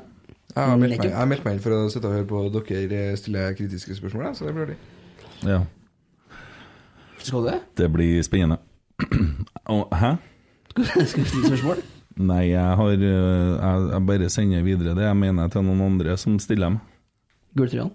Jeg 0.56 0.68
har 0.68 0.78
meldt 0.80 0.98
meg, 0.98 1.06
jeg 1.08 1.16
har 1.16 1.28
meldt 1.32 1.46
meg 1.48 1.54
inn 1.56 1.62
for 1.64 1.76
å 1.76 1.84
sitte 1.92 2.10
og 2.10 2.16
høre 2.18 2.28
på 2.28 2.40
dere 2.52 3.04
stille 3.20 3.44
kritiske 3.56 3.96
spørsmål, 3.96 4.34
så 4.36 4.48
det 4.48 4.56
blir 4.56 4.66
artig. 4.66 4.80
ja. 5.48 5.62
Skal 7.22 7.44
du 7.44 7.48
det? 7.52 7.60
Det 7.78 7.88
blir 7.94 8.24
spennende. 8.26 8.58
Og, 9.72 9.92
hæ? 9.96 10.16
Skal 10.74 11.04
du 11.04 11.28
stille 11.28 11.48
spørsmål? 11.52 11.84
Nei, 12.18 12.42
jeg 12.50 12.76
har 12.80 12.92
øh, 12.92 13.52
jeg, 13.62 13.84
jeg 13.94 14.06
bare 14.08 14.30
sender 14.30 14.64
videre 14.66 14.96
det 14.98 15.06
jeg 15.06 15.18
mener 15.18 15.48
til 15.54 15.64
noen 15.64 15.82
andre 15.86 16.18
som 16.20 16.40
stiller 16.42 16.72
dem. 16.72 16.80
Gultrøyan? 17.58 17.92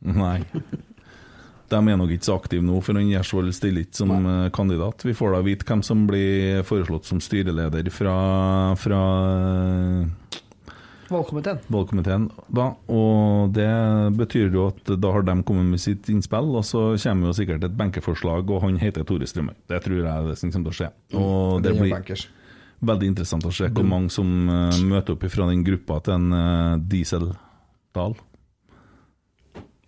Nei. 0.00 0.38
De 1.70 1.78
er 1.78 1.98
nok 2.00 2.10
ikke 2.10 2.26
så 2.26 2.34
aktive 2.40 2.64
nå, 2.66 2.80
for 2.82 2.98
han 2.98 3.06
Gjersvold 3.12 3.52
stiller 3.54 3.84
ikke 3.84 4.00
som 4.00 4.10
Nei. 4.24 4.48
kandidat. 4.54 5.04
Vi 5.06 5.14
får 5.14 5.36
da 5.36 5.42
vite 5.46 5.66
hvem 5.68 5.84
som 5.86 6.02
blir 6.08 6.64
foreslått 6.66 7.06
som 7.06 7.20
styreleder 7.22 7.86
fra, 7.94 8.14
fra 8.80 9.02
eh, 10.00 10.40
Valgkomiteen. 11.10 11.60
valgkomiteen. 11.70 12.24
Da, 12.54 12.68
og 12.90 13.52
det 13.54 13.68
betyr 14.18 14.50
jo 14.54 14.68
at 14.70 14.92
da 15.02 15.12
har 15.14 15.24
de 15.26 15.36
kommet 15.46 15.70
med 15.72 15.82
sitt 15.82 16.10
innspill, 16.10 16.50
og 16.58 16.66
så 16.66 16.84
kommer 17.02 17.30
jo 17.30 17.36
sikkert 17.38 17.66
et 17.66 17.76
benkeforslag, 17.78 18.50
og 18.50 18.62
han 18.66 18.78
heter 18.78 19.06
Tore 19.06 19.26
Strømøy. 19.26 19.54
Det 19.70 19.80
tror 19.86 20.00
jeg 20.00 20.10
er 20.10 20.28
det 20.30 20.38
som 20.38 20.52
kommer 20.54 20.70
til 20.70 20.74
å 20.74 20.78
skje. 20.80 20.90
Og 21.18 21.62
det 21.66 21.76
blir 21.78 22.26
veldig 22.90 23.10
interessant 23.12 23.44
å 23.46 23.52
se 23.54 23.68
hvor 23.68 23.86
mange 23.86 24.10
som 24.14 24.26
eh, 24.48 24.82
møter 24.90 25.14
opp 25.14 25.26
fra 25.30 25.46
den 25.50 25.62
gruppa 25.66 26.00
til 26.06 26.18
en 26.18 26.82
Diesel 26.90 27.30
Dahl. 27.94 28.18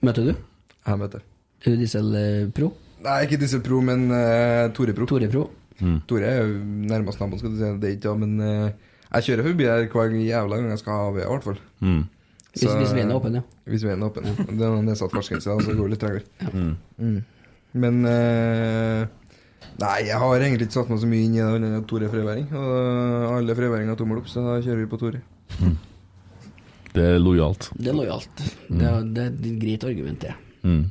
Møter 0.02 0.26
du? 0.26 0.32
Jeg 0.82 0.98
møter. 0.98 1.26
Er 1.62 1.74
du 1.74 1.78
Diesel 1.78 2.14
eh, 2.18 2.46
Pro? 2.54 2.72
Nei, 3.02 3.18
ikke 3.26 3.38
Diesel 3.38 3.60
Pro, 3.62 3.78
men 3.86 4.08
uh, 4.10 4.70
Tore 4.74 4.94
Pro. 4.96 5.06
Tore 5.10 5.28
Pro. 5.30 5.44
Tore 6.10 6.26
er 6.26 6.40
jo 6.42 6.56
nærmest 6.90 7.22
naboen, 7.22 7.38
skal 7.38 7.54
du 7.54 7.60
si. 7.60 7.68
Det 7.82 7.88
er 7.88 7.94
ikke, 7.96 8.10
ja, 8.10 8.16
men 8.18 8.34
uh, 8.42 8.90
jeg 9.12 9.28
kjører 9.28 9.48
forbi 9.48 9.68
her 9.68 9.86
hver 9.92 10.16
jævla 10.18 10.58
gang 10.58 10.74
jeg 10.74 10.82
skal 10.82 10.98
ha 10.98 11.06
ved, 11.14 11.22
i 11.22 11.30
hvert 11.30 11.46
fall. 11.46 11.62
Mm. 11.80 12.02
Hvis, 12.52 12.64
hvis 12.66 12.94
veien 12.96 13.10
er 13.10 13.16
åpen, 13.16 13.38
ja. 13.38 13.42
Hvis 13.70 13.86
veien 13.86 14.02
er 14.02 14.10
åpen. 14.10 14.26
Det 14.50 14.66
er 14.66 14.82
nedsatt 14.84 15.14
fartsgrense, 15.14 15.56
så 15.66 15.76
går 15.78 15.86
det 15.86 15.94
litt 15.94 16.02
tregere. 16.02 16.26
Ja. 16.42 16.66
Mm. 16.98 17.20
Men 17.82 18.02
uh, 18.04 19.06
Nei, 19.80 19.94
jeg 20.08 20.18
har 20.18 20.42
egentlig 20.42 20.66
ikke 20.66 20.80
satt 20.80 20.90
meg 20.90 21.00
så 21.00 21.08
mye 21.08 21.28
inn 21.28 21.38
i 21.38 21.40
det 21.40 21.46
annet 21.46 21.70
enn 21.70 21.78
at 21.78 21.88
Tore 21.90 22.10
er 22.10 22.12
freværing. 22.12 22.50
Og 22.58 23.38
alle 23.38 23.56
frøværinger 23.56 23.94
har 23.94 24.02
tommel 24.02 24.20
opp, 24.20 24.28
så 24.30 24.42
da 24.44 24.58
kjører 24.58 24.82
vi 24.82 24.90
på 24.90 25.00
Tore. 25.00 25.22
Det 26.93 27.05
er 27.14 27.20
lojalt. 27.23 27.70
Det 27.78 27.89
er 27.89 27.97
lojalt. 27.97 28.43
Det, 28.69 28.85
er, 28.85 29.05
det 29.14 29.23
er 29.24 29.31
et 29.32 29.60
greit 29.62 29.85
argument, 29.89 30.27
det. 30.27 30.35
Mm. 30.62 30.85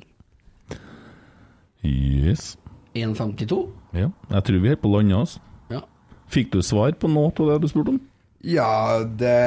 Yes. 1.86 2.56
1,52? 2.98 3.60
Ja, 3.96 4.10
jeg 4.32 4.44
tror 4.48 4.64
vi 4.64 4.72
er 4.72 4.80
på 4.82 4.92
landet, 4.92 5.18
altså. 5.18 5.40
Ja. 5.72 5.84
Fikk 6.32 6.52
du 6.56 6.62
svar 6.66 6.94
på 7.00 7.10
noe 7.12 7.32
av 7.32 7.54
det 7.54 7.60
du 7.64 7.70
spurte 7.72 7.96
om? 7.96 8.02
Ja, 8.42 9.04
det 9.06 9.38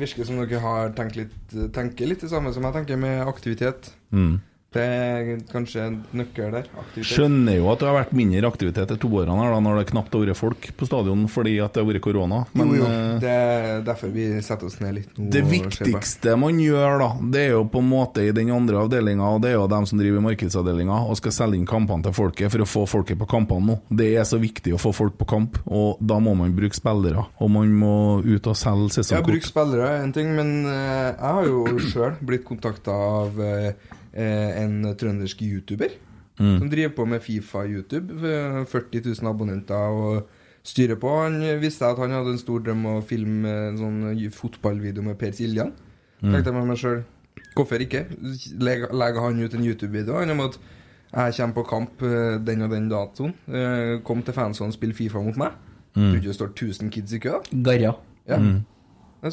virker 0.00 0.24
som 0.24 0.40
dere 0.40 0.60
har 0.62 0.92
tenkt 0.96 1.18
litt, 1.20 1.36
tenker 1.76 2.08
litt 2.08 2.22
det 2.24 2.32
samme 2.32 2.52
som 2.56 2.64
jeg 2.64 2.76
tenker 2.78 3.00
med 3.00 3.26
aktivitet. 3.28 3.90
Mm. 4.10 4.38
Det 4.76 4.84
er 4.86 5.30
kanskje 5.50 5.84
en 5.88 5.96
nøkkel 6.20 6.52
der. 6.54 6.68
Aktivitet. 6.78 7.08
Skjønner 7.10 7.56
jo 7.58 7.70
at 7.72 7.80
det 7.82 7.88
har 7.90 7.96
vært 7.98 8.12
mindre 8.16 8.50
aktivitet 8.50 8.92
de 8.92 8.98
to 9.02 9.10
årene 9.16 9.36
her 9.40 9.54
da, 9.56 9.60
når 9.64 9.80
det 9.80 9.86
knapt 9.92 10.14
har 10.16 10.24
vært 10.26 10.38
folk 10.40 10.68
på 10.76 10.88
stadion 10.88 11.24
fordi 11.32 11.56
at 11.64 11.74
det 11.74 11.82
har 11.82 11.88
vært 11.90 12.04
korona. 12.04 12.42
Men 12.56 12.72
jo, 12.74 12.82
jo. 12.82 12.90
eh, 12.90 13.18
Det 13.24 13.32
er 13.32 13.82
derfor 13.86 14.12
vi 14.14 14.26
setter 14.44 14.68
oss 14.70 14.78
ned 14.84 14.94
litt 15.00 15.16
nå. 15.18 15.30
det 15.32 15.42
viktigste 15.48 16.36
man 16.40 16.60
gjør, 16.60 16.98
da, 17.02 17.08
det 17.32 17.42
er 17.46 17.54
jo 17.56 17.64
på 17.72 17.80
en 17.82 17.88
måte 17.90 18.24
i 18.26 18.32
den 18.36 18.50
andre 18.54 18.82
avdelinga, 18.84 19.32
og 19.36 19.42
det 19.44 19.50
er 19.52 19.56
jo 19.58 19.66
dem 19.72 19.86
som 19.88 20.00
driver 20.00 20.24
markedsavdelinga 20.26 21.00
og 21.08 21.16
skal 21.20 21.34
selge 21.34 21.58
inn 21.60 21.66
kampene 21.68 22.04
til 22.06 22.14
folket 22.16 22.52
for 22.52 22.64
å 22.64 22.68
få 22.68 22.84
folket 22.90 23.18
på 23.20 23.28
kampene 23.30 23.72
nå. 23.72 23.78
Det 23.96 24.10
er 24.20 24.26
så 24.28 24.38
viktig 24.42 24.74
å 24.76 24.80
få 24.80 24.92
folk 24.96 25.16
på 25.20 25.28
kamp, 25.30 25.58
og 25.66 26.00
da 26.00 26.18
må 26.22 26.34
man 26.38 26.54
bruke 26.56 26.76
spillere. 26.76 27.24
Og 27.42 27.50
man 27.52 27.72
må 27.76 27.94
ut 28.24 28.46
og 28.50 28.56
selge 28.58 29.02
Jeg 29.06 29.16
har 29.18 29.26
bruke 29.26 29.46
spillere, 29.48 29.88
er 29.96 30.04
en 30.06 30.12
ting, 30.16 30.32
men 30.36 30.52
eh, 30.66 31.12
jeg 31.16 31.36
har 31.40 31.46
jo 31.48 31.64
sjøl 31.90 32.16
blitt 32.26 32.44
kontakta 32.46 32.92
av 32.92 33.40
eh, 33.42 33.72
en 34.22 34.82
trøndersk 34.96 35.42
YouTuber 35.42 35.96
Mm. 36.36 36.58
som 36.60 36.68
driver 36.68 36.90
på 36.92 37.04
med 37.08 37.22
Fifa-YouTube. 37.24 38.10
eh, 38.28 38.64
40 38.68 39.00
000 39.22 39.28
abonnenter 39.30 39.74
og 39.88 40.26
styrer 40.62 40.98
på. 41.00 41.08
Han 41.22 41.38
visste 41.62 41.86
at 41.88 41.96
han 41.96 42.10
hadde 42.12 42.34
en 42.34 42.38
stor 42.38 42.60
drøm 42.60 42.82
om 42.84 42.98
å 43.00 43.04
filme 43.06 43.48
en 43.70 43.78
sånn 43.80 44.30
fotballvideo 44.36 45.02
med 45.02 45.16
Per 45.16 45.32
Siljan. 45.32 45.72
Mm. 46.20 46.32
Tenkte 46.34 46.50
jeg 46.50 46.54
med 46.58 46.66
meg 46.68 46.76
sjøl, 46.76 47.04
hvorfor 47.56 47.80
ikke? 47.80 48.02
Legger 48.60 49.20
han 49.24 49.40
ut 49.40 49.54
en 49.54 49.64
YouTube-video 49.64 50.18
han 50.20 50.30
om 50.30 50.40
at 50.44 50.58
jeg 51.16 51.32
kommer 51.38 51.54
på 51.54 51.64
kamp 51.70 52.02
eh, 52.02 52.36
den 52.44 52.62
og 52.66 52.70
den 52.70 52.90
datoen. 52.90 53.32
Eh, 53.48 53.98
Kom 54.04 54.20
til 54.22 54.34
fansene 54.36 54.68
og 54.68 54.74
spill 54.76 54.92
Fifa 54.92 55.22
mot 55.24 55.36
meg. 55.40 55.52
Mm. 55.96 56.10
Tror 56.10 56.16
ikke 56.20 56.28
det 56.28 56.34
står 56.36 56.52
1000 56.52 56.90
kids 56.92 57.12
i 57.16 57.18
kø. 57.24 57.38
Garra. 57.64 57.94
Ja. 58.28 58.36
Mm. 58.36 58.60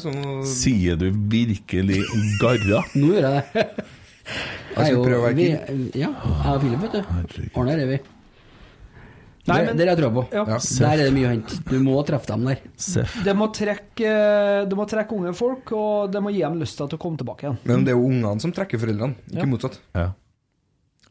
Sånn 0.00 0.40
Sier 0.48 0.96
du 0.96 1.10
virkelig 1.12 2.00
garra? 2.40 2.80
Nå 2.96 3.12
gjør 3.12 3.28
jeg 3.28 3.44
det. 3.52 3.66
Jeg 4.24 4.86
skal 4.88 5.02
prøve 5.04 5.20
å 5.20 5.24
være 5.26 5.36
keen. 5.38 5.90
Ja, 5.94 6.10
jeg 6.16 6.54
og 6.54 6.60
Philip, 6.64 6.80
vet 6.80 6.92
du. 6.92 7.48
Ordner 7.60 7.82
er 7.84 7.86
vi. 7.92 7.98
Nei, 9.46 9.58
men- 9.60 9.76
der, 9.76 9.84
der 9.84 9.90
jeg 9.92 9.98
troa 10.00 10.10
på. 10.14 10.22
Ja. 10.32 10.44
Der 10.56 10.92
er 10.94 10.96
det 11.04 11.12
mye 11.12 11.26
å 11.28 11.32
hente. 11.34 11.58
Du 11.68 11.78
må 11.84 11.98
treffe 12.08 12.26
dem 12.32 12.46
der. 12.48 12.62
Det 13.26 13.34
må 13.36 13.50
trekke, 13.52 14.12
det 14.70 14.76
må 14.78 14.86
trekke 14.88 15.12
unge 15.18 15.34
folk, 15.36 15.72
og 15.76 16.10
det 16.12 16.22
må 16.24 16.32
gi 16.32 16.40
dem 16.40 16.58
lyst 16.62 16.78
til 16.80 16.86
å 16.88 16.98
komme 16.98 17.18
tilbake 17.20 17.44
igjen. 17.44 17.58
Men 17.68 17.84
det 17.84 17.92
er 17.92 17.98
jo 17.98 18.06
ungene 18.08 18.40
som 18.40 18.52
trekker 18.56 18.80
foreldrene, 18.80 19.14
ikke 19.28 19.44
Ja. 19.44 19.50
motsatt. 19.52 19.78
Ja. 19.94 20.12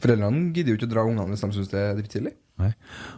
Foreldrene 0.01 0.51
gidder 0.53 0.73
jo 0.73 0.77
ikke 0.79 0.89
å 0.89 0.93
dra 0.95 1.03
ungene 1.05 1.29
hvis 1.29 1.41
de 1.45 1.51
syns 1.59 1.69
det 1.69 1.79
er 1.79 1.93
drittkjedelig. 2.01 2.33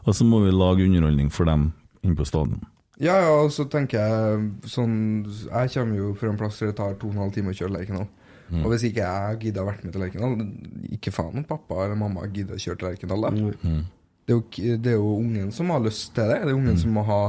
Og 0.05 0.13
så 0.13 0.25
må 0.27 0.43
vi 0.43 0.51
lage 0.51 0.83
underholdning 0.85 1.31
for 1.31 1.45
dem 1.45 1.73
inne 2.03 2.15
på 2.15 2.25
stadion. 2.27 2.61
Ja, 2.99 3.15
ja, 3.21 3.31
og 3.43 3.49
så 3.51 3.65
tenker 3.67 3.99
jeg 3.99 4.69
sånn 4.71 5.25
Jeg 5.27 5.71
kommer 5.73 5.95
jo 5.97 6.13
fra 6.15 6.29
en 6.29 6.37
plass 6.37 6.59
der 6.59 6.67
det 6.67 6.77
tar 6.77 6.93
to 6.95 7.07
og 7.07 7.13
en 7.15 7.23
halv 7.25 7.33
time 7.33 7.51
å 7.51 7.55
kjøre 7.57 7.71
Lerkendal. 7.75 8.07
Mm. 8.49 8.61
Og 8.61 8.71
hvis 8.71 8.83
ikke 8.89 9.05
jeg 9.05 9.37
gidder 9.41 9.63
å 9.63 9.69
vært 9.71 9.83
med 9.83 9.95
til 9.95 10.03
Lerkendal 10.03 10.91
Ikke 10.93 11.09
faen 11.09 11.39
om 11.41 11.45
pappa 11.49 11.79
eller 11.81 11.97
mamma 11.97 12.27
gidder 12.29 12.59
å 12.59 12.61
kjøre 12.61 12.77
til 12.77 12.87
Lerkendal. 12.91 13.25
Mm. 13.63 13.79
Det, 14.25 14.35
er 14.35 14.37
jo, 14.37 14.75
det 14.83 14.91
er 14.91 14.99
jo 14.99 15.15
ungen 15.17 15.49
som 15.55 15.73
har 15.73 15.81
lyst 15.81 16.11
til 16.13 16.29
det. 16.29 16.43
Det 16.43 16.53
er 16.53 16.59
ungen 16.59 16.77
som 16.77 16.93
må 16.93 17.05
ha 17.07 17.23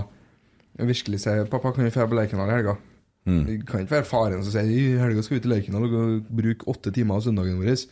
Virkelig 0.76 1.20
si 1.20 1.30
'Pappa, 1.48 1.72
kan 1.72 1.84
vi 1.84 1.90
dra 1.90 2.06
på 2.06 2.14
Lerkendal 2.14 2.51
i 2.51 2.52
helga?' 2.52 2.76
Mm. 3.26 3.44
Det 3.47 3.66
kan 3.66 3.80
ikke 3.80 3.90
være 3.90 4.05
faren 4.05 4.43
som 4.44 4.52
sier 4.52 4.68
'I 4.68 4.98
helga 5.01 5.22
skal 5.22 5.34
vi 5.36 5.40
til 5.40 5.51
Lerkendal 5.51 5.84
og 5.84 6.26
bruke 6.30 6.68
åtte 6.68 6.93
timer 6.93 7.16
av 7.16 7.22
søndagen 7.22 7.59
vår'. 7.59 7.86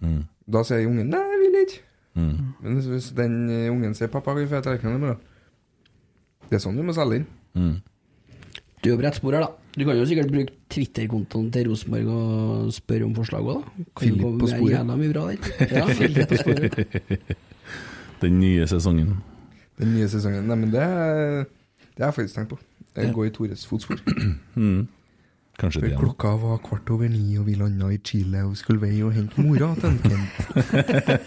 Mm. 0.00 0.22
Da 0.48 0.62
sier 0.62 0.86
ungen 0.86 1.10
'Nei, 1.10 1.18
jeg 1.18 1.40
vil 1.40 1.66
ikke'. 1.66 1.80
Mm. 2.14 2.54
Men 2.62 2.80
hvis- 2.80 3.14
den 3.16 3.50
ungen 3.70 3.94
sier 3.94 4.08
'Pappa, 4.08 4.32
kan 4.32 4.36
vi 4.36 4.46
dra 4.46 4.60
til 4.60 4.72
Lerkendal 4.72 4.96
i 4.96 5.04
morgen?' 5.04 5.20
Det 6.48 6.54
er 6.56 6.68
sånn 6.68 6.76
vi 6.76 6.82
må 6.82 6.94
selge 6.94 7.16
inn. 7.16 7.26
Mm. 7.54 7.82
Du 8.82 8.92
er 8.92 8.96
på 8.96 9.02
rett 9.02 9.14
spor 9.14 9.32
her, 9.32 9.40
da. 9.40 9.52
Du 9.72 9.84
kan 9.88 9.96
jo 9.96 10.04
sikkert 10.04 10.28
bruke 10.32 10.52
Twitter-kontoen 10.72 11.46
til 11.54 11.68
Rosenborg 11.70 12.08
og 12.12 12.72
spørre 12.76 13.06
om 13.06 13.14
forslag 13.16 13.46
òg, 13.48 13.62
da. 13.62 13.84
Kan 13.96 14.02
Philip 14.02 14.40
på 14.42 14.48
sporet. 14.50 14.72
Jævla 14.74 14.96
mye 15.00 15.12
bra 15.14 15.22
der. 15.30 15.36
Ja, 15.78 15.84
Philip 15.88 16.28
på 16.28 16.40
sporet. 16.42 16.74
Den 18.22 18.40
nye 18.40 18.66
sesongen. 18.68 19.14
Den 19.80 19.94
nye 19.96 20.08
sesongen. 20.12 20.44
Nei, 20.50 20.58
men 20.60 20.74
det, 20.74 20.84
det 21.96 22.04
har 22.04 22.10
jeg 22.12 22.18
faktisk 22.18 22.36
tenkt 22.36 22.52
på. 22.52 22.58
Jeg 23.00 23.14
går 23.16 23.30
i 23.30 23.32
Tores 23.38 23.66
fotspor. 23.66 24.02
Mm. 24.52 24.82
Kanskje 25.60 25.80
For 25.80 25.88
det. 25.88 25.98
klokka 26.00 26.28
var 26.40 26.58
kvart 26.64 26.90
over 26.90 27.08
ni, 27.12 27.36
og 27.38 27.46
vi 27.46 27.54
landa 27.54 27.88
i 27.92 27.98
Chile 28.04 28.40
og 28.44 28.56
skulle 28.56 28.80
vei 28.80 29.02
og 29.04 29.12
hente 29.12 29.40
mora 29.40 29.68
til 29.76 29.88
en 29.90 29.98
Kent. 30.04 30.32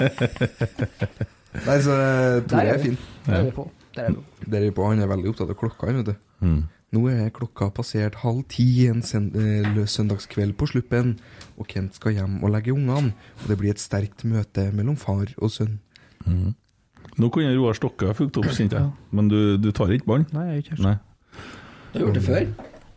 Nei, 1.65 1.77
så 1.85 1.93
eh, 1.93 2.39
Tore 2.49 2.65
er 2.73 2.81
fin. 2.81 2.97
Der 3.25 3.37
er 3.37 3.43
vi 3.47 3.53
på. 3.55 3.65
Der 3.95 4.09
er 4.09 4.65
vi 4.65 4.71
på. 4.75 4.81
Er. 4.85 4.89
Han 4.91 5.01
er 5.05 5.11
veldig 5.13 5.29
opptatt 5.31 5.53
av 5.53 5.57
klokka, 5.59 5.91
vet 5.93 6.09
du. 6.09 6.15
Mm. 6.45 6.63
Nå 6.93 7.01
er 7.11 7.31
klokka 7.33 7.71
passert 7.75 8.19
halv 8.21 8.43
ti 8.51 8.85
en 8.87 9.01
eh, 9.01 9.79
søndagskveld 9.89 10.53
på 10.59 10.67
Sluppen, 10.69 11.15
og 11.57 11.67
Kent 11.71 11.97
skal 11.97 12.15
hjem 12.15 12.37
og 12.43 12.53
legge 12.53 12.75
ungene. 12.75 13.15
Og 13.41 13.49
det 13.49 13.57
blir 13.59 13.73
et 13.73 13.81
sterkt 13.81 14.23
møte 14.27 14.69
mellom 14.75 14.99
far 14.99 15.33
og 15.37 15.51
sønn. 15.51 15.79
Mm. 16.25 16.53
Nå 17.21 17.31
kunne 17.33 17.55
Roar 17.55 17.75
Stokke 17.77 18.09
ha 18.09 18.15
fulgt 18.17 18.37
opp, 18.41 18.47
kjente 18.53 18.79
jeg. 18.79 18.93
Men 19.15 19.27
du, 19.31 19.39
du 19.61 19.71
tar 19.75 19.91
ikke 19.95 20.09
barn? 20.13 20.29
Nei, 20.35 20.47
jeg 20.51 20.55
gjør 20.55 20.63
ikke 20.63 20.79
det. 20.85 20.95
Du 21.91 21.99
har 21.99 22.05
gjort 22.05 22.17
det 22.19 22.25
før. 22.25 22.47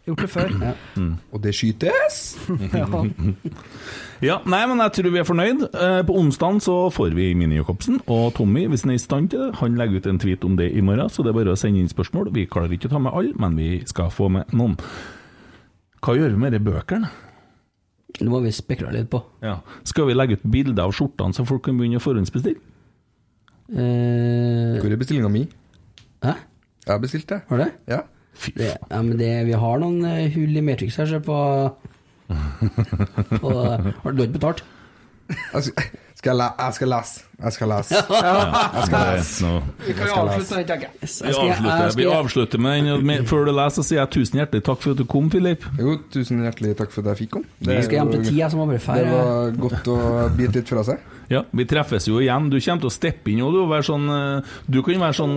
Gjort 0.08 0.22
det 0.24 0.28
før. 0.32 0.52
Ja. 0.64 0.72
Mm. 0.96 1.10
Og 1.36 1.42
det 1.44 1.52
skytes! 1.58 2.20
Ja. 2.78 2.86
Ja, 4.18 4.36
nei, 4.50 4.64
men 4.66 4.80
jeg 4.82 4.90
tror 4.96 5.12
vi 5.14 5.20
er 5.20 5.26
fornøyd. 5.28 5.60
Eh, 5.68 6.00
på 6.08 6.14
onsdag 6.18 6.56
så 6.64 6.72
får 6.90 7.12
vi 7.14 7.28
Mini-Jacobsen, 7.38 8.00
og 8.10 8.32
Tommy, 8.34 8.64
hvis 8.66 8.82
han 8.82 8.90
er 8.90 8.98
i 8.98 9.02
stand 9.02 9.28
til 9.30 9.44
det, 9.44 9.52
han 9.60 9.76
legger 9.78 10.00
ut 10.00 10.08
en 10.10 10.18
tweet 10.18 10.42
om 10.48 10.56
det 10.58 10.72
i 10.74 10.82
morgen, 10.82 11.06
så 11.12 11.22
det 11.22 11.30
er 11.30 11.36
bare 11.38 11.52
å 11.54 11.60
sende 11.60 11.78
inn 11.84 11.92
spørsmål. 11.92 12.32
Vi 12.34 12.48
klarer 12.50 12.74
ikke 12.74 12.90
å 12.90 12.94
ta 12.96 13.02
med 13.04 13.14
alle, 13.14 13.36
men 13.38 13.54
vi 13.60 13.68
skal 13.86 14.10
få 14.10 14.26
med 14.34 14.50
noen. 14.58 14.74
Hva 16.02 16.16
gjør 16.18 16.34
vi 16.34 16.42
med 16.42 16.56
de 16.56 16.62
bøkene? 16.66 17.12
Det 18.18 18.26
må 18.26 18.40
vi 18.42 18.50
spekulere 18.56 18.96
litt 18.98 19.10
på. 19.12 19.20
Ja. 19.44 19.60
Skal 19.86 20.08
vi 20.10 20.16
legge 20.18 20.40
ut 20.40 20.48
bilder 20.50 20.88
av 20.88 20.96
skjortene, 20.98 21.36
så 21.38 21.46
folk 21.46 21.62
kan 21.68 21.78
begynne 21.78 22.00
å 22.00 22.02
forhåndsbestille? 22.02 22.58
Eh, 23.70 24.78
Hvor 24.82 24.90
er 24.90 24.98
bestillinga 24.98 25.30
mi? 25.30 25.44
Hæ? 26.24 26.34
Jeg 26.88 26.94
har 26.94 27.02
bestilt 27.02 27.28
det. 27.30 27.42
Har 27.50 27.60
du 27.60 27.64
det? 27.68 27.72
Ja. 27.94 28.02
Det, 28.54 28.72
ja, 28.74 29.02
men 29.02 29.18
det, 29.18 29.30
vi 29.48 29.56
har 29.58 29.80
noen 29.82 30.04
eh, 30.08 30.28
hull 30.34 30.56
i 30.56 30.64
Matrix 30.64 30.98
her, 31.00 31.08
se 31.10 31.20
på 31.24 31.38
på 33.42 33.52
Har 33.54 34.12
du 34.12 34.22
ikke 34.24 34.36
betalt? 34.36 34.64
Jeg 35.28 35.70
skal, 36.18 36.42
jeg 36.44 36.76
skal 36.76 36.92
lese. 36.92 37.27
Jeg 37.38 37.52
skal 37.54 37.68
lese. 37.70 37.94
Ja. 38.10 38.32
Jeg 38.74 38.86
skal 38.88 39.04
lese. 39.14 39.50
Vi 39.86 39.92
kan 39.94 40.08
jo 40.10 40.14
avslutte 40.24 40.56
den, 40.56 40.64
tenker 40.66 40.88
jeg. 40.90 41.92
Vi 42.00 42.06
avslutter, 42.10 42.58
med 42.58 42.88
den. 43.06 43.26
Før 43.30 43.44
du 43.46 43.52
leser, 43.54 43.86
sier 43.86 44.00
jeg 44.02 44.10
tusen 44.16 44.40
hjertelig 44.40 44.64
takk 44.66 44.80
for 44.82 44.96
at 44.96 44.98
du 44.98 45.04
kom, 45.06 45.28
Filip. 45.30 45.62
Jo, 45.78 45.94
tusen 46.10 46.42
hjertelig 46.42 46.74
takk 46.80 46.90
for 46.90 47.06
at 47.06 47.12
jeg 47.14 47.20
fikk 47.28 47.36
komme. 47.36 47.46
Vi 47.62 47.78
skal 47.86 48.00
hjem 48.00 48.10
til 48.16 48.26
ti, 48.26 48.40
som 48.50 48.64
var 48.64 48.72
bare 48.72 48.82
ferdig. 48.82 49.06
Det 49.06 49.14
var 49.14 49.54
godt 49.68 49.92
å 49.94 50.00
bite 50.34 50.58
litt 50.58 50.74
fra 50.74 50.82
seg. 50.90 51.06
Ja, 51.28 51.42
Vi 51.52 51.66
treffes 51.68 52.06
jo 52.08 52.22
igjen. 52.24 52.46
Du 52.48 52.56
kommer 52.56 52.80
til 52.80 52.88
å 52.88 52.92
steppe 52.94 53.28
inn 53.28 53.42
og 53.44 53.52
du, 53.52 53.58
være 53.68 53.84
sånn, 53.84 54.06
eh, 54.08 54.54
du 54.66 54.78
kan 54.82 54.96
være 55.02 55.16
sånn 55.18 55.34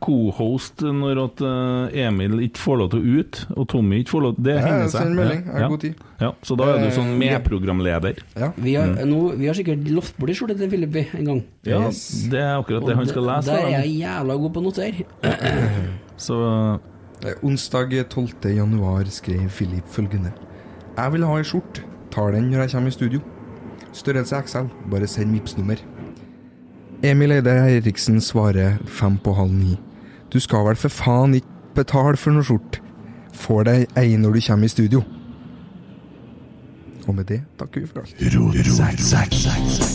co-host 0.00 0.80
når 0.88 1.20
at 1.26 1.42
eh, 1.44 2.06
Emil 2.06 2.38
ikke 2.46 2.62
får 2.62 2.78
lov 2.80 2.90
til 2.94 3.02
å 3.04 3.18
ut, 3.20 3.40
og 3.52 3.68
Tommy 3.68 3.98
ikke 4.00 4.14
får 4.14 4.24
lov 4.24 4.38
Det 4.40 4.54
Ja, 4.56 4.62
hender 4.64 4.88
seg. 4.88 5.02
send 5.04 5.14
melding. 5.20 5.44
Jeg 5.44 5.52
har 5.52 5.60
Ja. 5.60 5.68
god 5.68 5.80
tid. 5.84 5.94
Ja, 6.20 6.30
så 6.42 6.56
da 6.56 6.64
er 6.72 6.78
du 6.78 6.90
sånn 6.96 7.12
medprogramleder. 7.20 8.16
medprogramleder. 8.32 8.54
Vi 8.56 8.74
har, 8.74 8.86
Mm. 8.86 9.08
nå, 9.10 9.36
vi 9.36 9.46
har 9.46 9.54
sikkert 9.54 9.84
lovt 9.90 10.16
bort 10.16 10.30
i 10.30 10.32
skjorte 10.32 10.56
til 10.56 10.70
Philip 10.70 11.14
en 11.14 11.24
gang. 11.26 11.43
Ja, 11.64 11.80
det 12.30 12.40
er 12.40 12.58
akkurat 12.58 12.86
det 12.88 12.96
han 12.96 13.08
skal 13.08 13.28
lese. 13.28 13.50
Der 13.50 13.66
er 13.66 13.78
jeg 13.80 13.94
jævla 14.02 14.36
god 14.42 14.50
på 14.54 14.60
å 14.60 14.66
notere. 14.66 15.06
Så 16.26 16.36
Onsdag 17.42 17.94
12. 18.10 18.50
januar 18.52 19.08
skrev 19.08 19.48
Philip 19.48 19.86
følgende. 19.88 20.32
Jeg 20.96 21.12
vil 21.12 21.24
ha 21.24 21.38
ei 21.40 21.46
skjorte. 21.48 21.82
Tar 22.12 22.30
den 22.36 22.50
når 22.50 22.66
jeg 22.66 22.70
kommer 22.74 22.92
i 22.92 22.94
studio. 22.94 23.20
Størrelse 23.92 24.42
XL. 24.46 24.68
Bare 24.90 25.06
send 25.10 25.32
Vipps-nummer. 25.34 25.80
Emil 27.04 27.32
Eide 27.32 27.50
Eriksen 27.50 28.20
svarer 28.20 28.78
fem 28.86 29.16
på 29.18 29.32
halv 29.34 29.52
ni. 29.52 29.78
Du 30.32 30.40
skal 30.40 30.64
vel 30.68 30.76
for 30.76 30.88
faen 30.92 31.34
ikke 31.34 31.46
betale 31.74 32.16
for 32.20 32.30
noe 32.36 32.46
skjorte. 32.46 32.80
Får 33.34 33.66
deg 33.68 33.98
ei 33.98 34.16
når 34.20 34.38
du 34.38 34.40
kommer 34.46 34.70
i 34.70 34.72
studio. 34.72 35.02
Og 37.08 37.14
med 37.14 37.24
det 37.28 37.42
takker 37.58 37.80
vi 37.80 37.86
for 37.86 38.00
alt. 38.04 39.93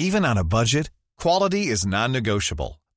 Even 0.00 0.24
on 0.24 0.38
a 0.38 0.44
budget, 0.44 0.90
quality 1.18 1.66
is 1.66 1.84
non-negotiable. 1.84 2.80